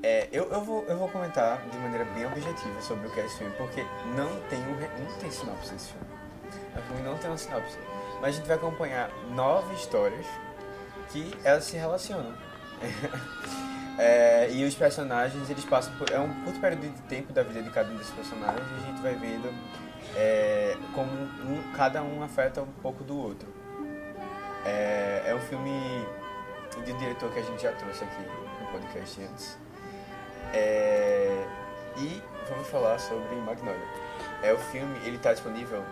É, 0.00 0.28
eu, 0.30 0.44
eu, 0.44 0.60
vou, 0.60 0.84
eu 0.86 0.96
vou 0.96 1.08
comentar 1.08 1.60
de 1.68 1.76
maneira 1.78 2.04
bem 2.14 2.24
objetiva 2.24 2.80
sobre 2.80 3.08
o 3.08 3.10
que 3.10 3.18
é 3.18 3.26
esse 3.26 3.36
filme, 3.38 3.52
porque 3.58 3.84
não 4.16 4.28
tem, 4.48 4.60
um, 4.60 5.04
não 5.04 5.18
tem 5.18 5.28
sinopse 5.28 5.72
desse 5.72 5.88
filme. 5.88 6.15
O 6.78 6.82
filme 6.82 7.02
não 7.02 7.16
tem 7.18 7.30
uma 7.30 7.38
sinopse. 7.38 7.78
Mas 8.20 8.34
a 8.34 8.38
gente 8.38 8.46
vai 8.46 8.56
acompanhar 8.56 9.10
nove 9.30 9.74
histórias 9.74 10.26
que 11.10 11.36
elas 11.44 11.64
se 11.64 11.76
relacionam. 11.76 12.34
É, 13.98 14.50
e 14.50 14.62
os 14.62 14.74
personagens, 14.74 15.48
eles 15.48 15.64
passam 15.64 15.90
por... 15.96 16.12
É 16.12 16.20
um 16.20 16.28
curto 16.44 16.60
período 16.60 16.82
de 16.82 17.00
tempo 17.04 17.32
da 17.32 17.42
vida 17.42 17.62
de 17.62 17.70
cada 17.70 17.90
um 17.90 17.96
desses 17.96 18.12
personagens 18.12 18.62
e 18.70 18.82
a 18.82 18.86
gente 18.86 19.00
vai 19.00 19.14
vendo 19.14 19.48
é, 20.14 20.76
como 20.94 21.10
um, 21.10 21.72
cada 21.74 22.02
um 22.02 22.22
afeta 22.22 22.60
um 22.60 22.72
pouco 22.82 23.02
do 23.02 23.18
outro. 23.18 23.48
É, 24.66 25.22
é 25.26 25.34
um 25.34 25.40
filme 25.40 25.70
de 26.84 26.92
um 26.92 26.98
diretor 26.98 27.32
que 27.32 27.38
a 27.38 27.42
gente 27.42 27.62
já 27.62 27.72
trouxe 27.72 28.04
aqui 28.04 28.22
no 28.60 28.66
podcast 28.70 29.22
antes. 29.22 29.58
É, 30.52 31.46
e 31.96 32.22
vamos 32.48 32.68
falar 32.68 32.98
sobre 32.98 33.34
Magnolia. 33.36 33.80
É 34.42 34.52
o 34.52 34.58
filme, 34.58 34.98
ele 35.04 35.16
está 35.16 35.32
disponível 35.32 35.82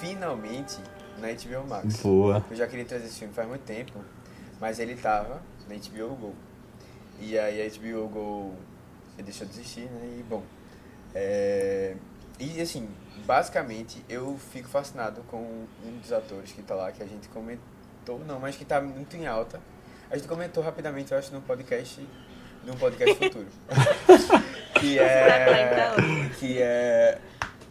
finalmente 0.00 0.78
na 1.18 1.28
HBO 1.28 1.68
Max. 1.68 1.96
Boa. 2.02 2.44
Eu 2.50 2.56
já 2.56 2.66
queria 2.66 2.84
trazer 2.84 3.06
esse 3.06 3.18
filme 3.18 3.34
faz 3.34 3.48
muito 3.48 3.62
tempo, 3.62 3.92
mas 4.60 4.78
ele 4.78 4.94
tava 4.96 5.42
na 5.68 5.74
HBO 5.74 6.14
Go. 6.14 6.34
E 7.20 7.38
aí 7.38 7.60
a 7.60 7.68
HBO 7.68 8.08
Go 8.08 8.54
deixou 9.22 9.46
de 9.46 9.54
existir, 9.54 9.90
né? 9.90 10.18
E 10.18 10.22
bom. 10.22 10.42
é, 11.14 11.96
E 12.38 12.60
assim, 12.60 12.88
basicamente 13.26 14.04
eu 14.08 14.38
fico 14.52 14.68
fascinado 14.68 15.22
com 15.28 15.66
um 15.84 15.98
dos 16.00 16.12
atores 16.12 16.52
que 16.52 16.62
tá 16.62 16.74
lá, 16.74 16.92
que 16.92 17.02
a 17.02 17.06
gente 17.06 17.28
comentou, 17.28 18.20
não, 18.26 18.38
mas 18.38 18.56
que 18.56 18.64
tá 18.64 18.80
muito 18.80 19.16
em 19.16 19.26
alta. 19.26 19.60
A 20.10 20.16
gente 20.16 20.28
comentou 20.28 20.62
rapidamente, 20.62 21.12
eu 21.12 21.18
acho, 21.18 21.32
num 21.34 21.40
podcast, 21.42 22.00
num 22.64 22.74
podcast 22.76 23.14
futuro. 23.16 23.46
que 24.80 24.98
é. 24.98 26.30
Que 26.38 26.62
é. 26.62 27.18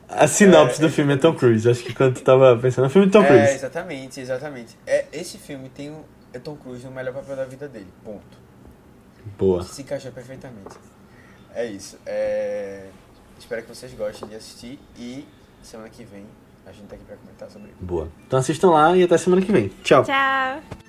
A 0.09 0.27
sinopse 0.27 0.79
do 0.79 0.89
filme 0.89 1.13
é 1.13 1.17
Tom 1.17 1.33
Cruise. 1.35 1.69
Acho 1.69 1.83
que 1.83 1.93
quando 1.93 2.15
tu 2.15 2.21
tava 2.23 2.57
pensando 2.57 2.85
no 2.85 2.89
filme 2.89 3.07
de 3.07 3.13
Tom 3.13 3.23
É, 3.23 3.27
Cruise. 3.27 3.53
exatamente, 3.55 4.19
exatamente. 4.21 4.77
É, 4.87 5.05
esse 5.11 5.37
filme 5.37 5.69
tem 5.69 5.91
um, 5.91 6.01
é 6.33 6.39
Tom 6.39 6.55
Cruise 6.55 6.85
no 6.85 6.91
melhor 6.91 7.13
papel 7.13 7.35
da 7.35 7.45
vida 7.45 7.67
dele. 7.67 7.87
Ponto. 8.03 8.37
Boa. 9.37 9.63
Se 9.63 9.81
encaixou 9.81 10.11
perfeitamente. 10.11 10.75
É 11.53 11.65
isso. 11.65 11.97
É... 12.05 12.87
Espero 13.37 13.61
que 13.63 13.69
vocês 13.69 13.93
gostem 13.93 14.29
de 14.29 14.35
assistir 14.35 14.79
e 14.97 15.27
semana 15.61 15.89
que 15.89 16.03
vem 16.03 16.25
a 16.65 16.71
gente 16.71 16.87
tá 16.87 16.95
aqui 16.95 17.05
pra 17.05 17.15
comentar 17.17 17.49
sobre 17.49 17.69
ele. 17.69 17.77
Boa. 17.79 18.09
Então 18.25 18.39
assistam 18.39 18.69
lá 18.71 18.95
e 18.95 19.03
até 19.03 19.17
semana 19.17 19.41
que 19.41 19.51
vem. 19.51 19.69
Tchau. 19.83 20.03
Tchau! 20.03 20.86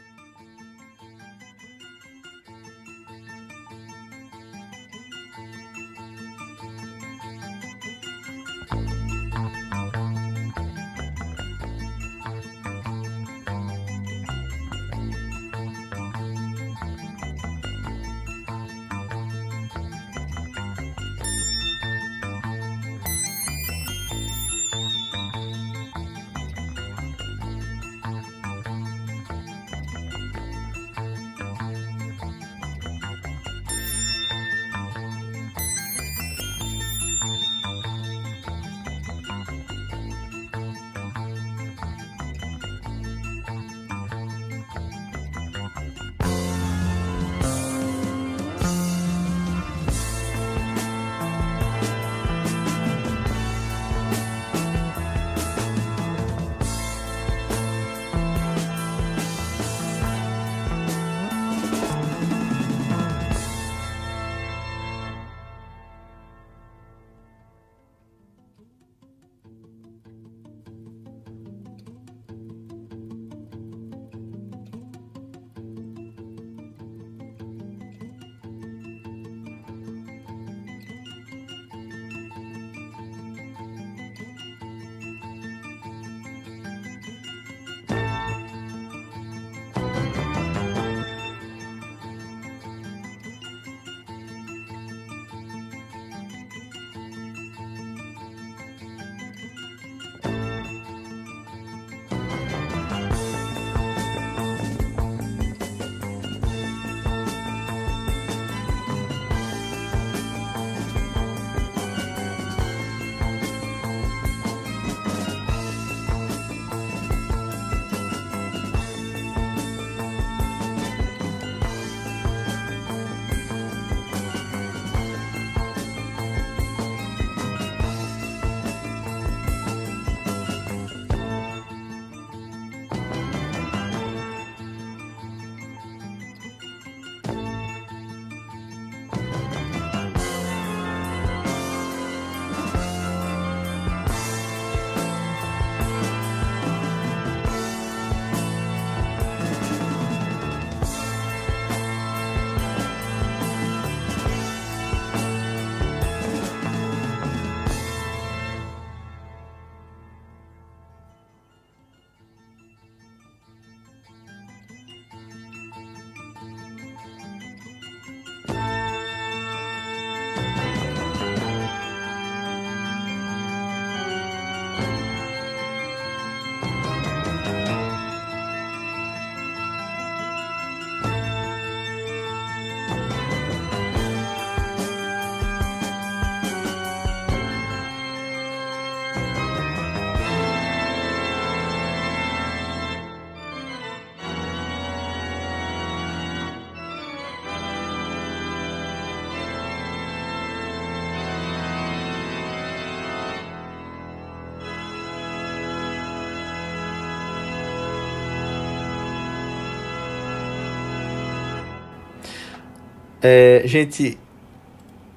É, 213.23 213.63
gente, 213.65 214.19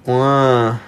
uma. 0.06 0.82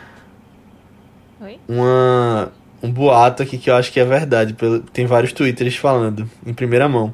Oi? 1.42 1.60
Uma. 1.68 2.52
Um 2.82 2.92
boato 2.92 3.42
aqui 3.44 3.58
que 3.58 3.70
eu 3.70 3.76
acho 3.76 3.92
que 3.94 4.00
é 4.00 4.06
verdade. 4.06 4.54
pelo- 4.54 4.82
Tem 4.82 5.06
vários 5.06 5.32
twitters 5.32 5.76
falando, 5.78 6.30
em 6.46 6.54
primeira 6.54 6.90
mão. 6.90 7.14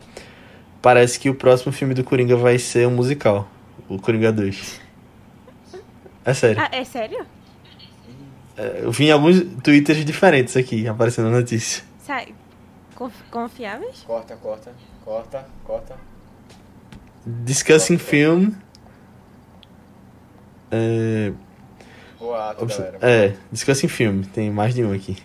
Parece 0.81 1.19
que 1.19 1.29
o 1.29 1.35
próximo 1.35 1.71
filme 1.71 1.93
do 1.93 2.03
Coringa 2.03 2.35
vai 2.35 2.57
ser 2.57 2.87
um 2.87 2.91
musical. 2.91 3.47
O 3.87 3.99
Coringa 3.99 4.31
2. 4.31 4.79
É 6.25 6.33
sério. 6.33 6.61
Ah, 6.61 6.69
é 6.71 6.83
sério? 6.83 7.25
É, 8.57 8.79
Eu 8.83 8.91
vi 8.91 9.05
em 9.05 9.11
alguns 9.11 9.41
twitters 9.63 10.03
diferentes 10.05 10.55
aqui, 10.57 10.87
aparecendo 10.87 11.29
na 11.29 11.37
notícia. 11.37 11.83
Sai. 11.99 12.33
Conf- 12.95 13.23
Confiáveis? 13.29 14.03
Corta, 14.07 14.35
corta, 14.37 14.71
corta, 15.05 15.45
corta. 15.63 15.95
Discussing 17.25 17.97
film. 17.97 18.49
É, 20.71 21.31
Boato, 22.19 22.63
obs- 22.63 22.77
galera. 22.77 22.97
é, 23.01 23.33
Discussing 23.51 23.87
film. 23.87 24.21
Tem 24.23 24.49
mais 24.51 24.73
de 24.75 24.83
um 24.83 24.93
aqui. 24.93 25.17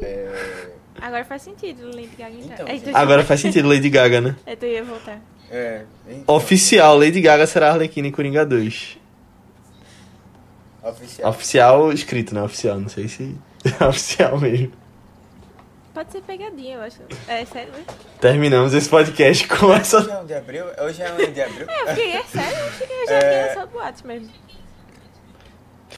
É, 0.00 0.68
Agora 1.00 1.24
faz 1.24 1.42
sentido, 1.42 1.86
Lady 1.86 2.10
Gaga. 2.18 2.34
Então, 2.34 2.66
É, 2.68 2.78
tu- 2.78 2.90
Agora 2.96 3.24
faz 3.24 3.40
sentido 3.40 3.68
Lady 3.68 3.88
Gaga, 3.90 4.20
né? 4.20 4.36
É, 4.46 4.56
tu 4.56 4.66
ia 4.66 4.82
voltar. 4.84 5.20
é, 5.50 5.84
então, 6.08 6.34
Oficial, 6.34 6.98
Lady 6.98 7.20
Gaga 7.20 7.46
será 7.46 7.70
Arlequina 7.70 8.08
em 8.08 8.12
Coringa 8.12 8.44
2. 8.44 8.98
oficial. 10.82 11.30
Oficial 11.30 11.92
escrito, 11.92 12.34
né? 12.34 12.42
Oficial, 12.42 12.78
não 12.80 12.88
sei 12.88 13.08
se 13.08 13.34
é 13.80 13.84
oficial 13.86 14.38
mesmo. 14.40 14.72
Pode 15.96 16.12
ser 16.12 16.20
pegadinha, 16.20 16.74
eu 16.76 16.82
acho. 16.82 16.98
É 17.26 17.42
sério, 17.46 17.72
né? 17.72 17.82
Terminamos 18.20 18.74
esse 18.74 18.86
podcast 18.86 19.48
com 19.48 19.72
essa. 19.72 19.96
Hoje 19.96 20.10
é 20.10 20.18
1 20.20 20.26
de 20.26 20.34
abril? 20.34 20.64
Hoje 20.84 21.02
é 21.02 21.10
1 21.10 21.32
de 21.32 21.40
abril? 21.40 21.66
É, 21.70 21.94
fiquei, 21.94 22.12
é 22.16 22.22
sério? 22.24 22.58
Eu 22.58 22.70
fiquei, 22.72 23.02
eu 23.02 23.06
já 23.08 23.14
É. 23.14 23.48
fiquei 23.48 23.54
só 23.62 23.66
boatos 23.66 24.02
mesmo. 24.02 24.28